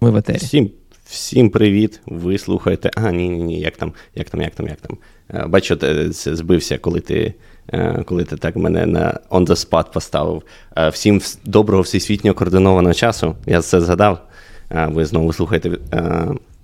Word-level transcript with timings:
Ми 0.00 0.10
в 0.10 0.16
етері. 0.16 0.36
Всім 0.36 0.70
всім 1.04 1.50
привіт. 1.50 2.00
Ви 2.06 2.38
слухаєте. 2.38 2.90
А, 2.94 3.10
ні, 3.10 3.28
ні, 3.28 3.42
ні, 3.42 3.60
як 3.60 3.76
там, 3.76 3.92
як 4.14 4.30
там, 4.30 4.42
як 4.42 4.54
там, 4.54 4.68
як 4.68 4.80
там. 4.80 4.98
Е, 5.34 5.46
бачу, 5.46 5.76
це 6.12 6.36
збився, 6.36 6.78
коли 6.78 7.00
ти 7.00 7.34
е, 7.72 8.02
коли 8.06 8.24
ти 8.24 8.36
так 8.36 8.56
мене 8.56 8.86
на 8.86 9.20
on 9.30 9.46
the 9.46 9.68
spot 9.68 9.92
поставив. 9.92 10.42
Е, 10.76 10.88
всім 10.88 11.20
доброго 11.44 11.82
всесвітнього 11.82 12.34
координованого 12.34 12.94
часу. 12.94 13.36
Я 13.46 13.62
це 13.62 13.80
згадав. 13.80 14.18
Ви 14.70 15.04
знову 15.04 15.32
слухаєте 15.32 15.70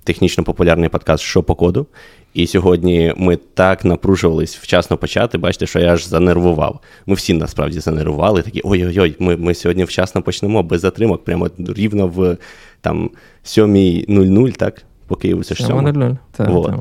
технічно 0.04 0.44
популярний 0.44 0.88
подкаст 0.88 1.24
«Що 1.24 1.42
по 1.42 1.54
коду. 1.54 1.86
І 2.34 2.46
сьогодні 2.46 3.14
ми 3.16 3.36
так 3.36 3.84
напружувались 3.84 4.56
вчасно 4.56 4.96
почати. 4.96 5.38
Бачите, 5.38 5.66
що 5.66 5.78
я 5.78 5.92
аж 5.92 6.06
занервував. 6.06 6.80
Ми 7.06 7.14
всі 7.14 7.34
насправді 7.34 7.80
занервували. 7.80 8.42
Такі 8.42 8.60
ой-ой-ой, 8.64 9.16
ми 9.18 9.36
ми 9.36 9.54
сьогодні 9.54 9.84
вчасно 9.84 10.22
почнемо 10.22 10.62
без 10.62 10.80
затримок, 10.80 11.24
прямо 11.24 11.50
рівно 11.58 12.06
в 12.08 12.36
там 12.80 13.10
7.00, 13.44 14.56
так? 14.56 14.82
По 15.06 15.16
Києву 15.16 15.44
це 15.44 15.54
ж 15.54 15.64
7.00. 15.64 16.16
Так, 16.36 16.48
вот. 16.48 16.72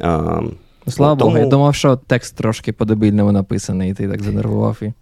а, 0.00 0.40
Слава 0.86 1.14
Богу, 1.14 1.30
тому... 1.30 1.44
я 1.44 1.50
думав, 1.50 1.74
що 1.74 1.96
текст 1.96 2.36
трошки 2.36 2.72
по-дебільному 2.72 3.32
написаний, 3.32 3.90
і 3.90 3.94
ти 3.94 4.08
так 4.08 4.22
занервував 4.22 4.78
і. 4.82 4.92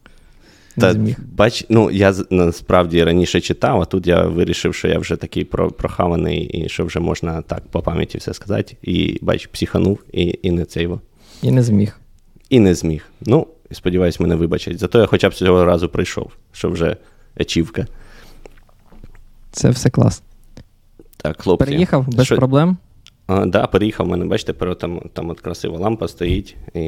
Та, 0.78 0.96
бач, 1.32 1.64
ну 1.68 1.90
я 1.90 2.14
насправді 2.30 3.04
раніше 3.04 3.40
читав, 3.40 3.80
а 3.80 3.84
тут 3.84 4.06
я 4.06 4.22
вирішив, 4.22 4.74
що 4.74 4.88
я 4.88 4.98
вже 4.98 5.16
такий 5.16 5.44
прохаваний, 5.44 6.44
і 6.44 6.68
що 6.68 6.84
вже 6.84 7.00
можна 7.00 7.42
так 7.42 7.62
по 7.70 7.82
пам'яті 7.82 8.18
все 8.18 8.34
сказати. 8.34 8.76
І 8.82 9.18
бач, 9.22 9.46
психанув, 9.46 9.98
і 10.12 10.38
і 10.42 10.50
не 10.50 10.64
цей. 10.64 10.88
І 11.42 11.50
не 11.50 11.62
зміг. 11.62 11.98
І 12.50 12.60
не 12.60 12.74
зміг. 12.74 13.06
Ну, 13.20 13.46
сподіваюсь, 13.72 14.20
мене 14.20 14.34
вибачать. 14.34 14.78
Зато 14.78 14.98
я 14.98 15.06
хоча 15.06 15.28
б 15.28 15.34
цього 15.34 15.64
разу 15.64 15.88
прийшов, 15.88 16.32
що 16.52 16.70
вже 16.70 16.96
ачівка. 17.40 17.86
Це 19.52 19.70
все 19.70 19.90
клас. 19.90 20.22
Так, 21.16 21.42
хлопці. 21.42 21.64
Переїхав 21.64 22.08
без 22.08 22.26
що... 22.26 22.36
проблем. 22.36 22.76
Так, 23.26 23.50
да, 23.50 23.66
переїхав, 23.66 24.06
у 24.06 24.10
мене, 24.10 24.24
бачите, 24.24 24.52
там 24.52 25.00
там 25.12 25.30
от 25.30 25.40
красива 25.40 25.78
лампа 25.78 26.08
стоїть. 26.08 26.56
І, 26.74 26.80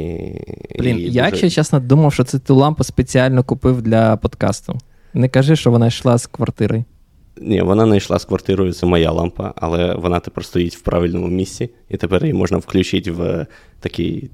Блін, 0.79 0.99
і 0.99 1.03
я, 1.03 1.09
дуже... 1.09 1.19
якщо 1.19 1.51
чесно, 1.51 1.81
думав, 1.81 2.13
що 2.13 2.25
це 2.25 2.39
ту 2.39 2.55
лампу 2.55 2.85
спеціально 2.85 3.45
купив 3.45 3.83
для 3.83 4.17
подкасту. 4.17 4.79
Не 5.15 5.29
кажи, 5.29 5.57
що 5.57 5.71
вона 5.71 5.87
йшла 5.87 6.19
з 6.19 6.27
квартири. 6.27 6.85
Ні, 7.41 7.63
вона 7.63 7.87
не 7.87 7.97
йшла 7.97 8.19
з 8.19 8.25
квартирою, 8.25 8.73
це 8.73 8.87
моя 8.87 9.11
лампа, 9.11 9.55
але 9.57 9.95
вона 9.95 10.21
тепер 10.21 10.45
стоїть 10.45 10.77
в 10.77 10.81
правильному 10.81 11.29
місці, 11.29 11.71
і 11.89 11.97
тепер 11.97 12.23
її 12.23 12.35
можна 12.35 12.59
включити 12.59 13.11
в 13.11 13.47
такий 13.81 14.31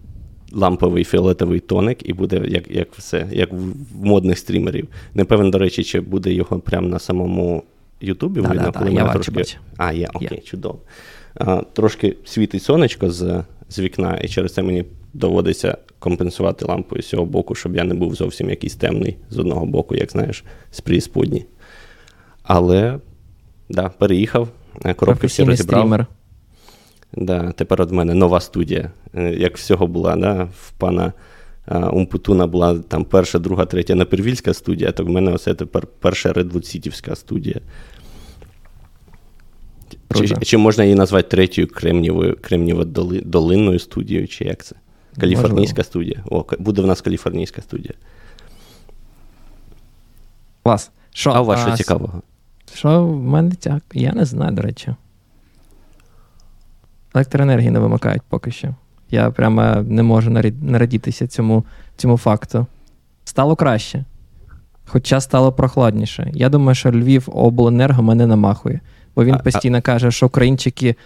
ламповий 0.52 1.04
фіолетовий 1.04 1.60
тоник, 1.60 2.08
і 2.08 2.12
буде 2.12 2.42
як 2.48 2.70
як 2.70 2.88
все, 2.94 3.26
як 3.32 3.52
в 3.52 3.74
модних 4.06 4.38
стрімерів. 4.38 4.88
Не 5.14 5.24
певен, 5.24 5.50
до 5.50 5.58
речі, 5.58 5.84
чи 5.84 6.00
буде 6.00 6.32
його 6.32 6.58
прямо 6.58 6.88
на 6.88 6.98
самому 6.98 7.62
Ютубі 8.00 8.40
да, 8.40 8.48
да, 8.48 8.70
да, 8.70 9.12
трошки. 9.12 9.32
Бачу. 9.32 9.56
А, 9.76 9.92
є, 9.92 10.08
окей, 10.14 10.28
є. 10.32 10.38
чудово 10.38 10.80
трошки 11.72 12.16
світить 12.24 12.62
сонечко 12.62 13.10
з 13.10 13.44
з 13.68 13.78
вікна, 13.78 14.16
і 14.22 14.28
через 14.28 14.54
це 14.54 14.62
мені 14.62 14.84
доводиться 15.12 15.78
компенсувати 15.98 16.64
лампою 16.64 17.02
з 17.02 17.08
цього 17.08 17.24
боку, 17.24 17.54
щоб 17.54 17.76
я 17.76 17.84
не 17.84 17.94
був 17.94 18.14
зовсім 18.14 18.50
якийсь 18.50 18.74
темний 18.74 19.16
з 19.30 19.38
одного 19.38 19.66
боку, 19.66 19.94
як 19.94 20.10
знаєш, 20.10 20.44
з 20.70 20.80
прісподні. 20.80 21.46
Але 22.42 22.98
да, 23.68 23.88
переїхав, 23.88 24.48
е, 24.84 24.94
коробки 24.94 25.26
всі 25.26 25.44
розібрав. 25.44 25.80
Стрімер. 25.80 26.06
Да, 27.12 27.52
Тепер 27.52 27.82
от 27.82 27.92
мене 27.92 28.14
нова 28.14 28.40
студія. 28.40 28.90
Е, 29.14 29.34
як 29.34 29.56
всього 29.56 29.86
була, 29.86 30.16
да, 30.16 30.44
в 30.44 30.70
пана 30.70 31.12
Умпутуна 31.92 32.46
була 32.46 32.78
там 32.78 33.04
перша, 33.04 33.38
друга, 33.38 33.64
третя 33.64 33.94
напервільська 33.94 34.54
студія, 34.54 34.92
то 34.92 35.04
в 35.04 35.08
мене 35.08 35.32
оце 35.32 35.54
тепер 35.54 35.86
перша 36.00 36.32
редвудсітівська 36.32 37.16
студія. 37.16 37.60
Чи, 40.14 40.36
чи 40.36 40.56
можна 40.56 40.84
її 40.84 40.96
назвати 40.96 41.28
третьою 41.28 41.68
кремнієвою 41.68 42.36
кремнієво 42.40 42.84
долинною 43.24 43.78
студією, 43.78 44.28
чи 44.28 44.44
як 44.44 44.64
це? 44.64 44.76
Каліфорнійська 45.20 45.58
Можливо. 45.60 45.84
студія. 45.84 46.24
О, 46.30 46.44
буде 46.58 46.82
в 46.82 46.86
нас 46.86 47.00
каліфорнійська 47.00 47.62
студія. 47.62 47.94
Клас. 50.62 50.90
Що, 51.10 51.30
а 51.30 51.40
у 51.40 51.44
вас 51.44 51.60
що 51.60 51.76
цікавого? 51.76 52.22
Що 52.74 53.06
в 53.06 53.22
мене 53.22 53.54
тяг? 53.54 53.80
Я 53.92 54.12
не 54.12 54.24
знаю, 54.24 54.52
до 54.52 54.62
речі. 54.62 54.94
Електроенергії 57.14 57.70
не 57.70 57.78
вимикають 57.78 58.22
поки 58.28 58.50
що. 58.50 58.74
Я 59.10 59.30
прямо 59.30 59.74
не 59.88 60.02
можу 60.02 60.30
нарадітися 60.62 61.26
цьому 61.26 61.64
цьому 61.96 62.16
факту. 62.16 62.66
Стало 63.24 63.56
краще. 63.56 64.04
Хоча 64.86 65.20
стало 65.20 65.52
прохладніше. 65.52 66.30
Я 66.34 66.48
думаю, 66.48 66.74
що 66.74 66.90
Львів 66.90 67.28
обленерго 67.32 68.02
мене 68.02 68.26
намахує. 68.26 68.80
Бо 69.16 69.24
він 69.24 69.38
постійно 69.38 69.82
каже, 69.82 70.10
що 70.10 70.26
українчики 70.26 70.96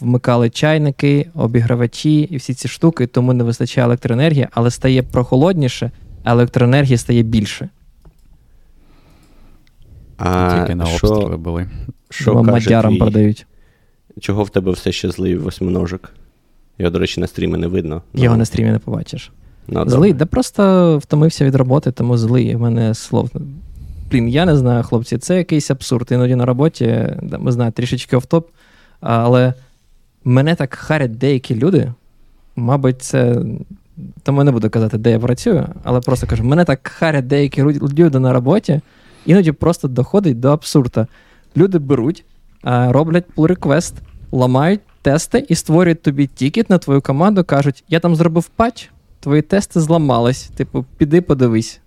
вмикали 0.00 0.50
чайники, 0.50 1.30
обігравачі 1.34 2.20
і 2.20 2.36
всі 2.36 2.54
ці 2.54 2.68
штуки, 2.68 3.06
тому 3.06 3.32
не 3.32 3.44
вистачає 3.44 3.86
електроенергії, 3.86 4.48
але 4.50 4.70
стає 4.70 5.02
прохолодніше, 5.02 5.90
а 6.24 6.30
електроенергії 6.30 6.96
стає 6.96 7.22
більше. 7.22 7.68
А 10.18 10.58
Тільки 10.58 10.74
на 10.74 10.84
обстріли 10.84 11.36
були. 11.36 11.70
Що 12.10 12.42
мадярам 12.42 12.92
твій... 12.92 12.98
продають. 12.98 13.46
Чого 14.20 14.44
в 14.44 14.50
тебе 14.50 14.72
все 14.72 14.92
ще 14.92 15.10
злий 15.10 15.36
восьминожик? 15.36 16.12
Його, 16.78 16.90
до 16.90 16.98
речі, 16.98 17.20
на 17.20 17.26
стрімі 17.26 17.58
не 17.58 17.66
видно. 17.66 18.02
Його 18.14 18.34
ну. 18.34 18.38
на 18.38 18.44
стрімі 18.44 18.70
не 18.70 18.78
побачиш. 18.78 19.32
Ну, 19.68 19.88
злий, 19.88 20.12
де 20.12 20.24
просто 20.24 20.98
втомився 20.98 21.44
від 21.44 21.54
роботи, 21.54 21.92
тому 21.92 22.16
злий. 22.16 22.56
У 22.56 22.58
мене 22.58 22.94
слов 22.94 23.30
блін, 24.10 24.28
я 24.28 24.44
не 24.44 24.56
знаю, 24.56 24.82
хлопці, 24.82 25.18
це 25.18 25.36
якийсь 25.36 25.70
абсурд. 25.70 26.08
Іноді 26.10 26.34
на 26.34 26.44
роботі, 26.44 27.06
ми 27.38 27.52
знаємо, 27.52 27.72
трішечки 27.72 28.16
офтоп, 28.16 28.48
але 29.00 29.54
мене 30.24 30.54
так 30.54 30.74
харять 30.74 31.18
деякі 31.18 31.54
люди. 31.54 31.92
Мабуть, 32.56 33.02
це. 33.02 33.42
Тому 34.22 34.44
не 34.44 34.52
буду 34.52 34.70
казати, 34.70 34.98
де 34.98 35.10
я 35.10 35.18
працюю, 35.18 35.66
але 35.84 36.00
просто 36.00 36.26
кажу: 36.26 36.44
мене 36.44 36.64
так 36.64 36.88
харять 36.88 37.26
деякі 37.26 37.62
люди 37.62 38.18
на 38.18 38.32
роботі, 38.32 38.80
іноді 39.26 39.52
просто 39.52 39.88
доходить 39.88 40.40
до 40.40 40.48
абсурда. 40.48 41.06
Люди 41.56 41.78
беруть, 41.78 42.24
роблять 42.62 43.24
pull 43.36 43.56
request, 43.56 43.92
ламають 44.32 44.80
тести 45.02 45.46
і 45.48 45.54
створюють 45.54 46.02
тобі 46.02 46.26
тікет 46.26 46.70
на 46.70 46.78
твою 46.78 47.00
команду, 47.00 47.44
кажуть, 47.44 47.84
я 47.88 48.00
там 48.00 48.16
зробив 48.16 48.48
патч, 48.48 48.90
твої 49.20 49.42
тести 49.42 49.80
зламались. 49.80 50.50
Типу, 50.56 50.84
піди 50.96 51.20
подивись. 51.20 51.80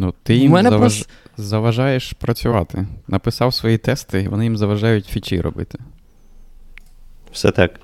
Ну, 0.00 0.14
ти 0.22 0.34
їм 0.34 0.52
заваж... 0.52 0.78
просто... 0.78 1.06
заважаєш 1.36 2.12
працювати. 2.12 2.86
Написав 3.08 3.54
свої 3.54 3.78
тести, 3.78 4.22
і 4.22 4.28
вони 4.28 4.44
їм 4.44 4.56
заважають 4.56 5.06
фічі 5.06 5.40
робити. 5.40 5.78
Все 7.32 7.50
так. 7.50 7.80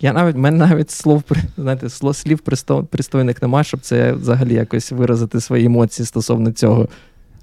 Я 0.00 0.12
навіть, 0.12 0.36
в 0.36 0.38
мене 0.38 0.66
навіть 0.66 0.90
слов 0.90 1.22
знаєте, 1.58 1.88
слів 2.12 2.38
пристойних 2.90 3.42
немає, 3.42 3.64
щоб 3.64 3.80
це 3.80 4.12
взагалі 4.12 4.54
якось 4.54 4.92
виразити 4.92 5.40
свої 5.40 5.66
емоції 5.66 6.06
стосовно 6.06 6.52
цього. 6.52 6.88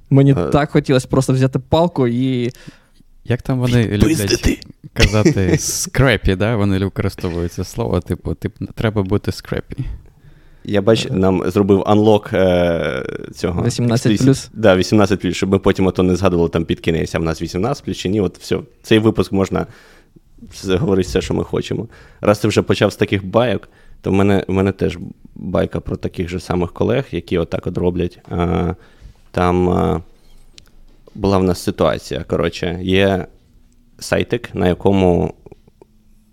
Мені 0.09 0.34
а... 0.38 0.47
так 0.47 0.72
хотілося 0.72 1.07
просто 1.07 1.34
взяти 1.34 1.59
палку 1.59 2.07
і. 2.07 2.51
Як 3.23 3.41
там 3.41 3.59
вони 3.59 3.88
люблять 3.88 4.66
казати 4.94 5.57
скрепі, 5.57 6.35
да? 6.35 6.56
Вони 6.56 6.79
використовують 6.79 7.51
це 7.51 7.63
слово, 7.63 8.00
типу, 8.00 8.34
типу, 8.34 8.66
треба 8.66 9.03
бути 9.03 9.31
скрепі. 9.31 9.85
Я 10.69 10.81
бачу, 10.81 11.09
нам 11.11 11.51
зробив 11.51 11.83
анлок 11.85 12.29
е, 12.33 13.05
цього. 13.35 13.63
18 13.63 14.19
плюс. 14.22 14.50
Да, 14.53 14.75
18 14.75 15.19
плюс, 15.19 15.35
щоб 15.35 15.50
ми 15.50 15.59
потім 15.59 15.88
ото 15.88 16.03
не 16.03 16.16
згадували 16.16 16.50
там 16.50 16.66
під 16.66 16.79
кінець, 16.79 17.16
а 17.16 17.19
в 17.19 17.23
нас 17.23 17.41
18 17.41 17.85
плюс 17.85 17.97
чи 17.97 18.09
ні. 18.09 18.22
От 18.22 18.38
все. 18.38 18.59
Цей 18.81 19.00
випуск 19.00 19.31
можна 19.31 19.67
говорити 20.66 21.07
все, 21.07 21.22
що 21.22 21.33
ми 21.33 21.44
хочемо. 21.44 21.88
Раз 22.22 22.39
ти 22.39 22.47
вже 22.47 22.61
почав 22.61 22.94
з 22.94 22.95
таких 22.95 23.25
байок, 23.25 23.69
то 24.01 24.09
в 24.09 24.13
мене 24.13 24.45
в 24.47 24.53
мене 24.53 24.72
теж 24.72 24.97
байка 25.35 25.79
про 25.79 25.95
таких 25.95 26.29
же 26.29 26.39
самих 26.39 26.73
колег, 26.73 27.05
які 27.11 27.38
отак 27.38 27.67
от 27.67 27.78
роблять. 27.78 28.19
А, 28.29 28.73
Там 29.31 29.69
а, 29.69 30.01
була 31.16 31.38
в 31.38 31.44
нас 31.44 31.63
ситуація. 31.63 32.23
Коротше, 32.23 32.79
є 32.81 33.28
сайтик, 33.99 34.55
на 34.55 34.67
якому, 34.67 35.34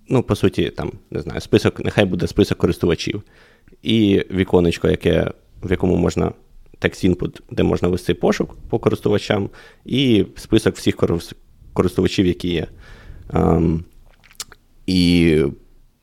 ну, 0.08 0.22
по 0.22 0.37
суті, 0.37 0.70
там, 0.70 0.92
не 1.10 1.20
знаю, 1.20 1.40
список, 1.40 1.84
нехай 1.84 2.04
буде 2.04 2.26
список 2.26 2.58
користувачів 2.58 3.22
і 3.82 4.25
віконечко, 4.31 4.88
яке, 4.88 5.31
в 5.62 5.70
якому 5.70 5.96
можна 5.96 6.32
текст 6.78 7.05
інпут, 7.05 7.43
де 7.50 7.62
можна 7.62 7.88
вести 7.88 8.14
пошук 8.14 8.56
по 8.70 8.78
користувачам, 8.78 9.50
і 9.84 10.26
список 10.37 10.76
всіх 10.76 10.96
користувачів, 11.72 12.26
які 12.26 12.49
є. 12.49 12.66
Um, 13.28 13.81
і 14.87 15.43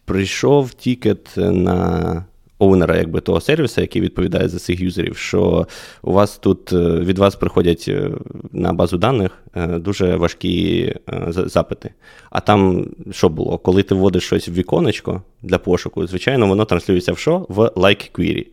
прийшов 0.06 0.74
тікет 0.74 1.34
на 1.38 2.26
оунера 2.62 2.98
якби 2.98 3.22
того 3.22 3.42
сервісу, 3.42 3.82
який 3.82 4.02
відповідає 4.02 4.50
за 4.50 4.60
цих 4.60 4.80
юзерів, 4.80 5.18
що 5.18 5.68
у 6.02 6.14
вас 6.14 6.38
тут 6.38 6.74
е, 6.74 6.78
від 7.00 7.18
вас 7.18 7.36
приходять 7.36 7.86
е, 7.88 8.12
на 8.52 8.74
базу 8.74 8.98
даних 8.98 9.44
е, 9.56 9.68
дуже 9.68 10.16
важкі 10.16 10.96
запити. 11.28 11.94
А 12.30 12.40
там 12.40 12.88
що 13.12 13.30
було? 13.30 13.58
Коли 13.58 13.84
ти 13.84 13.96
вводиш 13.96 14.24
щось 14.24 14.48
в 14.48 14.54
віконечко 14.54 15.22
для 15.42 15.58
пошуку, 15.58 16.08
звичайно, 16.08 16.48
воно 16.48 16.66
транслюється 16.66 17.14
в 17.14 17.18
що? 17.18 17.46
В 17.50 17.60
like 17.60 18.12
query. 18.12 18.46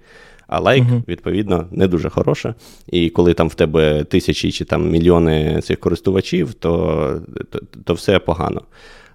А 0.46 0.60
лайк, 0.60 0.84
like, 0.84 1.02
відповідно, 1.08 1.66
не 1.70 1.88
дуже 1.88 2.10
хороше. 2.10 2.54
І 2.86 3.10
коли 3.10 3.34
там 3.34 3.48
в 3.48 3.54
тебе 3.54 4.04
тисячі 4.04 4.52
чи 4.52 4.64
там 4.64 4.90
мільйони 4.90 5.60
цих 5.62 5.80
користувачів, 5.80 6.54
то 6.54 7.20
то, 7.50 7.60
то 7.84 7.94
все 7.94 8.18
погано. 8.18 8.62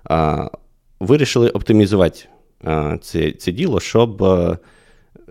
А, 0.04 0.50
Вирішили 1.00 1.50
оптимізувати 1.50 2.20
а, 2.64 2.98
це 3.02 3.32
це 3.32 3.52
діло, 3.52 3.80
щоб 3.80 4.24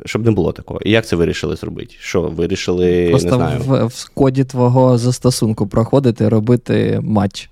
щоб 0.04 0.24
не 0.24 0.30
було 0.30 0.52
такого. 0.52 0.80
І 0.84 0.90
як 0.90 1.06
це 1.06 1.16
вирішили 1.16 1.56
зробити? 1.56 1.94
Що 1.98 2.22
вирішили 2.22 3.08
Просто 3.10 3.30
не 3.30 3.34
знаю. 3.34 3.60
В, 3.60 3.86
в 3.86 4.10
коді 4.14 4.44
твого 4.44 4.98
застосунку 4.98 5.66
проходити, 5.66 6.28
робити 6.28 7.00
матч. 7.02 7.50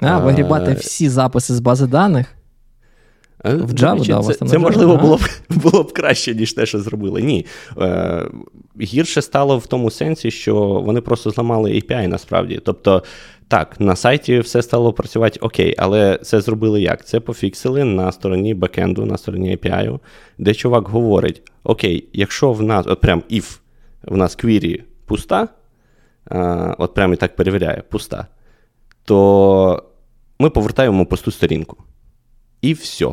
А, 0.00 0.18
Вигрібати 0.18 0.72
всі 0.72 1.08
записи 1.08 1.54
з 1.54 1.60
бази 1.60 1.86
даних. 1.86 2.26
В 3.44 3.72
Java, 3.72 4.06
да, 4.06 4.34
Це, 4.34 4.46
це 4.46 4.58
можливо, 4.58 4.96
було 4.96 5.16
б 5.16 5.20
було 5.50 5.82
б 5.82 5.92
краще, 5.92 6.34
ніж 6.34 6.52
те, 6.52 6.66
що 6.66 6.80
зробили. 6.80 7.22
Ні. 7.22 7.46
Е, 7.78 8.26
Гірше 8.80 9.22
стало 9.22 9.58
в 9.58 9.66
тому 9.66 9.90
сенсі, 9.90 10.30
що 10.30 10.56
вони 10.56 11.00
просто 11.00 11.30
зламали 11.30 11.70
API 11.70 12.06
насправді. 12.06 12.60
Тобто, 12.64 13.02
так, 13.50 13.80
на 13.80 13.96
сайті 13.96 14.38
все 14.38 14.62
стало 14.62 14.92
працювати 14.92 15.40
окей, 15.40 15.74
але 15.78 16.18
це 16.22 16.40
зробили 16.40 16.82
як? 16.82 17.06
Це 17.06 17.20
пофіксили 17.20 17.84
на 17.84 18.12
стороні 18.12 18.54
бекенду, 18.54 19.06
на 19.06 19.18
стороні 19.18 19.56
API, 19.56 19.98
де 20.38 20.54
чувак 20.54 20.88
говорить: 20.88 21.42
Окей, 21.64 22.08
якщо 22.12 22.52
в 22.52 22.62
нас, 22.62 22.86
от 22.86 23.00
прям 23.00 23.22
if 23.30 23.58
в 24.02 24.16
нас 24.16 24.34
квірі 24.34 24.84
пуста, 25.06 25.48
от 26.78 26.94
прям 26.94 27.12
і 27.12 27.16
так 27.16 27.36
перевіряє, 27.36 27.82
пуста, 27.88 28.26
то 29.04 29.82
ми 30.38 30.50
повертаємо 30.50 31.06
пусту 31.06 31.30
сторінку. 31.30 31.76
І 32.60 32.72
все. 32.72 33.06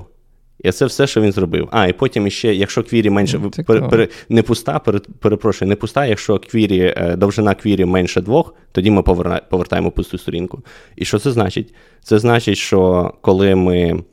І 0.60 0.72
це 0.72 0.86
все, 0.86 1.08
що 1.08 1.22
він 1.22 1.32
зробив. 1.32 1.70
А, 1.72 1.88
і 1.88 1.94
потім 1.94 2.30
ще, 2.30 2.56
якщо 2.56 2.84
квірі 2.84 3.10
менше 3.10 3.40
пер, 3.68 3.90
пер, 3.90 4.10
не 4.30 4.44
пуста, 4.44 4.80
пер, 4.80 5.02
перепрошую, 5.20 5.70
не 5.70 5.76
пуста, 5.76 6.06
якщо 6.06 6.40
квірі, 6.40 6.94
е, 6.98 7.16
довжина 7.16 7.56
квірі 7.56 7.86
менше 7.86 8.22
двох, 8.22 8.54
тоді 8.72 8.92
ми 8.92 9.04
повертаємо 9.50 9.92
пусту 9.92 10.18
сторінку. 10.18 10.64
І 10.96 11.06
що 11.06 11.20
це 11.20 11.32
значить? 11.32 11.74
Це 12.04 12.20
значить, 12.20 12.58
що 12.58 13.14
коли 13.22 13.56
ми. 13.56 14.04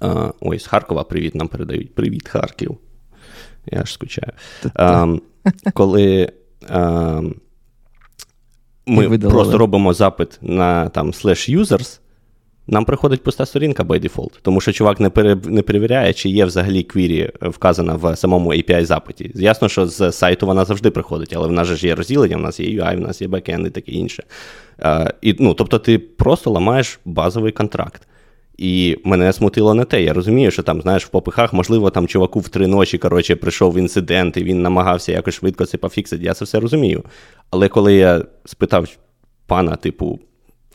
А, 0.00 0.32
ой, 0.40 0.58
з 0.58 0.66
Харкова 0.66 1.04
привіт 1.04 1.34
нам 1.34 1.48
передають. 1.48 1.94
Привіт, 1.94 2.28
Харків. 2.28 2.78
Я 3.66 3.84
ж 3.84 3.92
скучаю. 3.92 4.32
А, 4.74 5.16
коли 5.74 6.32
а, 6.68 7.20
ми 8.86 9.18
просто 9.18 9.58
робимо 9.58 9.94
запит 9.94 10.38
на 10.42 10.88
там 10.88 11.10
slash 11.10 11.58
users, 11.58 12.00
нам 12.66 12.84
приходить 12.84 13.22
пуста 13.22 13.46
сторінка 13.46 13.82
by 13.82 14.08
default, 14.08 14.32
тому 14.42 14.60
що 14.60 14.72
чувак 14.72 15.00
не 15.00 15.10
пере, 15.10 15.36
не 15.44 15.62
перевіряє, 15.62 16.12
чи 16.12 16.28
є 16.28 16.44
взагалі 16.44 16.82
квірі 16.82 17.30
вказана 17.40 17.94
в 17.94 18.16
самому 18.16 18.50
API-запиті. 18.50 19.30
Ясно, 19.34 19.68
що 19.68 19.86
з 19.86 20.12
сайту 20.12 20.46
вона 20.46 20.64
завжди 20.64 20.90
приходить, 20.90 21.32
але 21.36 21.48
в 21.48 21.52
нас 21.52 21.68
же 21.68 21.76
ж 21.76 21.86
є 21.86 21.94
розділення, 21.94 22.36
в 22.36 22.40
нас 22.40 22.60
є 22.60 22.82
UI, 22.82 22.96
в 22.96 23.00
нас 23.00 23.22
є 23.22 23.28
бекенд 23.28 23.66
і 23.66 23.70
таке 23.70 23.92
інше. 23.92 24.22
Uh, 24.78 25.12
і, 25.22 25.36
ну, 25.38 25.54
Тобто 25.54 25.78
ти 25.78 25.98
просто 25.98 26.50
ламаєш 26.50 27.00
базовий 27.04 27.52
контракт. 27.52 28.08
І 28.58 28.98
мене 29.04 29.32
смутило 29.32 29.74
не 29.74 29.84
те. 29.84 30.02
Я 30.02 30.12
розумію, 30.12 30.50
що 30.50 30.62
там, 30.62 30.82
знаєш, 30.82 31.04
в 31.04 31.08
попихах, 31.08 31.52
можливо, 31.52 31.90
там 31.90 32.06
чуваку 32.06 32.40
в 32.40 32.48
три 32.48 32.66
ночі 32.66 32.98
коротше, 32.98 33.36
прийшов 33.36 33.78
інцидент, 33.78 34.36
і 34.36 34.44
він 34.44 34.62
намагався 34.62 35.12
якось 35.12 35.34
швидко 35.34 35.66
це 35.66 35.78
пофіксити. 35.78 36.24
Я 36.24 36.34
це 36.34 36.44
все 36.44 36.60
розумію. 36.60 37.02
Але 37.50 37.68
коли 37.68 37.94
я 37.94 38.24
спитав 38.44 38.88
пана, 39.46 39.76
типу, 39.76 40.20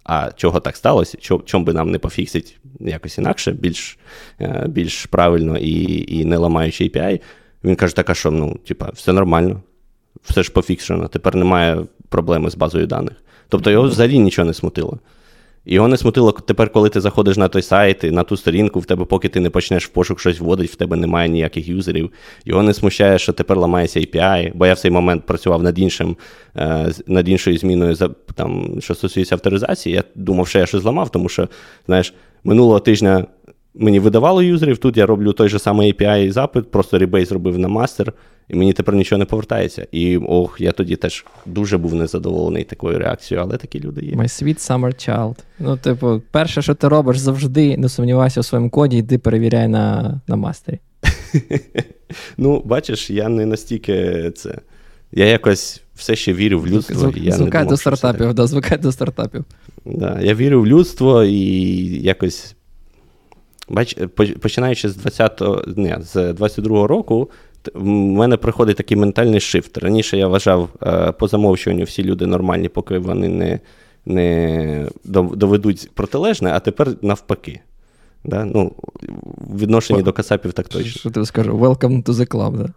а 0.09 0.31
чого 0.35 0.59
так 0.59 0.77
сталося? 0.77 1.17
Чому 1.45 1.65
би 1.65 1.73
нам 1.73 1.91
не 1.91 1.99
пофіксити 1.99 2.51
якось 2.79 3.17
інакше, 3.17 3.51
більш 3.51 3.99
е, 4.41 4.65
більш 4.67 5.05
правильно 5.05 5.57
і 5.57 6.05
і 6.19 6.25
не 6.25 6.37
ламаючи 6.37 6.83
API? 6.83 7.21
Він 7.63 7.75
каже, 7.75 7.95
так, 7.95 8.09
а 8.09 8.13
що, 8.13 8.31
ну, 8.31 8.59
типа, 8.67 8.89
все 8.93 9.13
нормально, 9.13 9.61
все 10.23 10.43
ж 10.43 10.51
пофікшено, 10.51 11.07
тепер 11.07 11.35
немає 11.35 11.83
проблеми 12.09 12.49
з 12.49 12.55
базою 12.55 12.87
даних. 12.87 13.13
Тобто 13.49 13.71
його 13.71 13.87
взагалі 13.87 14.19
нічого 14.19 14.45
не 14.45 14.53
смутило. 14.53 14.99
Його 15.71 15.87
не 15.87 15.97
смутило 15.97 16.31
тепер, 16.31 16.71
коли 16.71 16.89
ти 16.89 17.01
заходиш 17.01 17.37
на 17.37 17.47
той 17.47 17.61
сайт, 17.61 18.03
на 18.03 18.23
ту 18.23 18.37
сторінку, 18.37 18.79
в 18.79 18.85
тебе, 18.85 19.05
поки 19.05 19.29
ти 19.29 19.39
не 19.39 19.49
почнеш 19.49 19.85
в 19.85 19.89
пошук 19.89 20.19
щось 20.19 20.39
вводити, 20.39 20.73
в 20.73 20.75
тебе 20.75 20.95
немає 20.95 21.29
ніяких 21.29 21.67
юзерів. 21.67 22.11
Його 22.45 22.63
не 22.63 22.73
смущає, 22.73 23.19
що 23.19 23.33
тепер 23.33 23.57
ламається 23.57 23.99
API, 23.99 24.51
бо 24.55 24.65
я 24.65 24.73
в 24.73 24.79
цей 24.79 24.91
момент 24.91 25.25
працював 25.25 25.63
над 25.63 25.79
іншим, 25.79 26.17
е, 26.55 26.91
над 27.07 27.29
іншою 27.29 27.57
зміною, 27.57 27.95
там, 28.35 28.81
що 28.81 28.95
стосується 28.95 29.35
авторизації. 29.35 29.95
Я 29.95 30.03
думав, 30.15 30.47
що 30.47 30.59
я 30.59 30.65
щось 30.65 30.81
зламав, 30.81 31.09
тому 31.09 31.29
що, 31.29 31.47
знаєш, 31.85 32.13
минулого 32.43 32.79
тижня 32.79 33.25
мені 33.73 33.99
видавало 33.99 34.41
юзерів, 34.41 34.77
тут 34.77 34.97
я 34.97 35.05
роблю 35.05 35.33
той 35.33 35.49
же 35.49 35.59
самий 35.59 35.93
API-запит, 35.93 36.63
просто 36.63 36.99
rebase 36.99 37.29
зробив 37.29 37.59
на 37.59 37.67
master, 37.67 38.13
і 38.49 38.55
мені 38.55 38.73
тепер 38.73 38.95
нічого 38.95 39.19
не 39.19 39.25
повертається. 39.25 39.87
І 39.91 40.17
ох, 40.17 40.61
я 40.61 40.71
тоді 40.71 40.95
теж 40.95 41.25
дуже 41.45 41.77
був 41.77 41.95
незадоволений 41.95 42.63
такою 42.63 42.99
реакцією, 42.99 43.45
але 43.45 43.57
такі 43.57 43.79
люди 43.79 44.05
є. 44.05 44.11
My 44.11 44.23
sweet 44.23 44.69
summer 44.69 45.09
child. 45.09 45.35
Ну, 45.59 45.77
типу, 45.77 46.21
перше, 46.31 46.61
що 46.61 46.75
ти 46.75 46.87
робиш, 46.87 47.17
завжди 47.17 47.77
не 47.77 47.89
сумнівайся 47.89 48.39
у 48.39 48.43
своєму 48.43 48.69
коді, 48.69 48.97
йди 48.97 49.17
перевіряй 49.17 49.67
на 49.67 50.21
на 50.27 50.35
мастері. 50.35 50.79
Ну, 52.37 52.61
бачиш, 52.65 53.09
я 53.09 53.29
не 53.29 53.45
настільки 53.45 54.31
це. 54.35 54.55
Я 55.11 55.25
якось 55.25 55.81
все 55.95 56.15
ще 56.15 56.33
вірю 56.33 56.59
в 56.59 56.67
людство. 56.67 56.95
Звук, 56.95 57.17
я 57.17 57.31
звукай 57.31 57.65
до 57.65 57.77
стартапів, 57.77 58.33
да, 58.33 58.47
звукай 58.47 58.77
до 58.77 58.91
стартапів. 58.91 59.45
Да, 59.85 60.19
Я 60.21 60.33
вірю 60.33 60.61
в 60.61 60.67
людство 60.67 61.23
і 61.23 61.39
якось 62.01 62.55
Бач, 63.69 63.97
починаючи 64.41 64.89
з 64.89 64.95
20 64.95 65.41
ні, 65.77 65.95
з 65.99 66.15
22-го 66.15 66.87
року, 66.87 67.29
в 67.73 67.85
мене 67.85 68.37
приходить 68.37 68.77
такий 68.77 68.97
ментальний 68.97 69.39
шифт. 69.39 69.77
Раніше 69.77 70.17
я 70.17 70.27
вважав 70.27 70.69
е, 70.83 71.11
по 71.11 71.27
замовчуванню 71.27 71.83
всі 71.83 72.03
люди 72.03 72.25
нормальні, 72.25 72.69
поки 72.69 72.97
вони 72.97 73.27
не 73.29 73.59
не 74.05 74.87
доведуть 75.05 75.91
протилежне, 75.93 76.51
а 76.53 76.59
тепер 76.59 76.89
навпаки. 77.01 77.59
Да? 78.23 78.45
Ну, 78.45 78.71
В 79.37 79.59
відношенні 79.59 80.03
до 80.03 80.13
Касапів 80.13 80.53
так 80.53 80.67
точно. 80.67 80.91
Що 80.91 81.09
ти 81.09 81.25
скажу? 81.25 81.57
Welcome 81.57 82.03
to 82.03 82.13
the 82.13 82.27
club, 82.27 82.57
да? 82.57 82.69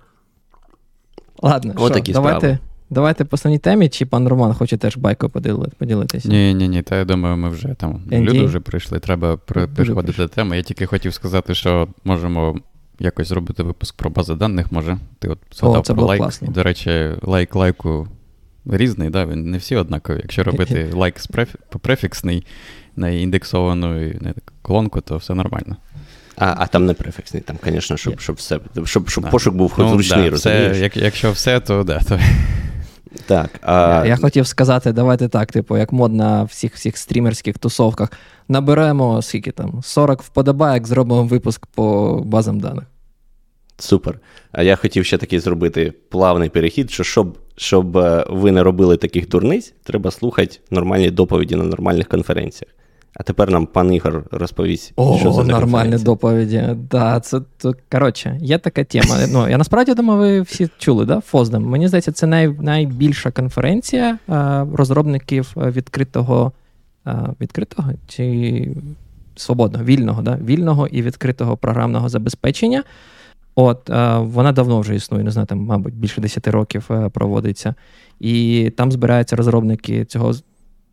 Ладно, 1.43 1.73
що, 1.77 2.13
давайте. 2.13 2.39
Справи. 2.39 2.59
Давайте 2.93 3.25
по 3.25 3.35
основній 3.35 3.59
темі, 3.59 3.89
чи 3.89 4.07
пан 4.07 4.29
Роман 4.29 4.55
хоче 4.55 4.77
теж 4.77 4.97
байкою 4.97 5.31
поділитися? 5.79 6.29
Ні, 6.29 6.55
ні, 6.55 6.69
ні, 6.69 6.83
та 6.83 6.97
я 6.97 7.05
думаю, 7.05 7.37
ми 7.37 7.49
вже 7.49 7.69
там 7.69 8.03
ND? 8.11 8.21
люди 8.21 8.45
вже 8.45 8.61
прийшли, 8.61 8.99
треба 8.99 9.37
переходити 9.37 10.23
до 10.23 10.29
теми. 10.29 10.57
Я 10.57 10.63
тільки 10.63 10.87
хотів 10.87 11.15
сказати, 11.15 11.55
що 11.55 11.89
можемо 12.05 12.57
якось 12.99 13.29
зробити 13.29 13.63
випуск 13.63 13.97
про 13.97 14.11
бази 14.11 14.35
даних, 14.35 14.73
може. 14.73 14.99
Ти 15.19 15.29
от 15.29 15.39
згадав 15.55 15.83
про 15.85 16.03
лайк. 16.03 16.21
Класно. 16.21 16.49
До 16.49 16.63
речі, 16.63 17.11
лайк 17.23 17.55
лайку 17.55 18.09
різний, 18.67 19.11
да? 19.11 19.27
він 19.27 19.51
не 19.51 19.59
всі 19.59 19.77
однакові. 19.77 20.19
Якщо 20.23 20.45
робити 20.45 20.91
лайк 20.95 21.17
префіксний 21.81 22.47
на 22.97 23.09
індексовану 23.09 24.13
колонку, 24.63 25.01
то 25.01 25.17
все 25.17 25.35
нормально. 25.35 25.77
А 26.37 26.55
а 26.59 26.67
там 26.67 26.87
не 26.87 26.95
префіксний, 26.95 27.43
там, 27.43 27.57
звісно, 27.65 27.97
щоб 27.97 28.21
щоб 28.21 28.37
все, 28.37 28.61
щоб 28.85 29.09
щоб 29.09 29.31
пошук 29.31 29.55
був 29.55 29.75
ну, 29.79 29.89
зручний, 29.89 30.25
да, 30.25 30.31
розумієш? 30.31 30.73
Це, 30.73 30.83
як, 30.83 30.97
Якщо 30.97 31.33
все, 31.33 31.61
то 31.61 31.85
да. 31.85 32.01
То... 32.01 32.19
Так, 33.27 33.51
а... 33.63 34.03
Я 34.05 34.05
я 34.05 34.17
хотів 34.17 34.47
сказати, 34.47 34.93
давайте 34.93 35.29
так, 35.29 35.53
типу, 35.53 35.79
як 35.79 35.93
мод 35.93 36.13
на 36.15 36.45
всіх 36.45 36.75
всіх 36.75 36.97
стрімерських 36.97 37.59
тусовках. 37.59 38.13
Наберемо 38.49 39.23
скільки 39.23 39.51
там, 39.51 39.81
40 39.83 40.23
вподобайок, 40.23 40.87
зробимо 40.87 41.25
випуск 41.25 41.67
по 41.67 42.17
базам 42.27 42.61
даних. 42.61 42.85
Супер. 43.79 44.21
А 44.53 44.63
я 44.63 44.77
хотів 44.77 45.05
ще 45.05 45.19
такий 45.19 45.39
зробити 45.39 45.93
плавний 46.09 46.49
перехід, 46.49 46.91
що 46.91 47.05
щоб 47.05 47.39
щоб 47.57 47.97
е, 47.97 48.25
ви 48.31 48.53
не 48.53 48.63
робили 48.63 48.97
таких 48.97 49.29
дурниць, 49.29 49.75
треба 49.83 50.11
слухати 50.11 50.59
нормальні 50.71 51.11
доповіді 51.11 51.57
на 51.57 51.65
нормальних 51.65 52.09
конференціях. 52.09 52.73
А 53.15 53.23
тепер 53.23 53.51
нам 53.51 53.67
пан 53.67 53.95
Ігор 53.95 54.25
розповість, 54.31 54.93
О, 54.97 55.19
що 55.19 55.33
за 55.33 55.45
нормальні 55.45 55.97
доповіді. 55.97 56.65
Да, 56.91 57.21
це, 57.21 57.41
це 57.59 57.73
коротше, 57.93 58.39
є 58.41 58.59
така 58.59 58.85
тема. 58.85 59.17
Ну, 59.33 59.49
Я 59.49 59.59
насправді 59.59 59.95
думаю, 59.95 60.21
ви 60.21 60.41
всі 60.41 60.69
чули, 60.79 61.05
да, 61.05 61.21
Фоздем. 61.21 61.63
Мені 61.63 61.89
здається, 61.89 62.13
це 62.13 62.27
най, 62.27 62.49
найбільша 62.49 63.31
конференція 63.31 64.19
а, 64.29 64.67
розробників 64.75 65.53
відкритого 65.57 66.53
а, 67.05 67.29
відкритого 67.41 67.91
чи 68.09 68.69
свободного, 69.37 69.85
вільного, 69.85 70.23
да, 70.23 70.39
вільного 70.45 70.87
і 70.87 71.03
відкритого 71.03 71.57
програмного 71.57 72.09
забезпечення. 72.09 72.83
От, 73.55 73.91
а, 73.91 74.19
Вона 74.19 74.53
давно 74.53 74.81
вже 74.81 74.95
існує, 74.95 75.25
не 75.25 75.31
знаю, 75.31 75.47
там, 75.47 75.59
мабуть, 75.59 75.95
більше 75.95 76.21
10 76.21 76.49
років 76.49 76.91
проводиться. 77.13 77.75
І 78.21 78.71
там 78.77 78.93
збираються 78.93 79.37
розробники 79.37 80.05
цього 80.05 80.33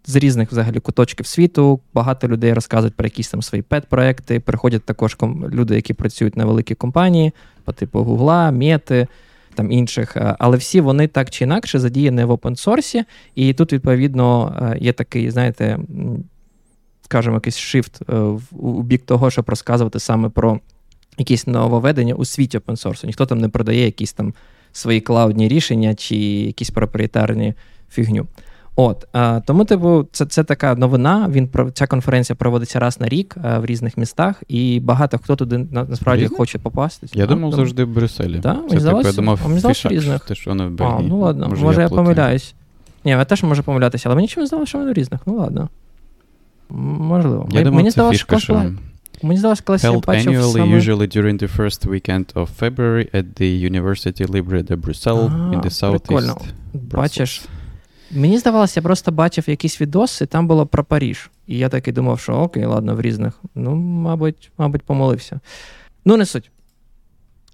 з 0.10 0.16
різних 0.16 0.52
взагалі 0.52 0.80
куточків 0.80 1.26
світу. 1.26 1.80
Багато 1.94 2.28
людей 2.28 2.54
розказують 2.54 2.96
про 2.96 3.06
якісь 3.06 3.30
там 3.30 3.42
свої 3.42 3.62
пет-проекти. 3.62 4.40
Приходять 4.40 4.84
також 4.84 5.18
люди, 5.52 5.76
які 5.76 5.94
працюють 5.94 6.38
на 6.38 6.46
великі 6.46 6.76
компанії, 6.76 7.32
по 7.64 7.72
типу 7.72 8.00
Гугла, 8.00 8.52
Мети. 8.52 9.08
Там 9.56 9.72
інших, 9.72 10.18
е, 10.18 10.36
але 10.40 10.58
всі 10.58 10.82
вони 10.82 11.08
так 11.08 11.30
чи 11.30 11.44
інакше 11.44 11.80
задіяні 11.80 12.24
в 12.24 12.32
опенсорсі, 12.32 13.04
і 13.36 13.54
тут, 13.54 13.74
відповідно, 13.74 14.56
е, 14.62 14.78
є 14.80 14.94
такий, 14.94 15.32
знаєте, 15.32 15.80
скажімо, 17.02 17.36
якийсь 17.36 17.58
шифт 17.58 18.02
е, 18.10 18.16
у 18.52 18.84
бік 18.84 19.06
того, 19.06 19.32
щоб 19.32 19.50
розказувати 19.50 20.00
саме 20.00 20.30
про 20.30 20.60
якісь 21.18 21.48
нововведення 21.48 22.14
у 22.14 22.26
світі 22.26 22.58
опенсорсу. 22.58 23.08
Ніхто 23.08 23.26
там 23.26 23.38
не 23.38 23.50
продає 23.50 23.86
якісь 23.86 24.14
там 24.14 24.34
свої 24.72 25.02
клаудні 25.02 25.48
рішення 25.48 25.96
чи 25.96 26.16
якісь 26.16 26.70
проприєтарні 26.70 27.54
фігню. 27.90 28.28
От 28.82 29.08
а, 29.14 29.42
тому, 29.46 29.66
типу, 29.66 30.08
це 30.12 30.26
це 30.26 30.44
така 30.44 30.76
новина. 30.76 31.28
Він 31.32 31.50
ця 31.74 31.88
конференція 31.88 32.36
проводиться 32.36 32.80
раз 32.80 33.02
на 33.02 33.10
рік 33.10 33.36
а, 33.44 33.60
в 33.60 33.66
різних 33.66 33.98
містах, 33.98 34.44
і 34.48 34.80
багато 34.80 35.18
хто 35.18 35.36
туди 35.36 35.58
на, 35.58 35.84
насправді 35.84 36.24
Різних? 36.24 36.38
хоче 36.38 36.60
попасти. 36.60 37.08
Я 37.14 37.24
а, 37.24 37.28
думав 37.28 37.52
там... 37.52 37.60
завжди 37.60 37.84
в 37.84 37.88
Брюсселі. 37.88 38.40
Да? 38.40 38.60
Це, 38.70 38.80
типу, 38.80 39.02
я 39.02 39.12
думав, 39.12 39.40
а 39.46 39.60
здалося 39.60 39.90
різних. 39.90 40.26
Те, 40.26 40.36
що 40.36 40.50
воно 40.50 40.70
в 40.70 40.84
А, 40.84 41.00
ну 41.02 41.20
ладно, 41.20 41.50
може, 41.50 41.64
може 41.64 41.82
я, 41.82 41.84
я 41.84 41.90
помиляюсь. 41.90 42.56
Ні, 43.06 43.12
я 43.12 43.26
теж 43.26 43.44
можу 43.44 43.64
помилятися, 43.64 44.10
але 44.10 44.16
мені 44.16 44.28
чомусь 44.28 44.50
здалося, 44.50 44.70
що 44.70 44.78
вони 44.78 44.92
в 44.92 44.94
різних. 44.94 45.22
Ну 45.26 45.38
ладно. 45.38 45.70
Можливо. 46.70 47.50
Я 47.52 47.62
думав, 47.62 47.76
мені 47.76 47.92
здалося, 47.92 48.18
що 48.18 48.40
що... 48.40 48.72
Мені 49.24 49.40
здалося, 49.40 49.64
коли 49.66 49.80
я 49.84 49.92
бачив 49.92 50.34
annually, 50.34 50.52
саме... 50.52 50.80
usually 50.80 51.18
during 51.18 51.44
the 51.44 51.58
first 51.58 51.90
weekend 51.90 52.34
of 52.34 52.48
February 52.60 53.16
at 53.16 53.26
the 53.42 53.72
University 53.72 54.32
Libre 54.32 54.64
de 54.64 54.76
Bruxelles 54.76 55.32
in 55.54 55.62
the 55.62 55.70
southeast. 55.70 56.08
Прикольно. 56.08 56.38
Бачиш, 56.74 57.42
Мені 58.12 58.38
здавалося, 58.38 58.80
я 58.80 58.84
просто 58.84 59.12
бачив 59.12 59.50
якийсь 59.50 59.82
відос, 59.82 60.22
і 60.22 60.26
там 60.26 60.48
було 60.48 60.66
про 60.66 60.84
Паріж. 60.84 61.30
І 61.48 61.58
я 61.58 61.70
такий 61.70 61.94
думав, 61.94 62.20
що 62.20 62.34
окей, 62.34 62.66
ладно, 62.66 62.96
в 62.96 63.02
різних. 63.02 63.40
Ну, 63.56 63.76
мабуть, 63.76 64.52
мабуть, 64.58 64.82
помолився. 64.82 65.40
Ну, 66.06 66.18
не 66.18 66.26
суть. 66.26 66.52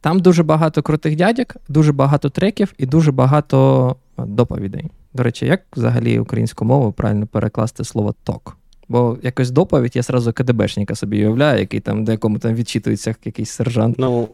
Там 0.02 0.20
дуже 0.20 0.44
багато 0.44 0.82
крутих 0.82 1.16
дядьок, 1.16 1.56
дуже 1.70 1.92
багато 1.92 2.30
треків 2.30 2.74
і 2.78 2.86
дуже 2.86 3.12
багато 3.12 3.96
доповідей. 4.18 4.86
До 5.14 5.24
речі, 5.24 5.46
як 5.46 5.62
взагалі 5.76 6.20
українську 6.20 6.66
мову 6.66 6.92
правильно 6.92 7.28
перекласти 7.28 7.84
слово 7.84 8.16
ток? 8.24 8.58
Бо 8.88 9.18
якось 9.24 9.52
доповідь 9.52 9.96
я 9.96 10.02
зразу 10.02 10.34
КДБшника 10.34 10.96
собі 10.96 11.18
уявляю, 11.18 11.60
який 11.60 11.80
там 11.80 12.06
декому 12.06 12.40
там 12.40 12.56
відчитується 12.56 13.16
якийсь 13.26 13.50
сержант. 13.50 14.00
Ну, 14.00 14.30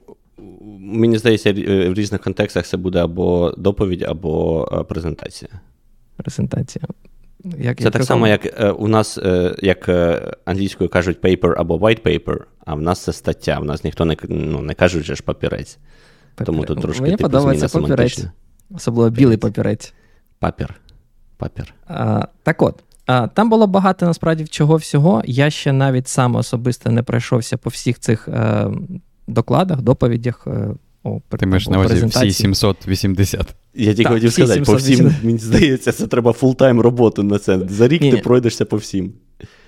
мені 0.79 1.17
здається, 1.17 1.53
в 1.53 1.93
різних 1.93 2.21
контекстах 2.21 2.65
це 2.65 2.77
буде 2.77 3.03
або 3.03 3.53
доповідь, 3.57 4.03
або 4.03 4.65
презентація 4.89 5.49
презентація. 6.21 6.85
Як, 7.43 7.77
Це 7.77 7.83
як 7.83 7.93
так 7.93 8.03
само, 8.03 8.27
як 8.27 8.45
е, 8.45 8.71
у 8.71 8.87
нас, 8.87 9.17
е, 9.17 9.55
як 9.59 9.89
е, 9.89 10.31
англійською 10.45 10.89
кажуть 10.89 11.21
paper 11.21 11.53
або 11.57 11.77
white 11.77 12.01
paper, 12.01 12.37
а 12.65 12.75
в 12.75 12.81
нас 12.81 13.03
це 13.03 13.13
стаття. 13.13 13.59
В 13.59 13.65
нас 13.65 13.83
ніхто 13.83 14.05
не 14.05 14.17
ну, 14.29 14.61
не 14.61 14.73
кажуть 14.73 15.03
же 15.03 15.15
ж 15.15 15.23
папірець. 15.23 15.77
Папір. 16.35 16.45
Тому 16.45 16.65
тут 16.65 16.81
трошки 16.81 17.01
Мені 17.01 17.15
типу, 17.15 17.29
подобається 17.29 17.79
папірець. 17.79 18.25
Особливо 18.75 19.09
білий 19.09 19.37
папірець. 19.37 19.93
Папір. 20.39 20.75
Папір. 21.37 21.73
А, 21.87 22.27
Так 22.43 22.61
от. 22.61 22.83
А, 23.05 23.27
Там 23.27 23.49
було 23.49 23.67
багато 23.67 24.05
насправді 24.05 24.45
чого 24.45 24.75
всього. 24.75 25.21
Я 25.25 25.49
ще 25.49 25.73
навіть 25.73 26.07
сам 26.07 26.35
особисто 26.35 26.91
не 26.91 27.03
пройшовся 27.03 27.57
по 27.57 27.69
всіх 27.69 27.99
цих 27.99 28.27
е, 28.27 28.67
докладах, 29.27 29.81
доповідях. 29.81 30.47
Е, 31.05 31.09
о, 31.09 31.21
Ти 31.37 31.45
маєш 31.45 31.67
на 31.67 31.79
увазі 31.79 32.05
всі 32.05 32.31
780. 32.31 33.55
Я 33.73 33.93
тільки 33.93 34.09
хотів 34.09 34.33
сказати, 34.33 34.61
по 34.61 34.75
всім, 34.75 35.15
мені 35.23 35.37
здається, 35.37 35.91
це 35.91 36.07
треба 36.07 36.33
full-time 36.33 36.81
роботу 36.81 37.23
на 37.23 37.39
це. 37.39 37.59
За 37.69 37.87
рік 37.87 38.01
Ні. 38.01 38.11
ти 38.11 38.17
пройдешся 38.17 38.65
по 38.65 38.77
всім. 38.77 39.13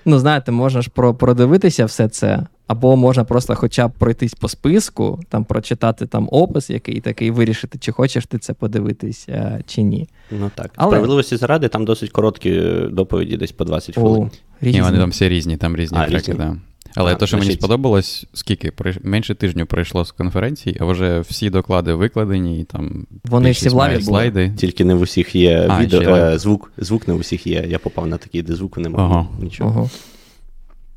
Ну, 0.06 0.20
знаєте, 0.20 0.52
можна 0.52 0.82
ж 0.82 0.90
продивитися 0.90 1.86
все 1.86 2.08
це, 2.08 2.48
або 2.68 2.96
можна 2.96 3.24
просто 3.24 3.56
хоча 3.56 3.88
б 3.88 3.92
пройтись 3.92 4.34
по 4.34 4.50
списку, 4.50 5.20
там 5.30 5.44
прочитати 5.44 6.06
там 6.06 6.30
опис, 6.32 6.70
який 6.70 7.02
такий, 7.02 7.32
вирішити, 7.32 7.78
чи 7.78 7.92
хочеш 7.92 8.26
ти 8.26 8.38
це 8.38 8.54
подивитись, 8.54 9.30
а, 9.30 9.60
чи 9.68 9.82
ні. 9.82 10.10
Ну 10.32 10.52
так. 10.56 10.72
Але... 10.76 10.90
Справедливості 10.90 11.38
заради, 11.38 11.68
там 11.68 11.86
досить 11.86 12.12
короткі 12.12 12.62
доповіді, 12.92 13.38
десь 13.38 13.52
по 13.52 13.66
20 13.66 13.96
хвилин. 13.96 14.32
Ні, 14.62 14.82
вони 14.82 14.98
там 14.98 15.10
всі 15.10 15.30
різні, 15.30 15.58
там 15.58 15.76
різні 15.76 15.98
а, 16.02 16.08
треки, 16.08 16.18
різні. 16.18 16.34
Да. 16.34 16.56
Але 16.96 17.12
а, 17.12 17.16
те, 17.16 17.28
що 17.28 17.38
значить... 17.38 17.48
мені 17.48 17.60
сподобалось, 17.60 18.26
скільки 18.34 18.72
менше 19.04 19.36
тижню 19.36 19.66
пройшло 19.66 20.06
з 20.06 20.12
конференції, 20.12 20.78
а 20.80 20.86
вже 20.86 21.20
всі 21.20 21.50
доклади 21.50 21.94
викладені, 21.94 22.62
і 22.62 22.64
там 22.64 23.06
вони 23.26 23.52
всі 23.52 23.70
в 23.70 23.74
лаві 23.74 24.02
слайди. 24.02 24.46
Були. 24.46 24.58
Тільки 24.58 24.86
не 24.86 24.96
в 24.96 25.02
усіх 25.02 25.36
є 25.36 25.68
а, 25.70 25.82
відео, 25.82 26.16
е, 26.16 26.38
звук, 26.38 26.72
звук 26.78 27.08
не 27.08 27.14
в 27.14 27.18
усіх 27.18 27.48
є. 27.48 27.66
Я 27.68 27.80
попав 27.80 28.08
на 28.08 28.18
такий, 28.18 28.42
де 28.42 28.56
звуку 28.56 28.82
немає. 28.82 29.08
Ага. 29.08 29.28
Нічого. 29.42 29.70
Ага. 29.70 29.90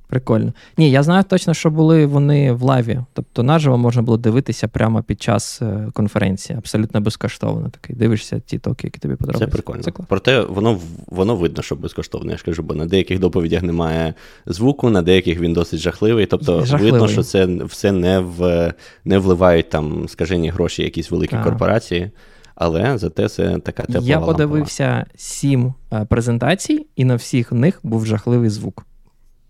Прикольно. 0.09 0.53
Ні, 0.79 0.91
я 0.91 1.03
знаю 1.03 1.25
точно, 1.29 1.55
що 1.55 1.71
були 1.71 2.07
вони 2.07 2.53
в 2.53 2.63
лайві. 2.63 3.01
Тобто 3.13 3.43
наживо 3.43 3.79
можна 3.79 4.03
було 4.03 4.19
дивитися 4.19 4.69
прямо 4.69 5.03
під 5.03 5.23
час 5.23 5.63
е, 5.63 5.89
конференції, 5.93 6.59
абсолютно 6.59 7.01
безкоштовно. 7.01 7.69
Такий 7.69 7.97
дивишся 7.97 8.41
ті 8.41 8.59
токи, 8.59 8.87
які 8.87 8.99
тобі 8.99 9.15
подобаються. 9.15 9.47
Це 9.47 9.53
прикольно. 9.53 9.83
Це 9.83 9.93
Проте 10.09 10.41
воно 10.41 10.79
воно 11.07 11.37
видно, 11.37 11.63
що 11.63 11.77
безкоштовно. 11.77 12.31
Я 12.31 12.37
ж 12.37 12.45
кажу, 12.45 12.63
бо 12.63 12.75
на 12.75 12.87
деяких 12.87 13.19
доповідях 13.19 13.63
немає 13.63 14.15
звуку, 14.47 14.91
на 14.91 15.03
деяких 15.03 15.41
він 15.41 15.53
досить 15.53 15.81
жахливий. 15.81 16.27
Тобто 16.27 16.65
жахливий. 16.65 16.93
видно, 16.93 17.09
що 17.09 17.23
це 17.23 17.47
все 17.47 17.93
не 17.93 18.19
в 18.19 18.73
не 19.05 19.19
вливають 19.19 19.71
там 19.71 20.09
скажені 20.09 20.51
гроші, 20.51 20.83
якісь 20.83 21.11
великі 21.11 21.37
а. 21.37 21.45
корпорації. 21.45 22.11
Але 22.55 22.99
зате 22.99 23.29
це 23.29 23.59
така 23.59 23.83
тепла 23.83 24.01
Я 24.03 24.21
подивився 24.21 24.85
лампова. 24.85 25.07
сім 25.17 25.75
е, 25.93 26.05
презентацій, 26.05 26.87
і 26.97 27.05
на 27.05 27.15
всіх 27.15 27.53
них 27.53 27.81
був 27.83 28.07
жахливий 28.07 28.51
звук 28.51 28.87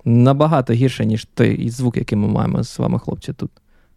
набагато 0.07 0.73
гірше, 0.73 1.07
ніж 1.07 1.25
той 1.35 1.71
звук, 1.71 1.97
який 1.97 2.19
ми 2.19 2.29
маємо 2.29 2.65
з 2.65 2.79
вами, 2.79 2.99
хлопці, 2.99 3.33
тут. 3.33 3.51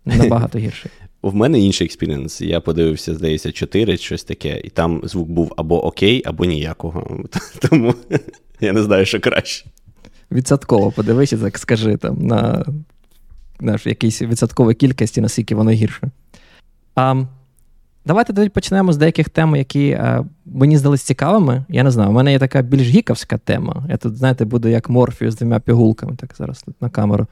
Набагато 0.05 0.59
гірший. 0.59 0.91
У 1.21 1.31
мене 1.31 1.59
інший 1.59 1.85
experience. 1.85 2.41
Я 2.41 2.59
подивився, 2.59 3.15
здається, 3.15 3.51
4 3.51 3.97
щось 3.97 4.23
таке, 4.23 4.61
і 4.63 4.69
там 4.69 5.01
звук 5.03 5.29
був 5.29 5.53
або 5.57 5.85
окей, 5.85 6.23
або 6.25 6.45
ніякого. 6.45 7.19
Тому 7.69 7.93
я 8.59 8.73
не 8.73 8.83
знаю, 8.83 9.05
що 9.05 9.19
краще. 9.19 9.65
Відсотково 10.31 10.91
подивися, 10.91 11.37
так 11.37 11.57
скажи 11.57 11.97
там 11.97 12.27
на, 12.27 12.65
на 13.59 13.79
якійсь 13.85 14.21
відсотковій 14.21 14.73
кількості, 14.73 15.21
наскільки 15.21 15.55
воно 15.55 15.71
гірше. 15.71 16.11
А, 16.95 17.23
Давайте 18.09 18.33
тоді 18.33 18.49
почнемо 18.49 18.93
з 18.93 18.97
деяких 18.97 19.29
тем, 19.29 19.55
які 19.55 19.91
а, 19.93 20.19
е, 20.19 20.25
мені 20.45 20.77
здались 20.77 21.01
цікавими. 21.01 21.65
Я 21.69 21.83
не 21.83 21.91
знаю, 21.91 22.09
у 22.09 22.13
мене 22.13 22.31
є 22.31 22.39
така 22.39 22.61
більш 22.61 22.87
гіковська 22.87 23.37
тема. 23.37 23.85
Я 23.89 23.97
тут, 23.97 24.17
знаєте, 24.17 24.45
буду 24.45 24.67
як 24.67 24.89
морфію 24.89 25.31
з 25.31 25.35
двома 25.35 25.59
пігулками, 25.59 26.15
так 26.15 26.35
зараз 26.37 26.61
тут 26.61 26.81
на 26.81 26.89
камеру. 26.89 27.27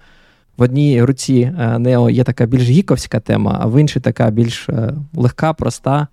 В 0.57 0.61
одній 0.61 1.03
руці 1.03 1.51
Нео 1.79 2.09
є 2.09 2.23
така 2.23 2.45
більш 2.45 2.63
гіковська 2.63 3.19
тема, 3.19 3.57
а 3.61 3.67
в 3.67 3.81
іншій 3.81 3.99
така 3.99 4.29
більш 4.29 4.69
а, 4.69 4.71
е, 4.71 4.93
легка, 5.13 5.53
проста 5.53 6.07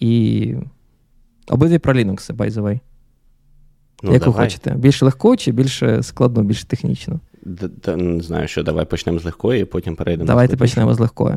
і 0.00 0.54
обидві 1.48 1.78
про 1.78 1.94
Linux, 1.94 2.36
by 2.36 2.50
the 2.50 2.62
way. 2.62 2.80
Ну, 4.02 4.12
Як 4.12 4.22
давай. 4.22 4.36
ви 4.36 4.44
хочете? 4.44 4.74
Більш 4.74 5.02
легко 5.02 5.36
чи 5.36 5.52
більш 5.52 5.82
складно, 6.00 6.42
більш 6.42 6.64
технічно? 6.64 7.20
Не 7.96 8.22
знаю, 8.22 8.48
що 8.48 8.62
давай 8.62 8.84
почнемо 8.84 9.18
з 9.18 9.24
легкої, 9.24 9.62
і 9.62 9.64
потім 9.64 9.96
перейдемо. 9.96 10.26
Давайте 10.26 10.56
почнемо 10.56 10.94
з 10.94 11.00
легкої. 11.00 11.36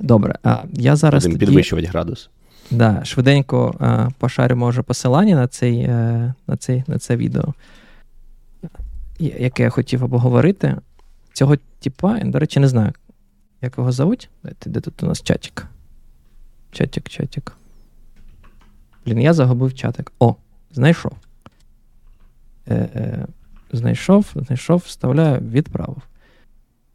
Добре, 0.00 0.38
а 0.42 0.62
я 0.72 0.96
зараз. 0.96 1.22
Будемо 1.24 1.38
тоді, 1.38 1.46
підвищувати 1.46 1.88
градус. 1.88 2.30
Да, 2.70 3.04
Швиденько 3.04 3.74
а, 3.80 4.08
пошарю, 4.18 4.56
може, 4.56 4.82
посилання 4.82 5.34
на 5.34 5.48
цей, 5.48 5.78
е, 5.80 6.34
на, 6.46 6.56
цей, 6.56 6.84
на 6.86 6.98
це 6.98 7.16
відео, 7.16 7.54
яке 9.18 9.62
я 9.62 9.70
хотів 9.70 10.04
обговорити. 10.04 10.76
Цього 11.32 11.56
типа, 11.80 12.20
до 12.24 12.38
речі, 12.38 12.60
не 12.60 12.68
знаю, 12.68 12.92
як 13.62 13.78
його 13.78 13.92
зовуть. 13.92 14.30
Де 14.66 14.80
тут 14.80 15.02
у 15.02 15.06
нас 15.06 15.22
чатик? 15.22 15.66
Чатик, 16.70 17.08
чатик. 17.08 17.52
Блін, 19.06 19.20
я 19.20 19.32
загубив 19.32 19.74
чатик. 19.74 20.12
О, 20.18 20.36
знайшов. 20.72 21.12
Е, 22.68 22.74
е, 22.74 23.26
Знайшов, 23.72 24.26
знайшов, 24.34 24.82
вставляю, 24.86 25.40
відправив. 25.40 26.02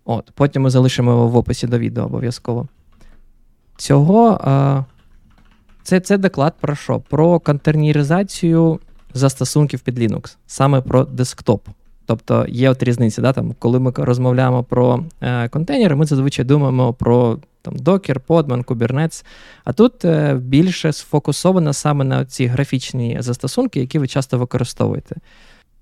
От, 0.06 0.32
Потім 0.36 0.62
ми 0.62 0.70
залишимо 0.70 1.12
його 1.12 1.28
в 1.28 1.36
описі 1.36 1.68
до 1.68 1.80
відео 1.80 2.06
обов'язково. 2.06 2.68
Цього 3.80 4.40
це 5.84 6.00
це 6.00 6.18
доклад 6.18 6.54
про 6.62 6.76
що? 6.76 7.00
Про 7.00 7.40
контейнеризацію 7.40 8.80
застосунків 9.14 9.80
під 9.80 10.00
Linux, 10.00 10.38
саме 10.48 10.82
про 10.82 11.04
десктоп. 11.04 11.68
Тобто 12.06 12.46
є 12.50 12.70
от 12.70 12.84
різниця, 12.84 13.22
да, 13.22 13.34
там, 13.34 13.56
коли 13.60 13.80
ми 13.80 13.92
розмовляємо 13.96 14.64
про 14.64 15.04
е, 15.22 15.50
контейнери, 15.50 15.96
ми 15.96 16.06
зазвичай 16.06 16.46
думаємо 16.46 16.94
про 16.94 17.38
там, 17.62 17.74
Docker, 17.74 18.18
Podman, 18.28 18.64
Kubernetes. 18.64 19.26
А 19.64 19.74
тут 19.74 20.06
е, 20.06 20.36
більше 20.36 20.94
сфокусовано 20.94 21.74
саме 21.74 22.06
на 22.06 22.26
ці 22.26 22.46
графічні 22.46 23.18
застосунки, 23.20 23.80
які 23.80 24.00
ви 24.00 24.08
часто 24.08 24.38
використовуєте. 24.38 25.16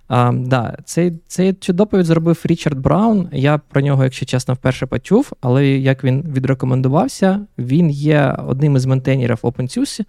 А, 0.08 0.32
да, 0.32 0.78
Цей 0.86 1.20
цей 1.28 1.54
цю 1.54 1.74
доповідь 1.74 2.06
зробив 2.06 2.42
Річард 2.44 2.80
Браун. 2.80 3.30
Я 3.32 3.58
про 3.58 3.82
нього, 3.82 4.04
якщо 4.04 4.26
чесно, 4.26 4.54
вперше 4.54 4.86
почув, 4.86 5.32
але 5.42 5.68
як 5.68 6.04
він 6.04 6.22
відрекомендувався, 6.22 7.46
він 7.58 7.90
є 7.90 8.36
одним 8.48 8.76
із 8.76 8.86
ментейнерів 8.86 9.40
OpenSUSE 9.44 10.06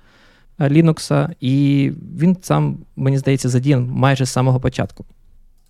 е, 0.58 0.68
Linux, 0.68 1.28
і 1.40 1.92
він 2.18 2.36
сам, 2.42 2.78
мені 2.96 3.18
здається, 3.18 3.48
задіян 3.48 3.90
майже 3.92 4.24
з 4.24 4.30
самого 4.30 4.60
початку. 4.60 5.04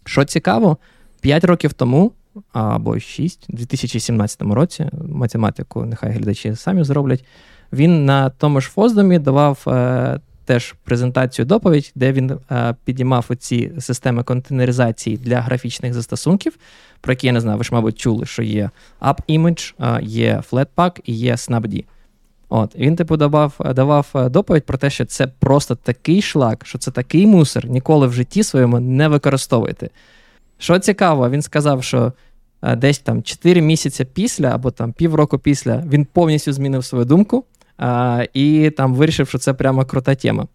Що 0.05 0.25
цікаво, 0.25 0.77
5 1.21 1.45
років 1.45 1.73
тому, 1.73 2.13
або 2.53 2.99
6, 2.99 3.47
у 3.51 3.57
2017 3.57 4.43
році, 4.43 4.91
математику, 5.09 5.85
нехай 5.85 6.13
глядачі 6.13 6.55
самі 6.55 6.85
зроблять, 6.85 7.25
він 7.73 8.05
на 8.05 8.31
тому 8.31 8.61
ж 8.61 8.69
Фоздомі 8.69 9.19
давав 9.19 9.65
е, 9.67 10.21
теж 10.49 10.75
презентацію 10.85 11.47
доповідь, 11.47 11.93
де 11.95 12.13
він 12.13 12.39
е, 12.51 12.75
підіймав 12.85 13.27
оці 13.29 13.73
системи 13.79 14.23
контейнеризації 14.23 15.17
для 15.17 15.41
графічних 15.41 15.95
застосунків, 15.95 16.59
про 17.01 17.13
які 17.13 17.27
я 17.27 17.33
не 17.33 17.41
знаю, 17.41 17.59
ви 17.59 17.65
ж, 17.65 17.71
мабуть, 17.73 17.99
чули, 17.99 18.27
що 18.27 18.43
є 18.43 18.71
AppImage, 19.01 19.75
е, 19.81 20.01
є 20.03 20.43
Flatpak 20.51 21.01
і 21.05 21.15
є 21.15 21.33
SnapD. 21.33 21.85
От, 22.49 22.77
Він, 22.77 22.97
типу, 22.97 23.17
давав 23.17 23.55
давав 23.75 24.07
е, 24.15 24.29
доповідь 24.29 24.65
про 24.65 24.79
те, 24.79 24.91
що 24.91 25.05
це 25.05 25.27
просто 25.27 25.75
такий 25.75 26.23
шлак, 26.23 26.67
що 26.67 26.79
це 26.79 26.91
такий 26.91 27.27
мусор, 27.27 27.67
ніколи 27.67 28.07
в 28.07 28.13
житті 28.13 28.43
своєму 28.43 28.81
не 28.81 29.09
використовуйте. 29.09 29.91
Що 30.59 30.79
цікаво, 30.79 31.31
він 31.31 31.43
сказав, 31.43 31.85
що 31.85 32.13
е, 32.63 32.77
десь 32.77 32.99
там 32.99 33.23
4 33.23 33.61
місяці 33.61 34.05
після 34.05 34.49
або 34.49 34.71
там 34.71 34.93
півроку 34.93 35.39
після 35.39 35.85
він 35.91 36.05
повністю 36.05 36.53
змінив 36.53 36.85
свою 36.85 37.05
думку 37.05 37.45
і 38.35 38.71
там 38.77 38.95
вирішив, 38.95 39.29
що 39.29 39.39
це 39.39 39.55
прямо 39.55 39.85
крута 39.85 40.15
тема. 40.15 40.47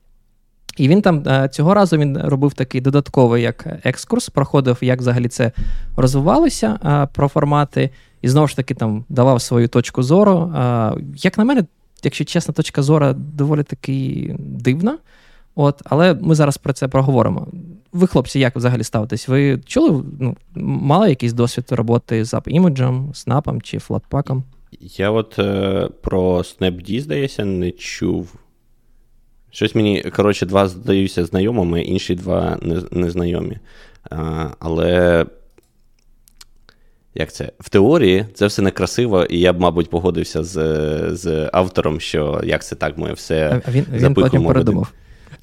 І 0.77 0.87
він 0.87 1.01
там 1.01 1.23
е, 1.27 1.49
цього 1.49 1.73
разу 1.73 1.97
він 1.97 2.17
робив 2.17 2.53
такий 2.53 2.81
додатковий 2.81 3.43
як 3.43 3.67
екскурс, 3.83 4.29
проходив, 4.29 4.77
як 4.81 4.99
взагалі 4.99 5.27
це 5.27 5.51
розвивалося 5.95 7.07
про 7.13 7.27
формати, 7.27 7.89
і 8.21 8.29
знову 8.29 8.47
ж 8.47 8.55
таки 8.55 8.73
там 8.73 9.05
давав 9.09 9.41
свою 9.41 9.67
точку 9.67 10.03
зору. 10.03 10.53
Як 11.15 11.37
на 11.37 11.43
мене, 11.43 11.65
якщо 12.03 12.25
чесно, 12.25 12.53
точка 12.53 12.81
зору 12.81 13.13
доволі 13.13 13.63
таки 13.63 14.35
дивна. 14.39 14.97
От, 15.55 15.81
Але 15.85 16.13
ми 16.13 16.35
зараз 16.35 16.57
про 16.57 16.73
це 16.73 16.87
проговоримо. 16.87 17.47
Ви, 17.93 18.07
хлопці, 18.07 18.39
як 18.39 18.55
взагалі 18.55 18.83
ставитесь? 18.83 19.27
Ви 19.27 19.59
чули, 19.65 20.03
ну, 20.19 20.37
мали 20.55 21.09
якийсь 21.09 21.33
досвід 21.33 21.65
роботи 21.69 22.25
з 22.25 22.33
AppImage, 22.33 23.13
снапом 23.13 23.61
чи 23.61 23.79
флатпаком? 23.79 24.43
Я 24.79 25.11
от 25.11 25.39
е, 25.39 25.89
про 26.01 26.37
SnapD, 26.37 26.99
здається, 26.99 27.45
не 27.45 27.71
чув. 27.71 28.35
Щось 29.51 29.75
мені, 29.75 30.01
коротше, 30.01 30.45
два 30.45 30.67
здаються 30.67 31.25
знайомими, 31.25 31.81
інші 31.81 32.15
два 32.15 32.57
незнайомі. 32.91 33.59
А, 34.09 34.47
Але 34.59 35.25
як 37.15 37.33
це? 37.33 37.51
В 37.59 37.69
теорії 37.69 38.25
це 38.33 38.45
все 38.45 38.61
некрасиво, 38.61 39.23
і 39.23 39.39
я 39.39 39.53
б, 39.53 39.59
мабуть, 39.59 39.89
погодився 39.89 40.43
з 40.43 40.57
з 41.11 41.49
автором, 41.53 41.99
що 41.99 42.41
як 42.43 42.63
це 42.63 42.75
так, 42.75 42.97
ми 42.97 43.13
все 43.13 43.61
а 43.65 43.71
він, 43.71 43.85
він 43.91 44.13
потім 44.13 44.45
передумав. 44.45 44.91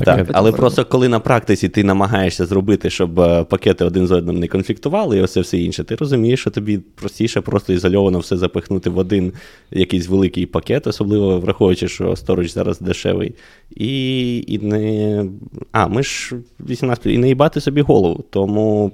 Так, 0.04 0.26
так 0.26 0.30
але 0.32 0.52
просто 0.52 0.84
коли 0.84 1.08
на 1.08 1.20
практиці 1.20 1.68
ти 1.68 1.84
намагаєшся 1.84 2.46
зробити, 2.46 2.90
щоб 2.90 3.20
е, 3.20 3.44
пакети 3.44 3.84
один 3.84 4.06
з 4.06 4.10
одним 4.10 4.38
не 4.38 4.48
конфліктували, 4.48 5.18
і 5.18 5.22
оце 5.22 5.40
все 5.40 5.58
інше, 5.58 5.84
ти 5.84 5.94
розумієш, 5.94 6.40
що 6.40 6.50
тобі 6.50 6.78
простіше 6.78 7.40
просто 7.40 7.72
ізольовано 7.72 8.18
все 8.18 8.36
запихнути 8.36 8.90
в 8.90 8.98
один 8.98 9.32
якийсь 9.70 10.08
великий 10.08 10.46
пакет, 10.46 10.86
особливо 10.86 11.40
враховуючи, 11.40 11.88
що 11.88 12.16
сторож 12.16 12.52
зараз 12.52 12.80
дешевий. 12.80 13.34
І 13.76 14.44
і 14.48 14.58
не. 14.58 15.26
А, 15.72 15.86
ми 15.86 16.02
ж 16.02 16.36
18 16.68 17.06
і 17.06 17.18
не 17.18 17.28
їбати 17.28 17.60
собі 17.60 17.80
голову. 17.80 18.24
Тому 18.30 18.92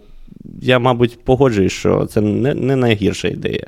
я, 0.63 0.79
мабуть, 0.79 1.19
погоджуюсь, 1.25 1.73
що 1.73 2.07
це 2.07 2.21
не, 2.21 2.55
не 2.55 2.77
найгірша 2.77 3.29
ідея. 3.29 3.67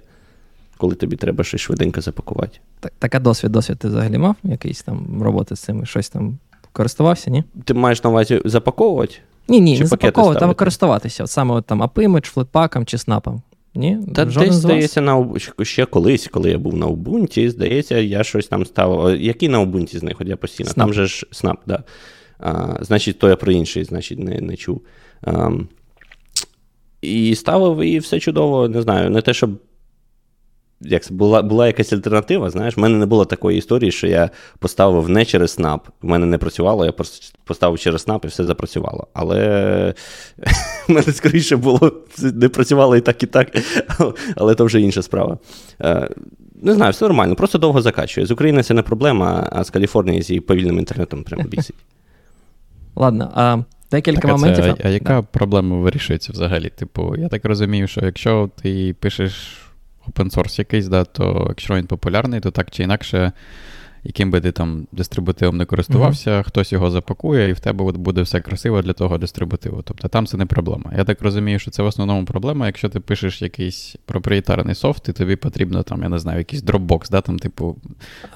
Коли 0.76 0.94
тобі 0.94 1.16
треба 1.16 1.44
щось 1.44 1.60
швиденько 1.60 2.00
запакувати. 2.00 2.58
Так, 2.80 2.92
Така 2.98 3.20
досвід, 3.20 3.52
досвід 3.52 3.78
ти 3.78 3.88
взагалі 3.88 4.18
мав 4.18 4.36
якийсь 4.44 4.82
там 4.82 5.22
роботи 5.22 5.56
з 5.56 5.60
цим, 5.60 5.86
щось 5.86 6.08
там 6.08 6.38
Користувався, 6.72 7.30
ні? 7.30 7.44
Ти 7.64 7.74
маєш 7.74 8.04
на 8.04 8.10
увазі 8.10 8.42
запаковувати? 8.44 9.14
Ні, 9.48 9.60
ні, 9.60 9.80
не 9.80 9.86
запаковувати, 9.86 10.44
а 10.44 10.54
користуватися. 10.54 11.24
От 11.24 11.30
саме 11.30 11.54
от 11.54 11.66
там 11.66 11.82
AppImage, 11.82 12.26
флетпаком 12.26 12.86
чи 12.86 12.98
снапом. 12.98 13.42
Ні? 13.74 13.98
Та 14.14 14.24
десь, 14.24 14.54
здається, 14.54 15.00
на 15.00 15.26
ще 15.62 15.84
колись, 15.84 16.28
коли 16.28 16.50
я 16.50 16.58
був 16.58 16.76
на 16.76 16.86
Ubuntu, 16.86 17.50
здається, 17.50 17.98
я 17.98 18.24
щось 18.24 18.46
там 18.46 18.66
став. 18.66 19.16
Який 19.20 19.48
на 19.48 19.60
Ubuntu 19.60 19.98
з 19.98 20.02
них? 20.02 20.20
От 20.20 20.28
я 20.28 20.36
постійно. 20.36 20.70
Snap. 20.70 20.74
Там 20.74 20.92
же 20.92 21.06
ж 21.06 21.26
Snap, 21.32 21.56
да. 21.66 21.82
А, 22.38 22.76
Значить, 22.80 23.18
то 23.18 23.28
я 23.28 23.36
про 23.36 23.52
інший, 23.52 23.84
значить, 23.84 24.18
не 24.18 24.40
не 24.40 24.56
чув. 24.56 24.80
А, 25.22 25.50
І 27.00 27.34
ставив, 27.34 27.82
і 27.82 27.98
все 27.98 28.20
чудово, 28.20 28.68
не 28.68 28.82
знаю, 28.82 29.10
не 29.10 29.22
те, 29.22 29.34
щоб 29.34 29.50
як 30.80 31.02
була 31.10 31.42
була 31.42 31.66
якась 31.66 31.92
альтернатива, 31.92 32.50
знаєш, 32.50 32.76
в 32.76 32.80
мене 32.80 32.98
не 32.98 33.06
було 33.06 33.24
такої 33.24 33.58
історії, 33.58 33.92
що 33.92 34.06
я 34.06 34.30
поставив 34.58 35.08
не 35.08 35.24
через 35.24 35.50
СНАП. 35.50 35.88
В 36.02 36.06
мене 36.06 36.26
не 36.26 36.38
працювало, 36.38 36.84
я 36.84 36.92
просто 36.92 37.38
поставив 37.44 37.78
через 37.78 38.02
СНАП 38.02 38.24
і 38.24 38.28
все 38.28 38.44
запрацювало. 38.44 39.06
Але 39.12 39.94
в 40.88 40.92
мене 40.92 41.12
скоріше 41.12 41.56
було, 41.56 41.92
не 42.18 42.48
працювало 42.48 42.96
і 42.96 43.00
так, 43.00 43.22
і 43.22 43.26
так, 43.26 43.56
але 44.36 44.54
то 44.54 44.64
вже 44.64 44.80
інша 44.80 45.02
справа. 45.02 45.38
Е, 45.80 46.08
не 46.62 46.74
знаю, 46.74 46.92
все 46.92 47.04
нормально, 47.04 47.34
просто 47.34 47.58
довго 47.58 47.82
закачує. 47.82 48.26
З 48.26 48.30
України 48.30 48.62
це 48.62 48.74
не 48.74 48.82
проблема, 48.82 49.48
а 49.52 49.64
з 49.64 49.70
Каліфорнії 49.70 50.22
з 50.22 50.30
її 50.30 50.40
повільним 50.40 50.78
інтернетом 50.78 51.24
прямо 51.24 51.42
бісить. 51.42 51.76
Ладно, 52.96 53.32
а 53.34 53.58
декілька 53.90 54.20
так, 54.20 54.30
моментів. 54.30 54.64
Це, 54.64 54.70
а, 54.70 54.76
а 54.84 54.88
яка 54.88 55.20
да. 55.20 55.22
проблема 55.22 55.76
вирішується 55.76 56.32
взагалі? 56.32 56.68
Типу, 56.68 57.16
я 57.16 57.28
так 57.28 57.44
розумію, 57.44 57.86
що 57.86 58.00
якщо 58.04 58.50
ти 58.62 58.94
пишеш 59.00 59.67
open 60.08 60.34
source 60.34 60.58
якийсь, 60.58 60.88
да, 60.88 61.04
то 61.04 61.46
якщо 61.48 61.74
він 61.74 61.86
популярний, 61.86 62.40
то 62.40 62.50
так 62.50 62.70
чи 62.70 62.82
інакше 62.82 63.32
яким 64.08 64.30
би 64.30 64.40
ти 64.40 64.52
там 64.52 64.86
дистрибутивом 64.92 65.56
не 65.56 65.64
користувався, 65.64 66.30
mm-hmm. 66.30 66.42
хтось 66.44 66.72
його 66.72 66.90
запакує, 66.90 67.48
і 67.48 67.52
в 67.52 67.60
тебе 67.60 67.92
буде 67.92 68.22
все 68.22 68.40
красиво 68.40 68.82
для 68.82 68.92
того 68.92 69.18
дистрибутиву. 69.18 69.82
Тобто 69.82 70.08
там 70.08 70.26
це 70.26 70.36
не 70.36 70.46
проблема. 70.46 70.92
Я 70.96 71.04
так 71.04 71.22
розумію, 71.22 71.58
що 71.58 71.70
це 71.70 71.82
в 71.82 71.86
основному 71.86 72.24
проблема, 72.24 72.66
якщо 72.66 72.88
ти 72.88 73.00
пишеш 73.00 73.42
якийсь 73.42 73.96
проприєтарний 74.04 74.74
софт, 74.74 75.08
і 75.08 75.12
тобі 75.12 75.36
потрібно 75.36 75.82
там, 75.82 76.02
я 76.02 76.08
не 76.08 76.18
знаю, 76.18 76.38
якийсь 76.38 76.62
Dropbox, 76.62 77.10
да, 77.10 77.20
там, 77.20 77.38
типу, 77.38 77.76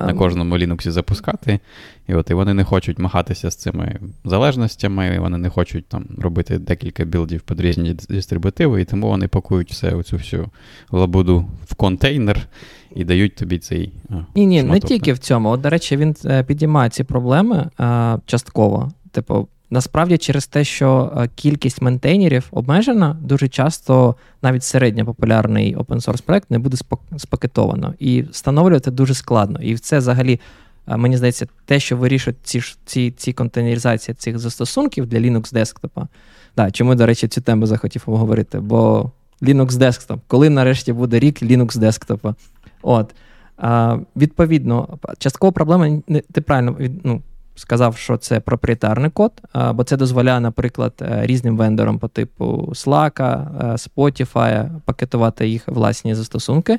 um. 0.01 0.07
на 0.07 0.15
кожному 0.15 0.57
Linux 0.59 0.91
запускати. 0.91 1.61
І 2.09 2.15
от 2.15 2.31
і 2.31 2.35
вони 2.35 2.55
не 2.55 2.65
хочуть 2.65 2.99
махатися 2.99 3.51
з 3.51 3.57
цими 3.57 4.01
залежностями, 4.25 5.15
і 5.17 5.19
вони 5.19 5.39
не 5.39 5.49
хочуть 5.49 5.87
там 5.87 6.05
робити 6.19 6.59
декілька 6.59 7.05
білдів 7.05 7.41
під 7.41 7.61
різні 7.61 7.95
дистрибутиви, 8.09 8.83
і 8.83 8.85
тому 8.85 9.09
вони 9.09 9.29
пакують 9.29 9.71
все 9.71 9.91
оцю 9.91 10.17
всю 10.17 10.51
лабуду 10.91 11.47
в 11.67 11.75
контейнер 11.75 12.49
і 12.96 13.05
дають 13.05 13.35
тобі 13.35 13.59
цей. 13.59 13.92
Ні, 14.35 14.46
ні, 14.46 14.62
не 14.62 14.81
тільки 14.81 15.12
в 15.12 15.18
цьому. 15.18 15.48
От, 15.48 15.61
до 15.61 15.70
речі, 15.70 15.96
він 15.96 16.16
е, 16.24 16.44
підіймає 16.44 16.90
ці 16.90 17.05
проблеми 17.05 17.70
а, 17.78 18.18
частково. 18.26 18.90
Типу, 19.11 19.48
насправді, 19.70 20.18
через 20.18 20.46
те, 20.46 20.64
що 20.64 21.12
е, 21.16 21.28
кількість 21.35 21.83
ментейнерів 21.83 22.48
обмежена, 22.50 23.16
дуже 23.20 23.48
часто 23.48 24.16
навіть 24.42 24.64
середньопопулярний 24.64 25.76
open-source 25.76 26.22
проект 26.22 26.50
не 26.50 26.59
буде 26.59 26.76
спакетовано. 27.16 27.94
І 27.98 28.22
встановлювати 28.22 28.90
дуже 28.90 29.14
складно. 29.14 29.59
І 29.62 29.76
це 29.76 29.98
взагалі. 29.98 30.40
Е, 30.88 30.96
мені 30.96 31.16
здається, 31.16 31.46
те, 31.64 31.81
що 31.81 31.96
вирішують 31.96 32.38
ці 32.42 32.62
ці, 32.85 33.11
ці 33.11 33.33
контейнеризації 33.33 34.14
цих 34.14 34.38
застосунків 34.38 35.07
для 35.07 35.18
Linux 35.18 35.52
десктопа. 35.55 36.09
Да, 36.57 36.70
Чому, 36.70 36.94
до 36.94 37.07
речі, 37.07 37.28
цю 37.28 37.40
тему 37.40 37.66
захотів 37.66 38.02
обговорити? 38.07 38.61
Бо 38.61 39.11
Linux 39.42 39.70
Desktop, 39.70 40.18
коли 40.26 40.50
нарешті 40.50 40.92
буде 40.92 41.18
рік 41.18 41.42
Linux 41.42 41.78
десктопа? 41.78 42.35
От. 42.83 43.14
А, 43.57 43.99
Відповідно, 44.16 44.99
часткова 45.18 45.53
проблема 45.53 46.01
ти 46.33 46.40
правильно 46.40 46.77
ну, 47.05 47.23
сказав, 47.55 47.97
що 47.97 48.16
це 48.16 48.40
проприєтарний 48.40 49.11
код, 49.11 49.33
а, 49.53 49.73
бо 49.73 49.85
це 49.85 49.97
дозволяє, 49.97 50.40
наприклад, 50.40 50.92
е, 51.01 51.27
різним 51.27 51.57
вендорам 51.57 51.99
по 51.99 52.09
типу 52.09 52.73
Slack, 52.75 53.23
е, 53.23 53.73
Spotify 53.73 54.71
пакетувати 54.85 55.49
їх 55.49 55.68
власні 55.68 56.14
застосунки. 56.14 56.79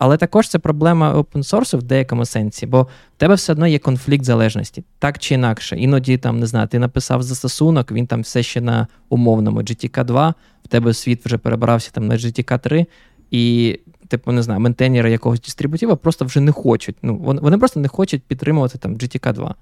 Але 0.00 0.16
також 0.16 0.48
це 0.48 0.58
проблема 0.58 1.14
open 1.14 1.38
source 1.38 1.76
в 1.76 1.82
деякому 1.82 2.24
сенсі, 2.24 2.66
бо 2.66 2.82
в 2.82 2.88
тебе 3.16 3.34
все 3.34 3.52
одно 3.52 3.66
є 3.66 3.78
конфлікт 3.78 4.24
залежності, 4.24 4.84
так 4.98 5.18
чи 5.18 5.34
інакше. 5.34 5.76
Іноді 5.76 6.18
там 6.18 6.38
не 6.38 6.46
знаю, 6.46 6.68
ти 6.68 6.78
написав 6.78 7.22
застосунок, 7.22 7.92
він 7.92 8.06
там 8.06 8.20
все 8.20 8.42
ще 8.42 8.60
на 8.60 8.86
умовному 9.08 9.60
GTK 9.60 10.04
2, 10.04 10.34
в 10.64 10.68
тебе 10.68 10.94
світ 10.94 11.26
вже 11.26 11.38
перебрався 11.38 11.90
там 11.90 12.06
на 12.06 12.14
GTK 12.14 12.58
3, 12.58 12.86
і 13.30 13.78
типу, 14.10 14.32
не 14.32 14.42
знаю, 14.42 14.60
ментейнера 14.60 15.08
якогось 15.08 15.40
дистрибутива 15.40 15.96
просто 15.96 16.24
вже 16.24 16.40
не 16.40 16.52
хочуть. 16.52 16.96
Ну, 17.02 17.16
Вони 17.16 17.58
просто 17.58 17.80
не 17.80 17.88
хочуть 17.88 18.22
підтримувати 18.22 18.78
там 18.78 18.96
GTK 18.96 19.32
2. 19.32 19.54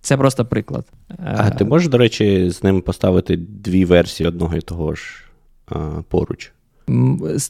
Це 0.00 0.16
просто 0.16 0.44
приклад. 0.44 0.86
А 1.24 1.50
ти 1.50 1.64
можеш, 1.64 1.88
до 1.88 1.98
речі, 1.98 2.50
з 2.50 2.62
ним 2.62 2.80
поставити 2.80 3.36
дві 3.36 3.84
версії 3.84 4.28
одного 4.28 4.56
і 4.56 4.60
того 4.60 4.94
ж 4.94 5.24
а, 5.66 5.76
поруч? 6.08 6.52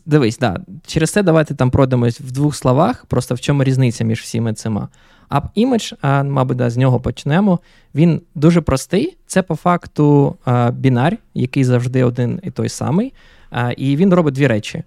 Дивись, 0.06 0.38
да. 0.38 0.60
через 0.86 1.10
це 1.10 1.22
давайте 1.22 1.54
там 1.54 1.70
пройдемось 1.70 2.20
в 2.20 2.32
двох 2.32 2.56
словах, 2.56 3.04
просто 3.04 3.34
в 3.34 3.40
чому 3.40 3.64
різниця 3.64 4.04
між 4.04 4.20
всіми 4.20 4.54
цими. 4.54 4.88
App 5.30 5.96
а, 6.00 6.22
мабуть, 6.22 6.56
да, 6.56 6.70
з 6.70 6.76
нього 6.76 7.00
почнемо. 7.00 7.60
Він 7.94 8.20
дуже 8.34 8.60
простий. 8.60 9.16
Це 9.26 9.42
по 9.42 9.56
факту 9.56 10.36
а, 10.44 10.70
бінар, 10.70 11.16
який 11.34 11.64
завжди 11.64 12.04
один 12.04 12.40
і 12.42 12.50
той 12.50 12.68
самий. 12.68 13.12
А, 13.50 13.72
і 13.72 13.96
він 13.96 14.14
робить 14.14 14.34
дві 14.34 14.46
речі 14.46 14.82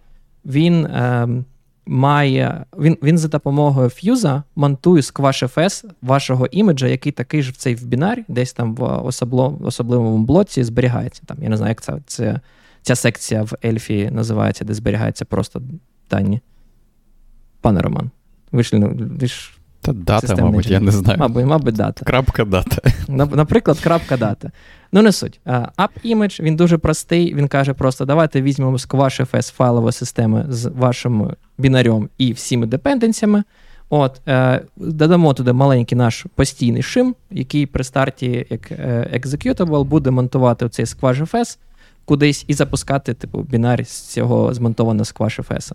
він 0.46 0.86
е, 0.86 1.28
має, 1.86 2.66
він 2.80 2.98
він 3.04 3.18
за 3.18 3.28
допомогою 3.28 3.90
ф'юза 3.90 4.44
монтує 4.56 5.02
SquashFS 5.02 5.86
вашого 6.02 6.46
іміджа, 6.46 6.88
який 6.88 7.12
такий 7.12 7.44
ж 7.44 7.52
в 7.52 7.56
цей 7.56 7.76
в 7.76 7.86
бінар, 7.86 8.24
десь 8.28 8.54
там 8.54 8.76
в 8.76 8.84
особло, 8.84 9.60
особливому 9.64 10.26
блоці 10.26 10.64
зберігається. 10.64 11.22
Там, 11.26 11.38
Я 11.42 11.50
не 11.50 11.58
знаю, 11.58 11.70
як 11.70 11.82
це, 11.82 11.94
це 12.06 12.40
ця 12.82 12.96
секція 12.96 13.44
в 13.44 13.54
Ельфі 13.66 14.12
називається, 14.12 14.66
де 14.66 14.74
зберігається 14.74 15.26
просто 15.26 15.62
дані. 16.10 16.42
Пане 17.62 17.82
Роман, 17.82 18.12
ви 18.52 18.64
ж, 18.64 18.78
ви 19.20 19.28
ж 19.28 19.52
Та 19.82 19.94
дата, 19.94 20.36
мабуть, 20.36 20.68
я 20.68 20.80
не 20.80 20.92
знаю. 20.92 21.20
Мабуть, 21.20 21.46
мабуть, 21.46 21.76
дата. 21.76 22.06
Крапка 22.06 22.46
дата. 22.46 22.92
Наприклад, 23.08 23.80
крапка 23.80 24.18
дата. 24.18 24.52
Ну, 24.92 25.02
не 25.02 25.12
суть. 25.12 25.40
App 25.46 25.90
Image, 26.06 26.44
він 26.44 26.56
дуже 26.56 26.78
простий. 26.78 27.36
Він 27.36 27.48
каже: 27.48 27.74
просто 27.74 28.06
давайте 28.06 28.42
візьмемо 28.42 28.78
SquashFS 28.78 29.54
файлової 29.54 29.94
системи 29.94 30.46
з 30.50 30.66
вашим 30.66 31.32
бінарем 31.58 32.10
і 32.18 32.34
всіми 32.34 32.66
депенденціями. 32.66 33.44
От, 33.90 34.22
е, 34.28 34.62
Додамо 34.76 35.34
туди 35.34 35.54
маленький 35.54 35.98
наш 35.98 36.26
постійний 36.36 36.82
шим, 36.82 37.16
який 37.32 37.66
при 37.66 37.84
старті 37.84 38.48
як 38.50 38.72
е, 38.72 39.10
executable 39.14 39.84
буде 39.84 40.12
монтувати 40.12 40.70
цей 40.70 40.86
SquashFS 40.86 41.58
кудись 42.06 42.46
і 42.48 42.54
запускати 42.54 43.14
типу, 43.14 43.42
бінар 43.42 43.86
з 43.86 44.02
цього 44.02 44.54
змонтованого 44.54 45.04
SquashFS. 45.04 45.74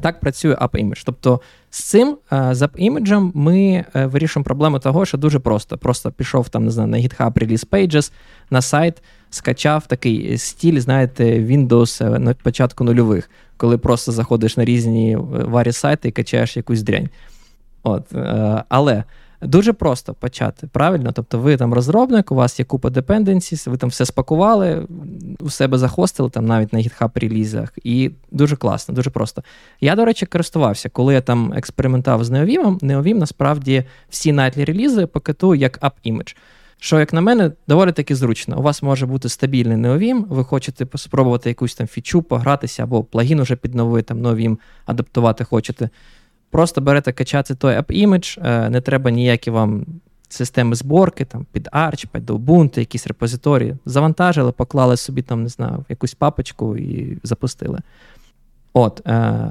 Так 0.00 0.20
працює 0.20 0.54
AppImage. 0.54 1.02
Тобто 1.04 1.40
з 1.70 1.84
цим 1.84 2.16
з 2.30 2.62
AppImage 2.62 3.30
ми 3.34 3.84
вирішимо 3.94 4.08
вирішуємо 4.08 4.44
проблему 4.44 4.78
того, 4.78 5.04
що 5.04 5.18
дуже 5.18 5.38
просто. 5.38 5.78
Просто 5.78 6.10
пішов 6.10 6.48
там, 6.48 6.64
не 6.64 6.70
знаю, 6.70 6.88
на 6.88 6.96
GitHub 6.96 7.32
Release 7.32 7.68
Pages, 7.68 8.12
на 8.50 8.62
сайт, 8.62 9.02
скачав 9.30 9.86
такий 9.86 10.38
стіль, 10.38 10.80
знаєте, 10.80 11.24
Windows 11.24 12.14
е, 12.14 12.18
на 12.18 12.34
початку 12.34 12.84
нульових, 12.84 13.30
коли 13.56 13.78
просто 13.78 14.12
заходиш 14.12 14.56
на 14.56 14.64
різні 14.64 15.12
е, 15.12 15.18
варі 15.30 15.72
сайти 15.72 16.08
і 16.08 16.12
качаєш 16.12 16.56
якусь 16.56 16.82
дрянь. 16.82 17.08
От, 17.82 18.12
Але 18.68 19.04
Дуже 19.44 19.72
просто 19.72 20.14
почати, 20.14 20.66
правильно? 20.66 21.12
Тобто 21.12 21.38
ви 21.38 21.56
там 21.56 21.74
розробник, 21.74 22.32
у 22.32 22.34
вас 22.34 22.58
є 22.58 22.64
купа 22.64 22.88
dependencies, 22.88 23.70
ви 23.70 23.76
там 23.76 23.90
все 23.90 24.06
спакували, 24.06 24.86
у 25.40 25.50
себе 25.50 25.78
захостили, 25.78 26.30
там 26.30 26.46
навіть 26.46 26.72
на 26.72 26.78
GitHub 26.78 27.10
релізах, 27.20 27.72
і 27.84 28.10
дуже 28.30 28.56
класно, 28.56 28.94
дуже 28.94 29.10
просто. 29.10 29.42
Я, 29.80 29.96
до 29.96 30.04
речі, 30.04 30.26
користувався, 30.26 30.88
коли 30.88 31.14
я 31.14 31.20
там 31.20 31.52
експериментував 31.52 32.24
з 32.24 32.30
Neovim, 32.30 32.78
Neovim 32.78 33.14
насправді 33.14 33.84
всі 34.08 34.32
найтлі 34.32 34.64
релізи 34.64 35.06
пакетує 35.06 35.60
як 35.60 35.78
app-image. 35.82 36.36
Що, 36.78 36.98
як 36.98 37.12
на 37.12 37.20
мене, 37.20 37.52
доволі 37.68 37.92
таки 37.92 38.16
зручно. 38.16 38.58
У 38.58 38.62
вас 38.62 38.82
може 38.82 39.06
бути 39.06 39.28
стабільний 39.28 39.76
Neovim, 39.76 40.24
ви 40.28 40.44
хочете 40.44 40.98
спробувати 40.98 41.48
якусь 41.48 41.74
там 41.74 41.86
фічу, 41.86 42.22
погратися, 42.22 42.82
або 42.82 43.04
плагін 43.04 43.40
уже 43.40 43.56
під 43.56 43.74
новий 43.74 44.02
там 44.02 44.26
Neovim 44.26 44.58
адаптувати 44.86 45.44
хочете. 45.44 45.88
Просто 46.54 46.80
берете 46.80 47.12
качати 47.12 47.54
той 47.54 47.76
app-image, 47.76 48.38
е, 48.46 48.70
не 48.70 48.80
треба 48.80 49.10
ніякі 49.10 49.50
вам 49.50 49.86
системи 50.28 50.74
зборки, 50.74 51.24
там 51.24 51.46
під 51.52 51.68
Arch, 51.68 52.06
під 52.12 52.30
Ubuntu, 52.30 52.78
якісь 52.78 53.06
репозиторії. 53.06 53.76
Завантажили, 53.86 54.52
поклали 54.52 54.96
собі 54.96 55.22
там, 55.22 55.42
не 55.42 55.48
знаю, 55.48 55.84
якусь 55.88 56.14
папочку 56.14 56.76
і 56.76 57.18
запустили. 57.22 57.78
От. 58.72 59.06
Е, 59.06 59.50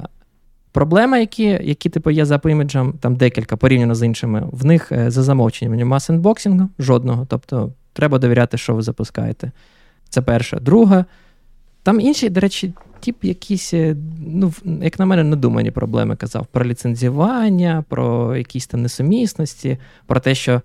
Проблема, 0.72 1.18
які 1.18 1.44
які 1.44 1.90
типу, 1.90 2.12
є 2.12 2.26
за 2.26 2.36
AppImage 2.38 2.79
ем, 2.79 2.94
там 2.94 3.16
декілька 3.16 3.58
порівняно 3.58 3.96
з 3.96 4.06
іншими, 4.06 4.48
в 4.52 4.66
них 4.66 4.92
е, 4.92 5.12
за 5.12 5.24
замовченням 5.24 5.76
нема 5.76 6.00
сендбоксингу 6.00 6.70
жодного. 6.80 7.26
Тобто 7.30 7.72
треба 7.94 8.18
довіряти, 8.20 8.58
що 8.58 8.76
ви 8.76 8.82
запускаєте. 8.82 9.52
Це 10.10 10.22
перше. 10.22 10.60
Друге, 10.60 11.06
там 11.84 12.00
інші, 12.00 12.30
до 12.30 12.40
речі, 12.40 12.74
тип 13.00 13.24
якісь, 13.24 13.74
е, 13.74 13.96
ну, 14.28 14.54
як 14.82 15.00
на 15.00 15.06
мене, 15.06 15.24
надумані 15.24 15.72
проблеми 15.72 16.16
казав 16.16 16.48
про 16.52 16.66
ліцензіювання, 16.66 17.84
про 17.90 18.36
якісь 18.36 18.68
там 18.68 18.82
несумісності, 18.82 19.78
про 20.06 20.20
те, 20.20 20.36
що 20.36 20.62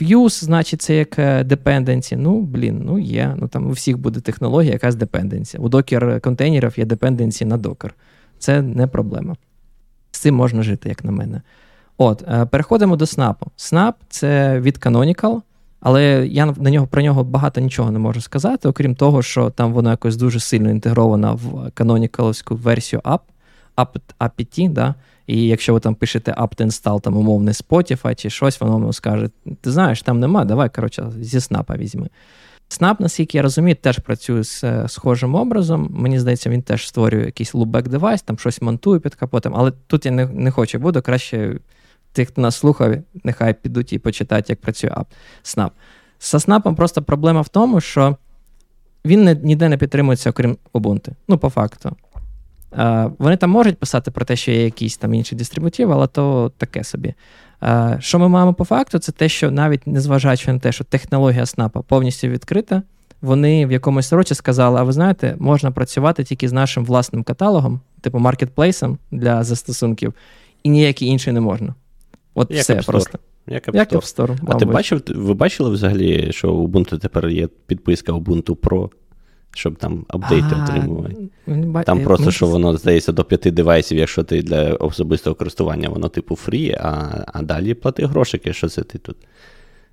Fuse, 0.00 0.44
значить, 0.44 0.82
це 0.82 0.96
як 0.96 1.46
dependency. 1.46 2.16
Ну, 2.16 2.40
блін, 2.40 2.82
ну 2.84 2.98
є. 2.98 3.36
Ну 3.40 3.48
там 3.48 3.66
у 3.66 3.70
всіх 3.70 3.98
буде 3.98 4.20
технологія, 4.20 4.72
якась 4.72 4.94
dependency. 4.94 5.58
У 5.58 5.68
докер 5.68 6.20
контейнерів 6.20 6.78
є 6.78 6.84
dependency 6.84 7.44
на 7.44 7.56
докер. 7.56 7.94
Це 8.38 8.62
не 8.62 8.86
проблема. 8.86 9.36
З 10.10 10.18
цим 10.18 10.34
можна 10.34 10.62
жити, 10.62 10.88
як 10.88 11.04
на 11.04 11.12
мене. 11.12 11.42
От, 11.96 12.24
е, 12.28 12.46
переходимо 12.46 12.96
до 12.96 13.04
Snap. 13.04 13.34
Snap 13.58 13.92
це 14.08 14.60
від 14.60 14.78
Canonical. 14.78 15.40
Але 15.88 16.26
я 16.26 16.46
на 16.46 16.70
нього 16.70 16.86
про 16.86 17.02
нього 17.02 17.24
багато 17.24 17.60
нічого 17.60 17.90
не 17.90 17.98
можу 17.98 18.20
сказати, 18.20 18.68
окрім 18.68 18.94
того, 18.94 19.22
що 19.22 19.50
там 19.50 19.72
воно 19.72 19.90
якось 19.90 20.16
дуже 20.16 20.40
сильно 20.40 20.70
інтегровано 20.70 21.34
в 21.36 21.70
канонікаловську 21.70 22.56
версію 22.56 23.02
App, 23.04 23.20
App, 23.76 24.00
APT, 24.20 24.72
да? 24.72 24.94
І 25.26 25.42
якщо 25.42 25.74
ви 25.74 25.80
там 25.80 25.94
пишете 25.94 26.32
apt 26.32 26.66
install, 26.66 27.00
там 27.00 27.16
умовний 27.16 27.54
Spotify 27.54 28.14
чи 28.14 28.30
щось, 28.30 28.60
воно 28.60 28.78
вам 28.78 28.92
скаже: 28.92 29.30
ти 29.60 29.70
знаєш, 29.70 30.02
там 30.02 30.20
нема, 30.20 30.44
давай, 30.44 30.70
коротше, 30.70 31.12
зі 31.20 31.40
снапа 31.40 31.76
візьми. 31.76 32.08
Snap, 32.70 32.96
наскільки 32.98 33.38
я 33.38 33.42
розумію, 33.42 33.76
теж 33.76 33.98
працює 33.98 34.44
з 34.44 34.64
е, 34.64 34.84
схожим 34.88 35.34
образом. 35.34 35.90
Мені 35.92 36.18
здається, 36.18 36.50
він 36.50 36.62
теж 36.62 36.88
створює 36.88 37.24
якийсь 37.24 37.54
loopback 37.54 37.88
девайс, 37.88 38.22
там 38.22 38.38
щось 38.38 38.62
монтує 38.62 39.00
під 39.00 39.14
капотом, 39.14 39.52
але 39.56 39.72
тут 39.86 40.06
я 40.06 40.12
не 40.12 40.26
не 40.26 40.50
хочу, 40.50 40.78
буду 40.78 41.02
краще 41.02 41.58
тих, 42.16 42.28
хто 42.28 42.42
нас 42.42 42.56
слухав, 42.56 42.94
нехай 43.24 43.54
підуть 43.54 43.92
і 43.92 43.98
почитають, 43.98 44.50
як 44.50 44.60
працює 44.60 44.90
ап 44.94 45.06
Snap. 45.44 45.70
З 46.18 46.34
Snap 46.34 46.74
просто 46.74 47.02
проблема 47.02 47.40
в 47.40 47.48
тому, 47.48 47.80
що 47.80 48.16
він 49.04 49.24
не, 49.24 49.34
ніде 49.34 49.68
не 49.68 49.76
підтримується, 49.76 50.30
окрім 50.30 50.56
Ubuntu. 50.74 51.10
Ну, 51.28 51.38
по 51.38 51.48
факту. 51.48 51.96
Uh, 52.72 53.12
вони 53.18 53.36
там 53.36 53.50
можуть 53.50 53.78
писати 53.78 54.10
про 54.10 54.24
те, 54.24 54.36
що 54.36 54.50
є 54.50 54.64
якийсь 54.64 54.96
там 54.96 55.14
інший 55.14 55.38
дистрибутив, 55.38 55.92
але 55.92 56.06
то 56.06 56.52
таке 56.56 56.84
собі. 56.84 57.14
Uh, 57.62 58.00
що 58.00 58.18
ми 58.18 58.28
маємо 58.28 58.54
по 58.54 58.64
факту, 58.64 58.98
це 58.98 59.12
те, 59.12 59.28
що 59.28 59.50
навіть 59.50 59.86
незважаючи 59.86 60.52
на 60.52 60.58
те, 60.58 60.72
що 60.72 60.84
технологія 60.84 61.44
Snap 61.44 61.82
повністю 61.82 62.28
відкрита, 62.28 62.82
вони 63.22 63.66
в 63.66 63.72
якомусь 63.72 64.12
році 64.12 64.34
сказали: 64.34 64.80
а 64.80 64.82
ви 64.82 64.92
знаєте, 64.92 65.36
можна 65.38 65.70
працювати 65.70 66.24
тільки 66.24 66.48
з 66.48 66.52
нашим 66.52 66.84
власним 66.84 67.22
каталогом, 67.22 67.80
типу 68.00 68.18
маркетплейсом 68.18 68.98
для 69.10 69.44
застосунків, 69.44 70.14
і 70.62 70.68
ніякий 70.68 71.08
інший 71.08 71.32
не 71.32 71.40
можна. 71.40 71.74
От 72.36 72.50
Як 72.50 72.60
все 72.60 72.74
просто. 72.74 73.18
Як 73.46 73.68
App 73.68 73.74
Store. 73.74 74.16
Store, 74.16 74.38
А 74.46 74.54
ти 74.54 74.64
бачив, 74.64 75.02
ви 75.08 75.34
бачили 75.34 75.70
взагалі, 75.70 76.32
що 76.32 76.52
у 76.52 76.68
Ubuntu 76.68 76.98
тепер 76.98 77.28
є 77.28 77.48
підписка 77.66 78.12
Ubuntu 78.12 78.56
Pro, 78.56 78.90
щоб 79.54 79.76
там 79.76 80.04
апдейти 80.08 80.56
отримувати? 80.62 81.16
Там 81.86 82.00
просто, 82.00 82.30
що 82.30 82.46
воно 82.46 82.76
здається, 82.76 83.12
до 83.12 83.24
п'яти 83.24 83.50
девайсів, 83.50 83.98
якщо 83.98 84.22
ти 84.22 84.42
для 84.42 84.72
особистого 84.72 85.36
користування, 85.36 85.88
воно 85.88 86.08
типу 86.08 86.36
фрі, 86.36 86.76
а 86.80 87.24
а 87.26 87.42
далі 87.42 87.74
плати 87.74 88.06
грошики, 88.06 88.52
що 88.52 88.68
це 88.68 88.82
ти 88.82 88.98
тут. 88.98 89.16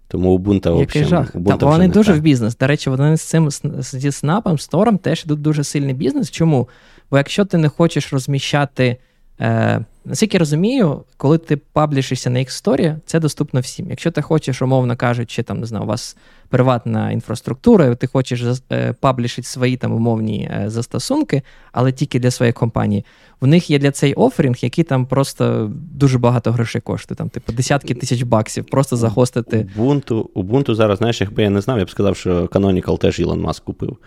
Тому 0.07 0.37
Ubuntu 0.37 0.79
Який 0.79 1.03
жах. 1.03 1.35
Ubuntu 1.35 1.57
Та, 1.57 1.65
вони 1.65 1.87
дуже 1.87 2.11
так. 2.11 2.19
в 2.19 2.21
бізнес. 2.21 2.57
До 2.57 2.67
речі, 2.67 2.89
вони 2.89 3.17
з 3.17 3.21
цим 3.21 3.49
зі 3.81 4.11
снапом, 4.11 4.59
стором 4.59 4.97
теж 4.97 5.23
йдуть 5.25 5.41
дуже 5.41 5.63
сильний 5.63 5.93
бізнес. 5.93 6.31
Чому? 6.31 6.69
Бо 7.11 7.17
якщо 7.17 7.45
ти 7.45 7.57
не 7.57 7.69
хочеш 7.69 8.13
розміщати. 8.13 8.97
Е, 9.41 9.85
Наскільки 10.05 10.37
я 10.37 10.39
розумію, 10.39 11.03
коли 11.17 11.37
ти 11.37 11.57
паблішишся 11.57 12.29
на 12.29 12.39
X-Story, 12.39 12.95
це 13.05 13.19
доступно 13.19 13.59
всім. 13.59 13.89
Якщо 13.89 14.11
ти 14.11 14.21
хочеш, 14.21 14.61
умовно 14.61 14.95
кажучи, 14.95 15.43
там 15.43 15.59
не 15.59 15.65
знаю, 15.65 15.83
у 15.83 15.87
вас 15.87 16.17
приватна 16.49 17.11
інфраструктура, 17.11 17.95
ти 17.95 18.07
хочеш 18.07 18.43
е, 18.71 18.93
паблішити 18.93 19.47
свої 19.47 19.77
там 19.77 19.93
умовні 19.93 20.51
е, 20.51 20.69
застосунки, 20.69 21.41
але 21.71 21.91
тільки 21.91 22.19
для 22.19 22.31
своєї 22.31 22.53
компанії. 22.53 23.05
В 23.41 23.47
них 23.47 23.69
є 23.69 23.79
для 23.79 23.91
цей 23.91 24.13
оферінг, 24.13 24.55
який 24.61 24.83
там 24.83 25.05
просто 25.05 25.71
дуже 25.75 26.17
багато 26.17 26.51
грошей 26.51 26.81
коштує, 26.81 27.15
там, 27.15 27.29
типу, 27.29 27.53
десятки 27.53 27.93
тисяч 27.93 28.21
баксів, 28.21 28.65
просто 28.65 28.95
захостити. 28.95 29.67
Ubuntu, 29.77 30.27
Ubuntu 30.35 30.75
зараз, 30.75 30.97
знаєш, 30.97 31.21
якби 31.21 31.43
я 31.43 31.49
не 31.49 31.61
знав, 31.61 31.79
я 31.79 31.85
б 31.85 31.89
сказав, 31.89 32.15
що 32.15 32.45
Canonical 32.45 32.97
теж 32.97 33.19
Ілон 33.19 33.41
Маск 33.41 33.63
купив. 33.63 33.97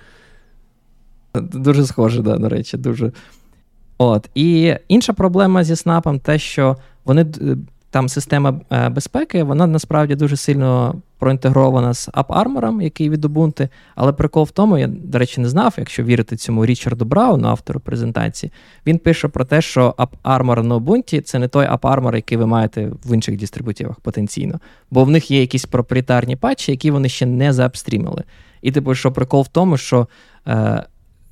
Дуже 1.35 1.87
схоже, 1.87 2.22
да, 2.22 2.37
до 2.37 2.48
речі, 2.48 2.76
дуже. 2.76 3.12
От. 3.98 4.30
І 4.35 4.74
інша 4.88 5.12
проблема 5.12 5.64
зі 5.64 5.76
снапом 5.76 6.18
те, 6.18 6.38
що 6.38 6.76
вони 7.04 7.26
там 7.90 8.09
система 8.09 8.61
е, 8.72 8.88
безпеки, 8.88 9.42
вона 9.42 9.66
насправді 9.66 10.14
дуже 10.14 10.37
сильно 10.37 10.94
проінтегрована 11.18 11.94
з 11.94 12.09
AppArmor, 12.09 12.82
який 12.82 13.11
від 13.11 13.24
Ubuntu, 13.24 13.68
Але 13.94 14.12
прикол 14.12 14.44
в 14.44 14.50
тому, 14.50 14.78
я, 14.78 14.87
до 14.87 15.18
речі, 15.18 15.40
не 15.40 15.48
знав, 15.48 15.74
якщо 15.78 16.02
вірити 16.02 16.37
цьому 16.37 16.66
Річарду 16.66 17.04
Брауну, 17.04 17.48
автору 17.48 17.80
презентації, 17.80 18.52
він 18.87 18.98
пише 18.98 19.28
про 19.28 19.44
те, 19.44 19.62
що 19.62 19.94
AppArmor 19.98 20.62
на 20.62 20.76
Ubuntu 20.76 21.20
це 21.20 21.38
не 21.38 21.48
той 21.48 21.66
AppArmor, 21.66 22.14
який 22.14 22.38
ви 22.38 22.46
маєте 22.46 22.90
в 23.04 23.14
інших 23.14 23.37
дистрибутивах 23.37 24.00
потенційно. 24.00 24.61
Бо 24.90 25.04
в 25.04 25.11
них 25.11 25.30
є 25.30 25.40
якісь 25.40 25.64
проприєтарні 25.64 26.37
патчі, 26.37 26.72
які 26.72 26.90
вони 26.90 27.09
ще 27.09 27.26
не 27.26 27.52
заапстрімили. 27.52 28.22
І 28.62 28.72
типу, 28.72 28.94
що 28.94 29.12
прикол 29.12 29.42
в 29.42 29.48
тому, 29.48 29.76
що. 29.76 30.09
Е, 30.48 30.85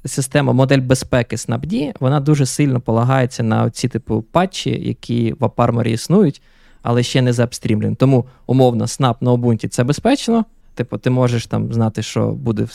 система, 0.04 0.52
модель 0.52 0.78
безпеки 0.78 1.36
SnapD, 1.36 1.94
вона 2.00 2.20
дуже 2.20 2.46
сильно 2.46 2.80
полагається 2.80 3.42
на 3.42 3.70
ці 3.70 3.88
типу 3.88 4.22
патчі, 4.22 4.70
які 4.70 5.34
в 5.40 5.44
Апарморі 5.44 5.92
існують, 5.92 6.42
але 6.82 7.02
ще 7.02 7.22
не 7.22 7.32
заапстрімлені. 7.32 7.94
Тому, 7.94 8.24
умовно, 8.46 8.84
Snap 8.84 9.14
на 9.20 9.32
Ubuntu 9.32 9.68
це 9.68 9.84
безпечно. 9.84 10.44
Типу, 10.74 10.98
ти 10.98 11.10
можеш 11.10 11.46
там 11.46 11.72
знати, 11.72 12.02
що 12.02 12.28
буде 12.28 12.66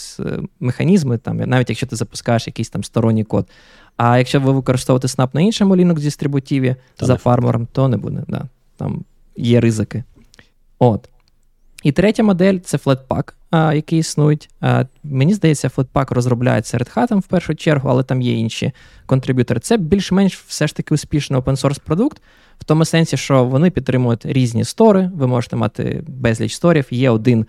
механізми, 0.60 1.18
там, 1.18 1.38
навіть 1.38 1.70
якщо 1.70 1.88
ти 1.88 1.96
запускаєш 1.96 2.48
якийсь 2.48 2.70
там 2.70 2.84
сторонній 2.84 3.24
код. 3.24 3.48
А 3.98 4.18
якщо 4.18 4.40
ви 4.40 4.52
використовуєте 4.52 5.08
Snap 5.08 5.30
на 5.34 5.42
іншому 5.42 5.76
Linux 5.76 6.00
дистрибутиві 6.00 6.76
за 7.00 7.18
фармером, 7.18 7.68
то 7.72 7.88
не 7.88 7.98
буде. 7.98 8.24
Да. 8.28 8.46
Там 8.78 9.04
є 9.38 9.60
ризики. 9.60 10.04
От. 10.80 11.10
І 11.84 11.92
третя 11.92 12.24
модель 12.24 12.58
це 12.58 12.78
Flatpak, 12.78 13.34
який 13.52 14.00
існують. 14.00 14.50
Мені 15.04 15.34
здається, 15.34 15.68
Flatpak 15.68 16.14
розробляється 16.14 16.78
Red 16.78 16.96
Hat 16.96 17.20
в 17.20 17.28
першу 17.28 17.56
чергу, 17.56 17.90
але 17.90 18.04
там 18.04 18.22
є 18.22 18.34
інші 18.34 18.72
контриб'ютори. 19.06 19.60
Це 19.60 19.78
більш-менш 19.78 20.38
все 20.38 20.68
ж 20.68 20.76
таки 20.76 20.94
успішний 20.94 21.42
open-source 21.42 21.82
продукт, 21.86 22.22
в 22.60 22.64
тому 22.64 22.86
сенсі, 22.86 23.18
що 23.18 23.46
вони 23.46 23.70
підтримують 23.70 24.26
різні 24.26 24.64
стори. 24.64 25.12
Ви 25.16 25.28
можете 25.28 25.56
мати 25.56 26.04
безліч 26.08 26.54
сторів. 26.54 26.88
Є 26.90 27.10
один, 27.10 27.46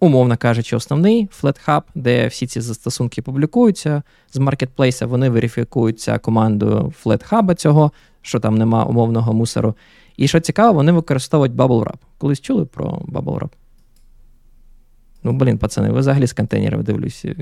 умовно 0.00 0.36
кажучи, 0.36 0.76
основний 0.76 1.28
FlatHub, 1.42 1.82
де 1.94 2.26
всі 2.26 2.46
ці 2.46 2.60
застосунки 2.60 3.22
публікуються 3.22 4.02
з 4.32 4.38
маркетплейса. 4.38 5.06
Вони 5.06 5.30
верифікуються 5.30 6.18
командою 6.18 6.92
FlatHub 7.04 7.54
цього, 7.54 7.92
що 8.22 8.40
там 8.40 8.54
нема 8.54 8.84
умовного 8.84 9.32
мусору. 9.32 9.74
І 10.16 10.28
що 10.28 10.40
цікаво, 10.40 10.72
вони 10.72 10.92
використовують 10.92 11.52
Bubble 11.52 11.84
Wrap. 11.84 11.96
Колись 12.18 12.40
чули 12.40 12.64
про 12.64 12.84
Bubble 12.84 13.38
Wrap? 13.38 13.50
Ну, 15.26 15.32
блін, 15.32 15.58
пацани, 15.58 15.90
ви 15.90 16.00
взагалі 16.00 16.26
з 16.26 16.32
контейнерами 16.32 16.82
дивлюся, 16.82 17.34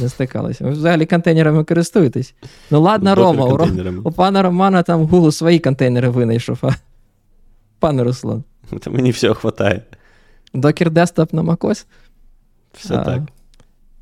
не 0.00 0.08
стикалися. 0.08 0.64
Ви 0.64 0.70
взагалі 0.70 1.06
контейнерами 1.06 1.64
користуєтесь. 1.64 2.34
Ну, 2.70 2.80
ладно, 2.80 3.14
Рома, 3.14 3.44
у, 3.44 4.08
у 4.08 4.12
пана 4.12 4.42
Романа 4.42 4.82
там 4.82 5.06
Google 5.06 5.32
свої 5.32 5.58
контейнери 5.58 6.08
винайшов, 6.08 6.58
а 6.62 6.70
пане 7.78 8.02
Руслан. 8.02 8.44
Та 8.80 8.90
мені 8.90 9.10
всього 9.10 9.36
вистачає. 9.42 9.82
Докер 10.54 10.90
десктоп 10.90 11.32
на 11.32 11.42
macOS? 11.42 11.86
Все 12.72 12.94
а, 12.94 13.04
так. 13.04 13.22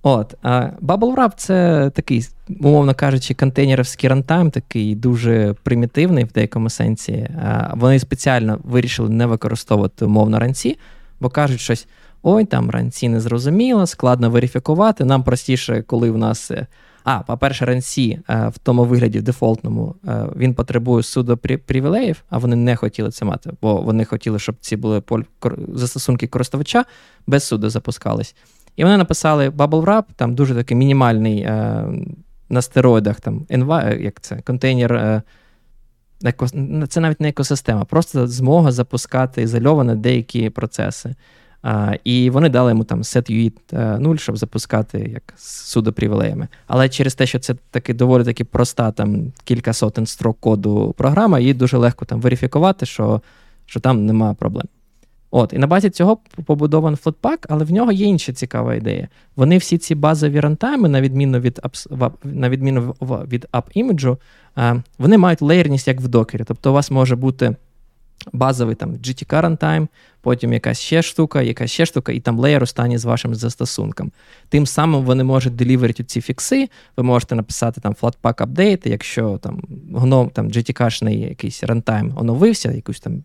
От, 0.02 0.34
а 0.42 0.68
Bubble 0.82 1.14
Wrap 1.14 1.32
це 1.36 1.90
такий, 1.94 2.28
умовно 2.60 2.94
кажучи, 2.94 3.34
контейнерівський 3.34 4.10
рантайм, 4.10 4.50
такий 4.50 4.94
дуже 4.94 5.54
примітивний 5.62 6.24
в 6.24 6.32
деякому 6.32 6.70
сенсі. 6.70 7.28
А, 7.42 7.74
Вони 7.76 7.98
спеціально 7.98 8.58
вирішили 8.64 9.08
не 9.08 9.26
використовувати 9.26 10.04
умовно 10.04 10.38
ранці, 10.38 10.78
бо 11.20 11.28
кажуть 11.28 11.60
щось 11.60 11.86
ой, 12.22 12.44
там 12.44 12.70
ранці 12.70 13.08
не 13.08 13.20
зрозуміло, 13.20 13.86
складно 13.86 14.30
верифікувати. 14.30 15.04
Нам 15.04 15.22
простіше, 15.22 15.82
коли 15.82 16.10
в 16.10 16.18
нас. 16.18 16.50
Е, 16.50 16.66
а, 17.04 17.18
по-перше, 17.18 17.64
ранці 17.64 18.18
е, 18.30 18.48
в 18.48 18.58
тому 18.58 18.84
вигляді 18.84 19.18
в 19.18 19.22
дефолтному 19.22 19.94
е, 20.08 20.26
він 20.36 20.54
потребує 20.54 21.02
судопривілеїв, 21.02 22.22
а 22.30 22.38
вони 22.38 22.56
не 22.56 22.76
хотіли 22.76 23.10
це 23.10 23.24
мати, 23.24 23.50
бо 23.62 23.76
вони 23.76 24.04
хотіли, 24.04 24.38
щоб 24.38 24.54
ці 24.60 24.76
були 24.76 25.02
застосунки 25.74 26.26
користувача 26.26 26.84
без 27.26 27.44
суду 27.44 27.70
запускались. 27.70 28.34
І 28.76 28.84
вони 28.84 28.96
написали 28.96 29.48
Bubble 29.48 29.84
Wrap, 29.84 30.04
там 30.16 30.34
дуже 30.34 30.54
такий 30.54 30.76
мінімальний 30.76 31.42
на 32.48 32.62
стероїдах 32.62 33.20
там 33.20 33.46
як 34.00 34.20
це, 34.20 34.36
контейнер. 34.36 35.22
Це 36.88 37.00
навіть 37.00 37.20
не 37.20 37.28
екосистема, 37.28 37.84
просто 37.84 38.26
змога 38.26 38.72
запускати 38.72 39.42
ізольовано 39.42 39.96
деякі 39.96 40.50
процеси. 40.50 41.14
І 42.04 42.30
вони 42.30 42.48
дали 42.48 42.70
йому 42.70 42.84
там 42.84 43.02
set 43.02 43.52
0, 43.98 44.16
щоб 44.16 44.36
запускати 44.36 45.10
як 45.12 45.34
з 45.36 45.70
судопривілеями. 45.70 46.48
Але 46.66 46.88
через 46.88 47.14
те, 47.14 47.26
що 47.26 47.38
це 47.38 47.54
таки 47.70 47.94
доволі 47.94 48.24
таки 48.24 48.44
проста, 48.44 48.92
там 48.92 49.32
кілька 49.44 49.72
сотень 49.72 50.06
строк 50.06 50.36
коду 50.40 50.94
програма, 50.98 51.38
її 51.38 51.54
дуже 51.54 51.76
легко 51.76 52.04
там 52.04 52.20
верифікувати, 52.20 52.86
що 52.86 53.20
що 53.66 53.80
там 53.80 54.06
нема 54.06 54.34
проблем. 54.34 54.66
От, 55.34 55.52
І 55.52 55.58
на 55.58 55.66
базі 55.66 55.90
цього 55.90 56.18
побудований 56.44 56.98
Flatpak, 57.04 57.46
але 57.48 57.64
в 57.64 57.72
нього 57.72 57.92
є 57.92 58.06
інша 58.06 58.32
цікава 58.32 58.74
ідея. 58.74 59.08
Вони 59.36 59.58
всі 59.58 59.78
ці 59.78 59.94
базові 59.94 60.40
рантайми, 60.40 60.88
на 60.88 61.00
відміну 61.00 61.38
від 61.38 61.60
на 62.24 62.48
відміну 62.48 62.94
від 63.02 63.46
app-іміджу, 63.52 64.16
вони 64.98 65.18
мають 65.18 65.42
леєрність 65.42 65.88
як 65.88 66.00
в 66.00 66.08
докері. 66.08 66.44
Тобто 66.46 66.70
у 66.70 66.74
вас 66.74 66.90
може 66.90 67.16
бути 67.16 67.56
базовий 68.32 68.74
там 68.74 68.92
GTK 68.92 69.42
runtime, 69.42 69.88
потім 70.20 70.52
якась 70.52 70.80
ще 70.80 71.02
штука, 71.02 71.42
якась 71.42 71.70
ще 71.70 71.86
штука, 71.86 72.12
і 72.12 72.20
там 72.20 72.38
леєр 72.38 72.62
останній 72.62 72.98
з 72.98 73.04
вашим 73.04 73.34
застосунком. 73.34 74.12
Тим 74.48 74.66
самим 74.66 75.04
вони 75.04 75.24
можуть 75.24 75.56
деліверити 75.56 76.04
ці 76.04 76.20
фікси, 76.20 76.68
ви 76.96 77.02
можете 77.02 77.34
написати 77.34 77.80
там 77.80 77.94
Flatpak 77.94 78.34
update, 78.34 78.88
якщо 78.88 79.38
там 79.38 79.62
гном 79.94 80.30
там 80.30 80.48
GTK-шний 80.48 81.28
якийсь 81.28 81.64
runtime 81.64 82.20
оновився, 82.20 82.72
якусь 82.72 83.00
там 83.00 83.22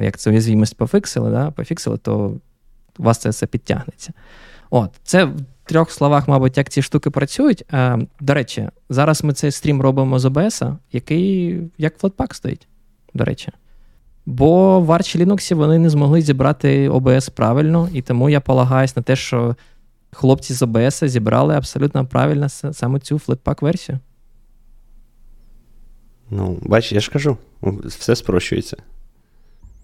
як 0.00 0.18
це 0.18 0.30
уязвімість 0.30 0.76
пофіксили, 0.76 1.30
да, 1.30 1.50
пофіксили, 1.50 1.98
то 1.98 2.36
у 2.98 3.02
вас 3.02 3.18
це 3.18 3.28
все 3.28 3.46
підтягнеться. 3.46 4.12
От, 4.70 4.90
Це 5.04 5.24
в 5.24 5.34
трьох 5.64 5.90
словах, 5.90 6.28
мабуть, 6.28 6.56
як 6.56 6.68
ці 6.68 6.82
штуки 6.82 7.10
працюють. 7.10 7.64
До 8.20 8.34
речі, 8.34 8.68
зараз 8.88 9.24
ми 9.24 9.32
цей 9.32 9.50
стрім 9.50 9.82
робимо 9.82 10.18
з 10.18 10.24
OBS, 10.24 10.76
який 10.92 11.60
як 11.78 11.98
Flatpak 11.98 12.34
стоїть 12.34 12.66
до 13.14 13.24
речі. 13.24 13.48
Бо 14.26 14.80
в 14.80 14.90
Arch 14.90 15.24
Linux 15.24 15.54
вони 15.54 15.78
не 15.78 15.90
змогли 15.90 16.22
зібрати 16.22 16.90
OBS 16.90 17.30
правильно, 17.30 17.88
і 17.92 18.02
тому 18.02 18.30
я 18.30 18.40
полагаюсь 18.40 18.96
на 18.96 19.02
те, 19.02 19.16
що 19.16 19.56
хлопці 20.10 20.54
з 20.54 20.62
OBS 20.62 21.08
зібрали 21.08 21.54
абсолютно 21.54 22.06
правильно 22.06 22.48
саме 22.48 23.00
цю 23.00 23.16
Flatpak-версію. 23.16 23.98
Ну, 26.30 26.58
бач, 26.62 26.92
я 26.92 27.00
ж 27.00 27.10
кажу, 27.10 27.36
все 27.84 28.16
спрощується. 28.16 28.76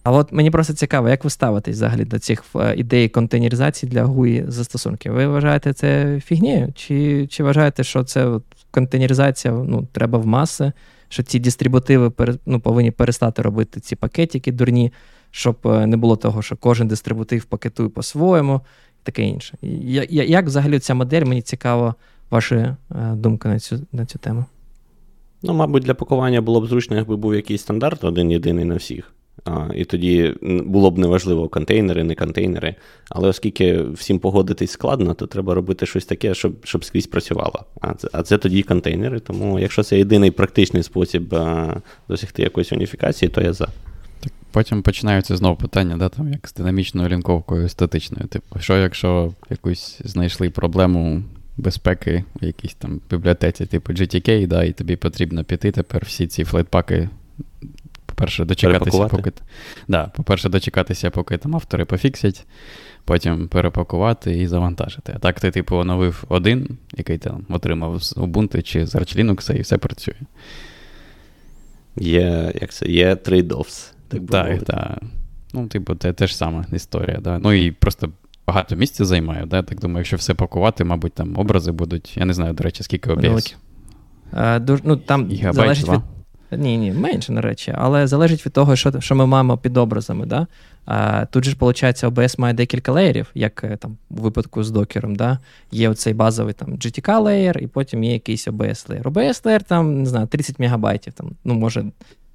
А 0.03 0.13
от 0.13 0.33
мені 0.33 0.51
просто 0.51 0.73
цікаво, 0.73 1.09
як 1.09 1.25
ви 1.25 1.31
ставитесь 1.31 1.77
взагалі 1.77 2.05
до 2.05 2.19
цих 2.19 2.45
е, 2.57 2.75
ідей 2.77 3.09
контейнеризації 3.09 3.93
для 3.93 4.05
GUI 4.05 4.51
застосунків? 4.51 5.13
Ви 5.13 5.27
вважаєте 5.27 5.73
це 5.73 6.21
фігнею? 6.25 6.73
Чи 6.75 7.27
чи 7.27 7.45
вважаєте, 7.45 7.85
що 7.85 8.05
це 8.05 8.27
от 8.27 8.45
контейнеризація 8.71 9.55
ну, 9.55 9.89
треба 9.93 10.19
в 10.19 10.27
маси? 10.27 10.73
Що 11.09 11.23
ці 11.23 11.39
дистрибутиви 11.39 12.13
ну, 12.47 12.61
повинні 12.61 12.91
перестати 12.91 13.43
робити 13.43 13.81
ці 13.81 13.97
пакетики 13.97 14.53
дурні, 14.53 14.93
щоб 15.31 15.57
е, 15.65 15.87
не 15.87 15.97
було 15.97 16.17
того, 16.17 16.43
що 16.43 16.57
кожен 16.57 16.89
дистрибутив 16.89 17.45
пакетує 17.45 17.89
по-своєму 17.89 18.61
і 19.03 19.05
таке 19.05 19.23
інше. 19.23 19.59
Я, 19.63 20.07
я, 20.11 20.25
Як 20.25 20.47
взагалі 20.47 20.79
ця 20.79 20.95
модель? 20.95 21.25
Мені 21.25 21.43
цікава 21.43 21.95
ваша 22.31 22.57
е, 22.57 22.77
думка 23.15 23.49
на 23.49 23.59
цю, 23.59 23.87
на 23.93 24.07
цю 24.07 24.19
тему. 24.19 24.45
Ну, 25.43 25.55
мабуть, 25.55 25.83
для 25.83 25.95
пакування 25.95 26.41
було 26.41 26.61
б 26.61 26.67
зручно, 26.67 26.97
якби 26.97 27.17
був 27.17 27.35
якийсь 27.35 27.63
стандарт 27.63 28.05
один 28.05 28.31
єдиний 28.31 28.65
на 28.65 28.75
всіх. 28.75 29.13
І 29.75 29.85
тоді 29.85 30.35
було 30.43 30.91
б 30.91 30.99
неважливо 30.99 31.49
контейнери, 31.49 32.05
не 32.05 32.15
контейнери. 32.15 32.75
Але 33.09 33.29
оскільки 33.29 33.83
всім 33.83 34.19
погодитись 34.19 34.71
складно, 34.71 35.15
то 35.15 35.27
треба 35.27 35.55
робити 35.55 35.87
щось 35.87 36.05
таке, 36.05 36.35
щоб 36.35 36.53
щоб 36.65 36.85
скрізь 36.85 37.07
працювало. 37.07 37.65
А 37.81 37.95
це 37.95 38.09
а 38.13 38.23
це 38.23 38.39
тоді 38.39 38.63
контейнери. 38.63 39.21
Тому 39.21 39.59
якщо 39.59 39.83
це 39.83 39.99
єдиний 39.99 40.31
практичний 40.31 40.83
спосіб 40.83 41.35
а, 41.35 41.77
досягти 42.09 42.43
якоїсь 42.43 42.73
уніфікації, 42.73 43.29
то 43.29 43.41
я 43.41 43.53
за. 43.53 43.69
Так 44.21 44.33
Потім 44.53 44.83
починаються 44.83 45.37
знову 45.37 45.57
питання, 45.57 45.97
да, 45.97 46.09
там, 46.09 46.33
як 46.33 46.49
з 46.49 46.55
динамічною 46.55 47.09
лінковкою 47.09 47.69
статичною. 47.69 48.27
Типу, 48.27 48.61
що 48.61 48.77
якщо 48.77 49.33
якусь 49.51 50.01
знайшли 50.05 50.51
проблему 50.51 51.23
безпеки 51.57 52.25
в 52.43 52.45
якійсь 52.45 52.75
там 52.75 53.01
бібліотеці, 53.11 53.67
типу 53.67 53.93
GTK, 53.93 54.47
да, 54.47 54.65
і 54.65 54.73
тобі 54.73 54.97
потрібно 54.97 55.45
піти 55.45 55.71
тепер 55.71 56.05
всі 56.05 56.27
ці 56.27 56.45
флейтпаки 56.45 57.09
по-перше, 58.19 58.45
дочекатися, 58.45 59.09
поки. 59.09 59.33
Да, 59.89 60.05
По-перше, 60.07 60.49
дочекатися, 60.49 61.11
поки 61.11 61.37
там 61.37 61.55
автори 61.55 61.85
пофіксять, 61.85 62.47
потім 63.05 63.49
перепакувати 63.49 64.39
і 64.39 64.47
завантажити. 64.47 65.13
А 65.17 65.19
так 65.19 65.41
ти, 65.41 65.51
типу, 65.51 65.77
оновив 65.77 66.25
один, 66.29 66.79
який 66.97 67.19
там 67.19 67.47
отримав 67.49 68.03
з 68.03 68.17
Ubuntu 68.17 68.63
чи 68.63 68.87
з 68.87 68.95
Arch 68.95 69.17
Linux, 69.17 69.57
і 69.57 69.61
все 69.61 69.79
працює. 69.79 70.15
Є 71.97 72.53
як 72.61 72.73
це, 72.73 72.87
є 72.87 73.15
trade-offs. 73.15 73.93
Так, 74.09 74.27
так. 74.27 74.63
так. 74.63 75.03
Ну, 75.55 75.67
типу, 75.67 75.95
це 75.95 76.13
теж 76.13 76.37
сама 76.37 76.67
історія. 76.73 77.19
Да. 77.21 77.39
Ну 77.39 77.53
і 77.53 77.71
просто 77.71 78.09
багато 78.47 78.77
місця 78.77 79.05
займає. 79.05 79.47
Да? 79.47 79.63
Так 79.63 79.81
думаю, 79.81 79.99
якщо 79.99 80.17
все 80.17 80.35
пакувати, 80.35 80.85
мабуть, 80.85 81.13
там 81.13 81.39
образи 81.39 81.73
будуть. 81.73 82.17
Я 82.17 82.25
не 82.25 82.35
знаю, 82.35 82.53
до 82.53 82.65
речі, 82.65 82.83
скільки 82.83 83.11
дуж, 84.61 84.81
ну, 84.85 84.97
там 84.97 85.31
залежить 85.53 85.89
від 85.89 86.01
ні, 86.51 86.79
ні, 86.79 86.93
менше 86.93 87.33
на 87.33 87.41
речі, 87.41 87.75
але 87.79 88.07
залежить 88.07 88.47
від 88.47 88.53
того, 88.53 88.77
що 88.77 89.01
що 89.01 89.15
ми 89.15 89.27
маємо 89.27 89.59
під 89.59 89.77
образами. 89.77 90.27
Да? 90.27 90.47
А, 90.87 91.25
Тут 91.25 91.45
же 91.45 91.51
ж, 91.51 91.57
виходить, 91.61 92.05
OBS 92.05 92.41
має 92.41 92.55
декілька 92.55 92.93
леєрів, 92.93 93.31
як 93.35 93.65
е, 93.65 93.77
там 93.77 93.97
у 94.11 94.15
випадку 94.15 94.65
з 94.65 94.71
докером. 94.71 95.17
Да? 95.17 95.39
Є 95.73 95.89
оцей 95.89 96.15
базовий 96.15 96.55
там 96.55 96.77
GTK 96.77 97.21
layer, 97.21 97.59
і 97.59 97.67
потім 97.67 98.05
є 98.05 98.13
якийсь 98.13 98.49
OBS 98.49 98.91
layer. 98.91 99.09
OBS 99.09 99.41
layer 99.45 99.63
там, 99.63 100.03
не 100.03 100.07
знаю, 100.07 100.27
30 100.27 100.59
мегабайтів, 100.59 101.13
там, 101.13 101.31
ну, 101.45 101.55
може, 101.55 101.85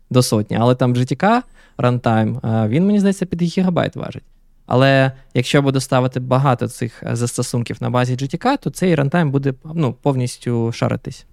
до 0.10 0.22
сотні. 0.22 0.58
Але 0.60 0.76
там 0.76 0.94
GTK 0.94 1.42
runtime, 1.78 2.68
він, 2.68 2.86
мені 2.86 3.00
здається, 3.00 3.26
під 3.26 3.42
гігабайт 3.42 3.96
важить. 3.96 4.24
Але 4.66 5.12
якщо 5.34 5.62
буду 5.62 5.80
ставити 5.80 6.20
багато 6.20 6.68
цих 6.68 7.04
е, 7.04 7.16
застосунків 7.16 7.78
на 7.80 7.90
базі 7.90 8.16
GTK, 8.16 8.58
то 8.62 8.70
цей 8.70 8.96
runtime 8.96 9.32
буде 9.32 9.54
ну, 9.74 9.94
повністю 9.94 10.72
шаритись. 10.72 11.26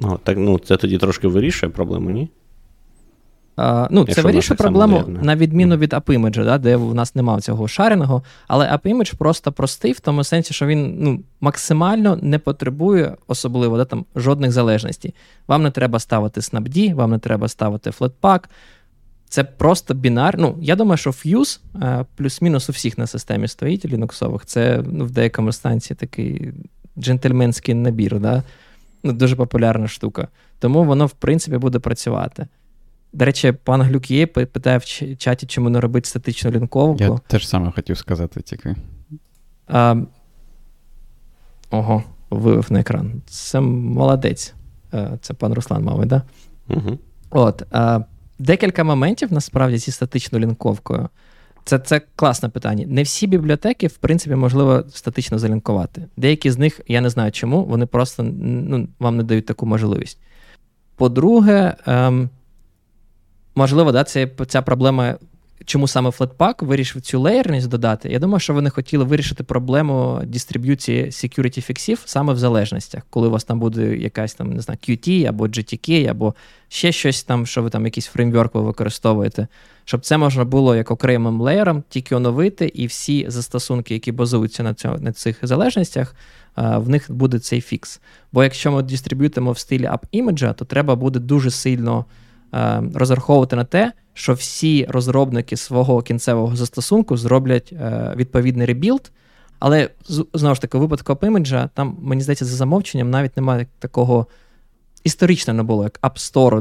Ну, 0.00 0.20
так, 0.22 0.38
ну, 0.38 0.58
Це 0.58 0.76
тоді 0.76 0.98
трошки 0.98 1.28
вирішує 1.28 1.72
проблему, 1.72 2.10
ні? 2.10 2.28
А, 3.56 3.88
ну, 3.90 4.06
Це 4.06 4.22
вирішує 4.22 4.56
проблему 4.56 5.04
на 5.22 5.36
відміну 5.36 5.76
від 5.76 5.92
AppImage, 5.92 6.44
да, 6.44 6.58
де 6.58 6.76
в 6.76 6.94
нас 6.94 7.14
немає 7.14 7.40
цього 7.40 7.68
шарингу, 7.68 8.22
але 8.48 8.72
AppImage 8.72 9.16
просто 9.16 9.52
простий 9.52 9.92
в 9.92 10.00
тому 10.00 10.24
сенсі, 10.24 10.54
що 10.54 10.66
він 10.66 10.96
ну, 11.00 11.20
максимально 11.40 12.18
не 12.22 12.38
потребує 12.38 13.16
особливо 13.26 13.76
да, 13.76 13.84
там, 13.84 14.04
жодних 14.16 14.52
залежностей. 14.52 15.14
Вам 15.46 15.62
не 15.62 15.70
треба 15.70 15.98
ставити 15.98 16.40
SnapD, 16.40 16.94
вам 16.94 17.10
не 17.10 17.18
треба 17.18 17.48
ставити 17.48 17.90
Flatpak. 17.90 18.44
Це 19.28 19.44
просто 19.44 19.94
бінар. 19.94 20.38
Ну, 20.38 20.58
я 20.60 20.76
думаю, 20.76 20.96
що 20.96 21.10
Fuse 21.10 21.60
плюс-мінус 22.16 22.68
у 22.68 22.72
всіх 22.72 22.98
на 22.98 23.06
системі 23.06 23.48
стоїть 23.48 23.84
лінуксових. 23.84 24.46
Це 24.46 24.82
ну, 24.86 25.04
в 25.04 25.10
деякому 25.10 25.52
станції 25.52 25.96
такий 25.96 26.52
джентльменський 26.98 27.74
набір. 27.74 28.20
Да? 28.20 28.42
Ну, 29.02 29.12
Дуже 29.12 29.36
популярна 29.36 29.88
штука. 29.88 30.28
Тому 30.58 30.84
воно, 30.84 31.06
в 31.06 31.12
принципі, 31.12 31.58
буде 31.58 31.78
працювати. 31.78 32.46
До 33.12 33.24
речі, 33.24 33.52
пан 33.52 33.82
Глюк'є 33.82 34.26
питає 34.26 34.78
в 34.78 34.84
чаті, 35.16 35.46
чому 35.46 35.70
не 35.70 35.80
робити 35.80 36.08
статичну 36.08 36.50
лінковку. 36.50 37.04
Я 37.04 37.18
теж 37.26 37.48
саме 37.48 37.70
хотів 37.70 37.98
сказати 37.98 38.40
тільки. 38.40 38.76
А, 39.66 39.96
Ого, 41.70 42.02
вивив 42.30 42.66
на 42.70 42.80
екран. 42.80 43.22
Це 43.26 43.60
молодець. 43.60 44.54
Це 45.20 45.34
пан 45.34 45.52
Руслан, 45.52 45.84
мабуть, 45.84 46.08
так? 46.08 46.22
Да? 46.68 46.74
Угу. 46.74 46.98
От. 47.30 47.62
А, 47.70 48.00
Декілька 48.38 48.84
моментів 48.84 49.32
насправді 49.32 49.78
зі 49.78 49.90
статичною 49.92 50.44
лінковкою. 50.44 51.08
Це 51.68 51.78
це 51.78 52.00
класне 52.16 52.48
питання. 52.48 52.84
Не 52.88 53.02
всі 53.02 53.26
бібліотеки, 53.26 53.86
в 53.86 53.96
принципі, 53.96 54.34
можливо 54.36 54.84
статично 54.90 55.38
залінкувати. 55.38 56.06
Деякі 56.16 56.50
з 56.50 56.58
них, 56.58 56.80
я 56.88 57.00
не 57.00 57.10
знаю 57.10 57.32
чому, 57.32 57.64
вони 57.64 57.86
просто 57.86 58.22
ну, 58.22 58.88
вам 58.98 59.16
не 59.16 59.22
дають 59.22 59.46
таку 59.46 59.66
можливість. 59.66 60.18
По-друге, 60.96 61.74
ем, 61.86 62.30
можливо, 63.54 63.92
да, 63.92 64.04
це, 64.04 64.30
ця 64.46 64.62
проблема 64.62 65.14
чому 65.64 65.88
саме 65.88 66.10
Flatpak 66.10 66.64
вирішив 66.64 67.02
цю 67.02 67.20
леєрність 67.20 67.68
додати. 67.68 68.08
Я 68.08 68.18
думаю, 68.18 68.40
що 68.40 68.54
вони 68.54 68.70
хотіли 68.70 69.04
вирішити 69.04 69.44
проблему 69.44 70.20
дистриб'юції 70.24 71.06
security 71.06 71.60
фіксів 71.60 72.02
саме 72.04 72.32
в 72.32 72.38
залежностях, 72.38 73.06
коли 73.10 73.28
у 73.28 73.30
вас 73.30 73.44
там 73.44 73.60
буде 73.60 73.96
якась 73.96 74.34
там, 74.34 74.52
не 74.52 74.62
знаю, 74.62 74.78
QT 74.88 75.24
або 75.24 75.46
GTK, 75.46 76.06
або 76.06 76.34
ще 76.68 76.92
щось 76.92 77.22
там, 77.22 77.46
що 77.46 77.62
ви 77.62 77.70
там 77.70 77.84
якийсь 77.84 78.06
фреймворк 78.06 78.54
ви 78.54 78.60
використовуєте, 78.60 79.46
щоб 79.88 80.00
це 80.00 80.18
можна 80.18 80.44
було 80.44 80.76
як 80.76 80.90
окремим 80.90 81.40
layer 81.40 81.70
ом 81.70 81.82
тільки 81.88 82.14
оновити, 82.14 82.66
і 82.74 82.86
всі 82.86 83.24
застосунки, 83.28 83.94
які 83.94 84.12
базуються 84.12 84.62
на 84.62 84.74
цьому, 84.74 84.98
на 84.98 85.12
цих 85.12 85.38
залежностях, 85.42 86.14
в 86.56 86.88
них 86.88 87.06
буде 87.08 87.38
цей 87.38 87.60
fix. 87.60 88.00
Бо 88.32 88.44
якщо 88.44 88.72
ми 88.72 88.82
дистриб'ютимо 88.82 89.52
в 89.52 89.58
стилі 89.58 89.86
AppImage 89.88 90.41
а, 90.41 90.54
то 90.54 90.64
треба 90.64 90.96
буде 90.96 91.18
дуже 91.18 91.50
сильно 91.50 92.04
розраховувати 92.94 93.56
на 93.56 93.64
те, 93.64 93.92
що 94.14 94.34
всі 94.34 94.86
розробники 94.88 95.56
свого 95.56 96.02
кінцевого 96.02 96.56
застосунку 96.56 97.16
зроблять 97.16 97.72
е, 97.72 98.12
відповідний 98.16 98.66
rebuild. 98.66 99.10
Але 99.58 99.90
знову 100.34 100.54
ж 100.54 100.60
таки, 100.60 100.78
у 100.78 100.80
випадку 100.80 101.12
AppImage, 101.12 101.68
там, 101.74 101.96
мені 102.00 102.22
здається, 102.22 102.44
за 102.44 102.56
замовченням 102.56 103.10
навіть 103.10 103.36
немає 103.36 103.66
такого. 103.78 104.26
Історично 105.04 105.54
не 105.54 105.62
було, 105.62 105.82
як 105.82 106.00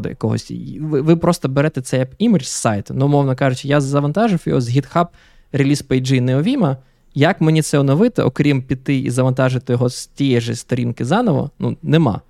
до 0.02 0.10
якогось. 0.10 0.52
Ви 0.80 1.02
ви 1.02 1.15
просто 1.15 1.50
берете 1.50 1.82
цей 1.82 2.00
AppImage 2.00 2.43
з 2.43 2.52
сайту. 2.52 2.93
Ну, 2.93 3.08
умовно 3.07 3.36
кажучи, 3.36 3.67
я 3.67 3.82
завантажив 3.82 4.41
його 4.45 4.62
з 4.62 4.69
GitHub 4.69 5.08
release 5.51 5.81
page 5.81 6.13
і 6.13 6.21
Neovima. 6.21 6.78
Як 7.13 7.41
мені 7.41 7.62
це 7.62 7.80
оновити, 7.80 8.21
окрім 8.21 8.62
піти 8.62 9.00
і 9.00 9.10
завантажити 9.10 9.73
його 9.73 9.89
з 9.89 10.08
тієї 10.08 10.41
ж 10.41 10.56
сторінки 10.56 11.06
заново, 11.06 11.52
ну, 11.60 11.78
нема. 11.84 12.21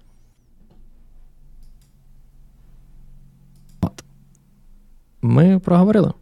Ми 5.21 5.59
проговорили. 5.59 6.13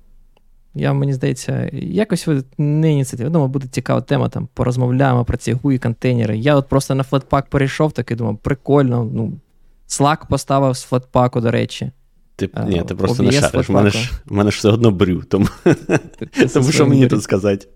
Я, 0.75 0.93
мені 0.93 1.13
здається, 1.13 1.69
якось 1.73 2.27
не 2.57 2.93
ініціатива. 2.93 3.29
Думаю, 3.29 3.49
буде 3.49 3.67
цікава 3.67 4.01
тема, 4.01 4.29
там 4.29 4.47
порозмовляємо 4.53 5.25
про 5.25 5.37
ці 5.37 5.53
GUI 5.53 5.77
контейнери. 5.77 6.37
Я 6.37 6.55
от 6.55 6.69
просто 6.69 6.95
на 6.95 7.03
Flatpak 7.03 7.49
перейшов, 7.49 7.91
такий 7.91 8.17
думав, 8.17 8.37
прикольно. 8.37 9.09
ну, 9.13 9.33
Slack 9.87 10.27
поставив 10.29 10.75
з 10.75 10.83
флетпаку, 10.83 11.41
до 11.41 11.51
речі. 11.51 11.91
Ти, 12.35 12.49
а, 12.53 12.63
Ні, 12.63 12.83
ти 12.87 12.95
просто 12.95 13.23
не 13.23 13.31
шариш. 13.31 13.69
У 13.69 13.73
мене 13.73 13.89
ж 13.89 14.11
мене 14.25 14.51
ж 14.51 14.57
все 14.57 14.69
одно 14.69 14.91
брю, 14.91 15.23
тому 15.29 15.47
ти, 16.31 16.47
тому 16.53 16.71
що 16.71 16.87
мені 16.87 17.07
тут 17.07 17.23
сказати. 17.23 17.67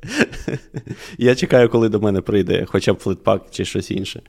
Я 1.17 1.36
чекаю, 1.36 1.69
коли 1.69 1.89
до 1.89 2.00
мене 2.00 2.22
прийде 2.22 2.65
хоча 2.67 2.93
б 2.93 2.98
флетпак 2.98 3.41
чи 3.52 3.65
щось 3.65 3.91
інше. 3.91 4.22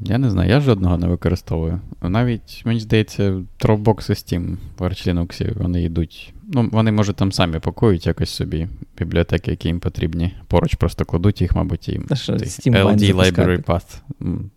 Я 0.00 0.18
не 0.18 0.30
знаю, 0.30 0.50
я 0.50 0.60
жодного 0.60 0.98
не 0.98 1.06
використовую. 1.06 1.80
Навіть, 2.02 2.62
мені 2.64 2.80
здається, 2.80 3.42
Dropbox 3.60 4.10
і 4.10 4.14
Steam 4.14 4.56
в 4.78 4.82
Arch 4.82 5.08
Linux 5.08 5.58
вони 5.58 5.82
йдуть. 5.82 6.34
Ну, 6.52 6.68
вони, 6.72 6.92
може, 6.92 7.12
там 7.12 7.32
самі 7.32 7.58
пакують 7.58 8.06
якось 8.06 8.30
собі 8.30 8.68
бібліотеки, 8.98 9.50
які 9.50 9.68
їм 9.68 9.80
потрібні. 9.80 10.34
Поруч 10.46 10.74
просто 10.74 11.04
кладуть 11.04 11.40
їх, 11.40 11.56
мабуть, 11.56 11.88
і 11.88 11.98
LD 11.98 13.14
Library 13.14 13.64
Path 13.64 14.00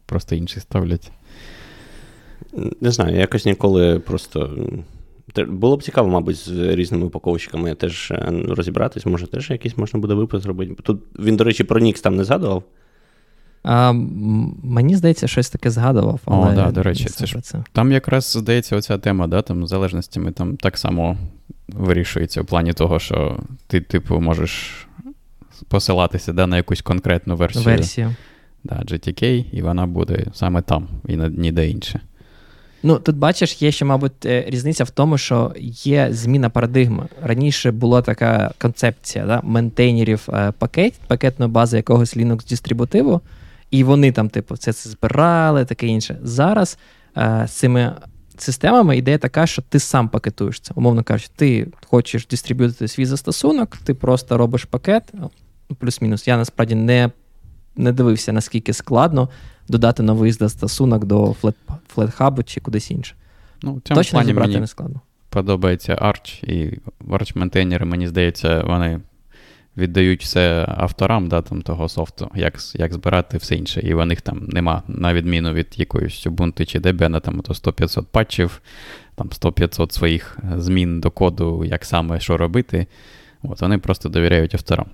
просто 0.06 0.36
інші 0.36 0.60
ставлять. 0.60 1.12
Не 2.82 2.92
знаю, 2.92 3.18
якось 3.18 3.46
ніколи 3.46 4.00
просто. 4.00 4.58
Було 5.48 5.78
б 5.78 5.84
цікаво, 5.84 6.10
мабуть, 6.10 6.36
з 6.36 6.76
різними 6.76 7.06
упаковщиками 7.06 7.76
теж 7.76 8.12
е, 8.12 8.44
розібратись, 8.48 9.06
може, 9.06 9.28
теж 9.28 9.50
якийсь 9.50 9.78
можна 9.78 10.00
буде 10.00 10.14
випуск 10.14 10.44
зробити. 10.44 10.76
Тут 10.84 11.02
він, 11.20 11.36
до 11.36 11.44
речі, 11.44 11.64
про 11.64 11.80
Nix 11.80 12.02
там 12.02 12.16
не 12.16 12.24
згадував. 12.24 12.64
А, 13.64 13.92
Мені 14.64 14.96
здається, 14.96 15.28
щось 15.28 15.50
таке 15.50 15.72
згадував. 15.72 16.20
але 16.26 16.52
О, 16.52 16.56
да, 16.56 16.72
до 16.72 16.84
речі, 16.84 17.06
це 17.06 17.26
ж 17.26 17.42
це. 17.42 17.64
там 17.72 17.92
якраз 17.92 18.32
здається, 18.32 18.76
оця 18.78 18.98
тема, 18.98 19.28
да, 19.28 19.42
там 19.42 19.68
залежностями 19.68 20.32
там 20.32 20.58
так 20.58 20.78
само 20.78 21.18
вирішується 21.68 22.42
в 22.42 22.46
плані 22.46 22.74
того, 22.74 23.00
що 23.00 23.40
ти, 23.68 23.82
типу, 23.82 24.20
можеш 24.20 24.88
посилатися 25.68 26.34
да, 26.34 26.48
на 26.48 26.58
якусь 26.58 26.82
конкретну 26.82 27.36
версію 27.36 27.66
Версію. 27.66 28.16
Да, 28.64 28.76
GTK, 28.76 29.46
і 29.52 29.62
вона 29.62 29.88
буде 29.88 30.26
саме 30.34 30.62
там, 30.62 30.88
і 31.08 31.18
ніде 31.18 31.70
інше. 31.70 32.02
Ну, 32.88 33.00
тут 33.00 33.18
бачиш, 33.18 33.62
є 33.62 33.72
ще, 33.72 33.86
мабуть, 33.86 34.26
е, 34.26 34.46
різниця 34.48 34.84
в 34.84 34.90
тому, 34.90 35.18
що 35.18 35.54
є 35.84 36.08
зміна 36.12 36.50
парадигми. 36.50 37.08
Раніше 37.22 37.72
була 37.72 38.02
така 38.02 38.52
концепція 38.58 39.26
да, 39.26 39.42
ментейнерів 39.44 40.28
е, 40.34 40.54
пакет, 40.60 40.94
пакетної 41.08 41.52
бази 41.52 41.78
якогось 41.78 42.18
Linux-дистрибутиву. 42.18 43.22
І 43.72 43.84
вони 43.84 44.12
там, 44.12 44.30
типу, 44.30 44.58
це 44.58 44.74
це 44.74 44.90
збирали, 44.90 45.66
таке 45.66 45.88
інше. 45.88 46.18
Зараз 46.24 46.78
е, 47.18 47.46
з 47.48 47.52
цими 47.52 47.96
системами 48.38 48.98
ідея 48.98 49.18
така, 49.18 49.48
що 49.48 49.62
ти 49.62 49.80
сам 49.80 50.10
пакетуєш 50.10 50.60
це. 50.60 50.74
Умовно 50.76 51.04
кажучи, 51.04 51.30
ти 51.36 51.68
хочеш 51.86 52.28
дистриб'ютити 52.28 52.88
свій 52.88 53.06
застосунок, 53.06 53.78
ти 53.78 53.94
просто 53.94 54.38
робиш 54.38 54.66
пакет, 54.66 55.04
ну, 55.14 55.32
плюс-мінус. 55.80 56.28
Я 56.28 56.38
насправді 56.38 56.76
не 56.76 57.12
не 57.76 57.92
дивився, 57.92 58.34
наскільки 58.34 58.74
складно 58.74 59.30
додати 59.68 60.04
новий 60.04 60.32
застосунок 60.32 61.06
до 61.06 61.36
FlatHub 61.96 62.44
чи 62.44 62.62
кудись 62.62 62.92
інше. 62.92 63.16
Ну, 63.64 63.82
цьому 63.84 64.00
Точно 64.00 64.24
зібрати 64.24 64.48
мені 64.48 64.60
не 64.60 64.68
складно. 64.68 65.02
Подобається 65.30 65.96
Arch, 65.96 66.46
і 66.46 66.80
Arch 67.08 67.38
ментейнери, 67.38 67.86
мені 67.86 68.08
здається, 68.08 68.64
вони 68.68 69.00
віддають 69.78 70.24
все 70.24 70.66
авторам 70.78 71.28
да, 71.28 71.42
там, 71.42 71.62
того 71.62 71.90
софту, 71.90 72.32
як 72.36 72.54
як 72.74 72.94
збирати 72.94 73.38
все 73.38 73.56
інше. 73.56 73.82
І 73.82 73.94
у 73.94 74.06
них 74.06 74.22
там 74.22 74.46
нема, 74.48 74.84
на 74.88 75.14
відміну 75.14 75.54
від 75.54 75.68
якоїсь 75.76 76.28
Ubuntu 76.28 76.66
чи 76.66 76.80
Debian, 76.80 77.22
там 77.22 77.40
то 77.40 77.54
100-500 77.54 78.04
патчів, 78.12 78.62
там 79.16 79.30
100-500 79.30 79.92
своїх 79.92 80.38
змін 80.58 81.00
до 81.00 81.12
коду, 81.12 81.66
як 81.66 81.86
саме 81.86 82.20
що 82.20 82.38
робити. 82.38 82.88
От 83.44 83.62
Вони 83.62 83.78
просто 83.78 84.10
довіряють 84.10 84.56
авторам. 84.56 84.86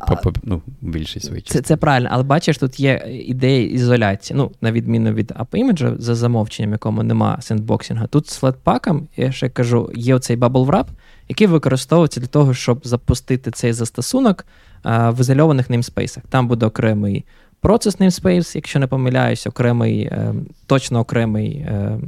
А, 0.00 0.16
ну, 0.42 0.62
більшість 0.80 1.26
своїй 1.26 1.42
Це 1.42 1.60
це 1.60 1.76
правильно, 1.76 2.08
але 2.12 2.22
бачиш, 2.22 2.58
тут 2.58 2.80
є 2.80 3.04
ідея 3.26 3.66
ізоляції. 3.66 4.36
Ну, 4.36 4.50
на 4.60 4.72
відміну 4.72 5.12
від 5.12 5.30
AppImage, 5.30 6.00
за 6.00 6.14
замовченням, 6.14 6.72
якому 6.72 7.02
нема 7.02 7.38
сендбоксінга. 7.40 8.06
Тут 8.06 8.30
з 8.30 8.36
флетпаком, 8.36 9.08
я 9.16 9.32
ще 9.32 9.48
кажу, 9.48 9.90
є 9.94 10.14
оцей 10.14 10.36
bubble 10.36 10.66
wrap, 10.66 10.86
який 11.28 11.46
використовується 11.46 12.20
для 12.20 12.26
того, 12.26 12.54
щоб 12.54 12.80
запустити 12.84 13.50
цей 13.50 13.72
застосунок 13.72 14.46
а, 14.82 15.10
в 15.10 15.20
ізольованих 15.20 15.70
неймспейсах. 15.70 16.24
Там 16.30 16.48
буде 16.48 16.66
окремий 16.66 17.24
Process 17.64 18.00
namespace, 18.00 18.56
якщо 18.56 18.78
не 18.78 18.86
помиляюсь, 18.86 19.46
окремий, 19.46 20.00
е, 20.00 20.34
точно 20.66 21.00
окремий, 21.00 21.50
е, 21.50 21.98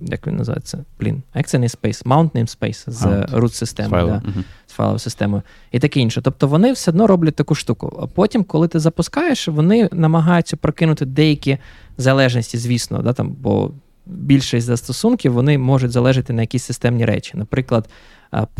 як 0.00 0.26
він 0.26 0.36
називається? 0.36 0.84
Блін, 1.00 1.22
як 1.34 1.48
це 1.48 1.58
namespace? 1.58 2.04
Mount 2.04 2.30
namespace 2.30 2.90
з 2.90 3.04
root 3.32 3.52
системи 3.52 3.90
да, 3.90 4.04
uh-huh. 4.04 4.44
з 4.66 4.72
файловою 4.72 4.98
системою 4.98 5.42
і 5.72 5.78
таке 5.78 6.00
інше. 6.00 6.22
Тобто 6.22 6.48
вони 6.48 6.72
все 6.72 6.90
одно 6.90 7.06
роблять 7.06 7.34
таку 7.34 7.54
штуку. 7.54 7.98
А 8.02 8.06
потім, 8.06 8.44
коли 8.44 8.68
ти 8.68 8.78
запускаєш, 8.78 9.48
вони 9.48 9.88
намагаються 9.92 10.56
прокинути 10.56 11.04
деякі 11.04 11.58
залежності, 11.98 12.58
звісно, 12.58 13.02
да, 13.02 13.12
там, 13.12 13.36
бо 13.40 13.70
більшість 14.06 14.66
застосунків 14.66 15.32
вони 15.32 15.58
можуть 15.58 15.90
залежати 15.92 16.32
на 16.32 16.42
якісь 16.42 16.64
системні 16.64 17.04
речі. 17.04 17.32
Наприклад, 17.34 17.88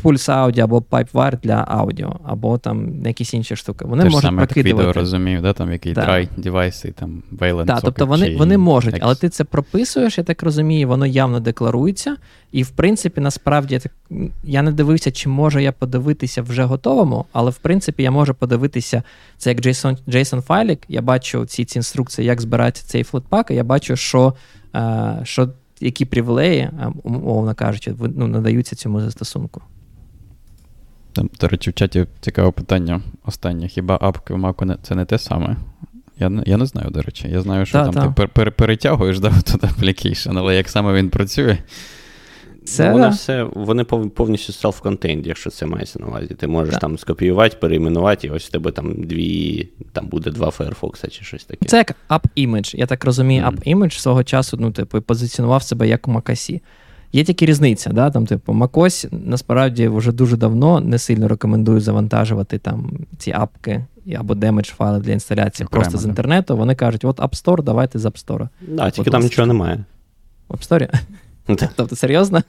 пульс 0.02 0.28
аудіо 0.28 0.64
або 0.64 0.78
PipeWire 0.78 1.40
для 1.42 1.64
аудіо, 1.68 2.20
або 2.24 2.58
там 2.58 3.06
якісь 3.06 3.34
інші 3.34 3.56
штуки. 3.56 3.84
Вони 3.84 4.02
Те 4.02 4.08
можуть 4.08 4.22
саме, 4.22 4.46
прокидувати. 4.46 4.88
відео 4.88 4.92
розумію, 4.92 5.40
да? 5.40 5.52
там 5.52 5.72
які 5.72 5.92
да. 5.92 6.00
dry 6.00 6.28
девайси, 6.36 6.92
там 6.92 7.22
Valence 7.38 7.66
Так, 7.66 7.80
тобто 7.82 8.06
вони 8.06 8.36
вони 8.36 8.58
можуть, 8.58 8.98
але 9.00 9.14
ти 9.14 9.28
це 9.28 9.44
прописуєш, 9.44 10.18
я 10.18 10.24
так 10.24 10.42
розумію, 10.42 10.88
воно 10.88 11.06
явно 11.06 11.40
декларується. 11.40 12.16
І, 12.52 12.62
в 12.62 12.70
принципі, 12.70 13.20
насправді, 13.20 13.74
я, 13.74 13.80
так, 13.80 13.92
я 14.44 14.62
не 14.62 14.72
дивився, 14.72 15.12
чи 15.12 15.28
можу 15.28 15.59
я 15.59 15.72
подивитися 15.72 16.42
вже 16.42 16.64
готовому, 16.64 17.26
але 17.32 17.51
в 17.51 17.59
принципі 17.59 18.03
я 18.03 18.11
можу 18.11 18.34
подивитися 18.34 19.03
це 19.38 19.51
як 19.51 19.61
JSON 19.61 19.98
JSON 20.09 20.40
файлік. 20.40 20.80
Я 20.88 21.03
бачу 21.03 21.46
ці 21.46 21.64
ці 21.64 21.78
інструкції, 21.78 22.26
як 22.26 22.40
збирається 22.40 22.84
цей 22.86 23.05
Flatpak, 23.05 23.51
і 23.51 23.55
я 23.55 23.64
бачу, 23.64 23.96
що, 23.96 24.34
що 25.22 25.48
які 25.81 26.05
привілеї, 26.05 26.70
умовно 27.03 27.55
кажучи, 27.55 27.95
ну, 28.16 28.27
надаються 28.27 28.77
цьому 28.77 29.01
застосунку. 29.01 29.62
Там, 31.12 31.31
До 31.41 31.49
речі, 31.49 31.70
в 31.70 31.74
чаті 31.74 32.07
цікаве 32.20 32.51
питання 32.51 33.01
останнє. 33.24 33.68
Хіба 33.68 33.99
апки 34.01 34.35
в 34.35 34.37
Mac 34.37 34.77
це 34.83 34.95
не 34.95 35.05
те 35.05 35.18
саме? 35.18 35.57
Я 36.18 36.43
я 36.47 36.57
не 36.57 36.66
знаю, 36.66 36.91
до 36.91 37.03
речі. 37.03 37.29
Я 37.29 37.41
знаю, 37.41 37.66
що 37.66 37.79
та, 37.79 37.85
там 37.85 37.95
та. 37.95 38.01
ти 38.01 38.22
пер- 38.22 38.51
перетягуєш 38.51 39.20
да, 39.20 39.31
туди 39.53 39.66
application, 39.66 40.38
але 40.39 40.57
як 40.57 40.68
саме 40.68 40.93
він 40.93 41.11
працює. 41.11 41.59
Це 42.66 42.92
Воно 42.92 43.08
все, 43.10 43.46
Вони 43.54 43.84
повністю 43.84 44.52
self-contained, 44.53 45.26
якщо 45.26 45.50
це 45.50 45.66
мається 45.66 45.98
на 45.98 46.06
увазі. 46.06 46.26
Ти 46.26 46.46
можеш 46.46 46.72
так. 46.72 46.80
там 46.80 46.98
скопіювати, 46.98 47.56
перейменувати, 47.56 48.26
і 48.26 48.30
ось 48.30 48.46
в 48.46 48.50
тебе 48.50 48.70
там 48.70 48.94
дві, 48.94 49.68
там 49.92 50.06
буде 50.06 50.30
два 50.30 50.48
Firefox 50.48 51.10
чи 51.10 51.24
щось 51.24 51.44
таке. 51.44 51.66
Це 51.66 51.76
як 51.76 51.94
App-Image. 52.08 52.76
Я 52.76 52.86
так 52.86 53.04
розумію, 53.04 53.42
mm. 53.42 53.52
App-Image 53.52 53.98
свого 53.98 54.24
часу 54.24 54.56
ну, 54.60 54.70
типу, 54.70 55.02
позиціонував 55.02 55.62
себе 55.62 55.88
як 55.88 56.08
у 56.08 56.10
Макосі. 56.11 56.62
Є 57.12 57.24
тільки 57.24 57.46
різниця, 57.46 57.90
да? 57.90 58.10
там, 58.10 58.26
типу, 58.26 58.52
MacOS 58.52 59.08
насправді 59.26 59.88
вже 59.88 60.12
дуже 60.12 60.36
давно 60.36 60.80
не 60.80 60.98
сильно 60.98 61.28
рекомендує 61.28 61.80
завантажувати 61.80 62.58
там 62.58 62.90
ці 63.18 63.32
апки 63.32 63.84
або 64.18 64.34
DMG 64.34 64.68
файли 64.68 65.00
для 65.00 65.12
інсталяції 65.12 65.66
Окремо, 65.66 65.82
просто 65.82 65.98
з 65.98 66.04
інтернету. 66.04 66.56
Вони 66.56 66.74
кажуть, 66.74 67.04
от 67.04 67.20
App 67.20 67.42
Store, 67.44 67.62
давайте 67.62 67.98
з 67.98 68.04
App 68.04 68.26
Store. 68.26 68.48
Да, 68.60 68.90
тільки 68.90 69.10
там 69.10 69.22
нічого 69.22 69.46
немає. 69.46 69.84
В 70.48 70.54
App 70.54 70.68
Store? 70.68 71.00
Тобто, 71.47 71.97
серйозно? 71.97 72.42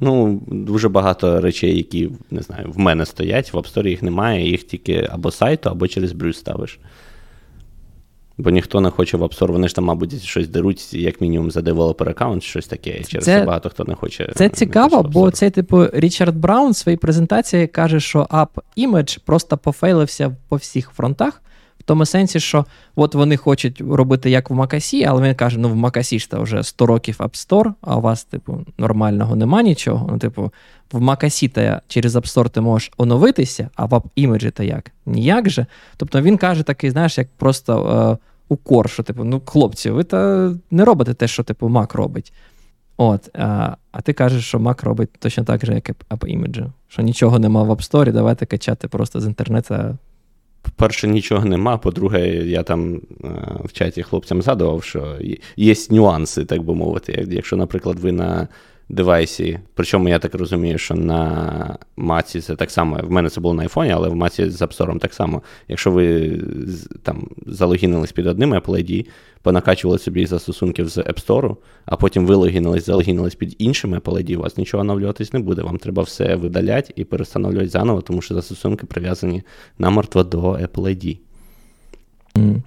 Ну, 0.00 0.42
дуже 0.46 0.88
багато 0.88 1.40
речей, 1.40 1.76
які 1.76 2.10
не 2.30 2.42
знаю, 2.42 2.70
в 2.70 2.78
мене 2.78 3.06
стоять, 3.06 3.52
в 3.52 3.56
App 3.56 3.74
Store 3.74 3.88
їх 3.88 4.02
немає, 4.02 4.50
їх 4.50 4.62
тільки 4.62 5.08
або 5.12 5.25
з 5.25 5.30
сайту, 5.30 5.70
або 5.70 5.88
через 5.88 6.12
brew 6.12 6.38
ставиш. 6.38 6.78
Бо 8.38 8.50
ніхто 8.50 8.80
не 8.80 8.90
хоче 8.90 9.16
в 9.16 9.22
App 9.22 9.38
Store, 9.38 9.52
вони 9.52 9.68
ж 9.68 9.74
там, 9.74 9.84
мабуть, 9.84 10.22
щось 10.22 10.48
деруть, 10.48 10.94
як 10.94 11.20
мінімум, 11.20 11.50
за 11.50 11.62
developer 11.62 12.08
account, 12.08 12.42
щось 12.42 12.66
таке. 12.66 13.04
Через 13.04 13.24
це, 13.24 13.40
це 13.40 13.46
багато 13.46 13.70
хто 13.70 13.84
не 13.84 13.94
хоче. 13.94 14.32
Це 14.34 14.48
цікаво, 14.48 15.02
бо 15.02 15.30
цей, 15.30 15.50
типу, 15.50 15.86
Річард 15.92 16.36
Браун 16.36 16.72
в 16.72 16.76
своїй 16.76 16.98
презентації 16.98 17.66
каже, 17.66 18.00
що 18.00 18.22
App 18.22 18.48
Image 18.76 19.18
просто 19.24 19.58
пофейлився 19.58 20.36
по 20.48 20.56
всіх 20.56 20.90
фронтах. 20.90 21.42
В 21.86 21.90
тому 21.90 22.06
сенсі, 22.06 22.40
що 22.40 22.64
от 22.96 23.14
вони 23.14 23.36
хочуть 23.36 23.80
робити 23.80 24.30
як 24.30 24.50
в 24.50 24.54
Макасі, 24.54 25.04
але 25.04 25.28
він 25.28 25.34
каже: 25.34 25.58
ну 25.58 25.68
в 25.68 25.76
Макасі 25.76 26.18
ж 26.18 26.30
та 26.30 26.38
вже 26.38 26.62
100 26.62 26.86
років 26.86 27.16
App 27.18 27.48
Store, 27.48 27.72
а 27.80 27.96
у 27.96 28.00
вас, 28.00 28.24
типу, 28.24 28.64
нормального 28.78 29.36
нема 29.36 29.62
нічого. 29.62 30.08
Ну, 30.12 30.18
типу, 30.18 30.52
в 30.92 31.00
Макасі 31.00 31.48
та 31.48 31.82
через 31.88 32.16
App 32.16 32.36
Store 32.36 32.48
ти 32.48 32.60
можеш 32.60 32.92
оновитися, 32.96 33.70
а 33.74 33.84
в 33.84 33.92
App 33.92 34.04
Image 34.16 34.50
та 34.50 34.62
як? 34.62 34.92
Ніяк 35.06 35.50
же. 35.50 35.66
Тобто 35.96 36.20
він 36.20 36.36
каже 36.36 36.62
такий, 36.62 36.90
знаєш, 36.90 37.18
як 37.18 37.28
просто 37.36 38.18
е, 38.20 38.26
укор, 38.48 38.90
що, 38.90 39.02
типу, 39.02 39.24
ну, 39.24 39.42
хлопці, 39.46 39.90
ви 39.90 40.04
та 40.04 40.52
не 40.70 40.84
робите 40.84 41.14
те, 41.14 41.28
що 41.28 41.42
типу 41.42 41.68
Mac 41.68 41.96
робить. 41.96 42.32
От, 42.96 43.30
а 43.34 43.76
а 43.92 44.00
ти 44.00 44.12
кажеш, 44.12 44.44
що 44.44 44.58
Mac 44.58 44.84
робить 44.84 45.10
точно 45.18 45.44
так 45.44 45.66
же, 45.66 45.74
як 45.74 45.88
App 45.88 46.38
Image. 46.38 46.66
Що 46.88 47.02
нічого 47.02 47.38
нема 47.38 47.62
в 47.62 47.70
App 47.70 47.90
Store, 47.90 48.12
давайте 48.12 48.46
качати 48.46 48.88
просто 48.88 49.20
з 49.20 49.26
інтернету 49.26 49.74
по-перше, 50.76 51.08
нічого 51.08 51.44
нема. 51.44 51.78
По-друге, 51.78 52.28
я 52.28 52.62
там 52.62 52.94
е, 52.94 53.28
в 53.64 53.72
чаті 53.72 54.02
хлопцям 54.02 54.42
згадував, 54.42 54.84
що 54.84 55.16
є 55.56 55.74
нюанси, 55.90 56.44
так 56.44 56.62
би 56.62 56.74
мовити. 56.74 57.26
Якщо, 57.30 57.56
наприклад, 57.56 57.98
ви 57.98 58.12
на 58.12 58.48
девайсі. 58.88 59.58
Причому 59.74 60.08
я 60.08 60.18
так 60.18 60.34
розумію, 60.34 60.78
що 60.78 60.94
на 60.94 61.78
маці 61.96 62.40
це 62.40 62.56
так 62.56 62.70
само. 62.70 63.00
В 63.02 63.10
мене 63.10 63.30
це 63.30 63.40
було 63.40 63.54
на 63.54 63.62
айфоні, 63.62 63.90
але 63.90 64.08
в 64.08 64.16
маці 64.16 64.50
з 64.50 64.62
App 64.62 64.78
Store 64.78 64.98
так 64.98 65.14
само. 65.14 65.42
Якщо 65.68 65.90
ви 65.90 66.30
там 67.02 67.28
залогінились 67.46 68.12
під 68.12 68.26
одним 68.26 68.54
Apple 68.54 68.76
ID, 68.76 69.06
понакачували 69.42 69.98
собі 69.98 70.26
застосунків 70.26 70.88
з 70.88 70.98
App 70.98 71.26
Store, 71.26 71.56
а 71.84 71.96
потім 71.96 72.26
вилогінились, 72.26 72.86
залогінились 72.86 73.34
під 73.34 73.56
іншим 73.58 73.94
Apple 73.94 74.14
ID, 74.14 74.36
у 74.36 74.40
вас 74.40 74.56
нічого 74.56 74.80
оновлюватись 74.80 75.32
не 75.32 75.40
буде. 75.40 75.62
Вам 75.62 75.78
треба 75.78 76.02
все 76.02 76.36
видаляти 76.36 76.92
і 76.96 77.04
перестановлювати 77.04 77.68
заново, 77.68 78.00
тому 78.00 78.22
що 78.22 78.34
застосунки 78.34 78.86
прив'язані 78.86 79.42
намертво 79.78 80.24
до 80.24 80.40
Apple 80.40 80.68
ID. 80.82 81.18
Mm. 82.34 82.62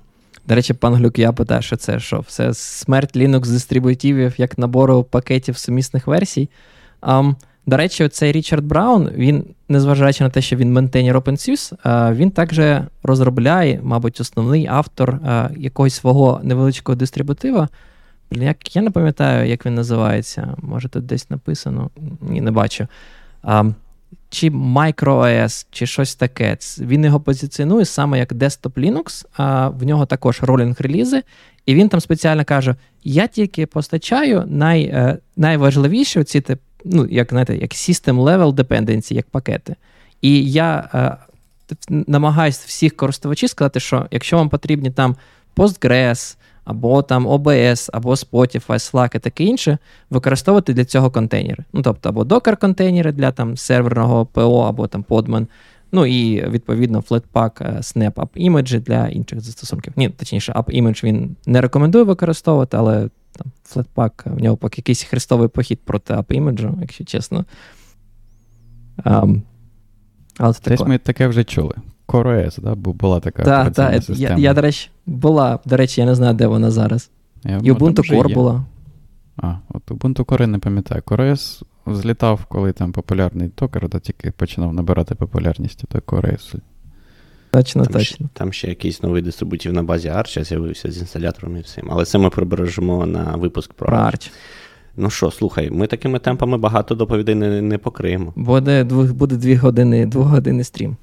До 0.50 0.56
речі, 0.56 0.74
пан 0.74 0.94
Глюк, 0.96 1.20
я 1.20 1.32
питаю, 1.32 1.62
що 1.62 1.76
це 1.76 2.00
що? 2.00 2.20
Все 2.20 2.54
смерть 2.54 3.18
Linux 3.18 3.52
дистрибутивів 3.52 4.34
як 4.38 4.58
набору 4.58 5.04
пакетів 5.04 5.58
сумісних 5.58 6.08
версій. 6.08 6.50
Um, 7.02 7.36
до 7.66 7.78
речі, 7.78 8.08
цей 8.08 8.32
Річард 8.32 8.66
Браун, 8.66 9.10
він, 9.16 9.46
незважаючи 9.68 10.24
на 10.24 10.30
те, 10.30 10.42
що 10.42 10.56
він 10.56 10.74
ментейнер 10.74 11.18
OpenSUSE, 11.18 11.74
uh, 11.86 12.16
він 12.16 12.32
також 12.32 12.60
розробляє, 13.04 13.80
мабуть, 13.84 14.22
основний 14.22 14.68
автор 14.68 15.12
uh, 15.12 15.60
якогось 15.60 15.94
свого 15.94 16.40
невеличкого 16.44 16.96
дистрибутива. 16.96 17.70
Як, 18.32 18.76
Я 18.76 18.82
не 18.82 18.92
пам'ятаю, 18.92 19.50
як 19.50 19.66
він 19.66 19.76
називається. 19.76 20.56
Може, 20.58 20.90
тут 20.90 21.06
десь 21.06 21.30
написано. 21.30 21.90
Ні, 22.22 22.42
не 22.42 22.52
бачу. 22.52 22.88
Чи 24.30 24.50
MicroOS, 24.50 25.66
чи 25.72 25.86
щось 25.86 26.16
таке. 26.16 26.58
Він 26.80 27.06
його 27.06 27.20
позиціонує 27.20 27.86
саме 27.86 28.20
як 28.20 28.34
Desktop 28.34 28.74
Linux, 28.74 29.26
а 29.34 29.70
в 29.70 29.84
нього 29.84 30.06
також 30.06 30.42
ролінг-релізи. 30.42 31.24
І 31.66 31.76
він 31.76 31.90
там 31.90 32.02
спеціально 32.02 32.46
каже: 32.46 32.76
я 33.04 33.28
тільки 33.28 33.66
постачаю 33.66 34.44
най, 34.48 34.84
е, 34.84 35.18
найважливіші 35.38 36.20
оці, 36.20 36.44
ну, 36.86 37.08
як 37.12 37.30
знаєте, 37.30 37.58
як 37.58 37.72
System 37.72 38.24
Level 38.24 38.54
Dependency, 38.54 39.14
як 39.14 39.30
пакети. 39.30 39.76
І 40.22 40.52
я 40.52 40.90
е, 40.94 41.18
намагаюся 41.90 42.64
всіх 42.66 42.96
користувачів 42.96 43.50
сказати, 43.50 43.80
що 43.80 44.08
якщо 44.12 44.38
вам 44.38 44.50
потрібні 44.50 44.92
там 44.92 45.16
Postgres, 45.56 46.38
або 46.64 47.02
там 47.02 47.28
OBS, 47.28 47.90
або 47.94 48.12
Spotify, 48.14 48.68
Slack 48.68 49.16
і 49.16 49.20
таке 49.20 49.44
інше, 49.44 49.78
використовувати 50.10 50.74
для 50.74 50.86
цього 50.86 51.12
контейнери. 51.12 51.64
Ну, 51.74 51.82
тобто, 51.82 52.10
або 52.10 52.24
докер-контейнери 52.24 53.12
для 53.12 53.32
там 53.32 53.58
серверного 53.58 54.26
ПО, 54.26 54.60
або 54.60 54.88
там 54.88 55.06
Podman, 55.10 55.48
ну 55.92 56.06
і 56.06 56.50
відповідно 56.50 57.00
Flatpak, 57.00 57.52
е, 57.62 57.78
Snap 57.78 58.14
App 58.14 58.50
Image 58.50 58.80
для 58.80 59.08
інших 59.08 59.42
застосунків. 59.42 59.94
Ні, 59.96 60.10
точніше, 60.10 60.52
App 60.52 60.82
Image 60.82 61.04
він 61.04 61.36
не 61.46 61.62
рекомендує 61.62 62.04
використовувати, 62.04 62.78
але 62.78 63.10
там 63.32 63.52
Flatpak, 63.74 64.36
в 64.36 64.42
нього 64.42 64.58
поки 64.58 64.80
якийсь 64.80 65.04
хрестовий 65.04 65.48
похід 65.48 65.80
проти 65.86 66.14
App 66.14 66.42
Image, 66.42 66.82
якщо 66.82 67.04
чесно. 67.04 67.46
Um, 69.06 69.42
але 70.38 70.54
це 70.54 70.70
Десь 70.70 70.80
ми 70.80 70.98
таке 70.98 71.28
вже 71.28 71.44
чули. 71.44 71.76
CoreOS, 72.10 72.62
да? 72.62 72.76
бо 72.76 72.94
була 72.94 73.20
така 73.20 73.44
Так, 73.44 73.74
так, 73.74 74.10
я, 74.10 74.38
я, 74.38 74.54
до 74.54 74.62
речі, 74.62 74.90
була, 75.06 75.60
до 75.66 75.78
речі, 75.78 76.02
я 76.02 76.08
не 76.08 76.16
знаю, 76.16 76.34
де 76.34 76.48
вона 76.48 76.72
зараз. 76.72 77.10
Я, 77.44 77.58
І 77.64 77.72
Ubuntu 77.72 78.12
Core 78.12 78.34
була. 78.34 78.66
А, 79.38 79.56
от 79.70 79.92
Ubuntu 79.92 80.26
Core 80.26 80.48
не 80.48 80.60
пам'ятаю. 80.60 81.02
CoreOS 81.02 81.64
злітав, 81.88 82.46
коли 82.46 82.72
там 82.72 82.92
популярний 82.92 83.50
токер, 83.50 83.90
да, 83.90 84.00
тільки 84.00 84.32
починав 84.32 84.74
набирати 84.74 85.16
популярність, 85.16 85.84
то 85.88 86.00
CoreOS. 86.00 86.56
Точно, 87.52 87.84
там 87.84 87.94
точно. 87.94 88.28
Ще, 88.28 88.34
там 88.34 88.54
ще 88.54 88.68
якийсь 88.68 89.04
новий 89.04 89.22
дистрибутив 89.22 89.74
на 89.74 89.84
базі 89.84 90.10
Arch 90.10 90.44
з'явився 90.44 90.92
з 90.92 90.98
інсталятором 90.98 91.58
і 91.58 91.60
всім. 91.60 91.88
Але 91.92 92.06
це 92.06 92.18
ми 92.18 92.30
прибережемо 92.30 93.06
на 93.06 93.36
випуск 93.36 93.74
про, 93.74 93.88
про 93.88 93.98
Arch. 93.98 94.32
Ну 94.98 95.10
що, 95.10 95.32
слухай, 95.32 95.70
ми 95.70 95.88
такими 95.88 96.20
темпами 96.20 96.58
багато 96.58 96.96
доповідей 96.96 97.36
не, 97.36 97.62
не 97.62 97.78
покриємо. 97.78 98.34
Буде 98.36 98.84
буде 98.84 99.36
дві 99.36 99.56
години, 99.56 100.06
двогодинний 100.06 100.64
стрім. 100.64 100.98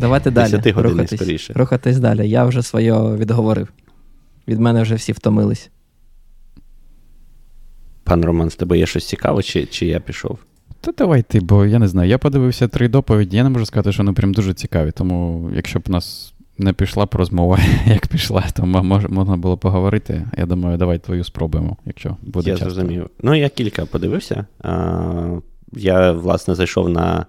Давайте 0.00 0.30
далі. 0.30 0.60
Рухатись, 0.76 1.20
скоріше. 1.20 1.52
рухатись 1.56 1.98
далі. 1.98 2.28
Я 2.28 2.44
вже 2.44 2.62
своє 2.62 2.94
відговорив. 2.94 3.68
Від 4.48 4.60
мене 4.60 4.82
вже 4.82 4.94
всі 4.94 5.12
втомились. 5.12 5.70
Пан 8.04 8.24
Роман, 8.24 8.50
з 8.50 8.56
тебе 8.56 8.78
є 8.78 8.86
щось 8.86 9.08
цікаве, 9.08 9.42
чи 9.42 9.66
чи 9.66 9.86
я 9.86 10.00
пішов? 10.00 10.38
Та 10.80 10.92
давай 10.92 11.22
ти, 11.22 11.40
бо 11.40 11.66
я 11.66 11.78
не 11.78 11.88
знаю. 11.88 12.10
Я 12.10 12.18
подивився 12.18 12.68
три 12.68 12.88
доповіді, 12.88 13.36
я 13.36 13.44
не 13.44 13.50
можу 13.50 13.66
сказати, 13.66 13.92
що 13.92 14.02
вони 14.02 14.12
прям 14.12 14.34
дуже 14.34 14.54
цікаві. 14.54 14.90
Тому 14.90 15.50
якщо 15.54 15.78
б 15.78 15.82
у 15.88 15.92
нас 15.92 16.34
не 16.58 16.72
пішла 16.72 17.06
б 17.06 17.08
розмова, 17.12 17.58
як 17.86 18.06
пішла, 18.06 18.44
то 18.56 18.66
мож, 18.66 19.06
можна 19.08 19.36
було 19.36 19.56
поговорити. 19.56 20.26
Я 20.38 20.46
думаю, 20.46 20.76
давай 20.78 20.98
твою 20.98 21.24
спробуємо, 21.24 21.76
якщо 21.86 22.16
буде. 22.22 22.50
Я 22.50 22.56
часто. 22.56 22.70
зрозумів. 22.70 23.10
Ну, 23.22 23.34
я 23.34 23.48
кілька 23.48 23.86
подивився. 23.86 24.46
А, 24.60 25.38
Я, 25.72 26.12
власне, 26.12 26.54
зайшов 26.54 26.88
на 26.88 27.26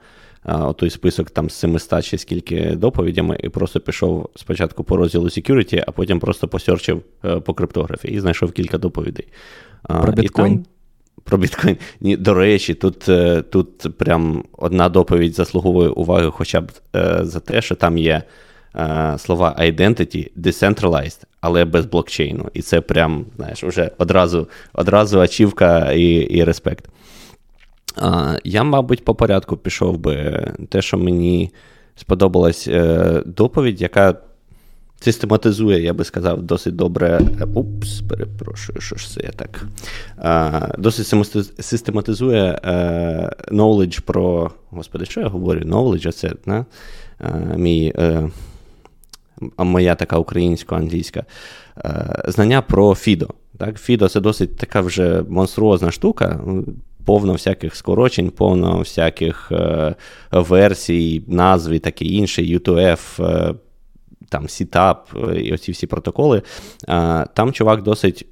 той 0.76 0.90
список 0.90 1.30
там 1.30 1.50
з 1.50 1.54
700 1.54 2.06
чи 2.06 2.18
скільки 2.18 2.76
доповідями, 2.76 3.38
і 3.44 3.50
просто 3.50 3.80
пішов 3.80 4.30
спочатку 4.36 4.84
по 4.84 4.98
розділу 4.98 5.26
security, 5.26 5.84
а 5.88 5.92
потім 5.92 6.20
просто 6.20 6.48
посерчив 6.48 7.02
е, 7.26 7.40
по 7.40 7.54
криптографії 7.54 8.16
і 8.16 8.20
знайшов 8.20 8.52
кілька 8.52 8.78
доповідей. 8.78 9.28
Про 9.84 10.12
біткоін? 10.12 10.66
Про 11.24 11.38
біткоін. 11.38 11.78
Ні, 12.02 12.18
До 12.18 12.34
речі, 12.34 12.74
тут 12.74 13.10
е, 13.10 13.42
тут 13.42 13.98
прям 13.98 14.44
одна 14.58 14.90
доповідь 14.90 15.36
заслуговує 15.36 15.90
уваги 15.90 16.32
хоча 16.32 16.62
б 16.62 16.72
е, 16.96 17.20
за 17.24 17.40
те, 17.40 17.62
що 17.62 17.76
там 17.76 17.98
є 17.98 18.24
слова 19.18 19.56
identity, 19.60 20.32
decentralized, 20.38 21.24
але 21.42 21.66
без 21.66 21.86
блокчейну. 21.86 22.50
І 22.54 22.62
це 22.62 22.82
прям, 22.82 23.26
знаєш, 23.36 23.64
вже 23.64 23.92
одразу 23.98 24.48
одразу 24.74 25.20
ачівка 25.20 25.92
і, 25.92 26.06
і 26.14 26.44
респект. 26.44 26.86
Я, 28.44 28.64
мабуть, 28.64 29.06
по 29.06 29.16
порядку 29.16 29.58
пішов 29.58 29.98
би 29.98 30.48
те, 30.70 30.82
що 30.82 30.98
мені 30.98 31.52
сподобалась 31.96 32.68
е, 32.68 33.24
доповідь, 33.26 33.82
яка 33.82 34.16
систематизує, 35.00 35.82
я 35.82 35.94
би 35.94 36.04
сказав, 36.04 36.42
досить 36.42 36.76
добре. 36.76 37.22
Упс, 37.54 38.02
перепрошую, 38.02 38.82
що 38.82 38.96
ж 38.96 39.10
це 39.10 39.22
я 39.24 39.30
так. 39.30 39.66
А, 40.18 40.68
Досить 40.78 41.08
систематизує 41.60 42.60
е, 42.64 43.32
knowledge 43.52 44.02
про. 44.02 44.52
Господи, 44.70 45.06
що 45.06 45.22
я 45.22 45.28
говорю? 45.28 45.60
Knowledge, 45.60 46.12
це 46.12 46.34
не? 46.46 46.66
мій. 47.56 47.94
Е, 47.98 48.30
моя 49.58 49.96
така 49.96 50.18
українсько-англійська 50.18 51.26
знання 52.28 52.62
про 52.62 52.96
Фідо. 52.96 53.28
Фідо 53.78 54.10
це 54.10 54.20
досить 54.20 54.58
така 54.58 54.82
вже 54.82 55.24
монструозна 55.30 55.92
штука, 55.92 56.40
повно 57.12 57.34
всяких 57.34 57.76
скорочень, 57.76 58.30
повно 58.30 58.80
всяких 58.80 59.52
е, 59.52 59.96
версій, 60.32 61.24
назв 61.28 61.72
і 61.72 61.80
таке 61.80 62.06
інше, 62.06 62.42
U2F, 62.42 63.26
е, 63.26 63.56
там 64.30 64.50
Сітап 64.50 65.10
і 65.36 65.54
оці 65.54 65.72
всі 65.72 65.88
протоколи. 65.88 66.42
Е, 66.90 67.26
там 67.34 67.54
чувак 67.54 67.82
досить 67.82 68.26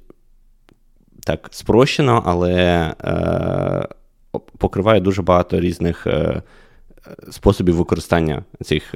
так 1.24 1.48
спрощено, 1.50 2.22
але 2.26 2.54
е, 3.04 3.88
покриває 4.58 5.00
дуже 5.00 5.22
багато 5.22 5.60
різних. 5.60 6.06
Е, 6.06 6.42
способів 7.30 7.76
використання 7.76 8.44
цих 8.62 8.94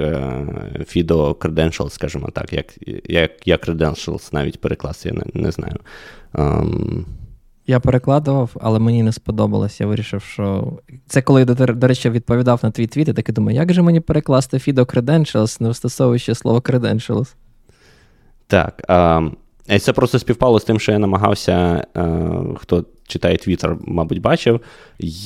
FIDO 0.79 1.35
credentials, 1.35 1.91
скажімо 1.91 2.29
так, 2.33 2.53
як 2.53 2.67
як, 3.09 3.49
як 3.49 3.69
credentials 3.69 4.35
навіть 4.35 4.61
перекласти, 4.61 5.09
я 5.09 5.15
не, 5.15 5.43
не 5.43 5.51
знаю. 5.51 5.77
Um, 6.35 7.05
я 7.67 7.81
перекладував, 7.81 8.51
але 8.61 8.79
мені 8.79 9.03
не 9.03 9.13
сподобалось. 9.13 9.81
Я 9.81 9.87
вирішив, 9.87 10.23
що 10.23 10.73
це 11.07 11.23
коли 11.23 11.45
до, 11.45 11.55
до 11.55 11.87
речі, 11.87 12.11
відповідав 12.11 12.61
на 12.63 12.71
твій 12.71 12.87
твіт, 12.87 13.09
і 13.09 13.13
таки 13.13 13.33
думаю, 13.33 13.57
як 13.57 13.73
же 13.73 13.83
мені 13.83 14.01
перекласти 14.01 14.57
FIDO 14.57 14.95
credentials, 14.95 15.63
не 15.63 15.69
вистосовуючи 15.69 16.35
слово 16.35 16.59
credentials? 16.59 17.35
Так. 18.47 18.85
А, 18.89 19.21
це 19.81 19.93
просто 19.93 20.19
співпало 20.19 20.61
з 20.61 20.65
тим, 20.65 20.81
що 20.81 20.93
я 20.93 20.99
намагався, 20.99 21.87
а, 21.95 22.41
хто 22.57 22.85
читає 23.07 23.37
Твіттер, 23.37 23.77
мабуть, 23.81 24.21
бачив. 24.21 24.61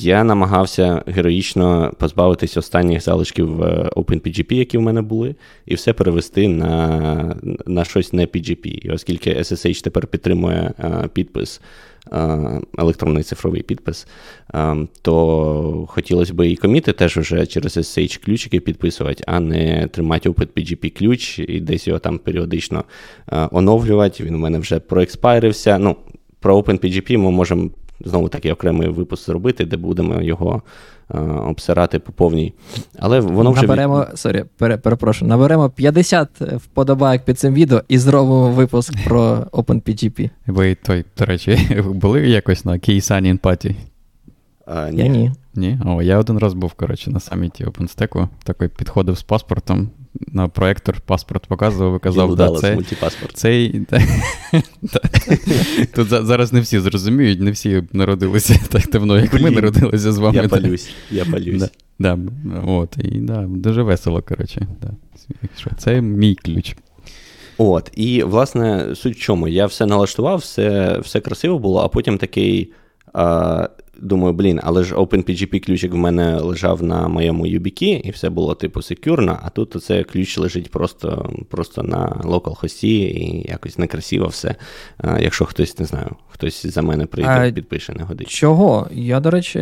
Я 0.01 0.23
намагався 0.23 1.03
героїчно 1.07 1.93
позбавитись 1.97 2.57
останніх 2.57 3.03
залишків 3.03 3.63
е, 3.63 3.89
OpenPGP, 3.95 4.53
які 4.53 4.77
в 4.77 4.81
мене 4.81 5.01
були, 5.01 5.35
і 5.65 5.75
все 5.75 5.93
перевести 5.93 6.47
на 6.47 7.35
на 7.65 7.85
щось 7.85 8.13
не 8.13 8.25
PGP. 8.25 8.67
І 8.67 8.91
оскільки 8.91 9.33
SSH 9.33 9.83
тепер 9.83 10.07
підтримує 10.07 10.73
а, 10.77 11.07
підпис. 11.07 11.61
Електронний 12.77 13.23
цифровий 13.23 13.61
підпис, 13.61 14.07
то 15.01 15.85
хотілося 15.89 16.33
б 16.33 16.49
і 16.49 16.55
коміти 16.55 16.93
теж 16.93 17.17
вже 17.17 17.45
через 17.45 17.77
SSH 17.77 18.25
ключики 18.25 18.59
підписувати, 18.59 19.23
а 19.27 19.39
не 19.39 19.87
тримати 19.87 20.29
OpenPGP 20.29 20.97
ключ 20.97 21.39
і 21.39 21.59
десь 21.59 21.87
його 21.87 21.99
там 21.99 22.17
періодично 22.17 22.83
оновлювати. 23.51 24.23
Він 24.23 24.35
у 24.35 24.37
мене 24.37 24.59
вже 24.59 24.79
проекспайрився. 24.79 25.77
Ну, 25.77 25.95
Про 26.39 26.59
OpenPGP 26.59 27.17
ми 27.17 27.31
можемо 27.31 27.69
знову 28.05 28.29
такий 28.29 28.51
окремий 28.51 28.89
випуск 28.89 29.25
зробити, 29.25 29.65
де 29.65 29.77
будемо 29.77 30.21
його 30.21 30.61
е, 31.13 31.19
обсирати 31.19 31.99
по 31.99 32.11
повній. 32.11 32.53
Але 32.99 33.19
воно 33.19 33.51
вже 33.51 33.61
наберемо, 33.61 34.07
від... 34.11 34.19
sorry, 34.19 34.43
пере, 34.57 34.77
перепрошую, 34.77 35.29
наберемо 35.29 35.69
50 35.69 36.41
вподобайок 36.41 37.25
під 37.25 37.39
цим 37.39 37.53
відео 37.53 37.81
і 37.87 37.97
зробимо 37.97 38.49
випуск 38.49 38.93
про 39.05 39.47
OpenPGP. 39.51 40.29
Ви 40.47 40.75
той, 40.75 41.05
до 41.17 41.25
речі, 41.25 41.59
були 41.85 42.29
якось 42.29 42.65
на 42.65 42.79
Кейсанін 42.79 43.37
Паті? 43.37 43.75
А, 44.65 44.89
ні. 44.89 45.01
Я 45.01 45.07
ні. 45.07 45.31
Ні? 45.59 45.79
О, 45.85 46.01
я 46.01 46.17
один 46.17 46.37
раз 46.37 46.53
був, 46.53 46.73
коротше, 46.73 47.11
на 47.11 47.19
саміті 47.19 47.65
OpenStack, 47.65 48.27
такий 48.43 48.67
підходив 48.67 49.17
з 49.17 49.23
паспортом, 49.23 49.89
на 50.27 50.47
проектор 50.47 51.01
паспорт 51.01 51.45
показував 51.47 51.95
і 51.95 51.99
казав, 51.99 52.35
да, 52.35 52.51
це, 52.51 52.77
цей. 53.33 53.81
Тут 55.95 56.07
зараз 56.07 56.53
не 56.53 56.61
всі 56.61 56.79
зрозуміють, 56.79 57.39
не 57.39 57.51
всі 57.51 57.83
народилися 57.93 58.59
так 58.69 58.89
давно, 58.91 59.19
як 59.19 59.33
ми 59.33 59.51
народилися 59.51 60.11
з 60.11 60.17
вами. 60.17 60.37
Я 60.37 60.47
палюсь, 60.47 60.89
я 61.11 61.25
палюсь. 61.25 61.63
Да, 61.99 62.17
от, 62.65 62.97
і 62.97 63.19
да, 63.19 63.45
Дуже 63.47 63.83
весело, 63.83 64.21
коротше. 64.21 64.67
Да. 64.81 64.91
Це 65.77 66.01
мій 66.01 66.35
ключ. 66.35 66.75
От, 67.57 67.91
І, 67.95 68.23
власне, 68.23 68.95
суть 68.95 69.17
в 69.17 69.19
чому? 69.19 69.47
Я 69.47 69.65
все 69.65 69.85
налаштував, 69.85 70.37
все 70.37 70.99
все 70.99 71.19
красиво 71.19 71.59
було, 71.59 71.81
а 71.81 71.87
потім 71.87 72.17
такий. 72.17 72.71
А, 73.13 73.69
Думаю, 74.01 74.33
блін, 74.33 74.59
але 74.63 74.83
ж 74.83 74.95
OpenPGP 74.95 75.65
ключик 75.65 75.93
в 75.93 75.97
мене 75.97 76.35
лежав 76.35 76.83
на 76.83 77.07
моєму 77.07 77.47
YubiKey, 77.47 78.01
і 78.01 78.11
все 78.11 78.29
було 78.29 78.55
типу 78.55 78.81
секюрно, 78.81 79.39
а 79.43 79.49
тут 79.49 79.75
оце 79.75 80.03
ключ 80.03 80.37
лежить 80.37 80.71
просто 80.71 81.31
просто 81.49 81.83
на 81.83 82.21
localhost 82.23 82.85
і 82.85 83.45
якось 83.49 83.77
некрасиво 83.77 84.27
все. 84.27 84.55
Якщо 85.19 85.45
хтось 85.45 85.79
не 85.79 85.85
знаю, 85.85 86.15
хтось 86.29 86.65
за 86.65 86.81
мене 86.81 87.05
прийде, 87.05 87.31
а 87.31 87.51
підпише, 87.51 87.93
не 87.93 88.03
годить. 88.03 88.29
Чого? 88.29 88.87
Я, 88.91 89.19
до 89.19 89.31
речі, 89.31 89.59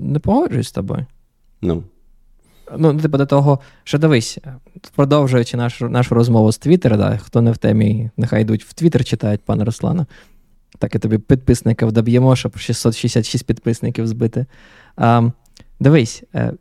не 0.00 0.18
погоджуюсь 0.18 0.68
з 0.68 0.72
тобою. 0.72 1.06
Ну. 1.62 1.82
Ну, 2.78 3.00
типу, 3.00 3.18
до 3.18 3.26
того, 3.26 3.58
що 3.84 3.98
дивись, 3.98 4.38
продовжуючи 4.94 5.56
нашу 5.56 5.88
нашу 5.88 6.14
розмову 6.14 6.52
з 6.52 6.58
Твіттера, 6.58 6.96
да, 6.96 7.16
хто 7.16 7.40
не 7.40 7.52
в 7.52 7.56
темі, 7.56 8.10
нехай 8.16 8.42
йдуть 8.42 8.64
в 8.64 8.72
Твіттер, 8.72 9.04
читають 9.04 9.40
пана 9.40 9.64
Руслана. 9.64 10.06
Так 10.78 10.94
і 10.94 10.98
тобі 10.98 11.18
підписників 11.18 11.92
доб'ємо, 11.92 12.36
щоб 12.36 12.58
666 12.58 13.46
підписників 13.46 14.06
збити. 14.06 14.46
А, 14.96 15.30
Дивись, 15.80 16.22
е, 16.34 16.52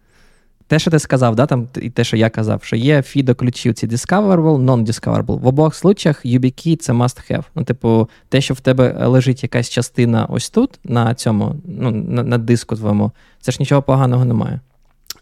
те, 0.68 0.80
що 0.80 0.92
ти 0.92 1.00
сказав, 1.00 1.36
да, 1.36 1.46
там, 1.46 1.68
і 1.82 1.90
те, 1.90 2.04
що 2.04 2.18
я 2.18 2.30
казав, 2.30 2.64
що 2.64 2.76
є 2.76 3.02
фідо 3.02 3.36
ключів 3.36 3.74
ці 3.74 3.88
discoverable, 3.88 4.66
non-discoverable. 4.66 5.40
В 5.40 5.48
обох 5.48 5.76
случаях 5.76 6.26
YubiKey 6.26 6.76
це 6.76 6.94
must 6.94 7.32
have. 7.32 7.44
Ну, 7.56 7.64
типу, 7.64 8.10
те, 8.30 8.42
що 8.42 8.54
в 8.54 8.60
тебе 8.60 9.08
лежить 9.08 9.44
якась 9.44 9.70
частина 9.70 10.26
ось 10.30 10.50
тут, 10.50 10.80
на 10.84 11.16
цьому, 11.16 11.56
ну, 11.66 11.92
на, 11.92 12.24
на 12.24 12.38
диску 12.38 12.76
твоєму, 12.76 13.12
це 13.42 13.52
ж 13.52 13.58
нічого 13.60 13.82
поганого 13.82 14.26
немає. 14.26 14.60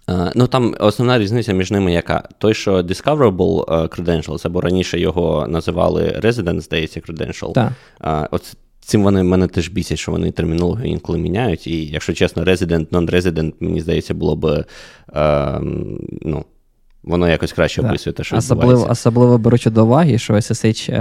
Uh, 0.07 0.31
ну 0.35 0.47
там 0.47 0.75
основна 0.79 1.19
різниця 1.19 1.53
між 1.53 1.71
ними 1.71 1.93
яка? 1.93 2.23
Той, 2.37 2.53
що 2.53 2.81
Discoverable 2.81 3.65
Credentials, 3.65 4.47
або 4.47 4.61
раніше 4.61 4.99
його 4.99 5.47
називали 5.47 6.19
Resident, 6.23 6.61
здається, 6.61 6.99
Credential. 6.99 7.53
Так. 7.53 8.27
От 8.31 8.57
Цим 8.85 9.03
вони 9.03 9.23
мене 9.23 9.47
теж 9.47 9.69
бісять, 9.69 9.99
що 9.99 10.11
вони 10.11 10.31
термінологію 10.31 10.91
інколи 10.91 11.17
міняють. 11.19 11.67
І, 11.67 11.85
якщо 11.85 12.13
чесно, 12.13 12.43
resident, 12.43 12.87
non-resident, 12.87 13.53
мені 13.59 13.81
здається, 13.81 14.13
було 14.13 14.35
б. 14.35 14.65
Е, 15.15 15.59
ну, 16.21 16.45
Воно 17.03 17.29
якось 17.29 17.53
краще 17.53 17.81
описує 17.81 18.13
те, 18.13 18.23
що 18.23 18.35
особливо, 18.35 18.87
особливо 18.89 19.37
беручи 19.37 19.69
до 19.69 19.85
уваги, 19.85 20.17
що 20.17 20.33
SSH 20.33 20.91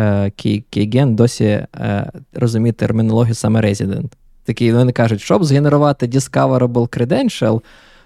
Keygen 0.73 1.15
досі 1.15 1.45
е, 1.45 1.67
розуміє 2.33 2.73
термінологію 2.73 3.35
саме 3.35 3.61
resident. 3.61 4.13
Такі 4.45 4.73
вони 4.73 4.93
кажуть, 4.93 5.21
щоб 5.21 5.45
згенерувати 5.45 6.07
discoverable 6.07 6.99
credential, 6.99 7.61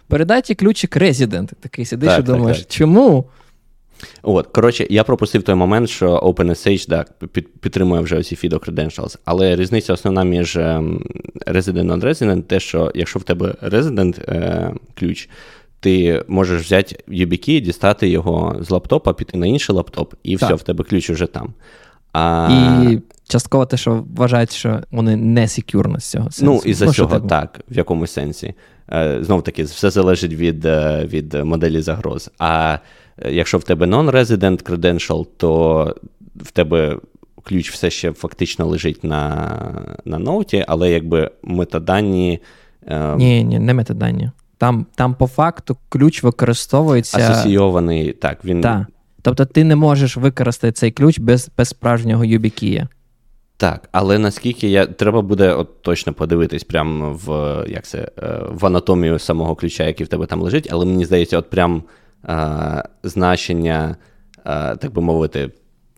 передайте 0.09 0.55
ключик 0.55 0.97
resident. 0.97 1.51
Такий 1.61 1.85
сидиш 1.85 2.09
так, 2.09 2.20
і 2.20 2.22
думаєш, 2.22 2.59
так, 2.59 2.66
так. 2.66 2.77
чому? 2.77 3.25
От, 4.22 4.46
коротше, 4.46 4.86
я 4.90 5.05
пропустив 5.05 5.42
той 5.42 5.55
момент, 5.55 5.88
що 5.88 6.18
OpenSH 6.18 6.88
да, 6.88 7.05
підтримує 7.61 8.02
вже 8.02 8.18
оці 8.18 8.34
FIDO 8.34 8.70
Credentials, 8.70 9.18
але 9.24 9.57
різниця 9.57 9.92
основна 9.92 10.24
між 10.24 10.57
ем, 10.57 11.05
Resident 11.46 11.92
and 11.92 12.00
Resident 12.00 12.42
те, 12.42 12.61
що 12.61 12.92
якщо 12.94 13.18
в 13.18 13.22
тебе 13.22 13.55
Resident 13.62 14.30
е, 14.30 14.74
ключ, 14.94 15.28
ти 15.80 16.24
можеш 16.28 16.62
взяти 16.62 16.96
YubiKey, 17.09 17.61
дістати 17.61 18.09
його 18.09 18.57
з 18.61 18.70
лаптопа, 18.70 19.12
піти 19.12 19.38
на 19.38 19.46
інший 19.46 19.76
лаптоп, 19.76 20.14
і 20.22 20.36
так. 20.36 20.48
все, 20.48 20.55
в 20.55 20.62
тебе 20.62 20.84
ключ 20.84 21.11
вже 21.11 21.26
там. 21.26 21.55
А... 22.12 22.82
І 22.90 22.98
частково 23.28 23.66
те, 23.66 23.76
що 23.76 24.05
вважають, 24.16 24.52
що 24.52 24.80
вони 24.90 25.16
не 25.16 25.48
секюрно 25.48 26.00
з 26.00 26.05
цього. 26.05 26.30
Сенсу. 26.30 26.52
Ну, 26.52 26.62
і 26.64 26.74
за 26.74 26.92
цього 26.92 27.20
так, 27.20 27.61
в 27.70 27.76
якомусь 27.76 28.12
сенсі. 28.12 28.55
Е, 28.92 29.18
Знов 29.20 29.42
таки, 29.42 29.62
все 29.62 29.90
залежить 29.90 30.34
від, 30.34 30.64
е, 30.64 31.07
від 31.07 31.34
моделі 31.34 31.80
загроз. 31.80 32.30
А 32.38 32.78
Якщо 33.28 33.58
в 33.58 33.64
тебе 33.64 33.86
non-resident 33.86 34.70
credential, 34.70 35.26
то 35.36 35.94
в 36.36 36.50
тебе 36.50 36.98
ключ 37.42 37.70
все 37.70 37.90
ще 37.90 38.12
фактично 38.12 38.66
лежить 38.66 39.04
на 39.04 39.96
на 40.04 40.18
ноуті, 40.18 40.64
але 40.68 40.90
якби 40.90 41.30
метадані. 41.42 42.40
Е... 42.86 43.16
Ні, 43.16 43.44
ні, 43.44 43.58
не 43.58 43.74
метадані. 43.74 44.30
Там 44.58 44.86
там 44.94 45.14
по 45.14 45.26
факту 45.26 45.76
ключ 45.88 46.22
використовується. 46.22 47.18
Асоційований, 47.18 48.12
так. 48.12 48.44
він... 48.44 48.60
Так. 48.60 48.86
Тобто 49.22 49.44
ти 49.44 49.64
не 49.64 49.76
можеш 49.76 50.16
використати 50.16 50.72
цей 50.72 50.90
ключ 50.90 51.18
без 51.18 51.50
без 51.58 51.68
справжнього 51.68 52.24
YubiKey. 52.24 52.86
Так, 53.56 53.88
але 53.92 54.18
наскільки 54.18 54.68
я 54.68 54.86
треба 54.86 55.22
буде 55.22 55.52
от 55.52 55.82
точно 55.82 56.12
подивитись 56.12 56.64
прямо 56.64 57.20
в 57.24 57.30
як 57.68 57.84
це, 57.84 57.98
е, 57.98 58.40
в 58.50 58.66
анатомію 58.66 59.18
самого 59.18 59.54
ключа, 59.54 59.84
який 59.84 60.06
в 60.06 60.08
тебе 60.08 60.26
там 60.26 60.42
лежить, 60.42 60.68
але 60.70 60.84
мені 60.84 61.04
здається, 61.04 61.38
от 61.38 61.50
прям 61.50 61.82
значення, 63.03 63.97
так 64.79 64.93
би 64.93 65.03
мовити, 65.03 65.51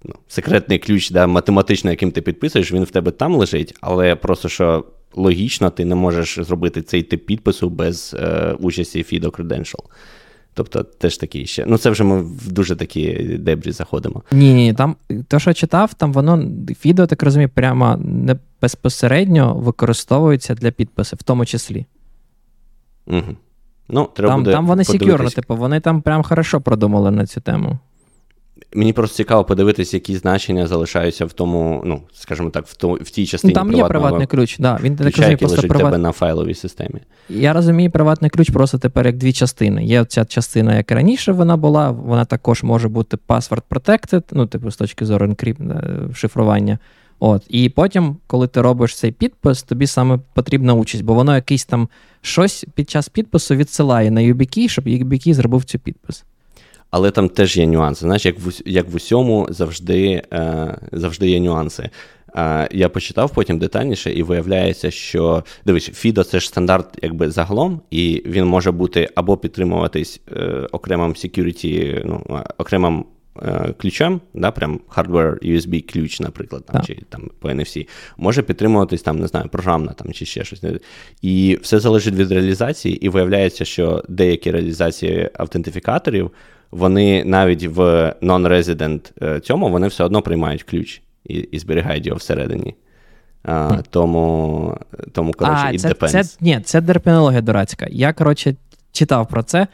ну, 0.04 0.14
секретний 0.28 0.78
ключ 0.78 1.10
да, 1.10 1.26
математично, 1.26 1.90
яким 1.90 2.10
ти 2.10 2.20
підписуєш, 2.20 2.72
він 2.72 2.84
в 2.84 2.90
тебе 2.90 3.10
там 3.10 3.34
лежить, 3.34 3.74
але 3.80 4.16
просто 4.16 4.48
що 4.48 4.84
логічно 5.14 5.70
ти 5.70 5.84
не 5.84 5.94
можеш 5.94 6.38
зробити 6.40 6.82
цей 6.82 7.02
тип 7.02 7.26
підпису 7.26 7.70
без 7.70 8.16
е, 8.18 8.52
участі 8.60 8.98
FIDO 8.98 9.30
Credential. 9.30 9.84
Тобто 10.54 10.82
теж 10.82 11.16
такі 11.16 11.46
ще. 11.46 11.64
Ну, 11.66 11.78
це 11.78 11.90
вже 11.90 12.04
ми 12.04 12.22
в 12.22 12.52
дуже 12.52 12.76
такі 12.76 13.12
дебрі 13.38 13.72
заходимо. 13.72 14.22
Ні, 14.32 14.54
ні, 14.54 14.74
там 14.74 14.96
те, 15.28 15.38
що 15.38 15.50
я 15.50 15.54
читав, 15.54 15.94
там 15.94 16.12
воно 16.12 16.50
відео, 16.84 17.06
так 17.06 17.22
розумію, 17.22 17.48
прямо 17.48 17.96
не 17.96 18.36
безпосередньо 18.62 19.54
використовується 19.54 20.54
для 20.54 20.70
підпису, 20.70 21.16
в 21.16 21.22
тому 21.22 21.46
числі. 21.46 21.86
Угу. 23.06 23.36
Ну, 23.88 24.08
треба 24.14 24.32
Там 24.32 24.40
буде 24.42 24.52
там 24.52 24.66
вони 24.66 24.84
секюрно, 24.84 25.30
типу, 25.30 25.56
вони 25.56 25.80
там 25.80 26.02
прям 26.02 26.22
хорошо 26.22 26.60
продумали 26.60 27.10
на 27.10 27.26
цю 27.26 27.40
тему. 27.40 27.78
Мені 28.74 28.92
просто 28.92 29.16
цікаво 29.16 29.44
подивитися, 29.44 29.96
які 29.96 30.16
значення 30.16 30.66
залишаються 30.66 31.24
в 31.24 31.32
тому, 31.32 31.82
ну, 31.84 32.02
скажімо 32.14 32.50
так, 32.50 32.66
в 32.66 32.76
то, 32.76 32.92
в 32.92 33.10
тій 33.10 33.26
частині. 33.26 33.54
Там 33.54 33.72
є 33.72 33.84
приватний 33.84 34.26
ключ, 34.26 34.58
да. 34.58 34.78
Він 34.82 34.96
ключа, 34.96 35.22
так 35.22 35.30
який 35.30 35.48
лежить 35.48 35.68
приват... 35.68 35.84
тебе 35.84 35.98
на 35.98 36.12
файловій 36.12 36.54
системі. 36.54 37.00
Я 37.28 37.52
розумію, 37.52 37.90
приватний 37.90 38.30
ключ 38.30 38.50
просто 38.50 38.78
тепер 38.78 39.06
як 39.06 39.16
дві 39.16 39.32
частини. 39.32 39.84
Є 39.84 40.04
ця 40.04 40.24
частина, 40.24 40.76
як 40.76 40.90
раніше 40.90 41.32
вона 41.32 41.56
була, 41.56 41.90
вона 41.90 42.24
також 42.24 42.62
може 42.62 42.88
бути 42.88 43.18
password 43.28 43.62
protected, 43.70 44.22
ну, 44.32 44.46
типу, 44.46 44.70
з 44.70 44.76
точки 44.76 45.06
зору 45.06 45.26
енкрипт, 45.26 45.60
шифрування. 46.14 46.78
От, 47.18 47.42
І 47.48 47.68
потім, 47.68 48.16
коли 48.26 48.46
ти 48.46 48.62
робиш 48.62 48.96
цей 48.96 49.12
підпис, 49.12 49.62
тобі 49.62 49.86
саме 49.86 50.18
потрібна 50.34 50.74
участь, 50.74 51.04
бо 51.04 51.14
воно 51.14 51.34
якийсь 51.34 51.64
там 51.64 51.88
щось 52.20 52.66
під 52.74 52.90
час 52.90 53.08
підпису 53.08 53.54
відсилає 53.54 54.10
на 54.10 54.20
YubiKey, 54.20 54.68
щоб 54.68 54.86
YubiKey 54.86 55.34
зробив 55.34 55.64
цю 55.64 55.78
підпис. 55.78 56.24
Але 56.90 57.10
там 57.10 57.28
теж 57.28 57.56
є 57.56 57.66
нюанси. 57.66 58.00
Знаєш, 58.00 58.26
як 58.26 58.36
в 58.38 58.62
як 58.66 58.90
в 58.90 58.96
усьому 58.96 59.46
завжди 59.50 60.22
е, 60.32 60.78
завжди 60.92 61.30
є 61.30 61.40
нюанси. 61.40 61.90
Е, 62.36 62.68
я 62.72 62.88
почитав 62.88 63.30
потім 63.30 63.58
детальніше, 63.58 64.12
і 64.12 64.22
виявляється, 64.22 64.90
що 64.90 65.44
дивись, 65.66 65.90
FIDO 65.90 66.24
це 66.24 66.40
ж 66.40 66.48
стандарт 66.48 66.98
якби 67.02 67.30
загалом, 67.30 67.80
і 67.90 68.22
він 68.26 68.44
може 68.44 68.70
бути 68.70 69.08
або 69.14 69.36
підтримуватись 69.36 70.20
е, 70.32 70.68
окремим 70.72 71.12
security, 71.12 72.02
ну, 72.04 72.40
окремим 72.58 73.04
Е, 73.10 73.15
ключем, 73.78 74.20
да, 74.34 74.50
прям 74.50 74.80
hardware 74.96 75.38
USB 75.42 75.92
ключ, 75.92 76.20
наприклад, 76.20 76.64
там, 76.66 76.82
чи 76.84 76.98
там 77.08 77.30
по 77.40 77.48
NFC, 77.48 77.88
може 78.16 78.42
підтримуватись 78.42 79.02
там, 79.02 79.18
не 79.18 79.26
знаю, 79.26 79.48
програмна 79.48 79.92
там, 79.92 80.12
чи 80.12 80.24
ще 80.24 80.44
щось. 80.44 80.62
І 81.22 81.58
все 81.62 81.80
залежить 81.80 82.14
від 82.14 82.32
реалізації, 82.32 83.06
і 83.06 83.08
виявляється, 83.08 83.64
що 83.64 84.04
деякі 84.08 84.50
реалізації 84.50 85.30
автентифікаторів, 85.34 86.30
вони 86.70 87.24
навіть 87.24 87.64
в 87.64 87.80
non-resident 88.22 89.12
е, 89.22 89.40
цьому 89.40 89.70
вони 89.70 89.88
все 89.88 90.04
одно 90.04 90.22
приймають 90.22 90.62
ключ 90.62 91.02
і 91.24 91.34
і 91.34 91.58
зберігають 91.58 92.06
його 92.06 92.18
всередині. 92.18 92.74
А, 93.46 93.78
Тому, 93.90 94.78
тому 95.12 95.32
коротше, 95.32 95.62
а, 95.66 95.72
it 95.72 96.08
це, 96.08 96.08
Це, 96.08 96.36
ні, 96.40 96.60
це 96.64 96.82
термінологія 96.82 97.40
дурацька. 97.40 97.86
Я, 97.90 98.12
коротше, 98.12 98.54
читав 98.92 99.28
про 99.28 99.42
це. 99.42 99.66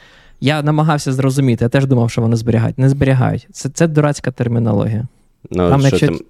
Я 0.43 0.63
намагався 0.63 1.13
зрозуміти, 1.13 1.65
я 1.65 1.69
теж 1.69 1.87
думав, 1.87 2.11
що 2.11 2.23
вони 2.23 2.37
зберігають. 2.37 2.79
Не 2.79 2.89
зберігають. 2.89 3.49
Це 3.53 3.69
це 3.69 3.87
дурацька 3.87 4.31
термінологія. 4.31 5.07
Ну, 5.51 5.71
Там, 5.71 5.81
що 5.81 5.89
якщо... 5.89 6.09
ти... 6.09 6.25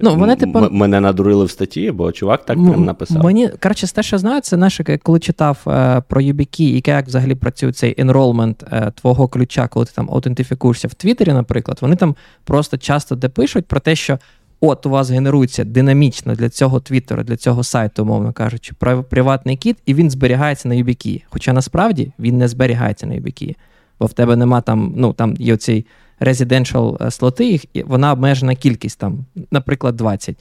Ну, 0.00 0.16
вони, 0.16 0.36
типу... 0.36 0.58
М- 0.58 0.68
мене 0.72 1.00
надурили 1.00 1.44
в 1.44 1.50
статті, 1.50 1.90
бо 1.90 2.12
чувак 2.12 2.44
так 2.44 2.56
прям 2.56 2.84
написав. 2.84 3.24
Мені, 3.24 3.48
коротше, 3.48 3.94
те, 3.94 4.02
що 4.02 4.18
знаю, 4.18 4.40
це 4.40 4.56
наше, 4.56 4.98
коли 5.02 5.20
читав 5.20 5.58
е, 5.66 6.02
про 6.08 6.20
YubiKey 6.20 6.62
і 6.62 6.82
як 6.86 7.06
взагалі 7.06 7.34
працює 7.34 7.72
цей 7.72 8.04
enrollment 8.04 8.54
е, 8.72 8.92
твого 9.00 9.28
ключа, 9.28 9.68
коли 9.68 9.86
ти 9.86 9.92
там 9.94 10.10
аутентифікуєшся 10.10 10.88
в 10.88 10.94
Твіттері, 10.94 11.32
наприклад, 11.32 11.78
вони 11.80 11.96
там 11.96 12.16
просто 12.44 12.78
часто 12.78 13.16
де 13.16 13.28
пишуть 13.28 13.66
про 13.66 13.80
те, 13.80 13.96
що 13.96 14.18
от 14.60 14.86
у 14.86 14.90
вас 14.90 15.10
генерується 15.10 15.64
динамічно 15.64 16.34
для 16.34 16.48
цього 16.48 16.80
твіттера, 16.80 17.22
для 17.22 17.36
цього 17.36 17.64
сайту, 17.64 18.02
умовно 18.02 18.32
кажучи, 18.32 18.74
приватний 19.08 19.56
кіт, 19.56 19.76
і 19.86 19.94
він 19.94 20.10
зберігається 20.10 20.68
на 20.68 20.74
YubiKey. 20.74 21.22
Хоча 21.30 21.52
насправді 21.52 22.12
він 22.18 22.38
не 22.38 22.48
зберігається 22.48 23.06
на 23.06 23.14
YubiKey, 23.14 23.56
бо 24.00 24.06
в 24.06 24.12
тебе 24.12 24.36
нема 24.36 24.60
там, 24.60 24.92
ну 24.96 25.12
там 25.12 25.34
є 25.38 25.54
оцей 25.54 25.86
residential 26.20 27.06
е, 27.06 27.10
слоти, 27.10 27.46
їх, 27.46 27.64
і 27.72 27.82
вона 27.82 28.12
обмежена 28.12 28.54
кількість, 28.54 28.98
там, 28.98 29.24
наприклад, 29.50 29.96
20. 29.96 30.36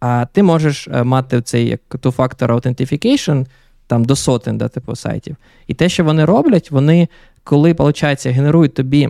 А 0.00 0.26
ти 0.32 0.42
можеш 0.42 0.88
е, 0.88 1.04
мати 1.04 1.42
цей 1.42 1.66
як 1.66 1.80
two-factor 1.90 2.46
authentication 2.46 3.46
там 3.86 4.04
до 4.04 4.16
сотень 4.16 4.58
да, 4.58 4.68
типу 4.68 4.96
сайтів. 4.96 5.36
І 5.66 5.74
те, 5.74 5.88
що 5.88 6.04
вони 6.04 6.24
роблять, 6.24 6.70
вони, 6.70 7.08
коли, 7.44 7.72
виходить, 7.72 8.26
генерують 8.26 8.74
тобі 8.74 9.08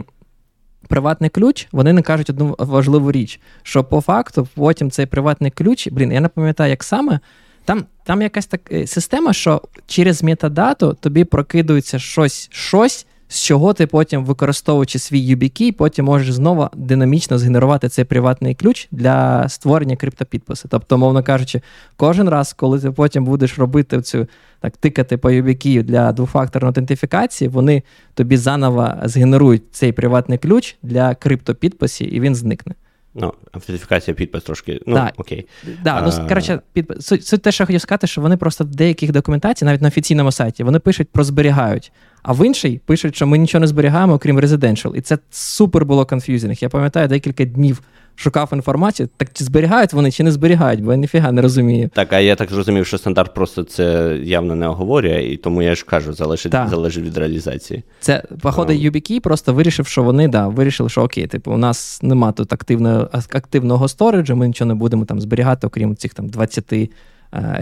приватний 0.89 1.30
ключ, 1.30 1.68
вони 1.72 1.93
не 1.93 2.03
кажуть 2.03 2.30
одну 2.30 2.55
важливу 2.59 3.12
річ, 3.12 3.41
що 3.62 3.84
по 3.84 4.01
факту 4.01 4.49
потім 4.55 4.91
цей 4.91 5.07
приватний 5.07 5.51
ключ, 5.51 5.89
блін, 5.89 6.12
я 6.12 6.20
не 6.20 6.28
пам'ятаю, 6.28 6.70
як 6.70 6.84
саме. 6.84 7.20
Там 7.64 7.84
там 8.05 8.22
якась 8.22 8.47
така 8.47 8.74
е, 8.74 8.86
система, 8.86 9.32
що 9.32 9.62
через 9.86 10.22
метадату 10.22 10.97
тобі 11.01 11.24
прокидується 11.24 11.99
щось, 11.99 12.49
щось, 12.53 13.07
з 13.29 13.43
чого 13.43 13.72
ти 13.72 13.87
потім, 13.87 14.24
використовуючи 14.24 14.99
свій 14.99 15.37
YubiKey, 15.37 15.72
потім 15.72 16.05
можеш 16.05 16.33
знову 16.33 16.68
динамічно 16.74 17.39
згенерувати 17.39 17.89
цей 17.89 18.05
приватний 18.05 18.55
ключ 18.55 18.89
для 18.91 19.49
створення 19.49 19.97
криптопідпису. 19.97 20.68
Тобто, 20.70 20.99
мовно 20.99 21.22
кажучи, 21.22 21.61
кожен 21.97 22.29
раз, 22.29 22.53
коли 22.53 22.81
ти 22.81 22.91
потім 22.91 23.24
будеш 23.24 23.59
робити 23.59 24.03
цю 24.03 24.26
так 24.61 24.76
тикати 24.76 25.16
по 25.16 25.31
YubiKey 25.31 25.83
для 25.83 26.12
двофакторної 26.12 26.68
аутентифікації, 26.68 27.49
вони 27.49 27.83
тобі 28.14 28.37
заново 28.37 28.95
згенерують 29.05 29.62
цей 29.72 29.93
приватний 29.93 30.39
ключ 30.39 30.76
для 30.83 31.14
криптопідписів, 31.14 32.14
і 32.14 32.20
він 32.20 32.35
зникне. 32.35 32.74
Ну, 33.14 33.33
автентифікація 33.53 34.14
підпис 34.14 34.43
трошки. 34.43 34.81
Ну, 34.87 34.95
да. 34.95 35.12
окей. 35.16 35.47
Да, 35.85 36.03
ну, 36.03 36.29
коротше, 36.29 36.61
підпис. 36.72 37.07
Суть, 37.07 37.26
суть 37.26 37.43
те, 37.43 37.53
що 37.53 37.62
я 37.62 37.66
хотів 37.66 37.81
сказати, 37.81 38.07
що 38.07 38.20
вони 38.20 38.37
просто 38.37 38.64
в 38.64 38.66
деяких 38.66 39.12
документацій, 39.12 39.64
навіть 39.64 39.83
на 39.83 39.89
офіційному 39.89 40.33
сайті, 40.33 40.64
вони 40.64 40.79
пишуть 40.79 41.09
про 41.09 41.24
зберігають. 41.24 41.93
А 42.23 42.33
в 42.33 42.47
інший 42.47 42.81
пишуть, 42.87 43.16
що 43.16 43.27
ми 43.27 43.39
нічого 43.39 43.61
не 43.61 43.66
зберігаємо, 43.66 44.14
окрім 44.14 44.41
residential. 44.41 44.97
І 44.97 45.01
це 45.01 45.19
супер 45.31 45.85
було 45.85 46.07
confusing. 46.07 46.57
Я 46.61 46.69
пам'ятаю, 46.69 47.09
декілька 47.09 47.45
днів 47.45 47.83
шукав 48.19 48.51
інформацію, 48.53 49.09
так 49.16 49.29
чи 49.33 49.45
зберігають 49.45 49.93
вони, 49.93 50.11
чи 50.11 50.23
не 50.23 50.33
зберігають, 50.33 50.83
бо 50.83 50.93
я 50.93 50.99
ніфіга 50.99 51.33
не 51.33 51.43
розумію. 51.43 51.91
Так, 51.95 52.12
а 52.12 52.21
я 52.21 52.37
так 52.37 52.51
зрозумів, 52.51 52.87
що 52.87 52.99
стандарт 52.99 53.35
просто 53.35 53.62
це 53.62 54.16
явно 54.23 54.55
не 54.55 54.69
оговорює, 54.69 55.23
і 55.23 55.37
тому 55.37 55.62
я 55.62 55.75
ж 55.75 55.85
кажу, 55.85 56.12
залежить 56.12 56.55
залежить 56.71 57.05
від 57.05 57.19
реалізації. 57.19 57.83
Це, 58.01 58.23
походу, 58.41 58.73
um. 58.73 58.91
YubiKey 58.91 59.21
просто 59.21 59.55
вирішив, 59.55 59.87
що 59.87 60.03
вони 60.03 60.29
да, 60.29 60.49
вирішили, 60.49 60.89
що 60.89 61.03
окей, 61.03 61.27
типу, 61.27 61.53
у 61.53 61.57
нас 61.57 62.03
нема 62.03 62.33
тут 62.33 62.53
активного 62.53 63.09
активного 63.12 63.89
сториджу, 63.89 64.37
ми 64.37 64.47
нічого 64.47 64.69
не 64.69 64.75
будемо 64.75 65.05
там 65.05 65.21
зберігати, 65.21 65.66
окрім 65.66 65.97
цих 65.97 66.14
там 66.14 66.29
20 66.29 66.73
uh, 66.73 66.89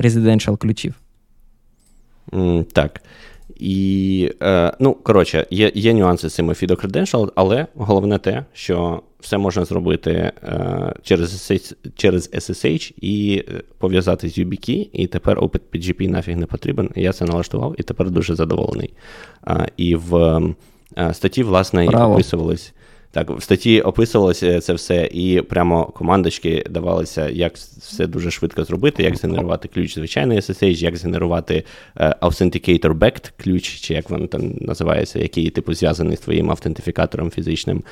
residential 0.00 0.57
ключів. 0.57 0.94
Mm, 2.32 2.64
так. 2.64 3.00
І, 3.59 4.30
е, 4.42 4.72
ну, 4.80 4.94
коротше, 4.94 5.46
є 5.50 5.72
є 5.74 5.94
нюанси 5.94 6.28
з 6.28 6.34
цими 6.34 6.52
FIDO 6.52 6.86
Credential, 6.86 7.32
але 7.34 7.66
головне 7.74 8.18
те, 8.18 8.44
що 8.52 9.02
все 9.20 9.38
можна 9.38 9.64
зробити 9.64 10.11
е, 10.11 10.94
через 11.02 11.50
SSH, 11.50 11.74
через 11.96 12.30
SSH 12.32 12.92
і 13.00 13.44
е, 13.48 13.62
пов'язати 13.78 14.28
з 14.28 14.38
YubiKey, 14.38 14.88
і 14.92 15.07
тепер 15.07 15.38
OpenPGP 15.38 16.09
нафіг 16.09 16.36
не 16.36 16.46
потрібен. 16.46 16.90
Я 16.96 17.12
це 17.12 17.24
налаштував 17.24 17.74
і 17.78 17.82
тепер 17.82 18.11
дуже 18.11 18.34
задоволений. 18.34 18.90
Е, 19.48 19.68
і 19.76 19.96
в 19.96 20.16
е, 20.98 21.14
статті, 21.14 21.42
власне, 21.42 21.86
Браво. 21.86 22.14
описувались. 22.14 22.72
Так, 23.16 23.30
в 23.30 23.42
статті 23.42 23.80
описувалося 23.80 24.60
це 24.60 24.72
все, 24.72 25.08
і 25.12 25.40
прямо 25.40 25.84
командочки 25.84 26.64
давалися, 26.70 27.28
як 27.28 27.56
все 27.56 28.06
дуже 28.06 28.30
швидко 28.30 28.64
зробити, 28.64 29.02
як 29.02 29.16
згенерувати 29.16 29.68
ключ 29.68 29.94
звичайний 29.94 30.38
SSH, 30.38 30.82
як 30.82 30.96
згенерувати 30.96 31.64
uh, 31.96 32.18
Authenticator 32.18 32.98
Backed 32.98 33.30
ключ, 33.36 33.80
чи 33.80 33.94
як 33.94 34.10
він 34.10 34.28
там 34.28 34.54
називається, 34.60 35.18
який 35.18 35.50
типу 35.50 35.74
зв'язаний 35.74 36.16
з 36.16 36.20
твоїм 36.20 36.50
автентифікатором 36.50 37.30
фізичним. 37.30 37.82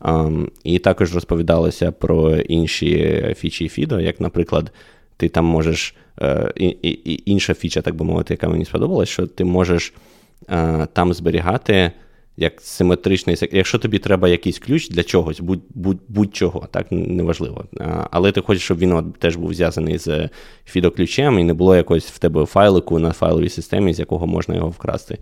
Um, 0.00 0.48
і 0.64 0.78
також 0.78 1.14
розповідалося 1.14 1.92
про 1.92 2.36
інші 2.36 3.24
фічі 3.38 3.64
FIDO, 3.64 4.00
як, 4.00 4.20
наприклад, 4.20 4.72
ти 5.16 5.28
там 5.28 5.44
можеш. 5.44 5.94
Uh, 6.18 6.52
і, 6.56 6.66
і, 6.66 7.22
Інша 7.30 7.54
фіча, 7.54 7.82
так 7.82 7.94
би 7.94 8.04
мовити, 8.04 8.34
яка 8.34 8.48
мені 8.48 8.64
сподобалась, 8.64 9.08
що 9.08 9.26
ти 9.26 9.44
можеш 9.44 9.94
там 10.92 11.14
зберігати 11.14 11.92
як 12.36 12.60
симетричний 12.60 13.36
Якщо 13.52 13.78
тобі 13.78 13.98
треба 13.98 14.28
якийсь 14.28 14.58
ключ 14.58 14.88
для 14.88 15.02
чогось, 15.02 15.40
будь, 15.40 15.62
будь, 15.74 15.98
будь-чого, 16.08 16.68
так 16.70 16.86
неважливо. 16.90 17.64
Але 18.10 18.32
ти 18.32 18.40
хочеш, 18.40 18.64
щоб 18.64 18.78
він 18.78 19.12
теж 19.18 19.36
був 19.36 19.54
зв'язаний 19.54 19.98
з 19.98 20.28
фідоключем 20.64 21.38
і 21.38 21.44
не 21.44 21.54
було 21.54 21.76
якогось 21.76 22.10
в 22.10 22.18
тебе 22.18 22.46
файлику 22.46 22.98
на 22.98 23.12
файловій 23.12 23.48
системі, 23.48 23.94
з 23.94 23.98
якого 23.98 24.26
можна 24.26 24.54
його 24.54 24.68
вкрасти. 24.68 25.18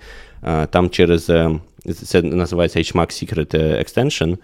Там 0.70 0.90
через 0.90 1.30
е, 1.30 1.60
це 2.04 2.22
називається 2.22 2.78
HMAC 2.78 3.34
Secret 3.34 3.54
Extension. 3.56 4.38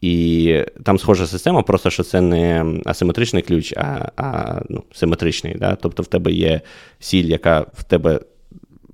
І 0.00 0.64
там 0.84 0.98
схожа 0.98 1.26
система, 1.26 1.62
просто 1.62 1.90
що 1.90 2.02
це 2.02 2.20
не 2.20 2.66
асиметричний 2.84 3.42
ключ, 3.42 3.72
а 3.76 4.12
а 4.16 4.60
ну, 4.68 4.82
симетричний. 4.92 5.54
Да? 5.54 5.74
Тобто 5.74 6.02
в 6.02 6.06
тебе 6.06 6.32
є 6.32 6.60
сіль, 6.98 7.24
яка 7.24 7.66
в 7.72 7.84
тебе 7.84 8.20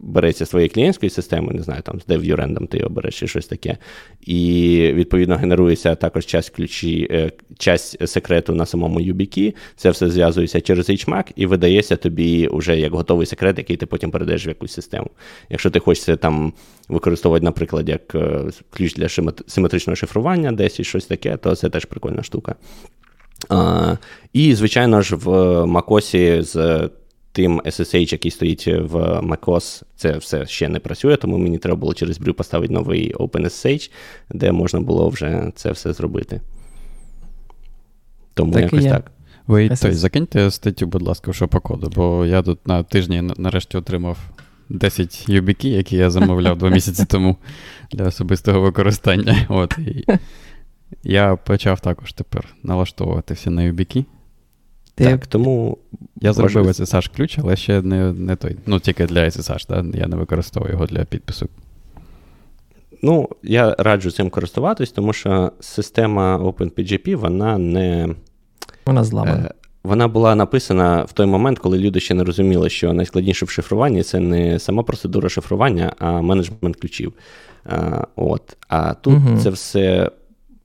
береться 0.05 0.47
з 0.47 0.51
твоєї 0.51 0.69
клієнтської 0.69 1.11
системи, 1.11 1.53
не 1.55 1.63
знаю, 1.63 1.83
там 1.83 2.01
з 2.01 2.07
DevUrendом 2.07 2.67
ти 2.67 2.79
його 2.79 2.91
береш 2.91 3.19
чи 3.19 3.29
щось 3.29 3.47
таке. 3.47 3.77
І 4.21 4.91
відповідно 4.95 5.37
генерується 5.37 5.95
також 5.95 6.27
часть 6.27 6.51
ключі, 6.51 7.09
е, 7.11 7.33
часть 7.59 8.09
секрету 8.09 8.55
на 8.55 8.67
самому 8.67 9.01
YubiKey. 9.01 9.55
Це 9.77 9.91
все 9.91 10.11
зв'язується 10.11 10.61
через 10.61 10.91
HMAC 10.91 11.33
і 11.37 11.47
видається 11.47 11.97
тобі 11.97 12.49
вже 12.53 12.79
як 12.79 12.93
готовий 12.93 13.27
секрет, 13.27 13.59
який 13.59 13.77
ти 13.77 13.87
потім 13.87 14.11
передаєш 14.11 14.47
в 14.47 14.49
якусь 14.49 14.73
систему. 14.73 15.11
Якщо 15.51 15.71
ти 15.71 15.79
хочеш 15.79 16.19
там 16.21 16.53
використовувати, 16.89 17.45
наприклад, 17.45 17.89
як 17.89 18.15
е, 18.15 18.41
ключ 18.71 18.95
для 18.95 19.09
симетричного 19.47 19.97
шифрування, 19.97 20.53
десь 20.53 20.81
і 20.81 20.85
щось 20.85 21.07
таке, 21.07 21.37
то 21.37 21.57
це 21.57 21.71
теж 21.71 21.85
прикольна 21.85 22.23
штука. 22.23 22.55
А, 23.49 23.97
І, 24.33 24.55
звичайно 24.55 25.03
ж, 25.03 25.17
в 25.17 25.29
MacOS 25.65 26.43
з 26.43 26.91
тим 27.35 27.61
SSH, 27.61 28.13
який 28.13 28.31
стоїть 28.31 28.67
в 28.67 28.97
MacOS, 29.21 29.83
це 29.97 30.17
все 30.17 30.47
ще 30.47 30.69
не 30.69 30.79
працює, 30.79 31.17
тому 31.17 31.39
мені 31.39 31.59
треба 31.59 31.77
було 31.77 31.95
через 31.95 32.21
Brew 32.21 32.33
поставити 32.33 32.75
новий 32.75 33.15
OpenSSH, 33.15 33.91
де 34.31 34.53
можна 34.53 34.81
було 34.81 35.09
вже 35.09 35.53
це 35.55 35.73
все 35.73 35.93
зробити. 35.93 36.41
Тому 38.35 38.53
так 38.53 38.63
якось 38.63 38.85
так. 38.85 39.11
Ви 39.47 39.69
той, 39.69 39.93
закиньте 39.93 40.51
статтю, 40.51 40.87
будь 40.87 41.03
ласка, 41.03 41.31
в 41.31 41.35
шопокоду, 41.35 41.93
бо 41.95 42.27
я 42.27 42.43
тут 42.43 42.69
на 42.69 42.83
тижні 42.83 43.23
нарешті 43.37 43.77
отримав 43.77 44.19
10 44.69 45.29
юбіки, 45.29 45.69
які 45.69 45.97
я 45.97 46.11
замовляв 46.11 46.59
два 46.59 46.69
місяці 46.71 47.05
тому 47.09 47.37
для 47.93 48.05
особистого 48.05 48.61
використання. 48.61 49.37
От, 49.49 49.79
і 49.79 50.05
Я 51.03 51.37
почав 51.37 51.81
також 51.81 52.13
тепер 52.13 52.55
налаштовувати 52.63 53.35
все 53.35 53.51
на 53.51 53.63
юбіки. 53.63 54.05
Ти... 54.95 55.05
Так, 55.05 55.27
тому 55.27 55.79
Я 56.21 56.33
зробив 56.33 56.67
SSH 56.67 57.17
ключ, 57.17 57.39
але 57.43 57.57
ще 57.57 57.83
не 57.83 58.13
не 58.13 58.37
той. 58.37 58.57
Ну, 58.67 58.81
тільки 58.81 59.07
для 59.07 59.21
SSH, 59.21 59.69
да? 59.69 59.99
я 59.99 60.07
не 60.07 60.17
використовую 60.17 60.73
його 60.73 60.87
для 60.87 61.05
підпису. 61.05 61.49
Ну, 63.03 63.29
я 63.43 63.77
раджу 63.79 64.11
цим 64.11 64.31
користуватись, 64.31 64.91
тому 64.91 65.13
що 65.13 65.53
система 65.61 66.39
OpenPGP, 66.39 67.17
вона 67.17 67.59
не. 67.59 68.09
Вона 68.87 69.05
зламана. 69.05 69.45
Е, 69.45 69.55
вона 69.83 70.09
була 70.09 70.35
написана 70.35 71.03
в 71.03 71.13
той 71.13 71.27
момент, 71.27 71.59
коли 71.59 71.79
люди 71.79 72.01
ще 72.01 72.15
не 72.15 72.25
розуміли, 72.25 72.71
що 72.71 72.93
найскладніше 72.93 73.45
в 73.45 73.51
шифруванні 73.51 74.03
це 74.03 74.21
не 74.21 74.59
сама 74.59 74.83
процедура 74.83 75.29
шифрування, 75.29 75.93
а 75.99 76.21
менеджмент 76.21 76.77
ключів. 76.77 77.13
А, 77.65 78.07
от. 78.17 78.57
а 78.69 78.95
тут 78.95 79.15
угу. 79.15 79.39
це 79.43 79.51
все 79.51 80.11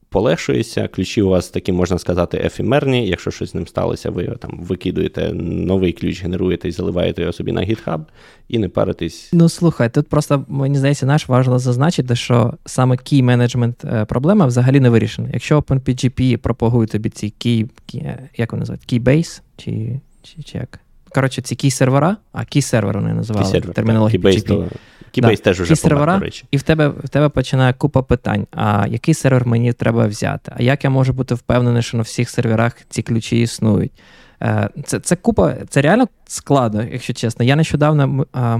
полегшується. 0.09 0.87
Ключі 0.87 1.21
у 1.21 1.29
вас 1.29 1.49
такі, 1.49 1.71
можна 1.71 1.99
сказати, 1.99 2.41
ефемерні. 2.45 3.07
Якщо 3.07 3.31
щось 3.31 3.51
з 3.51 3.55
ним 3.55 3.67
сталося, 3.67 4.09
ви 4.09 4.25
там 4.25 4.59
викидуєте 4.61 5.33
новий 5.33 5.93
ключ, 5.93 6.23
генеруєте 6.23 6.67
і 6.67 6.71
заливаєте 6.71 7.21
його 7.21 7.33
собі 7.33 7.51
на 7.51 7.61
GitHub 7.61 8.01
і 8.47 8.57
не 8.57 8.69
паритесь. 8.69 9.29
Ну 9.33 9.49
слухай, 9.49 9.89
тут 9.89 10.07
просто 10.07 10.45
мені 10.47 10.77
здається, 10.77 11.05
наш 11.05 11.27
важливо 11.27 11.59
зазначити, 11.59 12.15
що 12.15 12.53
саме 12.65 12.95
key 12.95 13.23
management 13.23 14.05
проблема 14.05 14.45
взагалі 14.45 14.79
не 14.79 14.89
вирішена. 14.89 15.29
Якщо 15.33 15.59
OpenPGP 15.59 16.37
пропагує 16.37 16.87
тобі 16.87 17.09
ці 17.09 17.33
key, 17.45 17.69
key 17.93 18.17
як 18.37 18.51
вони 18.51 18.59
називають, 18.59 18.93
Keybase, 18.93 19.41
чи, 19.57 19.99
чи, 20.23 20.43
чи 20.43 20.57
як? 20.57 20.79
Коротше, 21.09 21.41
ці 21.41 21.55
key 21.55 21.71
сервера, 21.71 22.17
а 22.31 22.39
key 22.39 22.61
сервер 22.61 22.97
вони 22.97 23.13
називали 23.13 23.61
термінологію 23.61 24.21
PGP. 24.21 24.69
Keybase 25.17 25.35
да. 25.35 25.43
теж 25.43 25.61
уже 25.61 25.75
помер, 25.75 26.19
до 26.19 26.25
речі. 26.25 26.45
І 26.51 26.57
в 26.57 26.61
тебе 26.61 26.87
в 26.87 27.09
тебе 27.09 27.29
починає 27.29 27.73
купа 27.73 28.01
питань: 28.01 28.47
а 28.51 28.85
який 28.89 29.13
сервер 29.13 29.47
мені 29.47 29.73
треба 29.73 30.07
взяти? 30.07 30.51
А 30.55 30.63
як 30.63 30.83
я 30.83 30.89
можу 30.89 31.13
бути 31.13 31.35
впевнений, 31.35 31.83
що 31.83 31.97
на 31.97 32.03
всіх 32.03 32.29
серверах 32.29 32.73
ці 32.89 33.01
ключі 33.01 33.41
існують? 33.41 33.91
Е, 34.41 34.69
це 34.85 34.99
це 34.99 35.15
купа, 35.15 35.55
це 35.69 35.81
реально 35.81 36.07
складно, 36.27 36.83
якщо 36.91 37.13
чесно. 37.13 37.45
Я 37.45 37.55
нещодавно 37.55 38.25
а, 38.33 38.59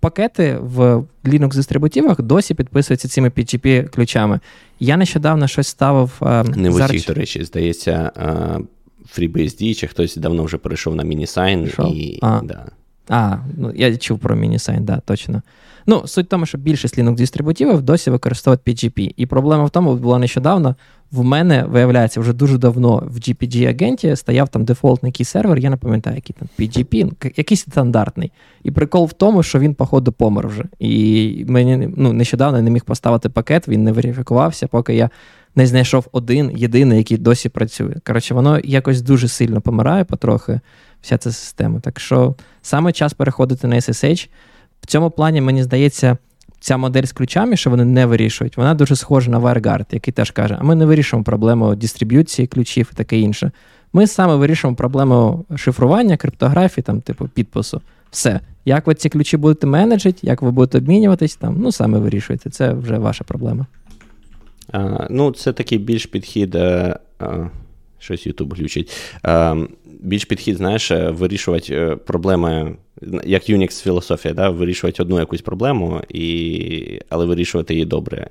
пакети 0.00 0.58
в 0.60 1.04
Linux-дистрибутивах 1.24 2.22
досі 2.22 2.54
підписуються 2.54 3.08
цими 3.08 3.28
PGP-ключами. 3.28 4.40
Я 4.80 4.96
нещодавно 4.96 5.48
щось 5.48 5.68
ставив. 5.68 6.12
А, 6.20 6.44
Не 6.44 6.70
в 6.70 6.74
усіх, 6.74 7.06
до 7.06 7.14
речі, 7.14 7.44
здається, 7.44 8.12
FreeBSD, 9.16 9.74
чи 9.74 9.86
хтось 9.86 10.16
давно 10.16 10.44
вже 10.44 10.56
перейшов 10.56 10.96
на 10.96 11.02
мінісайн. 11.02 11.70
і... 11.92 12.18
А, 12.22 12.40
да. 12.44 12.66
а 13.08 13.36
ну, 13.56 13.72
я 13.74 13.96
чув 13.96 14.18
про 14.18 14.36
мінісайн, 14.36 14.84
да, 14.84 15.00
точно. 15.06 15.42
Ну, 15.86 16.02
суть 16.06 16.26
в 16.26 16.28
тому, 16.28 16.46
що 16.46 16.58
більшість 16.58 16.98
linux 16.98 17.14
дистрибутивів 17.14 17.82
досі 17.82 18.10
використовують 18.10 18.60
PGP. 18.66 19.14
І 19.16 19.26
проблема 19.26 19.64
в 19.64 19.70
тому, 19.70 19.96
була 19.96 20.18
нещодавно. 20.18 20.76
В 21.12 21.24
мене, 21.24 21.64
виявляється, 21.68 22.20
вже 22.20 22.32
дуже 22.32 22.58
давно 22.58 23.02
в 23.06 23.16
GPG-агенті 23.16 24.16
стояв 24.16 24.48
там 24.48 24.64
дефолтний 24.64 25.12
сервер, 25.24 25.58
я 25.58 25.70
не 25.70 25.76
пам'ятаю, 25.76 26.16
який 26.16 26.36
там 26.38 26.48
PGP, 26.58 27.04
ну, 27.04 27.30
якийсь 27.36 27.60
стандартний. 27.60 28.32
І 28.62 28.70
прикол 28.70 29.06
в 29.06 29.12
тому, 29.12 29.42
що 29.42 29.58
він, 29.58 29.74
походу, 29.74 30.12
помер 30.12 30.48
вже. 30.48 30.64
І 30.78 31.44
мені 31.48 31.88
ну, 31.96 32.12
нещодавно 32.12 32.62
не 32.62 32.70
міг 32.70 32.84
поставити 32.84 33.28
пакет, 33.28 33.68
він 33.68 33.84
не 33.84 33.92
верифікувався, 33.92 34.66
поки 34.66 34.94
я 34.94 35.10
не 35.56 35.66
знайшов 35.66 36.06
один 36.12 36.50
єдиний, 36.56 36.98
який 36.98 37.18
досі 37.18 37.48
працює. 37.48 37.94
Коротше, 38.06 38.34
воно 38.34 38.60
якось 38.64 39.02
дуже 39.02 39.28
сильно 39.28 39.60
помирає 39.60 40.04
потрохи, 40.04 40.60
вся 41.00 41.18
ця 41.18 41.32
система. 41.32 41.80
Так 41.80 42.00
що 42.00 42.34
саме 42.62 42.92
час 42.92 43.12
переходити 43.12 43.66
на 43.66 43.76
SSH. 43.76 44.28
В 44.80 44.86
цьому 44.86 45.10
плані, 45.10 45.40
мені 45.40 45.62
здається, 45.62 46.16
ця 46.60 46.76
модель 46.76 47.04
з 47.04 47.12
ключами, 47.12 47.56
що 47.56 47.70
вони 47.70 47.84
не 47.84 48.06
вирішують, 48.06 48.56
вона 48.56 48.74
дуже 48.74 48.96
схожа 48.96 49.30
на 49.30 49.40
WireGuard, 49.40 49.86
який 49.90 50.12
теж 50.14 50.30
каже, 50.30 50.56
а 50.60 50.64
ми 50.64 50.74
не 50.74 50.86
вирішуємо 50.86 51.24
проблему 51.24 51.74
дистриб'юції 51.74 52.48
ключів 52.48 52.90
і 52.92 52.96
таке 52.96 53.18
інше. 53.18 53.50
Ми 53.92 54.06
саме 54.06 54.36
вирішуємо 54.36 54.76
проблему 54.76 55.44
шифрування, 55.56 56.16
криптографії, 56.16 56.82
там, 56.82 57.00
типу, 57.00 57.28
підпису. 57.28 57.80
Все. 58.10 58.40
Як 58.64 58.86
ви 58.86 58.94
ці 58.94 59.08
ключі 59.08 59.36
будете 59.36 59.66
менеджити, 59.66 60.18
як 60.22 60.42
ви 60.42 60.50
будете 60.50 60.78
обмінюватись, 60.78 61.36
там, 61.36 61.56
ну 61.58 61.72
саме 61.72 61.98
вирішуєте. 61.98 62.50
Це 62.50 62.72
вже 62.72 62.98
ваша 62.98 63.24
проблема. 63.24 63.66
А, 64.72 65.06
Ну, 65.10 65.32
це 65.32 65.52
такий 65.52 65.78
більш 65.78 66.06
підхід. 66.06 66.54
А, 66.54 66.98
а, 67.18 67.50
щось 67.98 68.26
YouTube 68.26 68.54
глючить. 68.54 68.92
А, 69.22 69.56
більш 70.00 70.24
підхід, 70.24 70.56
знаєш, 70.56 70.90
вирішувати 70.90 71.96
проблеми 72.06 72.76
як 73.24 73.42
Unix 73.42 73.82
філософія, 73.82 74.34
да, 74.34 74.50
вирішувати 74.50 75.02
одну 75.02 75.18
якусь 75.18 75.40
проблему, 75.40 76.00
і, 76.08 77.00
але 77.08 77.26
вирішувати 77.26 77.74
її 77.74 77.86
добре. 77.86 78.30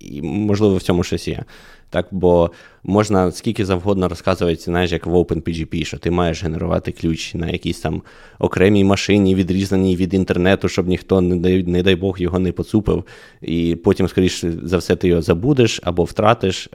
І, 0.00 0.22
можливо, 0.22 0.76
в 0.76 0.82
цьому 0.82 1.02
щось 1.02 1.28
є. 1.28 1.44
Так, 1.90 2.06
Бо 2.10 2.50
можна 2.84 3.32
скільки 3.32 3.64
завгодно 3.64 4.08
розказувати, 4.08 4.60
знаєш, 4.60 4.92
як 4.92 5.06
в 5.06 5.14
OpenPGP, 5.14 5.84
що 5.84 5.98
ти 5.98 6.10
маєш 6.10 6.42
генерувати 6.42 6.92
ключ 6.92 7.34
на 7.34 7.48
якійсь 7.48 7.80
там 7.80 8.02
окремій 8.38 8.84
машині, 8.84 9.34
відрізаній 9.34 9.96
від 9.96 10.14
інтернету, 10.14 10.68
щоб 10.68 10.88
ніхто, 10.88 11.20
не 11.20 11.36
дай, 11.36 11.62
не 11.62 11.82
дай 11.82 11.96
Бог, 11.96 12.20
його 12.20 12.38
не 12.38 12.52
поцупив. 12.52 13.04
І 13.42 13.76
потім, 13.84 14.08
скоріше 14.08 14.52
за 14.62 14.76
все, 14.76 14.96
ти 14.96 15.08
його 15.08 15.22
забудеш 15.22 15.80
або 15.84 16.04
втратиш. 16.04 16.68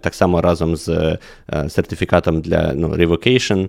Так 0.00 0.14
само 0.14 0.40
разом 0.40 0.76
з 0.76 0.88
е, 0.88 1.18
сертифікатом 1.68 2.40
для 2.40 2.72
ну, 2.74 2.88
revocation. 2.88 3.68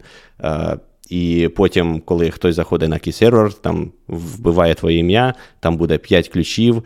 І 1.09 1.49
потім, 1.55 2.01
коли 2.05 2.31
хтось 2.31 2.55
заходить 2.55 2.89
на 2.89 2.97
кей-сервер, 2.97 3.53
там 3.53 3.91
вбиває 4.07 4.73
твоє 4.73 4.97
ім'я, 4.97 5.33
там 5.59 5.77
буде 5.77 5.97
5 5.97 6.29
ключів, 6.29 6.83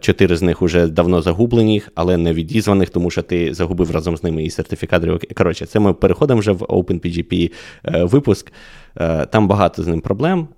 4 0.00 0.34
е, 0.34 0.36
з 0.36 0.42
них 0.42 0.62
вже 0.62 0.86
давно 0.86 1.22
загублені, 1.22 1.82
але 1.94 2.16
не 2.16 2.32
відізваних, 2.32 2.90
тому 2.90 3.10
що 3.10 3.22
ти 3.22 3.54
загубив 3.54 3.90
разом 3.90 4.16
з 4.16 4.22
ними 4.22 4.44
і 4.44 4.50
сертифікат. 4.50 5.32
Коротше, 5.34 5.66
це 5.66 5.80
ми 5.80 5.92
переходимо 5.92 6.40
вже 6.40 6.52
в 6.52 6.62
OpenPGP 6.62 7.52
е, 7.84 8.04
випуск. 8.04 8.52
Е, 8.96 9.26
там 9.26 9.48
багато 9.48 9.82
з 9.82 9.86
ним 9.86 10.00
проблем, 10.00 10.48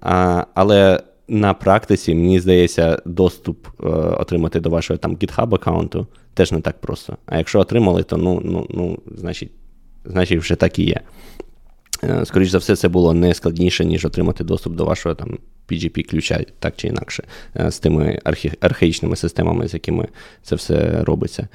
але 0.55 1.03
на 1.29 1.55
практиці, 1.55 2.15
мені 2.15 2.41
здається, 2.41 3.03
доступ 3.05 3.67
отримати 4.19 4.61
до 4.61 4.71
вашого 4.71 4.99
там 4.99 5.17
GitHub 5.17 5.55
аккаунту 5.55 6.07
теж 6.35 6.53
не 6.53 6.61
так 6.61 6.81
просто. 6.81 7.17
А 7.27 7.39
якщо 7.39 7.61
отримали, 7.61 8.03
то 8.03 8.17
ну, 8.17 8.41
ну, 8.45 8.67
ну, 8.71 8.99
значить, 9.17 9.51
значить 10.05 10.41
вже 10.41 10.55
так 10.55 10.79
і 10.79 10.85
є. 10.85 11.01
Е, 12.05 12.25
Скоріше 12.25 12.51
за 12.51 12.59
все, 12.59 12.77
це 12.77 12.89
було 12.89 13.15
не 13.15 13.35
складніше, 13.35 13.85
ніж 13.85 14.05
отримати 14.05 14.45
доступ 14.45 14.75
до 14.75 14.85
вашого 14.85 15.15
там 15.15 15.39
PGP-ключа, 15.69 16.47
так 16.59 16.75
чи 16.77 16.89
інакше, 16.89 17.25
е, 17.57 17.71
з 17.71 17.79
тими 17.79 18.19
архі... 18.25 18.53
архаїчними 18.61 19.17
системами, 19.17 19.69
з 19.69 19.75
якими 19.75 20.09
це 20.43 20.57
все 20.57 21.05
робиться. 21.05 21.49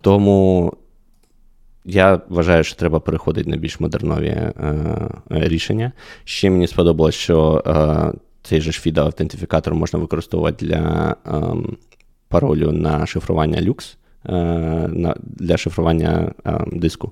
Тому 0.00 0.72
я 1.84 2.20
вважаю, 2.28 2.64
що 2.64 2.76
треба 2.76 3.00
переходити 3.00 3.50
на 3.50 3.56
більш 3.56 3.80
модернові 3.80 4.26
е, 4.28 4.52
рішення. 5.30 5.92
Ще 6.24 6.50
мені 6.50 6.66
сподобалось, 6.66 7.14
що 7.14 7.62
е, 7.66 8.18
цей 8.42 8.60
же 8.60 8.72
ж 8.72 8.82
FIDA-автентифікатор 8.86 9.74
можна 9.74 9.98
використовувати 9.98 10.66
для 10.66 11.16
е, 11.26 11.40
паролю 12.28 12.72
на 12.72 13.06
шифрування 13.06 13.60
Lux, 13.60 13.96
е, 14.26 14.32
на, 14.88 15.14
для 15.20 15.56
шифрування 15.56 16.32
диску. 16.72 17.10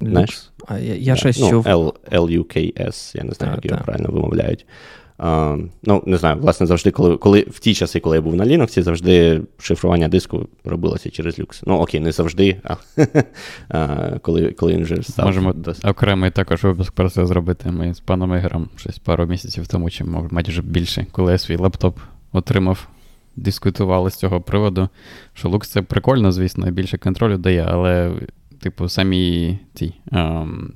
Знаєш? 0.00 0.50
А 0.66 0.78
я 0.78 0.94
я 0.94 1.16
щось 1.16 1.40
ну, 1.40 1.50
чув. 1.50 1.66
L-U-K-S, 2.12 3.16
я 3.16 3.24
не 3.24 3.32
знаю, 3.32 3.54
як 3.54 3.64
його 3.64 3.84
правильно 3.84 4.08
вимовляють. 4.10 4.66
Uh, 5.20 5.68
ну, 5.82 6.02
не 6.06 6.16
знаю, 6.16 6.38
власне, 6.38 6.66
завжди, 6.66 6.90
коли 6.90 7.16
коли 7.16 7.46
в 7.50 7.58
ті 7.58 7.74
часи, 7.74 8.00
коли 8.00 8.16
я 8.16 8.22
був 8.22 8.34
на 8.34 8.44
Linux, 8.44 8.82
завжди 8.82 9.42
шифрування 9.58 10.08
диску 10.08 10.48
робилося 10.64 11.10
через 11.10 11.38
Lux. 11.38 11.62
Ну, 11.66 11.78
окей, 11.78 12.00
не 12.00 12.12
завжди, 12.12 12.56
а 12.64 12.74
uh, 13.70 14.20
коли 14.20 14.52
коли 14.52 14.72
він 14.72 14.82
вже 14.82 15.02
став. 15.02 15.26
Можемо 15.26 15.52
досить. 15.52 15.84
окремий 15.84 16.30
також 16.30 16.62
випуск 16.64 16.92
про 16.92 17.10
це 17.10 17.26
зробити. 17.26 17.70
Ми 17.70 17.94
з 17.94 18.00
паном 18.00 18.36
Ігорем 18.36 18.68
щось 18.76 18.98
пару 18.98 19.26
місяців 19.26 19.66
тому, 19.66 19.90
чи 19.90 20.04
майже 20.04 20.62
більше, 20.62 21.06
коли 21.12 21.32
я 21.32 21.38
свій 21.38 21.56
лаптоп 21.56 21.98
отримав, 22.32 22.88
дискутували 23.36 24.10
з 24.10 24.14
цього 24.14 24.40
приводу, 24.40 24.88
що 25.34 25.48
Lux 25.48 25.64
це 25.64 25.82
прикольно, 25.82 26.32
звісно, 26.32 26.70
більше 26.70 26.98
контролю 26.98 27.38
дає, 27.38 27.66
але, 27.68 28.12
типу, 28.60 28.88
самі 28.88 29.58
ті 29.74 29.94
um, 30.12 30.68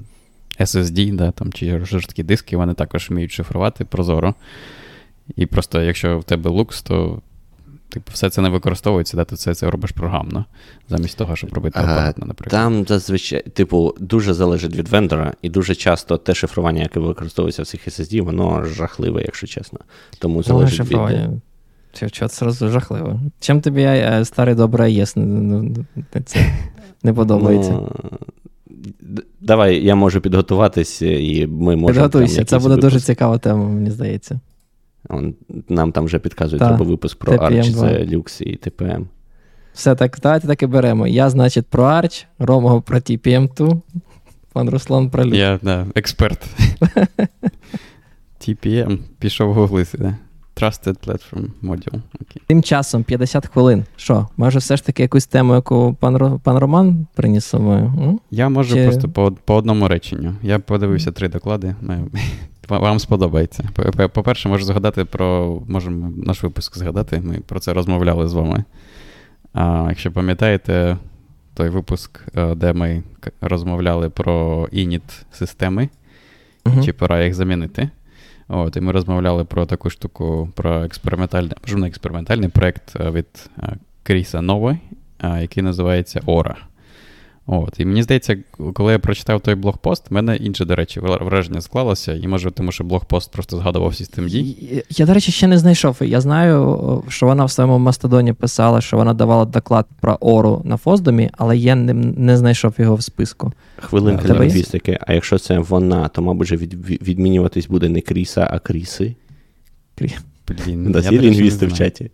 SSD, 0.60 1.16
да, 1.16 1.30
там, 1.30 1.52
чи 1.52 1.84
жорсткі 1.84 2.22
диски, 2.22 2.56
вони 2.56 2.74
також 2.74 3.10
вміють 3.10 3.32
шифрувати 3.32 3.84
прозоро. 3.84 4.34
І 5.36 5.46
просто, 5.46 5.82
якщо 5.82 6.18
в 6.18 6.24
тебе 6.24 6.50
Lux, 6.50 6.86
то 6.86 7.22
Типу, 7.94 8.12
все 8.12 8.30
це 8.30 8.42
не 8.42 8.48
використовується, 8.48 9.16
де 9.16 9.24
ти 9.24 9.34
все 9.34 9.54
це 9.54 9.70
робиш 9.70 9.90
програмно, 9.90 10.44
замість 10.88 11.18
того, 11.18 11.36
щоб 11.36 11.52
робити 11.52 11.78
апаратно, 11.78 12.26
наприклад. 12.26 12.62
Там 12.62 12.84
зазвичай, 12.84 13.42
типу, 13.42 13.94
дуже 14.00 14.34
залежить 14.34 14.76
від 14.76 14.88
вендора, 14.88 15.34
і 15.42 15.48
дуже 15.48 15.74
часто 15.74 16.16
те 16.16 16.34
шифрування, 16.34 16.82
яке 16.82 17.00
використовується 17.00 17.62
в 17.62 17.66
цих 17.66 17.88
SSD, 17.88 18.22
воно 18.22 18.64
жахливе, 18.64 19.22
якщо 19.22 19.46
чесно. 19.46 19.78
Тому 20.18 20.42
залежить 20.42 20.90
від... 20.90 21.42
Що 22.06 22.28
це 22.28 22.50
жахливо? 22.50 23.20
Чим 23.40 23.60
тобі 23.60 23.82
е, 23.82 24.24
старий 24.24 24.54
добрий 24.54 25.00
АЕС 25.00 25.16
це 26.24 26.52
не 27.02 27.12
подобається? 27.12 27.72
Ну, 27.72 27.88
давай 29.40 29.84
я 29.84 29.94
можу 29.94 30.20
підготуватись, 30.20 31.02
і 31.02 31.46
ми 31.46 31.76
можемо. 31.76 31.86
Підготуйся, 31.86 32.44
це 32.44 32.58
буде 32.58 32.76
дуже 32.76 33.00
цікава 33.00 33.38
тема, 33.38 33.68
мені 33.68 33.90
здається. 33.90 34.40
Нам 35.68 35.92
там 35.92 36.04
вже 36.04 36.18
підказують, 36.18 36.60
Та, 36.60 36.68
треба 36.68 36.84
випуск 36.84 37.18
про 37.18 37.32
Arch, 37.32 37.74
це 37.74 38.16
Lux 38.16 38.42
і 38.42 38.56
TPM. 38.56 39.06
Все, 39.74 39.94
так, 39.94 40.18
давайте 40.22 40.46
так 40.46 40.62
і 40.62 40.66
беремо. 40.66 41.06
Я, 41.06 41.30
значить, 41.30 41.66
про 41.66 41.84
Arch, 41.84 42.24
Рома 42.38 42.80
про 42.80 42.98
TPM2, 42.98 43.80
пан 44.52 44.70
Руслан 44.70 45.10
про 45.10 45.24
Lux. 45.24 45.34
Я, 45.34 45.58
да, 45.62 45.86
експерт. 45.94 46.46
TPM, 48.40 48.98
пішов 49.18 49.54
гуглити, 49.54 49.98
да. 49.98 50.16
Trusted 50.56 50.96
Platform 51.06 51.50
Module. 51.62 52.00
Okay. 52.20 52.40
Тим 52.46 52.62
часом 52.62 53.04
50 53.04 53.46
хвилин. 53.46 53.84
Що, 53.96 54.28
може, 54.36 54.58
все 54.58 54.76
ж 54.76 54.86
таки 54.86 55.02
якусь 55.02 55.26
тему, 55.26 55.54
яку 55.54 55.96
пан 56.00 56.40
пан 56.40 56.58
Роман 56.58 57.06
приніс 57.14 57.44
собою? 57.44 58.18
Я 58.30 58.48
можу 58.48 58.74
Чи... 58.74 58.84
просто 58.84 59.08
по 59.08 59.32
по 59.32 59.54
одному 59.54 59.88
реченню. 59.88 60.34
Я 60.42 60.58
подивився 60.58 61.12
три 61.12 61.28
доклади. 61.28 61.74
Вам 62.68 62.98
сподобається. 62.98 63.68
По-перше, 64.12 64.48
можу 64.48 64.64
згадати 64.64 65.04
про. 65.04 65.58
Можемо 65.68 66.12
наш 66.16 66.42
випуск 66.42 66.78
згадати. 66.78 67.20
Ми 67.20 67.38
про 67.46 67.60
це 67.60 67.72
розмовляли 67.72 68.28
з 68.28 68.32
вами. 68.32 68.64
А 69.52 69.86
Якщо 69.88 70.12
пам'ятаєте, 70.12 70.96
той 71.54 71.68
випуск, 71.68 72.20
е, 72.34 72.54
де 72.54 72.72
ми 72.72 73.02
розмовляли 73.40 74.10
про 74.10 74.68
ініт 74.72 75.26
системи, 75.32 75.88
uh-huh. 76.64 76.84
чи 76.84 76.92
пора 76.92 77.24
їх 77.24 77.34
замінити. 77.34 77.90
От, 78.48 78.76
І 78.76 78.80
ми 78.80 78.92
розмовляли 78.92 79.44
про 79.44 79.66
таку 79.66 79.90
штуку, 79.90 80.48
про 80.54 80.84
експериментальний 80.84 81.52
експериментальний 81.86 82.48
проєкт 82.48 82.96
е, 83.00 83.10
від 83.10 83.50
Кріса 84.02 84.40
Нови, 84.42 84.78
який 85.22 85.62
називається 85.62 86.20
Ора. 86.26 86.56
От, 87.46 87.80
І 87.80 87.84
мені 87.84 88.02
здається, 88.02 88.36
коли 88.74 88.92
я 88.92 88.98
прочитав 88.98 89.40
той 89.40 89.54
блогпост, 89.54 90.10
в 90.10 90.14
мене 90.14 90.36
інше, 90.36 90.64
до 90.64 90.74
речі, 90.74 91.00
враження 91.00 91.60
склалося, 91.60 92.14
і 92.14 92.28
може, 92.28 92.50
тому 92.50 92.72
що 92.72 92.84
блогпост 92.84 93.32
просто 93.32 93.56
згадував 93.56 93.92
Systemd. 93.92 94.28
Я, 94.28 94.82
я, 94.90 95.06
до 95.06 95.14
речі, 95.14 95.32
ще 95.32 95.46
не 95.46 95.58
знайшов. 95.58 95.96
Я 96.00 96.20
знаю, 96.20 97.02
що 97.08 97.26
вона 97.26 97.44
в 97.44 97.50
своєму 97.50 97.78
Мастодоні 97.78 98.32
писала, 98.32 98.80
що 98.80 98.96
вона 98.96 99.14
давала 99.14 99.44
доклад 99.44 99.86
про 100.00 100.14
Ору 100.20 100.62
на 100.64 100.76
Фоздомі, 100.76 101.30
але 101.32 101.56
я 101.56 101.74
не 101.74 101.94
не 101.94 102.36
знайшов 102.36 102.74
його 102.78 102.94
в 102.94 103.02
списку. 103.02 103.52
Хвилинка 103.76 104.28
лінгвістики. 104.28 104.98
А 105.00 105.12
якщо 105.12 105.38
це 105.38 105.58
вона, 105.58 106.08
то, 106.08 106.22
мабуть, 106.22 106.52
від, 106.52 106.74
відмінюватись 107.08 107.66
буде 107.66 107.88
не 107.88 108.00
Кріса, 108.00 108.48
а 108.50 108.58
Кріси. 108.58 109.14
Крі... 109.94 110.14
Блін, 110.48 110.92
да, 110.92 111.00
є 111.00 111.18
лінгвісти 111.18 111.66
в 111.66 111.72
чаті. 111.72 112.10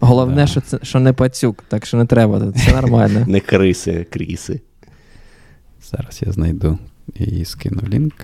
Головне, 0.00 0.36
да. 0.36 0.46
що 0.46 0.60
це 0.60 0.78
що 0.82 1.00
не 1.00 1.12
пацюк, 1.12 1.64
так 1.68 1.86
що 1.86 1.96
не 1.96 2.06
треба, 2.06 2.52
все 2.54 2.72
нормально. 2.72 3.24
Не 3.28 3.40
криси, 3.40 4.06
кріси. 4.10 4.60
Зараз 5.90 6.22
я 6.26 6.32
знайду 6.32 6.78
і 7.14 7.44
скину 7.44 7.82
лінк. 7.88 8.14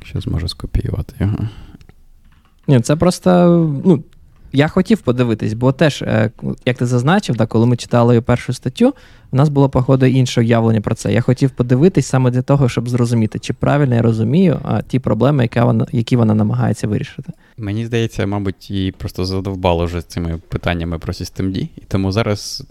Якщо 0.00 0.20
зможу 0.20 0.48
скопіювати 0.48 1.14
його. 1.20 1.38
Ні, 2.68 2.80
це 2.80 2.96
просто. 2.96 3.30
ну, 3.84 4.04
Я 4.52 4.68
хотів 4.68 4.98
подивитись, 4.98 5.52
бо 5.52 5.72
теж, 5.72 6.02
е, 6.02 6.30
як 6.66 6.78
ти 6.78 6.86
зазначив, 6.86 7.36
так, 7.36 7.48
коли 7.48 7.66
ми 7.66 7.76
читали 7.76 8.20
першу 8.20 8.52
статтю, 8.52 8.94
у 9.32 9.36
нас 9.36 9.48
було, 9.48 9.68
походу, 9.68 10.06
інше 10.06 10.40
уявлення 10.40 10.80
про 10.80 10.94
це. 10.94 11.12
Я 11.12 11.20
хотів 11.20 11.50
подивитись 11.50 12.06
саме 12.06 12.30
для 12.30 12.42
того, 12.42 12.68
щоб 12.68 12.88
зрозуміти, 12.88 13.38
чи 13.38 13.52
правильно 13.52 13.94
я 13.94 14.02
розумію 14.02 14.60
а, 14.64 14.82
ті 14.82 14.98
проблеми, 14.98 15.42
які 15.42 15.60
вона 15.60 15.86
які 15.92 16.16
вона 16.16 16.34
намагається 16.34 16.88
вирішити. 16.88 17.32
Мені 17.56 17.86
здається, 17.86 18.26
мабуть, 18.26 18.70
її 18.70 18.92
просто 18.92 19.24
задовбало 19.24 19.84
вже 19.84 20.02
цими 20.02 20.40
питаннями 20.48 20.98
про 20.98 21.12
Systemd, 21.12 21.68
і 21.76 21.82
тому 21.88 22.12
зараз 22.12 22.66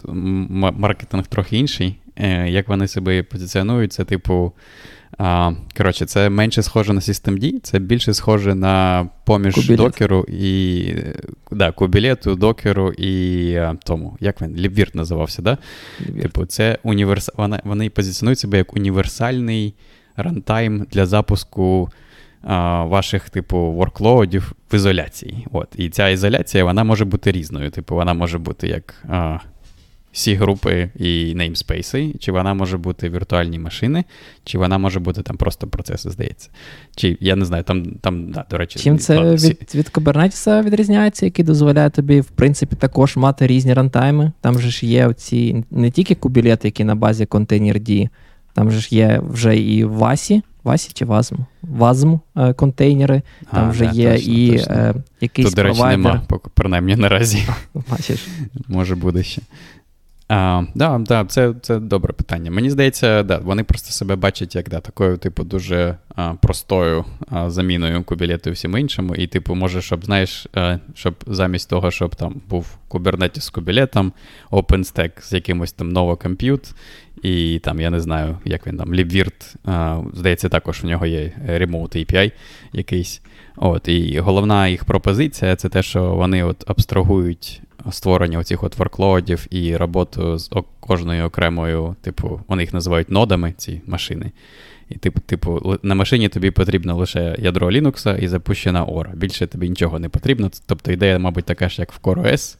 маркетинг 0.72 1.26
трохи 1.26 1.58
інший. 1.58 1.96
Е, 2.16 2.50
як 2.50 2.68
вони 2.68 2.88
себе 2.88 3.22
позиціонують, 3.22 3.92
це 3.92 4.04
типу. 4.04 4.52
А, 5.18 5.52
Коротше, 5.76 6.06
це 6.06 6.30
менше 6.30 6.62
схоже 6.62 6.92
на 6.92 7.00
Systemd, 7.00 7.60
це 7.62 7.78
більше 7.78 8.14
схоже 8.14 8.54
на 8.54 9.08
поміж 9.24 9.54
Кубілет. 9.54 9.76
докеру 9.76 10.26
і 10.28 10.94
да, 11.50 11.72
кубілету, 11.72 12.34
докеру 12.34 12.92
і 12.92 13.54
а, 13.56 13.76
тому. 13.84 14.16
Як 14.20 14.42
він? 14.42 14.56
Лібвірт 14.56 14.94
називався, 14.94 15.42
да? 15.42 15.58
Лібвірт. 16.00 16.22
Типу, 16.22 16.46
це 16.46 16.78
універс... 16.82 17.30
Вони, 17.36 17.60
вони 17.64 17.90
позиціонують 17.90 18.38
себе 18.38 18.58
як 18.58 18.76
універсальний 18.76 19.74
рантайм 20.16 20.86
для 20.92 21.06
запуску 21.06 21.90
а, 22.42 22.84
ваших, 22.84 23.30
типу, 23.30 23.58
ворклоудів 23.58 24.52
в 24.72 24.74
ізоляції. 24.74 25.46
От. 25.52 25.68
І 25.76 25.88
ця 25.90 26.08
ізоляція 26.08 26.64
вона 26.64 26.84
може 26.84 27.04
бути 27.04 27.32
різною. 27.32 27.70
Типу, 27.70 27.94
вона 27.94 28.14
може 28.14 28.38
бути 28.38 28.68
як. 28.68 28.94
А, 29.08 29.38
всі 30.14 30.34
групи 30.34 30.90
і 30.96 31.34
неймспейси, 31.34 32.14
чи 32.18 32.32
вона 32.32 32.54
може 32.54 32.78
бути 32.78 33.10
віртуальні 33.10 33.58
машини, 33.58 34.04
чи 34.44 34.58
вона 34.58 34.78
може 34.78 35.00
бути 35.00 35.22
там 35.22 35.36
просто 35.36 35.66
процеси, 35.66 36.10
здається. 36.10 36.50
Чи 36.96 37.16
я 37.20 37.36
не 37.36 37.44
знаю, 37.44 37.62
там, 37.62 37.84
там 38.00 38.30
да, 38.30 38.44
до 38.50 38.58
речі, 38.58 38.78
чим 38.78 38.98
це 38.98 39.16
ладно, 39.16 39.34
від 39.34 39.74
від 39.74 39.90
Kubernetes 39.94 40.64
відрізняється, 40.64 41.26
який 41.26 41.44
дозволяє 41.44 41.90
тобі, 41.90 42.20
в 42.20 42.28
принципі, 42.28 42.76
також 42.76 43.16
мати 43.16 43.46
різні 43.46 43.74
рантайми. 43.74 44.32
Там 44.40 44.58
же 44.58 44.70
ж 44.70 44.86
є 44.86 45.06
оці 45.06 45.64
не 45.70 45.90
тільки 45.90 46.14
кубілети, 46.14 46.68
які 46.68 46.84
на 46.84 46.94
базі 46.94 47.26
контейнер 47.26 47.80
там 48.54 48.70
же 48.70 48.80
ж 48.80 48.88
є 48.90 49.20
вже 49.28 49.56
і 49.56 49.84
Васі. 49.84 50.42
Васі 50.64 50.90
чи 50.94 51.04
Вазм? 51.04 51.34
Вазм 51.62 52.16
е, 52.36 52.52
контейнери, 52.52 53.22
там 53.52 53.64
а, 53.64 53.70
вже 53.70 53.84
да, 53.84 53.92
є 53.92 54.12
точно, 54.12 54.32
і 54.32 54.58
точно. 54.58 54.74
Е, 54.74 54.94
якийсь 55.20 55.48
Тут, 55.48 55.56
до 55.56 55.62
речі, 55.62 55.76
провайдер. 55.76 55.98
нема, 55.98 56.22
принаймні 56.54 56.96
наразі. 56.96 57.48
Бачиш. 57.90 58.26
Може 58.68 58.94
буде 58.94 59.22
ще. 59.22 59.42
А, 60.28 60.62
да, 60.74 60.98
да, 60.98 61.24
Це 61.24 61.54
це 61.62 61.78
добре 61.78 62.12
питання. 62.12 62.50
Мені 62.50 62.70
здається, 62.70 63.22
да, 63.22 63.38
вони 63.38 63.64
просто 63.64 63.90
себе 63.90 64.16
бачать 64.16 64.56
як 64.56 64.68
да, 64.68 64.80
такою, 64.80 65.16
типу, 65.16 65.44
дуже 65.44 65.96
а, 66.14 66.34
простою 66.34 67.04
а, 67.30 67.50
заміною 67.50 68.04
кубілету 68.04 68.50
і 68.50 68.52
всім 68.52 68.76
іншому. 68.76 69.14
І, 69.14 69.26
типу, 69.26 69.54
може, 69.54 69.82
щоб, 69.82 70.04
знаєш, 70.04 70.46
а, 70.54 70.78
щоб 70.94 71.14
замість 71.26 71.70
того, 71.70 71.90
щоб 71.90 72.16
там 72.16 72.40
був 72.48 72.78
Kubernetes 72.90 73.40
з 73.40 73.50
кубілетом, 73.50 74.12
OpenStack 74.50 75.22
з 75.22 75.32
якимось 75.32 75.72
там 75.72 75.92
новокомп'ют, 75.92 76.74
і 77.22 77.60
там, 77.64 77.80
я 77.80 77.90
не 77.90 78.00
знаю, 78.00 78.38
як 78.44 78.66
він 78.66 78.76
там, 78.76 78.94
LibVirt, 78.94 79.56
здається, 80.14 80.48
також 80.48 80.82
в 80.82 80.86
нього 80.86 81.06
є 81.06 81.32
Remote 81.48 81.96
API 81.96 82.32
якийсь. 82.72 83.22
От, 83.56 83.88
І 83.88 84.18
головна 84.18 84.68
їх 84.68 84.84
пропозиція 84.84 85.56
це 85.56 85.68
те, 85.68 85.82
що 85.82 86.14
вони 86.14 86.44
от 86.44 86.64
абстрагують 86.66 87.62
створення 87.90 88.38
оцих 88.38 88.64
от 88.64 88.78
ворклоудів 88.78 89.46
і 89.50 89.76
роботу 89.76 90.38
з 90.38 90.50
кожною 90.80 91.24
окремою, 91.24 91.96
типу, 92.00 92.40
вони 92.48 92.62
їх 92.62 92.74
називають 92.74 93.10
нодами, 93.10 93.54
ці 93.56 93.82
машини. 93.86 94.32
І 94.88 94.94
типу, 94.94 95.20
типу, 95.20 95.78
на 95.82 95.94
машині 95.94 96.28
тобі 96.28 96.50
потрібно 96.50 96.96
лише 96.96 97.36
ядро 97.38 97.70
Linux 97.70 98.18
і 98.18 98.28
запущена 98.28 98.84
ORA. 98.84 99.16
Більше 99.16 99.46
тобі 99.46 99.68
нічого 99.68 99.98
не 99.98 100.08
потрібно. 100.08 100.50
Тобто 100.66 100.92
ідея, 100.92 101.18
мабуть, 101.18 101.44
така 101.44 101.68
ж, 101.68 101.76
як 101.78 101.92
в 101.92 101.98
CoreOS, 102.02 102.56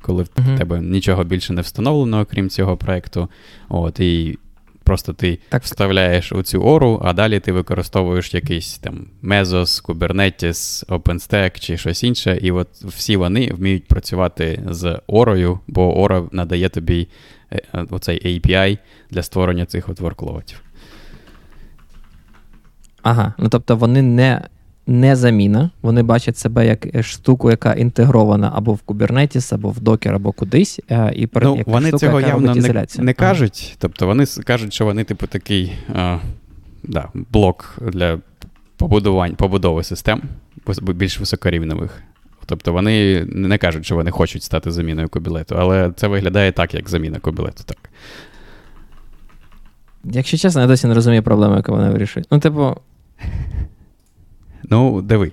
коли 0.00 0.22
в 0.22 0.26
uh-huh. 0.26 0.58
тебе 0.58 0.80
нічого 0.80 1.24
більше 1.24 1.52
не 1.52 1.60
встановлено, 1.60 2.20
окрім 2.20 2.50
цього 2.50 2.76
проекту. 2.76 3.28
От, 3.68 4.00
І 4.00 4.38
Просто 4.86 5.12
ти 5.12 5.38
так. 5.48 5.62
вставляєш 5.62 6.32
у 6.32 6.42
цю 6.42 6.62
ору, 6.62 7.00
а 7.04 7.12
далі 7.12 7.40
ти 7.40 7.52
використовуєш 7.52 8.34
якийсь 8.34 8.78
там 8.78 9.06
Mesos, 9.22 9.84
Kubernetes, 9.84 10.86
OpenStack 10.86 11.58
чи 11.58 11.76
щось 11.76 12.04
інше. 12.04 12.38
І 12.42 12.50
от 12.50 12.68
всі 12.68 13.16
вони 13.16 13.52
вміють 13.52 13.88
працювати 13.88 14.62
з 14.70 15.00
орою, 15.06 15.60
бо 15.66 15.98
Ора 15.98 16.24
надає 16.32 16.68
тобі 16.68 17.08
е, 17.52 17.60
оцей 17.90 18.40
API 18.40 18.78
для 19.10 19.22
створення 19.22 19.66
цих 19.66 19.88
от 19.88 20.00
ворклоудів. 20.00 20.62
Ага, 23.02 23.34
ну 23.38 23.48
тобто 23.48 23.76
вони 23.76 24.02
не 24.02 24.42
не 24.86 25.16
заміна. 25.16 25.70
Вони 25.82 26.02
бачать 26.02 26.38
себе 26.38 26.66
як 26.66 26.94
е, 26.96 27.02
штуку, 27.02 27.50
яка 27.50 27.72
інтегрована 27.72 28.52
або 28.54 28.72
в 28.72 28.80
Kubernetes, 28.86 29.54
або 29.54 29.70
в 29.70 29.78
Docker, 29.78 30.14
або 30.14 30.32
кудись. 30.32 30.80
Е, 30.90 31.12
і 31.16 31.28
ну, 31.42 31.56
як 31.56 31.66
Вони 31.66 31.88
штука, 31.88 32.06
цього 32.06 32.20
яка 32.20 32.32
явно 32.32 32.54
не, 32.54 32.86
не 32.98 33.12
кажуть. 33.12 33.76
Тобто 33.78 34.06
вони 34.06 34.26
кажуть, 34.26 34.72
що 34.72 34.84
вони, 34.84 35.04
типу, 35.04 35.26
такий 35.26 35.72
а, 35.94 36.18
да, 36.82 37.08
блок 37.32 37.78
для 37.92 38.18
побудувань, 38.76 39.34
побудови 39.34 39.82
систем 39.84 40.22
більш 40.82 41.20
високорівневих. 41.20 42.02
Тобто 42.46 42.72
вони 42.72 43.24
не 43.24 43.58
кажуть, 43.58 43.84
що 43.84 43.94
вони 43.94 44.10
хочуть 44.10 44.42
стати 44.42 44.70
заміною 44.70 45.08
кобілету, 45.08 45.56
але 45.58 45.92
це 45.96 46.08
виглядає 46.08 46.52
так, 46.52 46.74
як 46.74 46.88
заміна 46.88 47.18
кобілету. 47.18 47.64
так. 47.66 47.78
Якщо 50.04 50.36
чесно, 50.36 50.60
я 50.60 50.66
досі 50.66 50.86
не 50.86 50.94
розумію 50.94 51.22
проблему, 51.22 51.56
яку 51.56 51.72
вони 51.72 51.90
вирішують. 51.90 52.28
Ну, 52.30 52.38
типу. 52.38 52.76
Ну, 54.70 55.02
диви, 55.02 55.32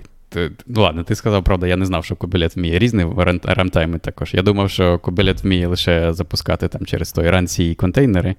ну 0.67 0.81
ладно, 0.81 1.03
ти 1.03 1.15
сказав, 1.15 1.43
правда, 1.43 1.67
я 1.67 1.75
не 1.75 1.86
знав, 1.86 2.05
що 2.05 2.15
Кобілет 2.15 2.55
вміє 2.55 2.79
різні 2.79 3.05
рамтайми 3.43 3.99
також. 3.99 4.34
Я 4.34 4.41
думав, 4.41 4.69
що 4.69 4.99
Кобілет 4.99 5.43
вміє 5.43 5.67
лише 5.67 6.13
запускати 6.13 6.67
там 6.67 6.86
через 6.86 7.11
той 7.11 7.29
ранці 7.29 7.75
контейнери, 7.75 8.36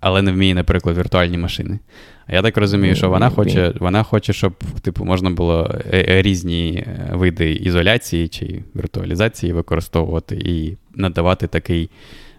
але 0.00 0.22
не 0.22 0.32
вміє, 0.32 0.54
наприклад, 0.54 0.98
віртуальні 0.98 1.38
машини. 1.38 1.78
А 2.26 2.34
я 2.34 2.42
так 2.42 2.56
розумію, 2.56 2.94
що 2.94 3.08
вона 3.08 3.30
хоче, 3.30 3.74
вона 3.80 4.02
хоче, 4.02 4.32
щоб 4.32 4.54
типу, 4.82 5.04
можна 5.04 5.30
було 5.30 5.70
е, 5.90 6.06
е, 6.08 6.22
різні 6.22 6.74
е, 6.86 7.10
види 7.12 7.52
ізоляції 7.52 8.28
чи 8.28 8.62
віртуалізації 8.76 9.52
використовувати 9.52 10.36
і 10.36 10.76
надавати 10.94 11.46
такий. 11.46 11.90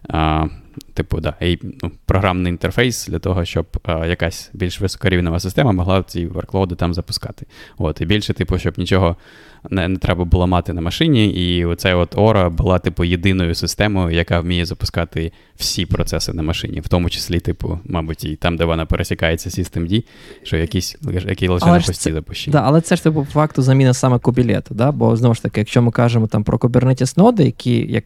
А, 0.09 0.45
Типу, 0.93 1.19
да, 1.19 1.33
і, 1.41 1.59
ну, 1.83 1.91
програмний 2.05 2.51
інтерфейс 2.51 3.07
для 3.07 3.19
того, 3.19 3.45
щоб 3.45 3.65
а, 3.83 4.05
якась 4.05 4.49
більш 4.53 4.81
високорівнева 4.81 5.39
система 5.39 5.71
могла 5.71 6.03
ці 6.03 6.25
верклоуди 6.25 6.75
там 6.75 6.93
запускати. 6.93 7.45
От, 7.77 8.01
І 8.01 8.05
більше, 8.05 8.33
типу, 8.33 8.57
щоб 8.57 8.77
нічого 8.77 9.15
не, 9.69 9.87
не 9.87 9.97
треба 9.97 10.25
було 10.25 10.47
мати 10.47 10.73
на 10.73 10.81
машині. 10.81 11.27
І 11.27 11.65
оця 11.65 11.95
от 11.95 12.17
Ора 12.17 12.49
була, 12.49 12.79
типу, 12.79 13.03
єдиною 13.03 13.55
системою, 13.55 14.15
яка 14.15 14.39
вміє 14.39 14.65
запускати 14.65 15.31
всі 15.55 15.85
процеси 15.85 16.33
на 16.33 16.43
машині, 16.43 16.79
в 16.79 16.87
тому 16.87 17.09
числі, 17.09 17.39
типу, 17.39 17.79
мабуть, 17.85 18.23
і 18.23 18.35
там, 18.35 18.57
де 18.57 18.65
вона 18.65 18.85
пересікається 18.85 19.49
Systemd, 19.49 20.03
що 20.43 20.57
якісь 20.57 20.97
які 21.27 21.47
лише 21.47 21.65
на 21.65 21.79
пості 21.79 22.13
запущені. 22.13 22.51
Да, 22.51 22.61
але 22.65 22.81
це 22.81 22.95
ж 22.95 23.03
типу, 23.03 23.19
по 23.25 23.31
факту 23.31 23.61
заміна 23.61 23.93
саме 23.93 24.19
кубілету. 24.19 24.75
Да? 24.75 24.91
Бо 24.91 25.15
знову 25.15 25.35
ж 25.35 25.43
таки, 25.43 25.59
якщо 25.59 25.81
ми 25.81 25.91
кажемо 25.91 26.27
там 26.27 26.43
про 26.43 26.57
Kubernetes 26.57 27.17
ноди, 27.17 27.43
які 27.43 27.91
як 27.91 28.03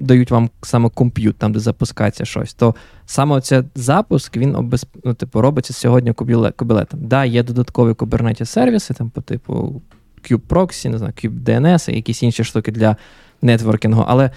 дають 0.00 0.30
вам 0.30 0.50
саме 0.62 0.88
комп'ют, 0.88 1.36
там, 1.36 1.52
де 1.52 1.60
запускається 1.60 2.24
щось, 2.24 2.54
то 2.54 2.74
саме 3.06 3.40
цей 3.40 3.62
запуск 3.74 4.36
він 4.36 4.56
обез... 4.56 4.86
ну, 5.04 5.14
типу, 5.14 5.40
робиться 5.40 5.72
сьогодні 5.72 6.12
кубілетом. 6.12 7.00
Да, 7.06 7.24
є 7.24 7.42
додаткові 7.42 7.92
Kubernetes 7.92 8.44
сервіси, 8.44 8.94
там, 8.94 9.10
по 9.10 9.20
типу 9.20 9.82
Kube 10.30 10.88
не 10.88 10.98
знаю, 10.98 11.12
Kube 11.24 11.90
і 11.90 11.96
якісь 11.96 12.22
інші 12.22 12.44
штуки 12.44 12.72
для 12.72 12.96
нетворкінгу, 13.42 14.04
але 14.08 14.30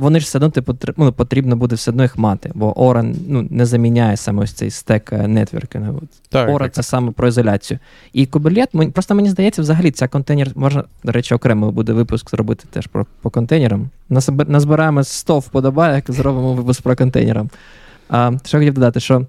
вони 0.00 0.20
ж 0.20 0.24
все 0.24 0.38
одно 0.38 0.50
типу, 0.50 0.76
ну, 0.96 1.12
потрібно 1.12 1.56
буде 1.56 1.74
все 1.74 1.90
одно 1.90 2.02
їх 2.02 2.18
мати, 2.18 2.50
бо 2.54 2.80
Ора 2.80 3.04
ну, 3.28 3.46
не 3.50 3.66
заміняє 3.66 4.16
саме 4.16 4.42
ось 4.42 4.52
цей 4.52 4.70
стек 4.70 5.12
е, 5.12 5.28
нетворкінгу. 5.28 6.02
Ора 6.32 6.68
це 6.68 6.82
саме 6.82 7.12
про 7.12 7.28
ізоляцію. 7.28 7.78
І 8.12 8.26
Kubernetes, 8.26 8.90
просто 8.90 9.14
мені 9.14 9.30
здається, 9.30 9.62
взагалі 9.62 9.90
ця 9.90 10.08
контейнер, 10.08 10.50
можна, 10.54 10.84
до 11.04 11.12
речі, 11.12 11.34
окремо 11.34 11.72
буде 11.72 11.92
випуск 11.92 12.30
зробити 12.30 12.64
теж 12.70 12.86
про, 12.86 13.06
по 13.22 13.30
контейнерам. 13.30 13.90
Назбираємо 14.46 15.04
100 15.04 15.38
вподобайок, 15.38 16.04
зробимо 16.08 16.54
випуск 16.54 16.82
про 16.82 16.96
контейнерам. 16.96 17.50
А, 18.08 18.32
Що 18.44 18.58
хотів 18.58 18.74
додати, 18.74 19.00
що. 19.00 19.26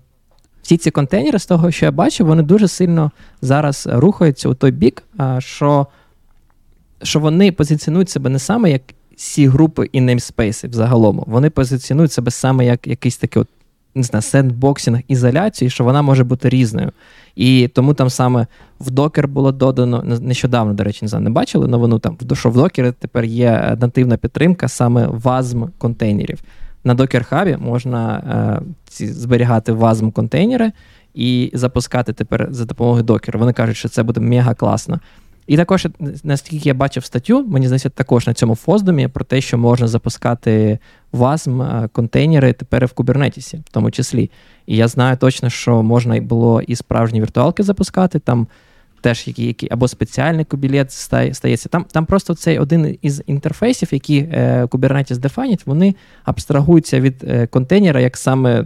Всі 0.62 0.78
ці 0.78 0.92
контейнери, 0.92 1.40
з 1.40 1.46
того, 1.46 1.72
що 1.72 1.86
я 1.86 1.92
бачу, 1.92 2.26
вони 2.26 2.44
дуже 2.44 2.68
сильно 2.68 3.12
зараз 3.42 3.90
рухаються 3.92 4.50
у 4.50 4.54
той 4.54 4.72
бік, 4.72 5.04
що 5.40 5.88
що 7.04 7.20
вони 7.20 7.52
позиціонують 7.52 8.10
себе 8.10 8.30
не 8.30 8.40
саме 8.40 8.72
як 8.72 8.82
всі 9.22 9.48
групи 9.48 9.90
і 9.92 10.02
неймспейси 10.02 10.68
взагалом. 10.68 11.24
Вони 11.28 11.50
позиціонують 11.50 12.12
себе 12.12 12.32
саме 12.32 12.66
як 12.66 12.88
якийсь 12.88 13.18
такий 13.18 13.42
от, 13.42 13.48
не 13.96 14.04
знаю, 14.04 14.22
сендбоксинг 14.22 15.00
ізоляції, 15.08 15.70
що 15.70 15.84
вона 15.84 16.02
може 16.02 16.24
бути 16.24 16.50
різною. 16.50 16.92
І 17.36 17.68
тому 17.68 17.94
там 17.94 18.10
саме 18.10 18.48
в 18.80 18.90
Docker 18.90 19.28
було 19.28 19.52
додано 19.52 20.04
нещодавно, 20.04 20.74
до 20.74 20.84
речі, 20.84 21.00
не 21.02 21.08
знаю, 21.08 21.24
не 21.24 21.30
бачили 21.30 21.68
новину 21.68 22.00
там, 22.00 22.18
що 22.34 22.50
в 22.50 22.58
Docker 22.58 22.94
тепер 23.00 23.26
є 23.26 23.78
нативна 23.82 24.18
підтримка 24.18 24.68
саме 24.68 25.08
вазм 25.08 25.66
контейнерів. 25.78 26.40
На 26.84 26.96
Docker 26.96 27.32
Hub 27.32 27.58
можна 27.58 28.18
е, 28.18 28.72
ці, 28.88 29.08
зберігати 29.08 29.72
вазм 29.72 30.12
контейнери 30.12 30.72
і 31.14 31.52
запускати 31.54 32.14
тепер 32.14 32.48
за 32.52 32.66
допомогою 32.66 33.04
Docker. 33.04 33.38
Вони 33.38 33.54
кажуть, 33.54 33.78
що 33.78 33.90
це 33.90 34.04
буде 34.04 34.22
мега 34.22 34.54
класно. 34.54 35.00
І 35.48 35.58
також, 35.58 35.88
наскільки 36.24 36.70
я 36.70 36.74
бачив 36.74 37.06
статтю, 37.06 37.46
мені 37.48 37.68
здається, 37.68 37.90
також 37.90 38.28
на 38.28 38.34
цьому 38.34 38.56
фоздомі 38.56 39.08
про 39.08 39.26
те, 39.26 39.42
що 39.42 39.58
можна 39.58 39.88
запускати 39.88 40.80
вазм 41.12 41.62
е, 41.62 41.90
контейнери 41.92 42.54
тепер 42.54 42.86
в 42.86 42.94
Кубернетісі, 42.94 43.58
в 43.58 43.72
тому 43.72 43.92
числі. 43.92 44.32
І 44.66 44.78
я 44.78 44.88
знаю 44.88 45.18
точно, 45.18 45.50
що 45.50 45.84
можна 45.84 46.22
було 46.22 46.62
і 46.62 46.76
справжні 46.76 47.22
віртуалки 47.22 47.64
запускати, 47.64 48.20
там 48.20 48.48
теж 49.02 49.28
які, 49.28 49.46
які 49.46 49.68
або 49.72 49.88
спеціальний 49.88 50.46
кубілет 50.46 50.92
стається. 50.92 51.70
Там 51.70 51.86
там 51.92 52.06
просто 52.06 52.36
цей 52.36 52.60
один 52.60 52.98
із 53.02 53.24
інтерфейсів, 53.26 53.90
які 53.92 54.18
е, 54.18 54.66
Kubernetes 54.66 55.18
дефанять, 55.18 55.66
вони 55.66 55.96
абстрагуються 56.24 57.00
від 57.00 57.24
е, 57.24 57.48
контейнера, 57.48 58.02
як 58.02 58.18
саме 58.18 58.66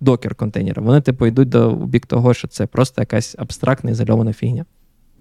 докер 0.00 0.34
контейнера. 0.34 0.82
Вони, 0.82 1.00
типу, 1.00 1.26
йдуть 1.26 1.48
до 1.48 1.70
бік 1.70 2.06
того, 2.06 2.34
що 2.34 2.48
це 2.48 2.66
просто 2.66 3.02
якась 3.02 3.36
абстрактна 3.38 3.90
ізольована 3.90 4.32
фігня. 4.32 4.64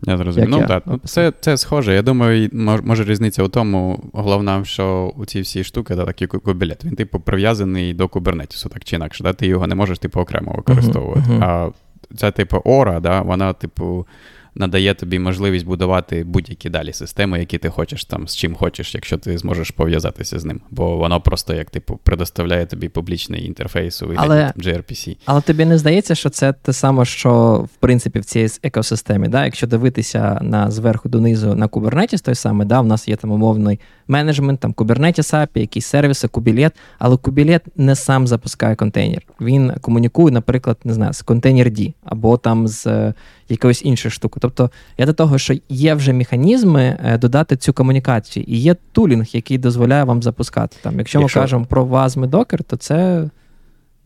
Я 0.03 0.17
зрозумів. 0.17 0.49
Ну, 0.49 0.65
так, 0.67 0.83
ну, 0.85 0.99
це 1.05 1.33
це 1.39 1.57
схоже. 1.57 1.93
Я 1.93 2.01
думаю, 2.01 2.49
може 2.83 3.03
різниця 3.03 3.43
у 3.43 3.47
тому, 3.47 4.03
головна, 4.13 4.65
що 4.65 5.13
у 5.17 5.25
ці 5.25 5.41
всі 5.41 5.63
штуки, 5.63 5.95
да, 5.95 6.05
такі 6.05 6.27
кубілет, 6.27 6.85
він, 6.85 6.95
типу, 6.95 7.19
прив'язаний 7.19 7.93
до 7.93 8.07
кубернетісу, 8.07 8.69
так 8.69 8.83
чи 8.83 8.95
інакше. 8.95 9.23
Да? 9.23 9.33
Ти 9.33 9.47
його 9.47 9.67
не 9.67 9.75
можеш, 9.75 9.99
типу, 9.99 10.19
окремо 10.19 10.53
використовувати. 10.57 11.29
Uh-huh, 11.29 11.39
uh-huh. 11.39 11.71
А 12.11 12.15
ця, 12.15 12.31
типу, 12.31 12.57
ора, 12.57 12.99
да, 12.99 13.21
вона, 13.21 13.53
типу 13.53 14.07
надає 14.55 14.93
тобі 14.93 15.19
можливість 15.19 15.65
будувати 15.65 16.23
будь-які 16.23 16.69
далі 16.69 16.93
системи, 16.93 17.39
які 17.39 17.57
ти 17.57 17.69
хочеш 17.69 18.05
там 18.05 18.27
з 18.27 18.35
чим 18.35 18.55
хочеш, 18.55 18.95
якщо 18.95 19.17
ти 19.17 19.37
зможеш 19.37 19.71
пов'язатися 19.71 20.39
з 20.39 20.45
ним. 20.45 20.61
Бо 20.71 20.97
воно 20.97 21.21
просто 21.21 21.53
як 21.53 21.69
типу 21.69 21.99
предоставляє 22.03 22.65
тобі 22.65 22.89
публічний 22.89 23.45
інтерфейс 23.45 24.01
у 24.01 24.07
вигляді 24.07 24.27
але, 24.29 24.53
gRPC. 24.57 25.17
Але 25.25 25.41
тобі 25.41 25.65
не 25.65 25.77
здається, 25.77 26.15
що 26.15 26.29
це 26.29 26.53
те 26.53 26.73
саме, 26.73 27.05
що 27.05 27.65
в 27.73 27.77
принципі 27.79 28.19
в 28.19 28.25
цій 28.25 28.47
екосистемі. 28.63 29.27
Да? 29.27 29.45
Якщо 29.45 29.67
дивитися 29.67 30.39
на 30.41 30.71
зверху 30.71 31.09
донизу 31.09 31.55
на 31.55 31.67
Kubernetes, 31.67 32.25
той 32.25 32.35
саме, 32.35 32.65
да, 32.65 32.81
в 32.81 32.85
нас 32.85 33.07
є 33.07 33.15
там 33.15 33.31
умовний 33.31 33.79
менеджмент, 34.11 34.59
там 34.59 34.73
Kubernetes 34.73 35.33
API, 35.33 35.59
якісь 35.59 35.85
сервіси, 35.85 36.27
Kubilet, 36.27 36.71
але 36.99 37.15
Kubilet 37.15 37.61
не 37.75 37.95
сам 37.95 38.27
запускає 38.27 38.75
контейнер. 38.75 39.21
Він 39.41 39.73
комунікує, 39.81 40.33
наприклад, 40.33 40.77
не 40.83 40.93
знаю, 40.93 41.13
з 41.13 41.21
контейнер 41.21 41.67
D 41.67 41.93
або 42.03 42.37
там 42.37 42.67
з 42.67 42.87
е, 42.87 43.13
якоюсь 43.49 43.85
іншою 43.85 44.11
штукою. 44.11 44.39
Тобто 44.41 44.71
я 44.97 45.05
до 45.05 45.13
того, 45.13 45.37
що 45.37 45.53
є 45.69 45.93
вже 45.93 46.13
механізми 46.13 46.97
е, 47.05 47.17
додати 47.17 47.55
цю 47.55 47.73
комунікацію, 47.73 48.45
і 48.47 48.57
є 48.57 48.75
тулінг, 48.91 49.25
який 49.33 49.57
дозволяє 49.57 50.03
вам 50.03 50.23
запускати. 50.23 50.77
Там, 50.81 50.97
Якщо, 50.97 51.19
якщо... 51.19 51.39
ми 51.39 51.43
кажемо 51.43 51.65
про 51.65 51.85
вазми 51.85 52.27
докер, 52.27 52.63
то 52.63 52.75
це. 52.77 53.29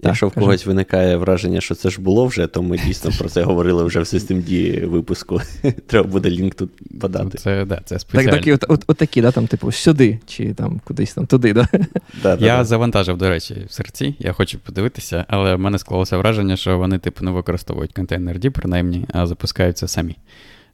Якщо 0.03 0.25
так, 0.25 0.37
в 0.37 0.39
когось 0.39 0.65
виникає 0.65 1.17
враження, 1.17 1.61
що 1.61 1.75
це 1.75 1.89
ж 1.89 2.01
було 2.01 2.25
вже, 2.25 2.47
то 2.47 2.63
ми 2.63 2.77
дійсно 2.77 3.11
про 3.19 3.29
це 3.29 3.43
говорили 3.43 3.83
вже 3.83 3.99
в 3.99 4.03
SystemD 4.03 4.85
випуску. 4.85 5.41
Треба 5.87 6.07
буде 6.07 6.29
лінк 6.29 6.55
тут 6.55 6.99
подати. 7.01 7.37
Це 7.37 7.65
да, 7.65 7.81
це 7.85 7.99
спеціально. 7.99 8.31
Так, 8.31 8.39
такі, 8.39 8.53
от, 8.53 8.65
от, 8.67 8.83
от 8.87 8.97
такі, 8.97 9.21
да, 9.21 9.31
там, 9.31 9.47
типу, 9.47 9.71
сюди, 9.71 10.19
чи 10.25 10.53
там 10.53 10.81
кудись 10.83 11.13
там 11.13 11.25
туди. 11.27 11.53
Да? 11.53 11.67
Да, 12.23 12.29
Я 12.31 12.37
да, 12.37 12.63
завантажив, 12.63 13.17
до 13.17 13.29
речі, 13.29 13.65
в 13.69 13.73
серці, 13.73 14.15
я 14.19 14.33
хочу 14.33 14.59
подивитися, 14.59 15.25
але 15.27 15.55
в 15.55 15.59
мене 15.59 15.79
склалося 15.79 16.17
враження, 16.17 16.57
що 16.57 16.77
вони, 16.77 16.99
типу, 16.99 17.25
не 17.25 17.31
використовують 17.31 17.93
контейнер 17.93 18.37
D, 18.37 18.49
принаймні, 18.49 19.05
а 19.13 19.27
запускаються 19.27 19.87
самі. 19.87 20.15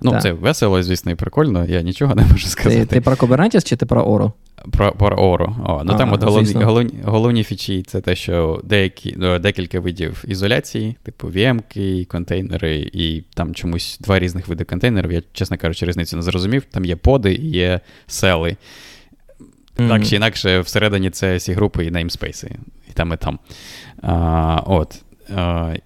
Ну, 0.02 0.12
так. 0.12 0.22
це 0.22 0.32
весело, 0.32 0.84
звісно, 0.84 1.12
і 1.12 1.16
прикольно, 1.16 1.66
я 1.66 1.82
нічого 1.82 2.16
не 2.16 2.26
можу 2.26 2.48
сказати. 2.48 2.86
Ти, 2.86 2.86
ти 2.86 3.02
про 3.02 3.16
Kubernetes 3.16 3.64
чи 3.64 3.76
ти 3.76 3.86
про 3.86 4.04
Oro? 4.04 4.32
Про 4.72 4.92
про 4.92 5.18
Oro. 5.18 5.56
О, 5.66 5.84
ну 5.86 5.94
а, 5.94 5.98
Там 5.98 6.14
от 6.14 6.24
головні 6.24 6.54
головні, 6.54 6.94
головні 7.04 7.44
фічі 7.44 7.84
це 7.84 8.02
те, 8.02 8.16
що 8.16 8.62
деякі, 8.64 9.16
ну, 9.18 9.40
декілька 9.40 9.80
видів 9.80 10.24
ізоляції, 10.28 10.96
типу 11.04 11.28
VM-ки, 11.28 12.06
контейнери, 12.06 12.90
і 12.94 13.24
там 13.34 13.56
чомусь 13.56 13.98
два 14.02 14.20
різних 14.20 14.48
види 14.48 14.64
контейнерів. 14.64 15.12
Я, 15.12 15.22
чесно 15.34 15.58
кажучи, 15.58 15.86
різницю 15.86 16.16
не 16.16 16.22
зрозумів. 16.22 16.64
Там 16.72 16.86
є 16.86 16.96
поди 16.96 17.34
і 17.34 17.50
є 17.50 17.80
сели. 18.08 18.58
Mm-hmm. 19.78 19.90
Так 19.90 20.06
чи 20.06 20.16
інакше, 20.16 20.60
всередині 20.60 21.10
це 21.10 21.36
всі 21.36 21.54
групи 21.54 21.86
і 21.86 21.92
неймспейси. 21.92 22.56
І 22.90 22.94
там, 22.94 23.14
і 23.14 23.18
там. 23.18 23.40
А, 24.02 24.62
От. 24.66 25.02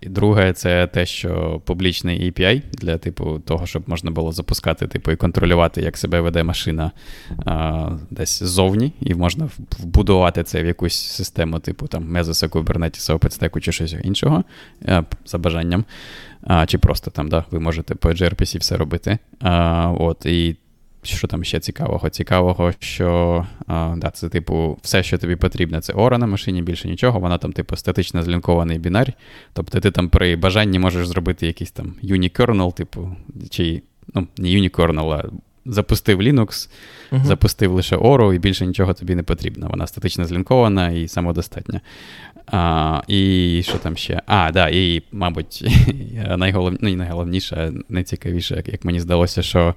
Друге, 0.02 0.54
це 0.54 0.88
те, 0.88 1.06
що 1.06 1.62
публічний 1.66 2.32
API 2.32 2.62
для 2.74 2.98
типу 2.98 3.40
того, 3.40 3.66
щоб 3.66 3.84
можна 3.88 4.12
було 4.12 4.32
запускати, 4.32 4.88
типу, 4.88 5.12
і 5.12 5.16
контролювати, 5.16 5.82
як 5.82 5.98
себе 5.98 6.22
веде 6.22 6.44
машина 6.44 6.92
десь 8.10 8.44
ззовні, 8.44 8.94
і 9.02 9.16
можна 9.16 9.50
вбудувати 9.80 10.44
це 10.44 10.64
в 10.64 10.66
якусь 10.66 10.96
систему, 10.96 11.60
типу 11.60 11.88
там 11.88 12.18
Mesos, 12.18 12.50
Kubernetes, 12.50 13.20
OpenStack 13.20 13.60
чи 13.60 13.72
щось 13.72 13.96
іншого 14.04 14.44
за 15.26 15.38
бажанням. 15.38 15.86
Чи 16.68 16.78
просто 16.78 17.12
там, 17.12 17.30
да, 17.30 17.46
ви 17.52 17.60
можете 17.60 17.96
по 17.96 18.10
gRPC 18.10 18.60
все 18.60 18.78
робити. 18.78 19.18
От, 20.00 20.26
І 20.26 20.56
що 21.06 21.28
там 21.28 21.44
ще 21.44 21.60
цікавого? 21.60 22.10
Цікавого, 22.10 22.74
що 22.80 23.46
а, 23.68 23.96
да, 23.98 24.10
це, 24.10 24.30
типу, 24.30 24.78
все, 24.82 25.04
що 25.04 25.18
тобі 25.18 25.36
потрібно, 25.36 25.82
це 25.82 25.94
ора 25.94 26.18
на 26.18 26.28
машині, 26.28 26.62
більше 26.62 26.88
нічого. 26.88 27.20
Вона 27.20 27.38
там, 27.38 27.54
типу, 27.54 27.76
статично 27.76 28.24
злінкований 28.24 28.80
бінар. 28.80 29.14
Тобто 29.54 29.80
ти 29.80 29.92
там 29.92 30.10
при 30.10 30.36
бажанні 30.36 30.80
можеш 30.80 31.08
зробити 31.08 31.48
якийсь 31.48 31.72
там 31.72 31.94
unikernel, 32.04 32.74
типу, 32.74 33.16
чи 33.50 33.82
ну, 34.14 34.28
не 34.38 34.50
unikernel, 34.50 35.12
а 35.12 35.30
запустив 35.66 36.22
Linux, 36.22 36.70
uh 37.12 37.26
запустив 37.26 37.74
лише 37.74 37.96
Oro, 37.96 38.34
і 38.34 38.40
більше 38.40 38.66
нічого 38.66 38.94
тобі 38.94 39.16
не 39.16 39.24
потрібно. 39.24 39.68
Вона 39.70 39.88
статично 39.88 40.26
злінкована 40.26 40.90
і 40.90 41.08
самодостатня. 41.08 41.82
А, 42.48 43.02
І 43.08 43.62
що 43.64 43.78
там 43.78 43.98
ще? 43.98 44.22
А, 44.26 44.52
да, 44.52 44.70
і, 44.70 45.04
мабуть, 45.12 45.64
найголов... 46.38 46.74
ну, 46.82 46.96
найголовніше, 46.96 47.74
найцікавіше, 47.90 48.64
як 48.66 48.86
мені 48.86 49.00
здалося, 49.00 49.42
що 49.42 49.76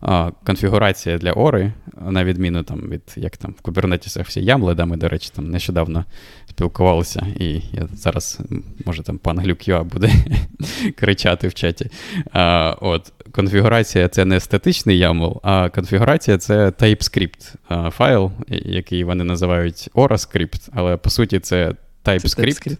а, 0.00 0.30
конфігурація 0.46 1.18
для 1.18 1.32
Ори, 1.32 1.72
на 2.08 2.24
відміну 2.24 2.62
там, 2.62 2.80
від 2.80 3.02
як 3.16 3.36
там 3.36 3.54
в 3.62 3.68
Kubernetes 3.68 4.22
всі 4.22 4.44
ямли, 4.44 4.74
да, 4.74 4.84
ми, 4.84 4.96
до 4.96 5.08
речі, 5.08 5.30
там 5.36 5.50
нещодавно 5.50 6.04
спілкувалися, 6.48 7.26
і 7.36 7.54
я 7.54 7.88
зараз, 7.92 8.40
може, 8.86 9.02
там 9.02 9.18
пан 9.18 9.38
Глюк 9.38 9.84
буде 9.84 10.12
кричати 10.96 11.48
в 11.48 11.54
чаті. 11.54 11.90
А, 12.32 12.74
от, 12.80 13.12
Конфігурація 13.32 14.08
це 14.08 14.24
не 14.24 14.40
статичний 14.40 15.00
YAML, 15.00 15.40
а 15.42 15.68
конфігурація 15.68 16.38
це 16.38 16.68
TypeScript 16.68 17.54
файл, 17.90 18.30
який 18.48 19.04
вони 19.04 19.24
називають 19.24 19.90
OraScript, 19.94 20.68
але 20.72 20.96
по 20.96 21.10
суті 21.10 21.38
це 21.38 21.74
TypeScript. 22.04 22.46
TypeScript, 22.46 22.76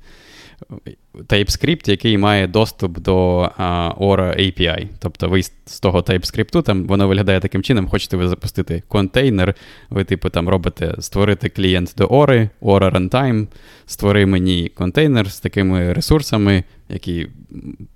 який 1.88 2.18
має 2.18 2.46
доступ 2.46 2.98
до 2.98 3.38
uh, 3.40 3.98
Aura 3.98 4.40
API. 4.40 4.88
Тобто 4.98 5.28
ви 5.28 5.42
з 5.42 5.80
того 5.80 6.00
TypeScript, 6.00 6.62
там 6.62 6.86
воно 6.86 7.08
виглядає 7.08 7.40
таким 7.40 7.62
чином, 7.62 7.88
хочете 7.88 8.16
ви 8.16 8.28
запустити 8.28 8.82
контейнер, 8.88 9.54
ви, 9.90 10.04
типу, 10.04 10.28
там 10.28 10.48
робите 10.48 10.94
створити 10.98 11.48
клієнт 11.48 11.94
до 11.96 12.06
Ori, 12.06 12.48
Aura 12.62 12.96
Runtime, 12.96 13.46
створи 13.86 14.26
мені 14.26 14.68
контейнер 14.68 15.30
з 15.30 15.40
такими 15.40 15.92
ресурсами, 15.92 16.64
які 16.88 17.28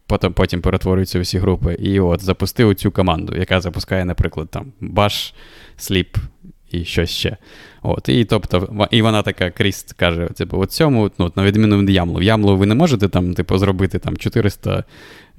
потім 0.06 0.32
потім 0.32 0.60
перетворюються 0.60 1.18
у 1.18 1.22
всі 1.22 1.38
групи. 1.38 1.74
І 1.74 2.00
от 2.00 2.22
запустив 2.22 2.74
цю 2.74 2.90
команду, 2.90 3.36
яка 3.36 3.60
запускає, 3.60 4.04
наприклад, 4.04 4.48
там 4.50 4.72
bash, 4.80 5.34
sleep 5.78 6.16
і 6.70 6.84
щось 6.84 7.10
ще. 7.10 7.36
От, 7.86 8.08
І 8.08 8.24
тобто, 8.24 8.86
і 8.90 9.02
вона 9.02 9.22
така 9.22 9.50
крізь 9.50 9.82
каже: 9.96 10.26
типу, 10.26 10.60
от 10.60 10.72
цьому, 10.72 11.10
ну, 11.18 11.32
на 11.36 11.44
відміну 11.44 11.80
від 11.80 11.90
ямлу. 11.90 12.18
В 12.18 12.22
ямлу 12.22 12.56
ви 12.56 12.66
не 12.66 12.74
можете 12.74 13.08
там, 13.08 13.34
типу, 13.34 13.58
зробити 13.58 13.98
там 13.98 14.16
400 14.16 14.84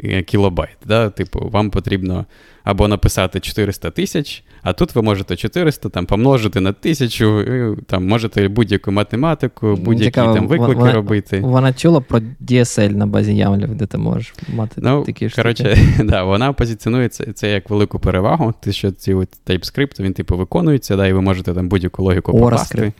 Е, 0.03 0.23
кілобайт. 0.23 0.77
Да? 0.85 1.09
Типу, 1.09 1.49
вам 1.51 1.69
потрібно 1.69 2.25
або 2.63 2.87
написати 2.87 3.39
400 3.39 3.91
тисяч, 3.91 4.43
а 4.61 4.73
тут 4.73 4.95
ви 4.95 5.01
можете 5.01 5.35
400 5.35 5.89
там, 5.89 6.05
помножити 6.05 6.59
на 6.59 6.73
тисячу, 6.73 7.41
і, 7.41 7.75
там, 7.87 8.07
можете 8.07 8.47
будь-яку 8.47 8.91
математику, 8.91 9.75
будь-які 9.75 10.05
Цікаво, 10.05 10.33
там 10.33 10.47
виклики 10.47 10.79
вона, 10.79 10.93
робити. 10.93 11.39
Вона 11.39 11.73
чула 11.73 12.01
про 12.01 12.19
DSL 12.41 12.95
на 12.95 13.05
базі 13.07 13.35
ямлів, 13.35 13.75
де 13.75 13.85
ти 13.85 13.97
можеш 13.97 14.33
мати 14.55 14.81
ну, 14.83 15.03
такі 15.03 15.29
штуки. 15.29 15.41
Коротше, 15.41 15.77
да, 16.03 16.23
Вона 16.23 16.53
позиціонує 16.53 17.09
це, 17.09 17.33
це 17.33 17.51
як 17.51 17.69
велику 17.69 17.99
перевагу, 17.99 18.53
те, 18.59 18.71
що 18.71 18.91
ці 18.91 19.13
от 19.13 19.29
TypeScript, 19.47 20.01
він 20.01 20.13
типу 20.13 20.37
виконується, 20.37 20.95
да, 20.95 21.07
і 21.07 21.13
ви 21.13 21.21
можете 21.21 21.53
там 21.53 21.69
будь-яку 21.69 22.03
логіку 22.03 22.34
покласти. 22.39 22.93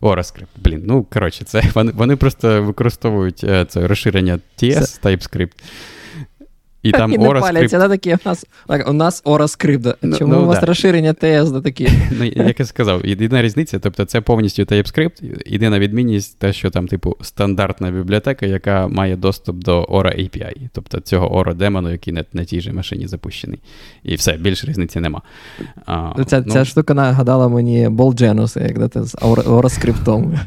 OraScript. 0.00 0.46
Блін, 0.56 0.82
ну 0.86 1.06
коротше, 1.12 1.44
це 1.44 1.62
вони 1.74 1.92
вони 1.94 2.16
просто 2.16 2.62
використовують 2.62 3.44
е, 3.44 3.64
це 3.64 3.86
розширення 3.86 4.38
TS, 4.62 4.80
це... 4.80 5.08
TypeScript. 5.08 5.52
І 6.88 6.92
там 6.92 7.12
і 7.12 7.18
не 7.18 7.30
паляться, 7.30 7.78
да, 7.78 7.88
такі, 7.88 8.14
у 8.14 8.18
нас 8.24 8.46
у 8.86 8.92
нас 8.92 9.24
OraScript. 9.24 9.94
Ну, 10.02 10.16
Чому 10.16 10.34
ну, 10.34 10.42
у 10.42 10.46
вас 10.46 10.60
да. 10.60 10.66
розширення 10.66 11.12
TS 11.12 11.50
да, 11.50 11.60
такі? 11.60 11.88
Ну, 12.18 12.24
Як 12.24 12.60
я 12.60 12.66
сказав, 12.66 13.06
єдина 13.06 13.42
різниця, 13.42 13.78
тобто 13.78 14.04
це 14.04 14.20
повністю 14.20 14.62
TypeScript, 14.62 15.42
єдина 15.46 15.78
відмінність, 15.78 16.38
те, 16.38 16.52
що 16.52 16.70
там, 16.70 16.88
типу, 16.88 17.16
стандартна 17.20 17.90
бібліотека, 17.90 18.46
яка 18.46 18.88
має 18.88 19.16
доступ 19.16 19.56
до 19.56 19.82
Ora 19.84 20.20
API, 20.20 20.68
тобто 20.72 21.00
цього 21.00 21.42
Ora 21.42 21.54
демону, 21.54 21.90
який 21.90 22.12
на, 22.12 22.24
на 22.32 22.44
тій 22.44 22.60
же 22.60 22.72
машині 22.72 23.08
запущений. 23.08 23.58
І 24.02 24.14
все, 24.14 24.32
більше 24.32 24.66
різниці 24.66 25.00
нема. 25.00 25.22
А, 25.86 26.24
Ця 26.26 26.42
ну, 26.46 26.52
ця 26.52 26.64
штука 26.64 26.94
нагадала 26.94 27.48
мені 27.48 27.88
Bolgenus, 27.88 28.62
як 28.62 28.88
ти 28.88 29.04
з 29.04 29.14
OraScript. 29.14 30.38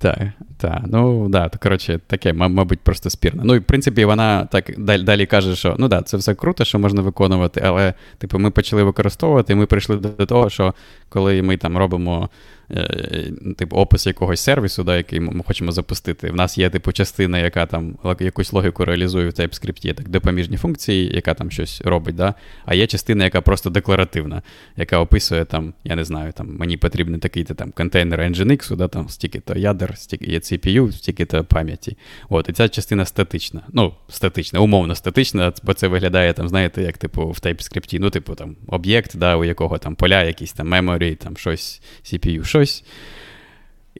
Так, 0.00 0.18
так. 0.58 0.80
Ну, 0.86 1.28
да, 1.28 1.48
то, 1.48 1.58
коротше, 1.58 2.00
таке, 2.06 2.32
мабуть, 2.32 2.80
просто 2.80 3.10
спірне. 3.10 3.42
Ну, 3.44 3.54
і 3.54 3.58
в 3.58 3.64
принципі, 3.64 4.04
вона 4.04 4.44
так 4.44 4.78
далі, 4.78 5.02
далі 5.02 5.26
каже, 5.26 5.56
що 5.56 5.76
ну 5.78 5.88
да, 5.88 6.02
це 6.02 6.16
все 6.16 6.34
круто, 6.34 6.64
що 6.64 6.78
можна 6.78 7.02
виконувати, 7.02 7.60
але, 7.64 7.94
типу, 8.18 8.38
ми 8.38 8.50
почали 8.50 8.82
використовувати, 8.82 9.52
і 9.52 9.56
ми 9.56 9.66
прийшли 9.66 9.96
до 9.96 10.26
того, 10.26 10.50
що 10.50 10.74
коли 11.08 11.42
ми 11.42 11.56
там 11.56 11.76
робимо 11.76 12.28
Е, 12.72 13.32
типу, 13.56 13.76
опис 13.76 14.06
якогось 14.06 14.40
сервісу, 14.40 14.84
да, 14.84 14.96
який 14.96 15.20
ми 15.20 15.44
хочемо 15.46 15.72
запустити. 15.72 16.30
В 16.30 16.34
нас 16.34 16.58
є 16.58 16.70
типу 16.70 16.92
частина, 16.92 17.38
яка 17.38 17.66
там 17.66 17.98
якусь 18.20 18.52
логіку 18.52 18.84
реалізує 18.84 19.28
в 19.28 19.32
TypeScript, 19.32 19.94
так 19.94 20.08
допоміжні 20.08 20.56
функції, 20.56 21.14
яка 21.14 21.34
там 21.34 21.50
щось 21.50 21.80
робить. 21.80 22.14
Да? 22.14 22.34
А 22.64 22.74
є 22.74 22.86
частина, 22.86 23.24
яка 23.24 23.40
просто 23.40 23.70
декларативна, 23.70 24.42
яка 24.76 24.98
описує 24.98 25.44
там, 25.44 25.74
я 25.84 25.96
не 25.96 26.04
знаю, 26.04 26.32
там 26.32 26.56
мені 26.56 26.76
потрібен 26.76 27.20
такий-то 27.20 27.54
там 27.54 27.70
контейнер 27.70 28.20
Nginx, 28.20 28.76
да, 28.76 28.88
там 28.88 29.08
стільки-то 29.08 29.58
ядер, 29.58 29.89
стільки 29.96 30.26
є 30.26 30.38
CPU, 30.38 30.92
стільки-то 30.92 31.44
пам'яті. 31.44 31.96
От, 32.28 32.48
І 32.48 32.52
ця 32.52 32.68
частина 32.68 33.04
статична. 33.04 33.62
Ну, 33.72 33.94
статична, 34.08 34.60
умовно 34.60 34.94
статична, 34.94 35.52
бо 35.62 35.74
це 35.74 35.88
виглядає, 35.88 36.32
там, 36.32 36.48
знаєте, 36.48 36.82
як 36.82 36.98
типу 36.98 37.26
в 37.26 37.38
TypeScript, 37.42 37.98
ну, 38.00 38.10
типу, 38.10 38.34
там 38.34 38.56
об'єкт, 38.66 39.16
да, 39.16 39.36
у 39.36 39.44
якого 39.44 39.78
там 39.78 39.94
поля, 39.94 40.22
якісь 40.22 40.52
там 40.52 40.74
memory, 40.74 41.16
там 41.16 41.36
щось, 41.36 41.82
CPU, 42.04 42.44
щось. 42.44 42.84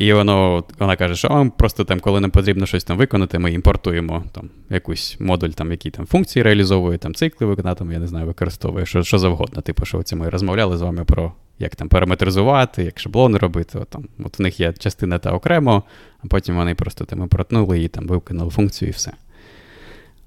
І 0.00 0.12
воно, 0.12 0.64
вона 0.78 0.96
каже, 0.96 1.14
що 1.14 1.28
вам 1.28 1.50
просто 1.50 1.84
там, 1.84 2.00
коли 2.00 2.20
нам 2.20 2.30
потрібно 2.30 2.66
щось 2.66 2.84
там 2.84 2.98
виконати, 2.98 3.38
ми 3.38 3.52
імпортуємо 3.52 4.24
там 4.32 4.50
якусь 4.70 5.16
модуль, 5.20 5.48
там, 5.48 5.70
який 5.70 5.90
там 5.90 6.06
функції 6.06 6.42
реалізовує, 6.42 6.98
там 6.98 7.14
цикли 7.14 7.46
вона 7.46 7.74
там, 7.74 7.92
я 7.92 7.98
не 7.98 8.06
знаю, 8.06 8.26
використовує, 8.26 8.86
що 8.86 9.02
що 9.02 9.18
завгодно. 9.18 9.62
Типу, 9.62 9.84
що 9.84 10.02
це 10.02 10.16
ми 10.16 10.28
розмовляли 10.28 10.76
з 10.76 10.82
вами 10.82 11.04
про 11.04 11.32
як 11.58 11.76
там 11.76 11.88
параметризувати, 11.88 12.84
як 12.84 13.00
шаблони 13.00 13.38
робити. 13.38 13.78
От, 13.78 13.88
там, 13.88 14.04
от 14.24 14.38
в 14.38 14.42
них 14.42 14.60
є 14.60 14.72
частина 14.72 15.18
та 15.18 15.32
окремо, 15.32 15.82
а 16.24 16.26
потім 16.26 16.56
вони 16.56 16.74
просто 16.74 17.04
там 17.04 17.22
імпортнули 17.22 17.82
і 17.82 17.88
там 17.88 18.06
виконали 18.06 18.50
функцію 18.50 18.88
і 18.88 18.92
все. 18.92 19.12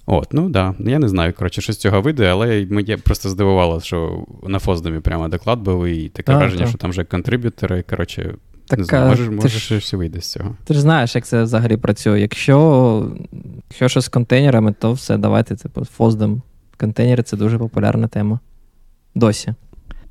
От, 0.05 0.33
ну 0.33 0.49
да. 0.49 0.75
Я 0.79 0.99
не 0.99 1.07
знаю, 1.07 1.33
коротше, 1.33 1.61
що 1.61 1.73
з 1.73 1.77
цього 1.77 2.01
вийде, 2.01 2.25
але 2.27 2.67
мені 2.69 2.97
просто 2.97 3.29
здивувало, 3.29 3.81
що 3.81 4.25
на 4.43 4.59
Фоздомі 4.59 4.99
прямо 4.99 5.27
доклад 5.27 5.59
був, 5.59 5.85
і 5.85 6.09
таке 6.09 6.31
а, 6.31 6.37
враження, 6.37 6.61
так. 6.61 6.69
що 6.69 6.77
там 6.77 6.89
вже 6.89 7.03
контриб'ютори. 7.03 7.83
Коротше, 7.89 8.35
так, 8.77 8.79
не 8.79 8.85
знаю, 8.85 9.09
може, 9.09 9.31
може 9.31 9.49
ж, 9.49 9.59
щось 9.59 9.93
вийде 9.93 10.21
з 10.21 10.31
цього. 10.31 10.55
Ти 10.65 10.73
ж 10.73 10.81
знаєш, 10.81 11.15
як 11.15 11.25
це 11.25 11.43
взагалі 11.43 11.77
працює. 11.77 12.21
Якщо 12.21 13.11
якщо 13.69 13.87
щось 13.87 14.05
з 14.05 14.09
контейнерами, 14.09 14.73
то 14.79 14.93
все, 14.93 15.17
давайте 15.17 15.55
типу, 15.55 15.85
Фоздом. 15.85 16.41
Контейнери 16.77 17.23
це 17.23 17.37
дуже 17.37 17.57
популярна 17.57 18.07
тема. 18.07 18.39
Досі. 19.15 19.53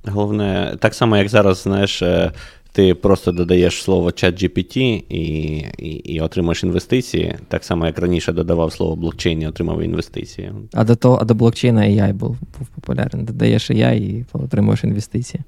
Головне, 0.05 0.77
так 0.81 0.95
само, 0.95 1.17
як 1.17 1.29
зараз, 1.29 1.59
знаєш, 1.59 2.03
е, 2.03 2.33
ти 2.73 2.95
просто 2.95 3.33
додаєш 3.33 3.83
слово 3.83 4.09
ChatGPT 4.09 4.79
і 5.09 5.57
і, 5.79 5.89
і 5.89 6.21
отримаєш 6.21 6.65
інвестиції, 6.65 7.37
так 7.49 7.65
само, 7.65 7.87
як 7.87 7.99
раніше 7.99 8.33
додавав 8.33 8.73
слово 8.73 8.97
блокчейн 8.97 9.43
і 9.43 9.47
отримав 9.47 9.83
інвестиції. 9.83 10.53
А 10.73 10.85
до 10.85 10.97
того, 10.97 11.19
а 11.21 11.25
до 11.25 11.35
блокчейна 11.35 11.81
AI 11.81 12.15
був 12.15 12.37
був 12.59 12.69
популярний. 12.75 13.25
Додаєш 13.25 13.71
AI 13.71 13.95
і 13.95 14.25
отримуєш 14.33 14.85
інвестиції. 14.85 15.43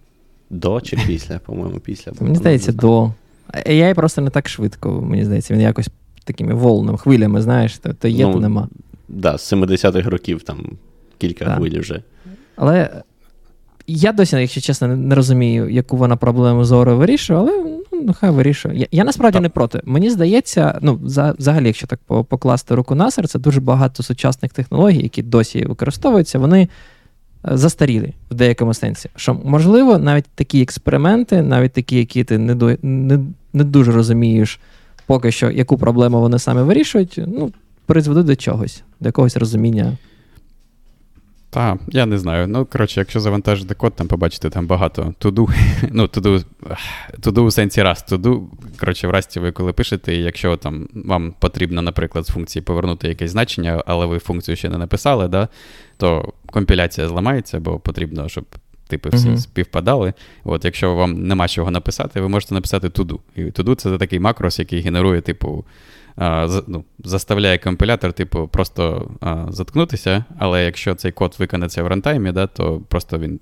До 0.55 0.80
чи 0.80 0.98
після, 1.07 1.38
по-моєму, 1.38 1.78
після. 1.78 2.12
Мені 2.20 2.36
здається, 2.36 2.72
до. 2.72 3.12
AI 3.55 3.94
просто 3.94 4.20
не 4.20 4.30
так 4.30 4.48
швидко, 4.48 5.00
мені 5.02 5.24
здається, 5.24 5.55
він 5.55 5.61
якось 5.61 5.88
такими 6.24 6.55
волнами, 6.55 6.98
хвилями, 6.98 7.42
знаєш, 7.42 7.78
то, 7.78 7.92
то 7.92 8.09
є, 8.09 8.26
ну, 8.26 8.32
то 8.32 8.40
нема. 8.40 8.62
Так, 8.62 8.70
да, 9.09 9.38
з 9.38 9.52
70-х 9.52 10.11
років 10.11 10.42
там 10.42 10.66
кілька 11.18 11.44
так. 11.44 11.57
хвиль 11.57 11.80
вже. 11.80 12.02
Але 12.57 13.02
я 13.86 14.12
досі, 14.12 14.36
якщо 14.36 14.61
чесно, 14.61 14.88
не 14.88 15.14
розумію, 15.14 15.68
яку 15.68 15.96
вона 15.96 16.16
проблему 16.16 16.64
зору 16.64 16.96
вирішує, 16.96 17.38
але 17.38 17.52
ну, 17.92 18.14
хай 18.20 18.30
вирішує. 18.30 18.78
Я, 18.78 18.86
я 18.92 19.05
насправді 19.05 19.36
так. 19.36 19.42
не 19.42 19.48
проти. 19.48 19.80
Мені 19.84 20.11
здається, 20.11 20.78
ну, 20.82 21.00
взагалі, 21.38 21.66
якщо 21.66 21.86
так 21.86 22.00
покласти 22.05 22.74
руку 22.74 22.94
на 22.94 23.11
серце, 23.11 23.38
дуже 23.38 23.61
багато 23.61 24.02
сучасних 24.02 24.52
технологій, 24.52 25.02
які 25.02 25.22
досі 25.22 25.64
використовуються, 25.64 26.38
вони 26.38 26.68
застаріли 27.45 28.12
в 28.30 28.34
деякому 28.34 28.74
сенсі. 28.74 29.11
Що, 29.16 29.34
можливо, 29.45 29.99
навіть 29.99 30.26
такі 30.34 30.62
експерименти, 30.62 31.42
навіть 31.42 31.72
такі, 31.72 31.97
які 31.97 32.24
ти 32.24 32.38
не 32.38 32.55
до, 32.55 32.76
не, 32.82 33.18
не 33.53 33.64
дуже 33.64 33.92
розумієш, 33.92 34.61
поки 35.07 35.32
що, 35.32 35.51
яку 35.51 35.78
проблему 35.78 36.20
вони 36.20 36.38
саме 36.38 36.62
вирішують, 36.62 37.20
ну, 37.26 37.53
призведуть 37.86 38.26
до 38.26 38.36
чогось, 38.36 38.82
до 39.01 39.09
якогось 39.09 39.36
розуміння. 39.36 39.97
Та, 41.55 41.78
я 41.88 42.07
не 42.07 42.18
знаю. 42.18 42.48
Ну, 42.48 42.64
коротше, 42.64 43.00
якщо 43.00 43.20
завантажити 43.20 43.74
код, 43.74 43.96
там 43.96 44.09
побачите 44.09 44.50
там 44.50 44.66
багато 44.66 45.14
туду. 45.18 45.48
Ну, 45.90 46.09
туду 46.09 46.44
туду 47.20 47.44
у 47.44 47.51
сенсі 47.51 47.82
раз, 47.82 48.02
туду. 48.02 48.51
Коротше, 48.81 49.09
в 49.09 49.10
расті 49.10 49.40
ви 49.40 49.52
коли 49.52 49.72
пишете, 49.72 50.14
і 50.14 50.22
якщо 50.22 50.56
там 50.56 50.89
вам 50.94 51.35
потрібно, 51.39 51.82
наприклад, 51.82 52.26
з 52.26 52.31
функції 52.31 52.62
повернути 52.62 53.09
якесь 53.09 53.31
значення, 53.31 53.82
але 53.86 54.06
ви 54.06 54.18
функцію 54.18 54.56
ще 54.56 54.68
не 54.68 54.78
написали, 54.78 55.28
да, 55.28 55.48
то 55.97 56.32
компіляція 56.47 57.09
зламається, 57.09 57.60
бо 57.60 57.78
потрібно, 57.78 58.28
щоб 58.28 58.44
типи 58.89 59.09
всі 59.09 59.28
uh-huh. 59.28 59.39
співпадали. 59.39 60.12
От, 60.44 60.64
Якщо 60.64 60.94
вам 60.94 61.26
нема 61.26 61.48
чого 61.48 61.70
написати, 61.70 62.20
ви 62.20 62.28
можете 62.28 62.55
написати 62.55 62.90
туду. 62.90 63.20
І 63.36 63.44
туду 63.44 63.74
це 63.74 63.98
такий 63.98 64.20
макрос, 64.20 64.59
який 64.59 64.81
генерує, 64.81 65.20
типу 65.20 65.64
ну, 66.66 66.85
заставляє 67.05 67.59
компілятор, 67.59 68.12
типу, 68.12 68.49
просто 68.49 69.11
заткнутися, 69.49 70.24
але 70.39 70.65
якщо 70.65 70.95
цей 70.95 71.12
код 71.12 71.36
виконається 71.39 71.82
в 71.82 71.86
рантаймі, 71.86 72.32
да, 72.32 72.47
то 72.47 72.81
просто 72.89 73.19
він 73.19 73.41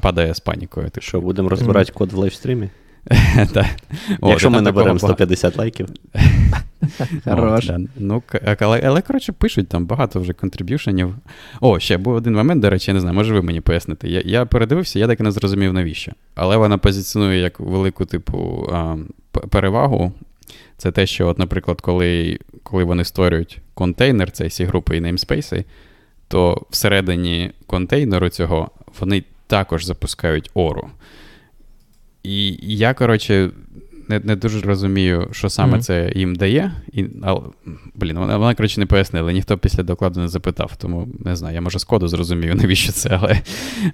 падає 0.00 0.34
з 0.34 0.40
панікою. 0.40 0.90
Типу. 0.90 1.04
Що, 1.04 1.20
будемо 1.20 1.48
розбирати 1.48 1.92
код 1.92 2.12
в 2.12 2.16
лайвстрімі? 2.16 2.68
Якщо 4.22 4.50
ми 4.50 4.60
наберемо 4.60 4.98
150 4.98 5.56
лайків. 5.56 5.88
Хорош. 7.24 7.70
Ну, 7.96 8.22
Але, 8.58 8.82
але, 8.84 9.02
коротше, 9.02 9.32
пишуть 9.32 9.68
там 9.68 9.86
багато 9.86 10.20
вже 10.20 10.32
контриб'юшенів. 10.32 11.14
О, 11.60 11.78
ще 11.78 11.96
був 11.96 12.14
один 12.14 12.34
момент, 12.34 12.62
до 12.62 12.70
речі, 12.70 12.90
я 12.90 12.94
не 12.94 13.00
знаю, 13.00 13.14
може 13.14 13.34
ви 13.34 13.42
мені 13.42 13.60
поясните. 13.60 14.08
Я 14.08 14.22
я 14.24 14.46
передивився, 14.46 14.98
я 14.98 15.06
так 15.06 15.20
і 15.20 15.22
не 15.22 15.30
зрозумів, 15.30 15.72
навіщо. 15.72 16.12
Але 16.34 16.56
вона 16.56 16.78
позиціонує 16.78 17.40
як 17.40 17.60
велику, 17.60 18.04
типу, 18.04 18.68
перевагу. 19.50 20.12
Це 20.76 20.92
те, 20.92 21.06
що, 21.06 21.28
от, 21.28 21.38
наприклад, 21.38 21.80
коли 21.80 22.38
коли 22.62 22.84
вони 22.84 23.04
створюють 23.04 23.58
контейнер, 23.74 24.30
цей 24.30 24.50
сі 24.50 24.64
групи 24.64 24.96
і 24.96 25.00
неймспейси, 25.00 25.64
то 26.28 26.66
всередині 26.70 27.50
контейнеру 27.66 28.28
цього 28.28 28.70
вони 29.00 29.24
також 29.46 29.84
запускають 29.84 30.50
ору. 30.54 30.90
І 32.22 32.58
я, 32.76 32.94
коротше, 32.94 33.50
не 34.08 34.20
не 34.24 34.36
дуже 34.36 34.60
розумію, 34.60 35.28
що 35.32 35.50
саме 35.50 35.76
mm-hmm. 35.78 35.80
це 35.80 36.12
їм 36.14 36.34
дає. 36.34 36.72
І, 36.92 37.06
а, 37.22 37.36
Блін, 37.94 38.18
вона, 38.18 38.36
вона, 38.36 38.54
коротше, 38.54 38.80
не 38.80 38.86
пояснила, 38.86 39.32
ніхто 39.32 39.58
після 39.58 39.82
докладу 39.82 40.20
не 40.20 40.28
запитав, 40.28 40.76
тому 40.76 41.08
не 41.24 41.36
знаю, 41.36 41.54
я 41.54 41.60
може 41.60 41.78
з 41.78 41.84
коду 41.84 42.08
зрозумію, 42.08 42.54
навіщо 42.62 42.92
це, 42.92 43.18
але 43.22 43.40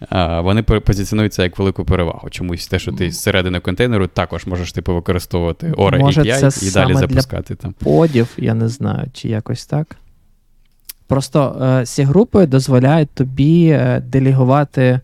а, 0.08 0.40
вони 0.40 0.62
позиціонуються 0.62 1.42
як 1.42 1.58
велику 1.58 1.84
перевагу. 1.84 2.30
Чомусь 2.30 2.66
те, 2.66 2.78
що 2.78 2.92
ти 2.92 3.10
зсередини 3.10 3.60
контейнеру 3.60 4.06
також 4.06 4.46
можеш 4.46 4.72
типу, 4.72 4.94
використовувати 4.94 5.66
Aura 5.66 5.98
може, 5.98 6.22
API 6.22 6.50
це 6.50 6.66
і 6.66 6.70
далі 6.70 6.94
запускати. 6.94 7.54
там. 7.54 7.72
Подів, 7.72 8.28
я 8.36 8.54
не 8.54 8.68
знаю, 8.68 9.06
чи 9.12 9.28
якось 9.28 9.66
так. 9.66 9.96
Просто 11.06 11.66
е, 11.80 11.86
ці 11.86 12.02
групи 12.02 12.46
дозволяють 12.46 13.10
тобі 13.10 13.68
е, 13.68 14.02
делегувати, 14.06 15.00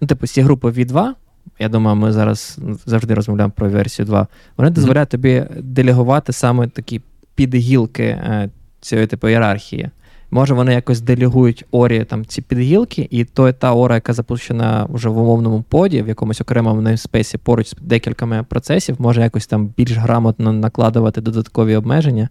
ну, 0.00 0.08
типу, 0.08 0.26
ці 0.26 0.42
групи 0.42 0.68
V2 0.68 1.12
я 1.58 1.68
думаю, 1.68 1.96
ми 1.96 2.12
зараз 2.12 2.58
завжди 2.86 3.14
розмовляємо 3.14 3.52
про 3.56 3.68
версію 3.68 4.06
2. 4.06 4.26
Вони 4.56 4.70
дозволяють 4.70 5.08
тобі 5.08 5.44
делегувати 5.60 6.32
саме 6.32 6.68
такі 6.68 7.00
підгілки 7.34 8.02
е, 8.02 8.50
цієї 8.80 9.06
типу 9.06 9.28
ієрархії. 9.28 9.90
Може, 10.30 10.54
вони 10.54 10.74
якось 10.74 11.00
делегують 11.00 11.64
орі 11.70 12.04
там 12.04 12.24
ці 12.24 12.42
підгілки, 12.42 13.08
і 13.10 13.24
то 13.24 13.52
та 13.52 13.74
ора, 13.74 13.94
яка 13.94 14.12
запущена 14.12 14.86
вже 14.90 15.08
в 15.08 15.18
умовному 15.18 15.64
поді, 15.68 16.02
в 16.02 16.08
якомусь 16.08 16.40
окремому 16.40 16.82
namespace 16.82 17.36
поруч 17.36 17.66
з 17.66 17.74
декількома 17.80 18.42
процесів, 18.42 18.96
може 18.98 19.20
якось 19.20 19.46
там 19.46 19.66
більш 19.76 19.92
грамотно 19.92 20.52
накладувати 20.52 21.20
додаткові 21.20 21.76
обмеження 21.76 22.28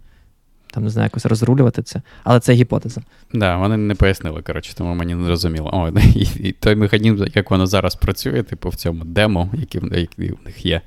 там 0.76 0.84
не 0.84 0.90
знаю, 0.90 1.06
якось 1.06 1.26
розрулювати 1.26 1.82
це. 1.82 2.02
Але 2.24 2.40
це 2.40 2.52
гіпотеза. 2.52 3.00
Так, 3.00 3.40
да, 3.40 3.56
вони 3.56 3.76
не 3.76 3.94
пояснили, 3.94 4.42
коротше, 4.42 4.74
тому 4.74 4.94
мені 4.94 5.14
не 5.14 5.24
зрозуміло. 5.24 5.70
О, 5.72 5.88
і, 6.14 6.48
і 6.48 6.52
той 6.52 6.74
механізм, 6.74 7.24
як 7.34 7.50
воно 7.50 7.66
зараз 7.66 7.94
працює, 7.94 8.42
типу, 8.42 8.68
в 8.68 8.74
цьому 8.74 9.04
демо, 9.04 9.50
який, 9.54 9.80
який 10.00 10.30
в 10.30 10.38
них 10.44 10.66
є. 10.66 10.80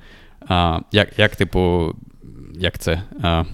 А, 0.48 0.80
Як, 0.92 1.18
як 1.18 1.36
типу, 1.36 1.94
як 2.54 2.78
це? 2.78 3.02
А, 3.22 3.44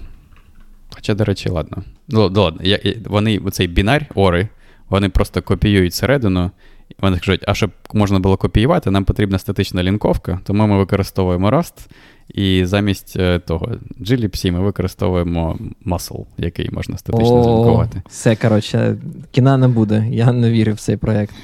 Хоча, 0.89 1.13
до 1.13 1.25
речі, 1.25 1.49
ладно. 1.49 1.83
Ну, 2.07 2.21
ладно, 2.21 2.59
я, 2.63 2.79
Вони 3.05 3.41
цей 3.51 3.67
бінар, 3.67 4.05
ори, 4.15 4.47
вони 4.89 5.09
просто 5.09 5.41
копіюють 5.41 5.93
середину. 5.93 6.51
Вони 6.99 7.17
кажуть, 7.17 7.43
а 7.47 7.53
щоб 7.53 7.71
можна 7.93 8.19
було 8.19 8.37
копіювати, 8.37 8.91
нам 8.91 9.05
потрібна 9.05 9.39
статична 9.39 9.83
лінковка, 9.83 10.39
тому 10.43 10.67
ми 10.67 10.77
використовуємо 10.77 11.51
Rust, 11.51 11.87
і 12.33 12.65
замість 12.65 13.15
е, 13.17 13.39
того 13.39 13.71
Glibc 14.01 14.51
ми 14.51 14.59
використовуємо 14.59 15.57
Muscle, 15.85 16.25
який 16.37 16.69
можна 16.71 16.97
статично 16.97 17.43
злінкувати. 17.43 18.01
Все, 18.09 18.35
коротше, 18.35 18.97
кіна 19.31 19.57
не 19.57 19.67
буде. 19.67 20.07
Я 20.11 20.31
не 20.31 20.51
вірю 20.51 20.73
в 20.73 20.79
цей 20.79 20.97
проєкт. 20.97 21.35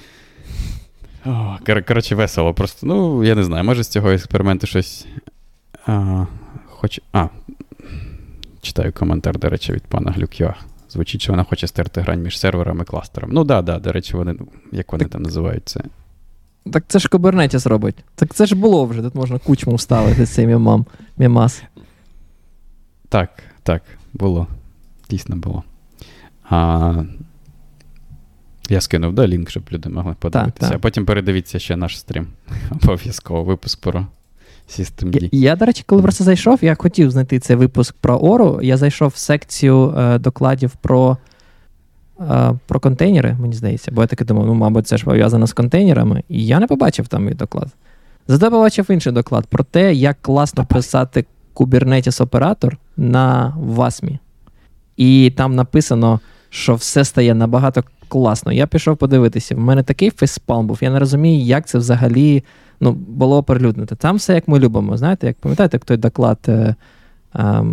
О, 1.26 1.30
кор- 1.66 1.88
коротше, 1.88 2.16
весело. 2.16 2.54
Просто, 2.54 2.88
ну, 2.88 3.24
я 3.24 3.36
не 3.36 3.44
знаю, 3.44 3.64
може 3.64 3.84
з 3.84 3.88
цього 3.88 4.10
експерименту 4.12 4.68
щось. 4.68 5.06
А, 5.86 6.26
хоч... 6.66 7.00
а, 7.14 7.28
Читаю 8.62 8.94
коментар, 8.94 9.40
до 9.40 9.50
речі, 9.50 9.74
від 9.74 9.84
пана 9.84 10.12
Глюк'я. 10.12 10.56
Звучить, 10.90 11.22
що 11.22 11.34
вона 11.34 11.44
хоче 11.44 11.68
стерти 11.68 12.02
грань 12.02 12.22
між 12.22 12.40
сервером 12.40 12.82
і 12.82 12.84
кластером. 12.86 13.30
Ну, 13.34 13.44
да, 13.44 13.62
да, 13.62 13.80
до 13.80 13.92
речі, 13.92 14.18
вони, 14.18 14.36
як 14.72 14.92
вони 14.92 15.04
так, 15.04 15.12
там 15.14 15.22
називаються? 15.22 15.84
Так 16.72 16.84
це 16.88 17.00
ж 17.00 17.08
Kubernetes 17.08 17.70
робить. 17.70 17.96
Так 18.16 18.34
це 18.34 18.46
ж 18.46 18.56
було 18.56 18.86
вже, 18.86 19.02
тут 19.02 19.16
можна 19.16 19.40
кучму 19.40 19.76
вставити 19.76 20.26
цей 20.26 20.48
мімам, 20.48 20.86
мімас. 21.18 21.64
Так, 23.10 23.30
так, 23.64 23.82
було. 24.14 24.48
Дійсно 25.10 25.36
було. 25.36 25.64
А, 26.50 27.04
Я 28.70 28.82
скинув 28.82 29.14
да, 29.14 29.28
лінк, 29.28 29.50
щоб 29.50 29.64
люди 29.72 29.90
могли 29.90 30.16
подивитися. 30.20 30.68
Так, 30.68 30.76
а 30.76 30.80
потім 30.80 31.06
передивіться 31.06 31.60
ще 31.60 31.76
наш 31.76 32.00
стрім. 32.00 32.28
Обов'язково 32.84 33.44
випуск 33.44 33.82
про 33.82 34.08
Systemd. 34.70 35.24
Я, 35.24 35.30
я, 35.32 35.56
до 35.56 35.66
речі, 35.66 35.84
коли 35.86 36.02
просто 36.02 36.24
зайшов, 36.24 36.60
я 36.62 36.76
хотів 36.76 37.12
знайти 37.12 37.40
цей 37.40 37.56
випуск 37.56 37.96
про 37.96 38.18
Ору. 38.18 38.60
Я 38.62 38.78
зайшов 38.78 39.10
в 39.10 39.18
секцію 39.18 39.96
е, 39.98 40.20
докладів 40.20 40.72
про 40.72 41.18
про 42.68 42.80
контейнери, 42.80 43.38
мені 43.40 43.54
здається, 43.54 43.92
бо 43.92 44.02
я 44.02 44.08
таки 44.08 44.26
думав, 44.26 44.46
ну, 44.46 44.54
мабуть, 44.54 44.88
це 44.88 44.98
ж 44.98 45.06
пов'язано 45.06 45.48
з 45.48 45.54
контейнерами, 45.54 46.24
і 46.30 46.46
я 46.46 46.60
не 46.60 46.68
побачив 46.68 47.08
там 47.08 47.26
мій 47.26 47.34
доклад. 47.34 47.68
Зате 48.28 48.50
побачив 48.50 48.92
інший 48.92 49.14
доклад 49.14 49.48
про 49.48 49.64
те, 49.64 49.94
як 49.94 50.18
класно 50.22 50.66
писати 50.66 51.26
Kubernetes 51.56 52.24
оператор 52.24 52.78
на 52.98 53.54
Васмі. 53.58 54.20
І 54.98 55.34
там 55.38 55.56
написано, 55.56 56.20
що 56.50 56.76
все 56.76 57.06
стає 57.06 57.34
набагато 57.34 57.84
класно. 58.08 58.52
Я 58.52 58.68
пішов 58.68 58.98
подивитися. 58.98 59.56
В 59.56 59.60
мене 59.60 59.84
такий 59.84 60.10
фейспалм 60.10 60.68
був. 60.68 60.78
Я 60.82 60.90
не 60.90 61.00
розумію, 61.00 61.46
як 61.46 61.68
це 61.68 61.78
взагалі 61.78 62.44
ну, 62.80 62.92
було 62.92 63.38
оприлюднити. 63.38 63.96
Там 63.96 64.16
все 64.16 64.34
як 64.34 64.48
ми 64.48 64.60
любимо. 64.60 64.98
Знаєте, 64.98 65.28
як 65.28 65.38
пам'ятаєте, 65.38 65.76
як 65.76 65.86
той 65.86 65.98
доклад 65.98 66.38
е, 66.48 66.76
е, 67.36 67.64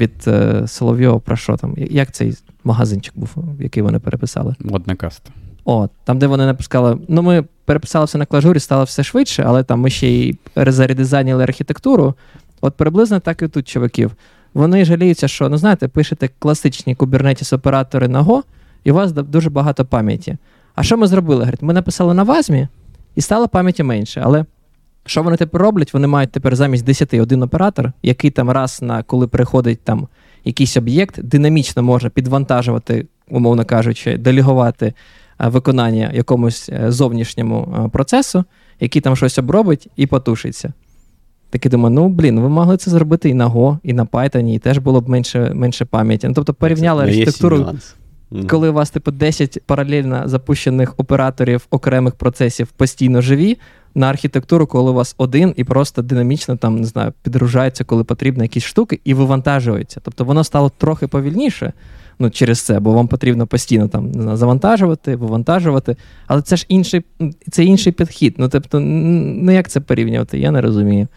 від 0.00 0.12
е, 0.26 0.62
Соловйова 0.66 1.18
про 1.18 1.36
що 1.36 1.56
там? 1.56 1.74
Як 1.76 2.12
цей 2.12 2.34
магазинчик 2.64 3.12
був, 3.16 3.30
який 3.60 3.82
вони 3.82 3.98
переписали? 3.98 4.54
Моднекаст. 4.60 5.22
О, 5.64 5.88
там, 6.04 6.18
де 6.18 6.26
вони 6.26 6.46
напускали. 6.46 6.98
Ну, 7.08 7.22
ми 7.22 7.44
переписали 7.64 8.04
все 8.04 8.18
на 8.18 8.26
клажурі, 8.26 8.60
стало 8.60 8.84
все 8.84 9.02
швидше, 9.02 9.44
але 9.46 9.62
там 9.62 9.80
ми 9.80 9.90
ще 9.90 10.08
й 10.08 10.38
зарядизайніли 10.56 11.42
архітектуру. 11.42 12.14
От 12.60 12.74
приблизно 12.74 13.20
так 13.20 13.42
і 13.42 13.48
тут, 13.48 13.68
чуваків. 13.68 14.12
Вони 14.54 14.84
жаліються, 14.84 15.28
що, 15.28 15.48
ну 15.48 15.56
знаєте, 15.56 15.88
пишете 15.88 16.30
класичні 16.38 16.96
kubernetes 16.96 17.54
оператори 17.54 18.08
на 18.08 18.22
Go, 18.22 18.42
і 18.84 18.90
у 18.90 18.94
вас 18.94 19.12
дуже 19.12 19.50
багато 19.50 19.84
пам'яті. 19.84 20.36
А 20.74 20.82
що 20.82 20.96
ми 20.96 21.06
зробили? 21.06 21.40
Говорить, 21.40 21.62
ми 21.62 21.72
написали 21.72 22.14
на 22.14 22.22
Вазмі, 22.22 22.68
і 23.14 23.20
стало 23.20 23.48
пам'яті 23.48 23.82
менше. 23.82 24.22
Але 24.24 24.44
що 25.06 25.22
вони 25.22 25.36
тепер 25.36 25.62
роблять? 25.62 25.94
Вони 25.94 26.06
мають 26.06 26.32
тепер 26.32 26.56
замість 26.56 26.84
10 26.84 27.14
один 27.14 27.42
оператор, 27.42 27.92
який 28.02 28.30
там 28.30 28.50
раз 28.50 28.82
на 28.82 29.02
коли 29.02 29.26
приходить 29.26 29.80
там 29.84 30.08
якийсь 30.50 30.76
об'єкт, 30.76 31.22
динамічно 31.22 31.82
може 31.82 32.10
підвантажувати, 32.10 33.06
умовно 33.28 33.64
кажучи, 33.64 34.16
делегувати 34.16 34.92
виконання 35.38 36.10
якомусь 36.14 36.68
е, 36.68 36.92
зовнішньому 36.92 37.90
процесу, 37.92 38.44
який 38.80 39.02
там 39.02 39.16
щось 39.16 39.38
обробить 39.38 39.88
і 39.96 40.06
потушиться. 40.06 40.72
Такий 41.50 41.70
думаю, 41.70 41.94
ну 41.94 42.08
блін, 42.08 42.40
ви 42.40 42.48
могли 42.48 42.76
це 42.76 42.90
зробити 42.90 43.28
і 43.28 43.34
на 43.34 43.48
Go, 43.48 43.78
і 43.82 43.92
на 43.92 44.04
Python, 44.04 44.54
і 44.54 44.58
теж 44.58 44.78
було 44.78 45.00
б 45.00 45.08
менше 45.08 45.52
менше 45.54 45.84
пам'яті. 45.84 46.28
Ну, 46.28 46.34
Тобто 46.34 46.54
порівняли 46.54 47.04
архітектуру 47.04 47.66
Mm. 48.32 48.46
Коли 48.46 48.68
у 48.68 48.72
вас, 48.72 48.90
типу, 48.90 49.10
10 49.10 49.58
паралельно 49.66 50.22
запущених 50.24 50.94
операторів 50.96 51.66
окремих 51.70 52.14
процесів 52.14 52.66
постійно 52.66 53.20
живі, 53.20 53.58
на 53.94 54.08
архітектуру, 54.08 54.66
коли 54.66 54.90
у 54.90 54.94
вас 54.94 55.14
один 55.18 55.54
і 55.56 55.64
просто 55.64 56.02
динамічно 56.02 56.56
там, 56.56 56.76
не 56.76 56.86
знаю, 56.86 57.12
підгружається, 57.22 57.84
коли 57.84 58.04
потрібно 58.04 58.44
якісь 58.44 58.64
штуки, 58.64 59.00
і 59.04 59.14
вивантажується. 59.14 60.00
Тобто 60.04 60.24
воно 60.24 60.44
стало 60.44 60.70
трохи 60.78 61.06
повільніше 61.06 61.72
ну, 62.20 62.30
через 62.30 62.60
це, 62.60 62.80
бо 62.80 62.92
вам 62.92 63.08
потрібно 63.08 63.46
постійно 63.46 63.88
там 63.88 64.10
не 64.10 64.22
знаю, 64.22 64.36
завантажувати, 64.36 65.16
вивантажувати. 65.16 65.96
Але 66.26 66.42
це 66.42 66.56
ж 66.56 66.66
інший 66.68 67.04
це 67.50 67.64
інший 67.64 67.92
підхід. 67.92 68.34
Ну, 68.38 68.48
тобто, 68.48 68.80
ну 68.80 69.52
як 69.52 69.68
це 69.68 69.80
порівнювати? 69.80 70.38
Я 70.38 70.50
не 70.50 70.60
розумію. 70.60 71.08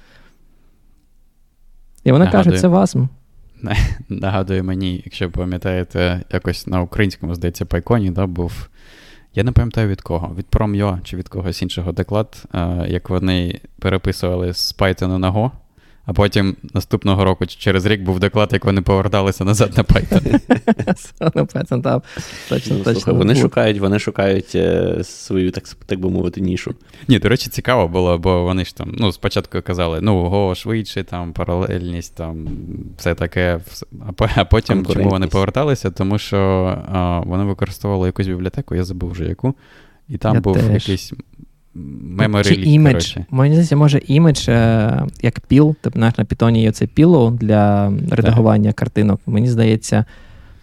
І 2.03 2.11
вона 2.11 2.31
каже, 2.31 2.51
це 2.51 2.67
вас. 2.67 2.95
нагадує 4.09 4.63
мені, 4.63 5.01
якщо 5.05 5.31
пам'ятаєте, 5.31 6.21
якось 6.31 6.67
на 6.67 6.81
українському, 6.81 7.35
здається, 7.35 7.65
пайконі 7.65 8.11
да, 8.11 8.25
був. 8.27 8.69
Я 9.35 9.43
не 9.43 9.51
пам'ятаю 9.51 9.87
від 9.87 10.01
кого, 10.01 10.35
від 10.37 10.45
Prom.io 10.51 11.01
чи 11.01 11.17
від 11.17 11.29
когось 11.29 11.61
іншого 11.61 11.91
доклад, 11.91 12.43
як 12.87 13.09
вони 13.09 13.59
переписували 13.79 14.53
з 14.53 14.75
Python 14.77 15.17
на 15.17 15.31
Go. 15.31 15.51
А 16.05 16.13
потім 16.13 16.55
наступного 16.73 17.25
року 17.25 17.45
через 17.45 17.85
рік 17.85 18.01
був 18.01 18.19
доклад, 18.19 18.49
як 18.53 18.65
вони 18.65 18.81
поверталися 18.81 19.43
назад 19.43 19.73
на 19.77 19.83
Python. 19.83 20.39
Python, 21.53 21.81
так. 21.81 22.03
Точно, 22.49 22.75
ну, 22.77 22.83
точно. 22.83 23.13
Вони 23.13 23.35
шукають 23.35 23.79
вони 23.79 23.99
шукають 23.99 24.55
е, 24.55 24.97
свою, 25.03 25.51
так 25.51 25.63
так 25.85 25.99
би 25.99 26.09
мовити, 26.09 26.41
нішу. 26.41 26.75
Ні, 27.07 27.19
до 27.19 27.29
речі, 27.29 27.49
цікаво 27.49 27.87
було, 27.87 28.17
бо 28.17 28.43
вони 28.43 28.65
ж 28.65 28.75
там 28.75 28.95
ну, 28.99 29.11
спочатку 29.11 29.61
казали, 29.61 30.01
ну, 30.01 30.29
го, 30.29 30.55
швидше, 30.55 31.03
там, 31.03 31.33
паралельність, 31.33 32.15
там, 32.15 32.47
все 32.97 33.15
таке. 33.15 33.59
А 34.35 34.45
потім 34.45 34.85
чому 34.85 35.09
вони 35.09 35.27
поверталися? 35.27 35.91
Тому 35.91 36.17
що 36.17 36.37
а, 36.91 37.19
вони 37.19 37.43
використовували 37.43 38.07
якусь 38.07 38.27
бібліотеку, 38.27 38.75
я 38.75 38.83
забув 38.83 39.11
вже 39.11 39.25
яку. 39.25 39.55
І 40.09 40.17
там 40.17 40.35
я 40.35 40.41
був 40.41 40.55
теж. 40.55 40.73
якийсь 40.73 41.13
Memory 41.75 42.43
Чи 42.43 42.55
імідж. 42.55 43.17
Мені 43.29 43.53
здається, 43.53 43.75
може 43.75 44.01
імідж 44.07 44.49
е, 44.49 45.05
як 45.21 45.39
піл, 45.39 45.75
тобто 45.81 45.99
на 45.99 46.11
питоні 46.11 46.61
є 46.61 46.71
це 46.71 46.87
піло 46.87 47.37
для 47.41 47.93
редагування 48.11 48.69
так. 48.69 48.75
картинок. 48.75 49.21
Мені 49.25 49.47
здається, 49.47 50.05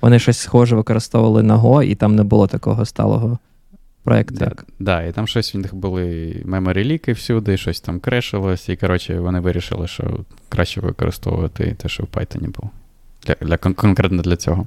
вони 0.00 0.18
щось 0.18 0.38
схоже 0.38 0.76
використовували 0.76 1.42
на 1.42 1.56
Go, 1.56 1.82
і 1.82 1.94
там 1.94 2.16
не 2.16 2.22
було 2.22 2.46
такого 2.46 2.84
сталого 2.84 3.38
проєкту. 4.04 4.38
Так, 4.38 4.66
да, 4.78 5.02
і 5.02 5.12
там 5.12 5.26
щось 5.26 5.54
в 5.54 5.58
них 5.58 5.74
були 5.74 6.36
меморі-ліки 6.44 7.12
всюди, 7.12 7.56
щось 7.56 7.80
там 7.80 8.00
крешилось, 8.00 8.68
і 8.68 8.76
коротше, 8.76 9.20
вони 9.20 9.40
вирішили, 9.40 9.86
що 9.86 10.20
краще 10.48 10.80
використовувати 10.80 11.76
те, 11.78 11.88
що 11.88 12.02
в 12.02 12.06
Python 12.06 12.40
було. 12.40 12.70
Для, 13.26 13.36
для, 13.40 13.56
Конкретно 13.56 14.22
для 14.22 14.36
цього. 14.36 14.66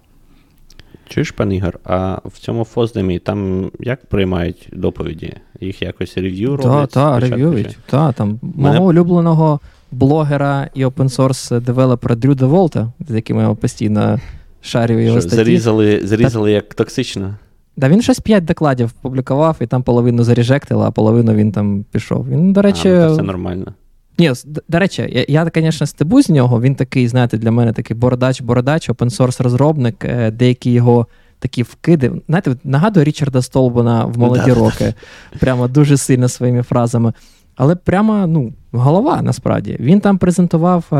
Чуєш, 1.09 1.31
пан 1.31 1.53
Ігор, 1.53 1.79
а 1.83 2.19
в 2.25 2.39
цьому 2.39 2.63
Фоздемі 2.63 3.19
там 3.19 3.71
як 3.79 4.05
приймають 4.05 4.69
доповіді? 4.71 5.33
Їх 5.59 5.81
якось 5.81 6.17
рев'ю 6.17 6.57
роблять? 6.57 6.89
Так, 6.89 7.21
так, 7.21 7.21
рев'юють. 7.21 7.77
Так, 7.85 8.15
там 8.15 8.39
Мене... 8.41 8.79
мого 8.79 8.89
улюбленого 8.89 9.59
блогера 9.91 10.69
і 10.73 10.85
опенсорс 10.85 11.49
девелопера 11.49 12.15
Дрю 12.15 12.35
Деволта, 12.35 12.91
з 13.07 13.15
яким 13.15 13.39
я 13.39 13.53
постійно 13.53 14.19
шарю 14.61 14.99
його 14.99 15.21
статті. 15.21 15.35
Зарізали, 15.35 16.01
зарізали 16.03 16.49
Та... 16.49 16.53
як 16.55 16.73
токсично. 16.73 17.35
Да, 17.77 17.89
він 17.89 18.01
щось 18.01 18.19
5 18.19 18.45
докладів 18.45 18.91
публікував, 18.91 19.57
і 19.61 19.67
там 19.67 19.83
половину 19.83 20.23
зарежектили, 20.23 20.85
а 20.85 20.91
половину 20.91 21.33
він 21.33 21.51
там 21.51 21.85
пішов. 21.91 22.29
Він, 22.29 22.53
до 22.53 22.61
речі. 22.61 22.89
А, 22.89 23.09
ну, 23.09 23.15
Це 23.15 23.21
нормально. 23.21 23.73
Ні, 24.17 24.31
до 24.67 24.79
речі, 24.79 25.25
я, 25.27 25.51
звісно, 25.55 25.87
стебу 25.87 26.21
з 26.21 26.29
нього. 26.29 26.61
Він 26.61 26.75
такий, 26.75 27.07
знаєте, 27.07 27.37
для 27.37 27.51
мене 27.51 27.73
такий 27.73 27.97
бородач-бородач, 27.97 28.91
опенсорс 28.91 29.41
розробник, 29.41 30.05
е, 30.05 30.31
деякі 30.31 30.71
його 30.71 31.07
такі 31.39 31.63
вкиди. 31.63 32.11
Знаєте, 32.27 32.55
нагадує 32.63 33.03
Річарда 33.03 33.41
Столбана 33.41 34.05
в 34.05 34.17
молоді 34.17 34.53
роки, 34.53 34.93
прямо 35.39 35.67
дуже 35.67 35.97
сильно 35.97 36.29
своїми 36.29 36.63
фразами. 36.63 37.13
Але 37.55 37.75
прямо 37.75 38.27
ну, 38.27 38.53
голова 38.71 39.21
насправді. 39.21 39.77
Він 39.79 39.99
там 39.99 40.17
презентував 40.17 40.85
е, 40.91 40.95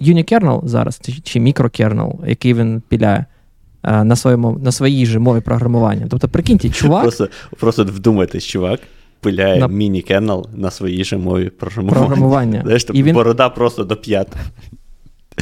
Unikernel 0.00 0.66
зараз, 0.66 1.00
чи 1.24 1.40
microkernel, 1.40 2.20
який 2.26 2.54
він 2.54 2.82
пиляє. 2.88 3.24
Е, 3.84 4.04
на 4.04 4.16
своєму 4.16 4.58
на 4.62 4.72
своїй 4.72 5.06
же 5.06 5.18
мові 5.18 5.40
програмування. 5.40 6.06
Тобто, 6.10 6.28
прикиньте, 6.28 6.70
чувак. 6.70 7.02
Просто 7.02 7.28
просто 7.58 7.84
вдумайтесь, 7.84 8.44
чувак 8.44 8.80
пиляє 9.22 9.60
на... 9.60 9.68
mini-kernel 9.68 10.46
на 10.54 10.70
своїй 10.70 11.04
же 11.04 11.16
мові 11.16 11.50
програмування. 11.50 12.06
програмування. 12.06 12.60
Знаєш, 12.64 12.86
і 12.92 13.02
він... 13.02 13.14
Борода 13.14 13.48
просто 13.48 13.84
до 13.84 13.96
п'ят. 13.96 14.28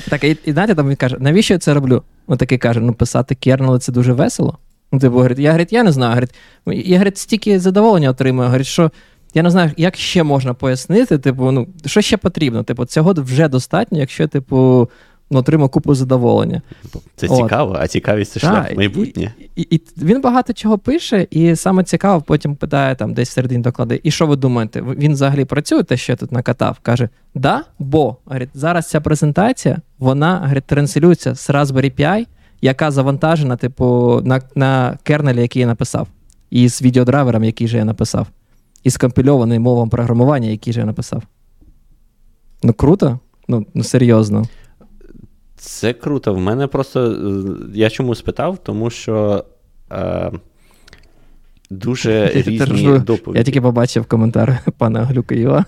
Так, 0.09 0.24
і, 0.24 0.36
і 0.44 0.52
знаєте, 0.52 0.74
там 0.74 0.89
він 0.89 0.97
каже, 0.97 1.16
навіщо 1.20 1.55
я 1.55 1.59
це 1.59 1.74
роблю? 1.74 2.02
Він 2.28 2.36
такий 2.36 2.59
каже: 2.59 2.81
ну, 2.81 2.93
писати 2.93 3.35
кернели 3.35 3.78
це 3.78 3.93
дуже 3.93 4.12
весело. 4.12 4.59
Ну, 4.93 4.98
типу, 4.98 5.15
говорить, 5.15 5.39
я 5.39 5.51
говорить, 5.51 5.73
я 5.73 5.82
не 5.82 5.93
знаю. 5.93 6.11
Говорить, 6.11 6.35
я 6.66 6.97
говорить, 6.97 7.19
стільки 7.19 7.61
задоволення 7.61 8.11
отримую. 8.11 8.47
Говорить, 8.47 8.66
що 8.66 8.90
я 9.35 9.43
не 9.43 9.51
знаю, 9.51 9.70
як 9.77 9.97
ще 9.97 10.23
можна 10.23 10.55
пояснити, 10.55 11.19
типу, 11.19 11.51
ну, 11.51 11.69
що 11.86 12.01
ще 12.01 12.16
потрібно? 12.16 12.62
Типу, 12.62 12.85
цього 12.85 13.12
вже 13.16 13.48
достатньо, 13.48 13.98
якщо, 13.98 14.28
типу, 14.28 14.89
отримав 15.39 15.69
купу 15.69 15.94
задоволення. 15.94 16.62
Це 17.16 17.27
От. 17.27 17.36
цікаво, 17.36 17.77
а 17.81 17.86
цікавість 17.86 18.32
це 18.32 18.40
шлях 18.40 18.77
майбутнє. 18.77 19.35
І, 19.57 19.62
і, 19.62 19.74
і 19.74 19.82
він 19.97 20.20
багато 20.20 20.52
чого 20.52 20.78
пише, 20.78 21.27
і 21.31 21.57
саме 21.57 21.85
цікаво, 21.85 22.23
потім 22.23 22.57
питає 22.57 22.94
там 22.94 23.15
десь 23.15 23.31
середині 23.31 23.62
доклади, 23.62 24.01
і 24.02 24.11
що 24.11 24.27
ви 24.27 24.36
думаєте? 24.36 24.82
Він 24.82 25.12
взагалі 25.12 25.44
працює, 25.44 25.82
те, 25.82 25.97
що 25.97 26.12
я 26.12 26.16
тут 26.16 26.32
накатав? 26.32 26.78
Каже: 26.82 27.09
да, 27.35 27.65
бо 27.78 28.16
говорить, 28.24 28.51
зараз 28.55 28.89
ця 28.89 29.01
презентація, 29.01 29.78
вона 29.98 30.39
говорить, 30.39 30.65
транслюється 30.65 31.35
з 31.35 31.51
Raspberry 31.51 32.01
Pi, 32.01 32.27
яка 32.61 32.90
завантажена, 32.90 33.57
типу, 33.57 34.20
на 34.24 34.40
на 34.55 34.98
кернелі, 35.02 35.40
який 35.40 35.61
я 35.61 35.66
написав, 35.66 36.09
і 36.51 36.69
з 36.69 36.82
відеодрайвером, 36.82 37.44
який 37.44 37.69
же 37.69 37.77
я 37.77 37.85
написав, 37.85 38.27
і 38.85 38.90
скомпільований 38.90 39.59
мовом 39.59 39.89
програмування, 39.89 40.48
який 40.48 40.73
же 40.73 40.81
я 40.81 40.86
написав. 40.86 41.23
Ну, 42.62 42.73
круто? 42.73 43.19
Ну, 43.48 43.66
ну 43.74 43.85
серйозно. 43.85 44.47
Це 45.61 45.93
круто. 45.93 46.35
В 46.35 46.41
мене 46.41 46.66
просто. 46.66 47.12
Е, 47.12 47.45
я 47.74 47.91
чому 47.91 48.15
спитав, 48.15 48.59
тому 48.62 48.91
що. 48.91 49.45
Е, 49.93 50.32
Дуже 51.70 52.27
різні 52.35 52.99
доповіді. 52.99 53.39
Я 53.39 53.45
тільки 53.45 53.61
побачив 53.61 54.07
коментар 54.07 54.59
пана 54.78 55.05
Глюкаєва. 55.05 55.65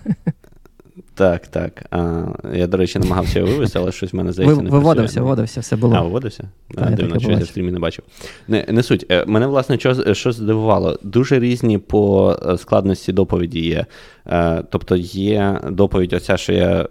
Так, 1.15 1.47
так. 1.47 1.85
А, 1.91 2.25
Я, 2.55 2.67
до 2.67 2.77
речі, 2.77 2.99
намагався 2.99 3.39
його 3.39 3.53
вивести, 3.53 3.79
але 3.79 3.93
щось 3.93 4.13
в 4.13 4.17
мене 4.17 4.33
здається. 4.33 4.63
не 4.63 4.71
Виводився, 4.71 5.21
виводився, 5.21 5.61
все 5.61 5.77
було. 5.77 5.95
А, 5.95 6.03
виводився? 6.03 6.49
Так, 6.75 6.89
а, 6.89 6.91
Дивно, 6.91 7.21
щось 7.21 7.39
я 7.39 7.45
в 7.45 7.47
стрімі 7.47 7.73
не 7.73 7.79
бачив. 7.79 8.05
Не 8.49 8.67
не 8.69 8.83
суть. 8.83 9.07
Е, 9.11 9.25
мене, 9.27 9.47
власне, 9.47 9.79
що, 9.79 10.15
що 10.15 10.33
здивувало. 10.33 10.99
Дуже 11.03 11.41
різні 11.41 11.79
по 11.79 12.37
е, 12.47 12.59
складності 12.59 13.13
доповіді 13.13 13.61
є. 13.61 13.87
Е, 14.27 14.65
тобто 14.71 14.97
є 14.97 15.61
доповідь, 15.71 16.13
оця, 16.13 16.37
що 16.37 16.53
я, 16.53 16.89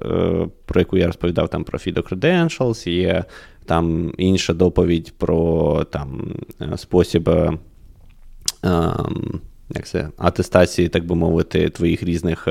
про 0.66 0.82
яку 0.82 0.98
я 0.98 1.08
розповідав 1.08 1.50
там 1.50 1.64
про 1.64 1.80
FIDO 1.80 2.10
Credentials, 2.10 2.90
є 2.90 3.24
там 3.66 4.14
інша 4.18 4.54
доповідь 4.54 5.14
про 5.18 5.84
там 5.84 6.36
спосіб. 6.76 7.30
Ем, 8.64 9.40
як 9.76 9.88
це, 9.88 10.10
атестації, 10.18 10.90
так 10.90 11.06
би 11.06 11.16
мовити, 11.16 11.70
твоїх 11.70 12.04
різних 12.04 12.48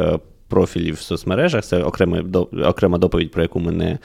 профілів 0.51 0.95
в 0.95 1.01
соцмережах. 1.01 1.65
Це 1.65 1.83
окрема 1.83 2.23
окрема 2.53 2.99
доповідь, 2.99 3.31
про 3.31 3.43
яку 3.43 3.61
ми 3.61 3.73
не, 3.73 3.99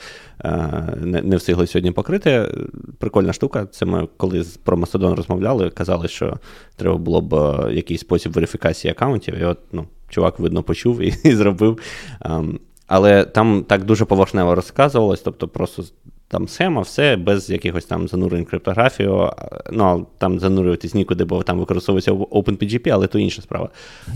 е, 0.44 0.94
не 1.00 1.22
не, 1.22 1.36
встигли 1.36 1.66
сьогодні 1.66 1.90
покрити. 1.90 2.54
Прикольна 2.98 3.32
штука. 3.32 3.66
Це 3.66 3.86
ми 3.86 4.08
коли 4.16 4.44
про 4.64 4.76
Мастодон 4.76 5.14
розмовляли, 5.14 5.70
казали, 5.70 6.08
що 6.08 6.38
треба 6.76 6.96
було 6.96 7.20
б 7.20 7.34
е, 7.34 7.74
якийсь 7.74 8.00
спосіб 8.00 8.32
верифікації 8.32 8.92
аккаунтів. 8.92 9.38
І 9.38 9.44
от 9.44 9.58
ну, 9.72 9.86
чувак, 10.08 10.38
видно, 10.38 10.62
почув 10.62 11.00
і, 11.00 11.14
і 11.24 11.36
зробив. 11.36 11.78
Ем, 12.20 12.60
але 12.86 13.24
там 13.24 13.64
так 13.64 13.84
дуже 13.84 14.04
поверхнево 14.04 14.54
розказувалось, 14.54 15.20
тобто 15.20 15.48
просто 15.48 15.82
там 16.28 16.48
схема, 16.48 16.82
все 16.82 17.16
без 17.16 17.50
якихось 17.50 17.84
там 17.84 18.08
занурень 18.08 18.44
криптографію. 18.44 19.32
Ну, 19.72 20.06
там 20.18 20.38
занурюватись 20.38 20.94
нікуди, 20.94 21.24
бо 21.24 21.42
там 21.42 21.58
використовується 21.58 22.12
OpenPGP, 22.12 22.88
але 22.90 23.06
то 23.06 23.18
інша 23.18 23.42
справа. 23.42 23.68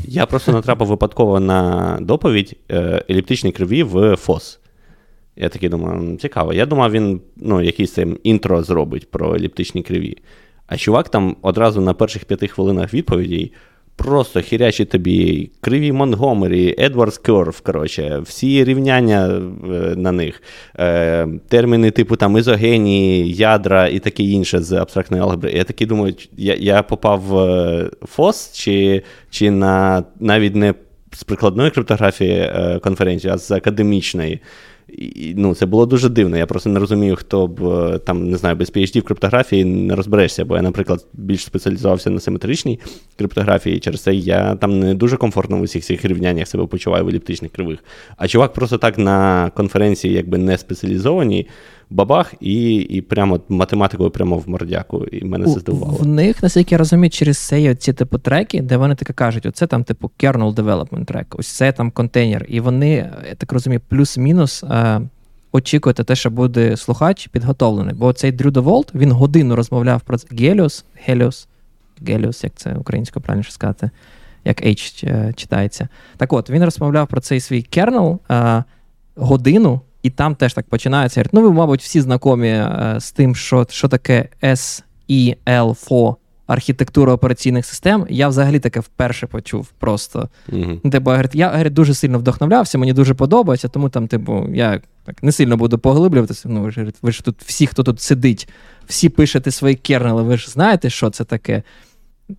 Я 0.04 0.26
просто 0.26 0.52
натрапив 0.52 0.88
випадково 0.88 1.40
на 1.40 1.98
доповідь 2.00 2.56
е, 2.70 3.04
еліптичні 3.10 3.52
криві 3.52 3.82
в 3.82 3.96
FOSS. 3.96 4.58
Я 5.36 5.48
такий 5.48 5.68
думаю, 5.68 6.16
цікаво. 6.16 6.52
Я 6.52 6.66
думав, 6.66 6.90
він 6.90 7.20
ну, 7.36 7.62
якийсь 7.62 7.92
цим 7.92 8.18
інтро 8.22 8.62
зробить 8.62 9.10
про 9.10 9.34
еліптичні 9.34 9.82
криві. 9.82 10.18
А 10.66 10.76
чувак 10.76 11.08
там 11.08 11.36
одразу 11.42 11.80
на 11.80 11.94
перших 11.94 12.24
п'яти 12.24 12.46
хвилинах 12.46 12.94
відповідей 12.94 13.52
Просто 14.04 14.40
хірячі 14.40 14.84
тобі 14.84 15.50
криві 15.60 15.92
Монгомері, 15.92 16.74
Едвардс 16.78 17.18
Керв, 17.18 17.60
коротше, 17.60 18.20
всі 18.24 18.64
рівняння 18.64 19.26
е, 19.28 19.96
на 19.96 20.12
них, 20.12 20.42
е, 20.78 21.28
терміни 21.48 21.90
типу 21.90 22.16
там 22.16 22.38
ізогенії, 22.38 23.32
ядра 23.32 23.88
і 23.88 23.98
таке 23.98 24.22
інше 24.22 24.60
з 24.60 24.72
абстрактної 24.72 25.22
алгебри. 25.22 25.52
Я 25.52 25.64
такий 25.64 25.86
думаю, 25.86 26.14
я 26.36 26.54
я 26.54 26.82
попав 26.82 27.20
в 27.20 27.90
ФОС 28.06 28.52
чи 28.52 29.02
чи 29.30 29.50
на 29.50 30.04
навіть 30.20 30.54
не 30.54 30.74
з 31.12 31.24
прикладної 31.24 31.70
криптографії 31.70 32.38
е, 32.38 32.78
конференції, 32.82 33.32
а 33.32 33.38
з 33.38 33.50
академічної. 33.50 34.40
І, 34.98 35.34
ну, 35.36 35.54
Це 35.54 35.66
було 35.66 35.86
дуже 35.86 36.08
дивно. 36.08 36.36
Я 36.36 36.46
просто 36.46 36.70
не 36.70 36.80
розумію, 36.80 37.16
хто 37.16 37.46
б 37.46 37.64
е, 37.64 37.98
там, 37.98 38.30
не 38.30 38.36
знаю, 38.36 38.56
без 38.56 38.72
PHD 38.72 39.00
в 39.00 39.04
криптографії 39.04 39.64
не 39.64 39.94
розберешся, 39.94 40.44
бо 40.44 40.56
я, 40.56 40.62
наприклад, 40.62 41.06
більш 41.12 41.44
спеціалізувався 41.44 42.10
на 42.10 42.20
симетричній 42.20 42.80
криптографії, 43.16 43.76
і 43.76 43.80
через 43.80 44.00
це 44.00 44.14
я 44.14 44.54
там 44.54 44.78
не 44.78 44.94
дуже 44.94 45.16
комфортно 45.16 45.58
в 45.58 45.60
усіх 45.60 45.84
цих 45.84 46.04
рівняннях 46.04 46.48
себе 46.48 46.66
почуваю 46.66 47.04
в 47.04 47.08
еліптичних 47.08 47.52
кривих. 47.52 47.78
А 48.16 48.28
чувак 48.28 48.52
просто 48.52 48.78
так 48.78 48.98
на 48.98 49.50
конференції, 49.50 50.14
якби 50.14 50.38
не 50.38 50.58
спеціалізованій, 50.58 51.46
бабах, 51.90 52.34
і 52.40 52.74
і 52.74 53.00
прямо 53.00 53.40
математикою 53.48 54.10
прямо 54.10 54.38
в 54.38 54.48
мордяку. 54.48 55.04
І 55.04 55.24
мене 55.24 55.44
це 55.44 55.60
здивувало. 55.60 55.98
В 55.98 56.06
них, 56.06 56.42
наскільки 56.42 56.74
я 56.74 56.78
розумію, 56.78 57.10
через 57.10 57.38
це 57.38 57.74
ці 57.74 57.92
типу 57.92 58.18
треки, 58.18 58.62
де 58.62 58.76
вони 58.76 58.94
таке 58.94 59.12
кажуть: 59.12 59.46
оце 59.46 59.66
там, 59.66 59.84
типу, 59.84 60.10
kernel 60.20 60.54
development 60.54 61.04
трек, 61.04 61.34
ось 61.38 61.48
це 61.48 61.72
там 61.72 61.90
контейнер. 61.90 62.46
І 62.48 62.60
вони, 62.60 62.90
я 63.28 63.34
так 63.38 63.52
розумію, 63.52 63.80
плюс-мінус. 63.88 64.64
Е, 64.64 65.00
Очікуєте 65.52 66.04
те, 66.04 66.16
що 66.16 66.30
буде 66.30 66.76
слухач 66.76 67.26
підготовлений. 67.26 67.94
Бо 67.94 68.12
цей 68.12 68.32
Дрю 68.32 68.50
Деволт, 68.50 68.94
він 68.94 69.12
годину 69.12 69.56
розмовляв 69.56 70.00
про 70.00 70.16
Геліус, 70.30 70.84
Геліус, 70.94 71.48
Геліус, 72.06 72.44
як 72.44 72.52
це 72.56 72.74
українською 72.74 73.22
правильніше 73.22 73.52
сказати, 73.52 73.90
як 74.44 74.62
H 74.62 75.08
е, 75.08 75.32
читається. 75.36 75.88
Так 76.16 76.32
от, 76.32 76.50
він 76.50 76.64
розмовляв 76.64 77.08
про 77.08 77.20
цей 77.20 77.40
свій 77.40 77.62
кернел 77.62 78.18
е, 78.30 78.64
годину, 79.16 79.80
і 80.02 80.10
там 80.10 80.34
теж 80.34 80.54
так 80.54 80.66
починається. 80.68 81.24
Ну, 81.32 81.42
ви, 81.42 81.52
мабуть, 81.52 81.82
всі 81.82 82.00
знайомі 82.00 82.48
е, 82.48 82.96
з 82.98 83.12
тим, 83.12 83.34
що 83.36 83.66
що 83.70 83.88
таке 83.88 84.28
SEL4 84.42 86.16
архітектура 86.50 87.12
операційних 87.12 87.66
систем. 87.66 88.06
Я 88.10 88.28
взагалі 88.28 88.58
таке 88.58 88.80
вперше 88.80 89.26
почув 89.26 89.68
просто. 89.78 90.28
Mm-hmm. 90.48 90.90
Типу, 90.90 91.12
я 91.32 91.50
говорить, 91.50 91.72
дуже 91.72 91.94
сильно 91.94 92.18
вдохновлявся, 92.18 92.78
мені 92.78 92.92
дуже 92.92 93.14
подобається, 93.14 93.68
тому 93.68 93.88
там, 93.88 94.08
типу, 94.08 94.48
я 94.54 94.80
так 95.04 95.22
не 95.22 95.32
сильно 95.32 95.56
буду 95.56 95.78
поглиблюватися. 95.78 96.48
Ну, 96.48 96.62
ви 96.62 96.70
ж, 96.70 96.92
ви 97.02 97.12
ж 97.12 97.24
тут 97.24 97.36
всі, 97.46 97.66
хто 97.66 97.82
тут 97.82 98.00
сидить, 98.00 98.48
всі 98.86 99.08
пишете 99.08 99.50
свої 99.50 99.74
кернели, 99.74 100.22
ви 100.22 100.36
ж 100.36 100.50
знаєте, 100.50 100.90
що 100.90 101.10
це 101.10 101.24
таке. 101.24 101.62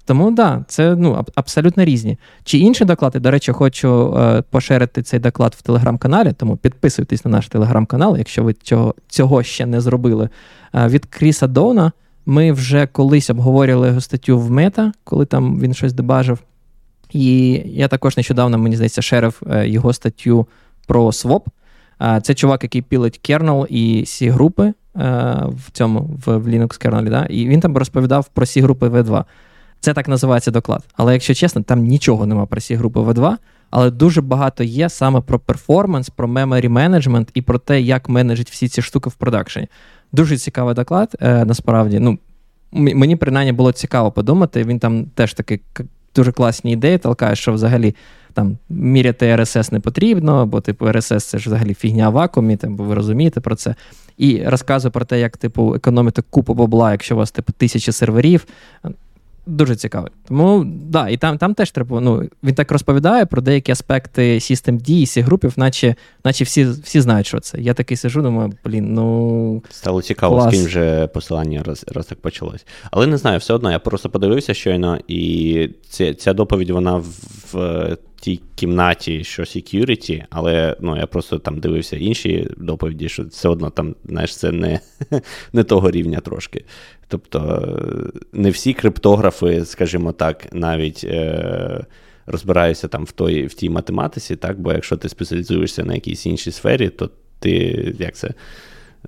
Тому 0.05 0.31
да, 0.31 0.65
це 0.67 0.95
ну, 0.95 1.25
абсолютно 1.35 1.85
різні. 1.85 2.17
Чи 2.43 2.57
інші 2.57 2.85
доклади, 2.85 3.19
до 3.19 3.31
речі, 3.31 3.51
хочу 3.51 4.17
е, 4.17 4.41
поширити 4.41 5.03
цей 5.03 5.19
доклад 5.19 5.55
в 5.57 5.61
телеграм-каналі, 5.61 6.33
тому 6.37 6.57
підписуйтесь 6.57 7.25
на 7.25 7.31
наш 7.31 7.47
телеграм-канал, 7.47 8.17
якщо 8.17 8.43
ви 8.43 8.53
цього 8.53 8.95
цього 9.07 9.43
ще 9.43 9.65
не 9.65 9.81
зробили. 9.81 10.29
Е, 10.75 10.87
від 10.87 11.05
Кріса 11.05 11.47
Доуна 11.47 11.91
ми 12.25 12.51
вже 12.51 12.87
колись 12.87 13.29
обговорювали 13.29 13.87
його 13.87 14.01
статтю 14.01 14.39
в 14.39 14.51
мета, 14.51 14.91
коли 15.03 15.25
там 15.25 15.59
він 15.59 15.73
щось 15.73 15.93
дебажив. 15.93 16.39
І 17.13 17.51
я 17.65 17.87
також 17.87 18.17
нещодавно, 18.17 18.57
мені 18.57 18.75
здається, 18.75 19.01
шерив 19.01 19.41
е, 19.51 19.67
його 19.67 19.93
статтю 19.93 20.47
про 20.87 21.11
своп. 21.11 21.47
Е, 22.01 22.21
це 22.23 22.33
чувак, 22.33 22.63
який 22.63 22.81
пілить 22.81 23.17
кернел 23.17 23.67
і 23.69 24.03
сі 24.05 24.29
групи 24.29 24.63
е, 24.63 24.73
в 25.47 25.71
цьому 25.71 26.19
в 26.25 26.27
Linux 26.27 26.79
кернелі. 26.79 27.09
Да? 27.09 27.25
І 27.25 27.47
він 27.47 27.59
там 27.59 27.77
розповідав 27.77 28.27
про 28.33 28.45
сі 28.45 28.61
групи 28.61 28.87
V2. 28.87 29.23
Це 29.81 29.93
так 29.93 30.07
називається 30.07 30.51
доклад. 30.51 30.83
Але 30.95 31.13
якщо 31.13 31.33
чесно, 31.33 31.61
там 31.61 31.83
нічого 31.83 32.25
нема 32.25 32.45
про 32.45 32.61
сі 32.61 32.75
групи 32.75 32.99
V2, 32.99 33.35
але 33.69 33.91
дуже 33.91 34.21
багато 34.21 34.63
є 34.63 34.89
саме 34.89 35.21
про 35.21 35.39
перформанс, 35.39 36.09
про 36.09 36.27
memory 36.27 36.69
management 36.69 37.27
і 37.33 37.41
про 37.41 37.59
те, 37.59 37.81
як 37.81 38.09
менеджить 38.09 38.49
всі 38.49 38.67
ці 38.67 38.81
штуки 38.81 39.09
в 39.09 39.13
продакшені. 39.13 39.67
Дуже 40.11 40.37
цікавий 40.37 40.75
доклад, 40.75 41.15
е, 41.21 41.45
насправді. 41.45 41.99
Ну, 41.99 42.17
Мені 42.73 43.15
принаймні 43.15 43.51
було 43.51 43.71
цікаво 43.71 44.11
подумати. 44.11 44.63
Він 44.63 44.79
там 44.79 45.05
теж 45.05 45.33
таки 45.33 45.59
дуже 46.15 46.31
класні 46.31 46.71
ідеї 46.71 46.97
толкає, 46.97 47.35
що 47.35 47.53
взагалі 47.53 47.95
там 48.33 48.57
міряти 48.69 49.35
РСС 49.35 49.71
не 49.71 49.79
потрібно, 49.79 50.45
бо 50.45 50.61
типу 50.61 50.91
РСС 50.91 51.25
це 51.25 51.39
ж 51.39 51.49
взагалі 51.49 51.73
фігня 51.73 52.09
в 52.09 52.13
вакуумі, 52.13 52.57
там, 52.57 52.75
бо 52.75 52.83
ви 52.83 52.95
розумієте 52.95 53.41
про 53.41 53.55
це. 53.55 53.75
І 54.17 54.43
розказує 54.45 54.91
про 54.91 55.05
те, 55.05 55.19
як 55.19 55.37
типу 55.37 55.75
економити 55.75 56.21
купу 56.29 56.53
бабла, 56.53 56.91
якщо 56.91 57.15
у 57.15 57.17
вас 57.17 57.31
типу 57.31 57.53
тисячі 57.53 57.91
серверів. 57.91 58.45
Дуже 59.45 59.75
цікавий. 59.75 60.11
Тому 60.27 60.65
да, 60.65 61.09
і 61.09 61.17
там 61.17 61.37
там 61.37 61.53
теж 61.53 61.71
треба. 61.71 62.01
Ну 62.01 62.29
він 62.43 62.55
так 62.55 62.71
розповідає 62.71 63.25
про 63.25 63.41
деякі 63.41 63.71
аспекти 63.71 64.39
систем 64.39 64.77
D 64.77 64.89
і 64.89 65.05
сі 65.05 65.21
групів, 65.21 65.53
наче 65.57 65.95
наче 66.25 66.43
всі 66.43 66.65
всі 66.65 67.01
знають, 67.01 67.27
що 67.27 67.39
це. 67.39 67.61
Я 67.61 67.73
такий 67.73 67.97
сижу, 67.97 68.21
думаю, 68.21 68.53
блін, 68.65 68.93
ну. 68.93 69.63
Стало 69.69 70.01
цікаво, 70.01 70.35
клас. 70.35 70.53
з 70.53 70.57
ким 70.57 70.69
же 70.69 71.07
посилання 71.07 71.63
раз 71.63 71.85
раз 71.87 72.05
так 72.05 72.21
почалось. 72.21 72.65
Але 72.91 73.07
не 73.07 73.17
знаю, 73.17 73.39
все 73.39 73.53
одно 73.53 73.71
я 73.71 73.79
просто 73.79 74.09
подивився 74.09 74.53
щойно, 74.53 74.99
і 75.07 75.69
ця, 75.89 76.13
ця 76.13 76.33
доповідь 76.33 76.69
вона 76.69 76.95
в, 76.95 77.05
в 77.51 77.97
тій 78.21 78.41
кімнаті, 78.55 79.23
що 79.23 79.43
security, 79.43 80.23
але 80.29 80.75
ну, 80.79 80.97
я 80.97 81.07
просто 81.07 81.39
там 81.39 81.59
дивився 81.59 81.97
інші 81.97 82.47
доповіді, 82.57 83.09
що 83.09 83.23
все 83.23 83.49
одно 83.49 83.69
там, 83.69 83.95
знаєш, 84.05 84.37
це 84.37 84.51
не 84.51 84.79
не 85.53 85.63
того 85.63 85.91
рівня 85.91 86.19
трошки. 86.19 86.65
Тобто 87.07 87.61
не 88.33 88.49
всі 88.49 88.73
криптографи, 88.73 89.65
скажімо 89.65 90.11
так, 90.11 90.47
навіть 90.53 91.01
е, 91.03 91.85
розбираються 92.25 92.87
там 92.87 93.05
в 93.05 93.11
той, 93.11 93.45
в 93.45 93.53
тій 93.53 93.69
математиці, 93.69 94.35
так? 94.35 94.59
бо 94.59 94.73
якщо 94.73 94.97
ти 94.97 95.09
спеціалізуєшся 95.09 95.83
на 95.83 95.93
якійсь 95.93 96.25
іншій 96.25 96.51
сфері, 96.51 96.89
то 96.89 97.09
ти 97.39 97.49
як 97.99 98.15
це 98.15 98.33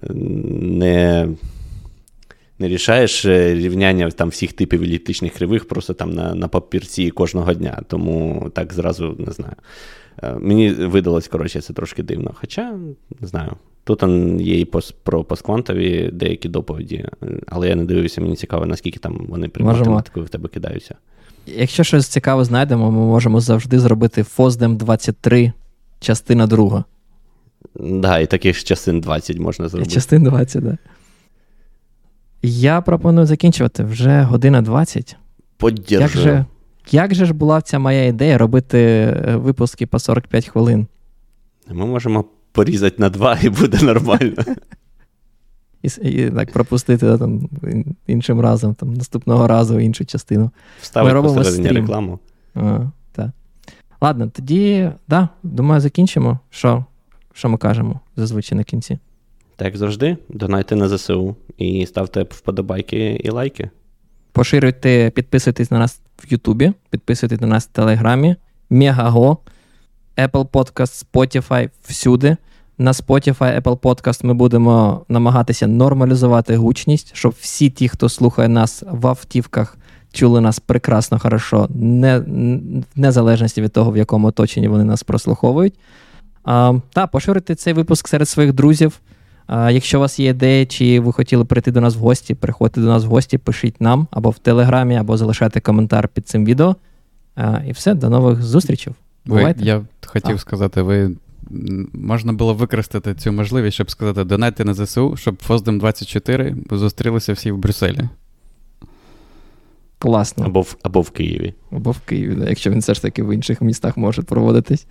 не 0.01 1.27
не 2.63 2.69
рішаєш 2.69 3.25
е, 3.25 3.53
рівняння 3.53 4.11
там 4.11 4.29
всіх 4.29 4.53
типів 4.53 4.83
еліптичних 4.83 5.33
кривих 5.33 5.67
просто 5.67 5.93
там 5.93 6.13
на 6.13 6.35
на 6.35 6.47
папірці 6.47 7.09
кожного 7.09 7.53
дня. 7.53 7.81
Тому 7.87 8.49
так 8.53 8.73
зразу 8.73 9.15
не 9.19 9.31
знаю. 9.31 9.53
Е, 10.23 10.35
мені 10.39 10.69
видалось, 10.69 11.27
коротше, 11.27 11.61
це 11.61 11.73
трошки 11.73 12.03
дивно. 12.03 12.31
Хоча, 12.33 12.73
не 13.21 13.27
знаю, 13.27 13.51
тут 13.83 14.03
є 14.41 14.59
і 14.59 14.65
про 15.03 15.23
постквантові 15.23 16.09
деякі 16.13 16.49
доповіді, 16.49 17.05
але 17.47 17.69
я 17.69 17.75
не 17.75 17.85
дивився, 17.85 18.21
мені 18.21 18.35
цікаво, 18.35 18.65
наскільки 18.65 18.99
там 18.99 19.25
вони 19.29 19.49
при 19.49 19.65
математикою 19.65 20.25
в 20.25 20.29
тебе 20.29 20.49
кидаються. 20.49 20.95
Якщо 21.45 21.83
щось 21.83 22.07
цікаве 22.07 22.43
знайдемо, 22.43 22.91
ми 22.91 22.99
можемо 22.99 23.39
завжди 23.39 23.79
зробити 23.79 24.25
FOSDEM 24.37 24.75
23, 24.75 25.53
частина 25.99 26.47
друга. 26.47 26.83
Так, 27.73 27.99
да, 27.99 28.19
і 28.19 28.25
таких 28.25 28.63
частин 28.63 29.01
20 29.01 29.39
можна 29.39 29.67
зробити. 29.67 29.91
І 29.91 29.93
частин 29.93 30.23
20, 30.23 30.53
так. 30.53 30.63
Да. 30.63 30.77
Я 32.43 32.81
пропоную 32.81 33.25
закінчувати 33.27 33.83
вже 33.83 34.21
година 34.21 34.61
20. 34.61 35.17
Поддержу. 35.57 36.01
Як 36.01 36.11
же 36.11 36.45
як 36.91 37.15
же 37.15 37.25
ж 37.25 37.33
була 37.33 37.61
ця 37.61 37.79
моя 37.79 38.05
ідея 38.05 38.37
робити 38.37 38.79
е, 38.79 39.35
випуски 39.35 39.85
по 39.85 39.99
45 39.99 40.47
хвилин? 40.47 40.87
Ми 41.71 41.85
можемо 41.85 42.25
порізати 42.51 42.95
на 42.99 43.09
два 43.09 43.37
і 43.41 43.49
буде 43.49 43.85
нормально. 43.85 44.43
І 45.81 46.09
і 46.09 46.29
так 46.29 46.51
пропустити 46.51 47.17
там, 47.17 47.49
іншим 48.07 48.39
разом, 48.39 48.73
там, 48.73 48.93
наступного 48.93 49.47
разу 49.47 49.79
іншу 49.79 50.05
частину. 50.05 50.51
Вставити 50.81 51.21
посередині 51.21 51.69
рекламу. 51.69 52.19
А, 52.55 52.79
так. 53.11 53.29
Ладно, 54.01 54.29
тоді, 54.29 54.91
да, 55.07 55.29
думаю, 55.43 55.81
закінчимо. 55.81 56.39
Що 56.49 56.85
Що 57.33 57.49
ми 57.49 57.57
кажемо 57.57 57.99
зазвичай 58.15 58.57
на 58.57 58.63
кінці? 58.63 58.99
Так 59.55 59.65
як 59.65 59.77
завжди, 59.77 60.17
донайте 60.29 60.75
на 60.75 60.97
ЗСУ 60.97 61.35
і 61.57 61.85
ставте 61.85 62.23
вподобайки 62.23 63.21
і 63.23 63.29
лайки. 63.29 63.69
Поширюйте, 64.31 65.11
підписуйтесь 65.15 65.71
на 65.71 65.79
нас 65.79 66.01
в 66.17 66.31
Ютубі, 66.33 66.73
підписуйтесь 66.89 67.41
на 67.41 67.47
нас 67.47 67.65
в 67.65 67.67
Телеграмі, 67.67 68.35
Мегаго, 68.69 69.37
Apple 70.17 70.47
Podcast, 70.47 71.05
Spotify 71.05 71.69
всюди. 71.87 72.37
На 72.77 72.91
Spotify, 72.91 73.61
Apple 73.61 73.77
Podcast 73.77 74.25
ми 74.25 74.33
будемо 74.33 75.05
намагатися 75.09 75.67
нормалізувати 75.67 76.55
гучність, 76.55 77.15
щоб 77.15 77.35
всі 77.39 77.69
ті, 77.69 77.89
хто 77.89 78.09
слухає 78.09 78.49
нас 78.49 78.83
в 78.91 79.07
автівках, 79.07 79.77
чули 80.11 80.41
нас 80.41 80.59
прекрасно, 80.59 81.19
хорошо, 81.19 81.67
не, 81.69 82.19
в 82.19 82.99
незалежності 82.99 83.61
від 83.61 83.71
того, 83.71 83.91
в 83.91 83.97
якому 83.97 84.27
оточенні 84.27 84.67
вони 84.67 84.83
нас 84.83 85.03
прослуховують. 85.03 85.73
А, 86.43 86.73
Та, 86.93 87.07
поширюйте 87.07 87.55
цей 87.55 87.73
випуск 87.73 88.07
серед 88.07 88.29
своїх 88.29 88.53
друзів. 88.53 88.99
Якщо 89.49 89.97
у 89.97 90.01
вас 90.01 90.19
є 90.19 90.29
ідеї, 90.29 90.65
чи 90.65 90.99
ви 90.99 91.13
хотіли 91.13 91.45
прийти 91.45 91.71
до 91.71 91.81
нас 91.81 91.95
в 91.95 91.99
гості, 91.99 92.35
приходьте 92.35 92.81
до 92.81 92.87
нас 92.87 93.05
в 93.05 93.07
гості, 93.07 93.37
пишіть 93.37 93.81
нам 93.81 94.07
або 94.11 94.29
в 94.29 94.37
Телеграмі, 94.37 94.95
або 94.95 95.17
залишайте 95.17 95.59
коментар 95.59 96.07
під 96.07 96.27
цим 96.27 96.45
відео. 96.45 96.75
І 97.67 97.71
все, 97.71 97.93
до 97.93 98.09
нових 98.09 98.43
зустрічей. 98.43 98.93
Ви, 99.25 99.55
я 99.57 99.81
хотів 100.05 100.35
а. 100.35 100.37
сказати, 100.37 100.81
ви 100.81 101.15
можна 101.93 102.33
було 102.33 102.53
використати 102.53 103.15
цю 103.15 103.31
можливість, 103.31 103.73
щоб 103.75 103.91
сказати, 103.91 104.23
донайте 104.23 104.65
на 104.65 104.73
ЗСУ, 104.73 105.17
щоб 105.17 105.37
Фоздем 105.43 105.79
24 105.79 106.55
зустрілися 106.71 107.33
всі 107.33 107.51
в 107.51 107.57
Брюсселі. 107.57 108.09
Класно. 109.99 110.45
Або 110.45 110.61
в 110.61 110.77
або 110.83 111.01
в 111.01 111.09
Києві. 111.09 111.53
Або 111.71 111.91
в 111.91 111.99
Києві, 111.99 112.35
да, 112.35 112.49
якщо 112.49 112.71
він 112.71 112.79
все 112.79 112.93
ж 112.93 113.01
таки 113.01 113.23
в 113.23 113.33
інших 113.33 113.61
містах 113.61 113.97
може 113.97 114.21
проводитись. 114.21 114.87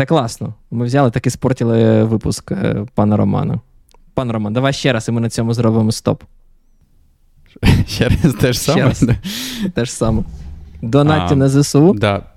Це 0.00 0.06
класно. 0.06 0.54
Ми 0.70 0.84
взяли 0.84 1.10
так 1.10 1.26
і 1.26 1.30
спортили 1.30 2.04
випуск 2.04 2.52
е, 2.52 2.86
пана 2.94 3.16
Романа. 3.16 3.60
Пан 4.14 4.30
Роман, 4.30 4.52
давай 4.52 4.72
ще 4.72 4.92
раз, 4.92 5.08
і 5.08 5.12
ми 5.12 5.20
на 5.20 5.30
цьому 5.30 5.54
зробимо 5.54 5.92
стоп. 5.92 6.22
Ще 7.86 8.08
раз 8.08 8.34
те 8.40 8.52
ж 8.52 8.60
саме? 8.60 8.92
Те 9.74 9.84
ж 9.84 9.92
саме. 9.92 10.22
Донатьте 10.82 11.36
на 11.36 11.48
ЗСУ. 11.48 11.94
Так, 11.94 12.36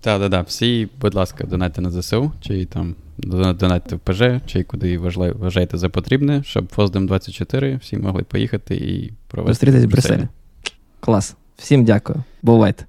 так, 0.00 0.30
так. 0.30 0.48
Всі, 0.48 0.88
будь 1.00 1.14
ласка, 1.14 1.44
донатьте 1.44 1.80
на 1.80 1.90
ЗСУ, 1.90 2.32
чи 2.40 2.64
там 2.64 2.94
донатьте 3.18 3.96
в 3.96 3.98
ПЖ, 3.98 4.22
чи 4.46 4.62
куди 4.62 4.98
вважаєте 4.98 5.78
за 5.78 5.88
потрібне, 5.88 6.42
щоб 6.42 6.68
Фоздем 6.68 7.06
24 7.06 7.76
всі 7.76 7.96
могли 7.96 8.22
поїхати 8.22 8.76
і 8.76 9.12
провести. 9.28 9.52
Зустрітись 9.52 9.84
в 9.84 9.88
Брюсселі. 9.88 10.28
Клас. 11.00 11.36
Всім 11.56 11.84
дякую. 11.84 12.22
Бувайте. 12.42 12.84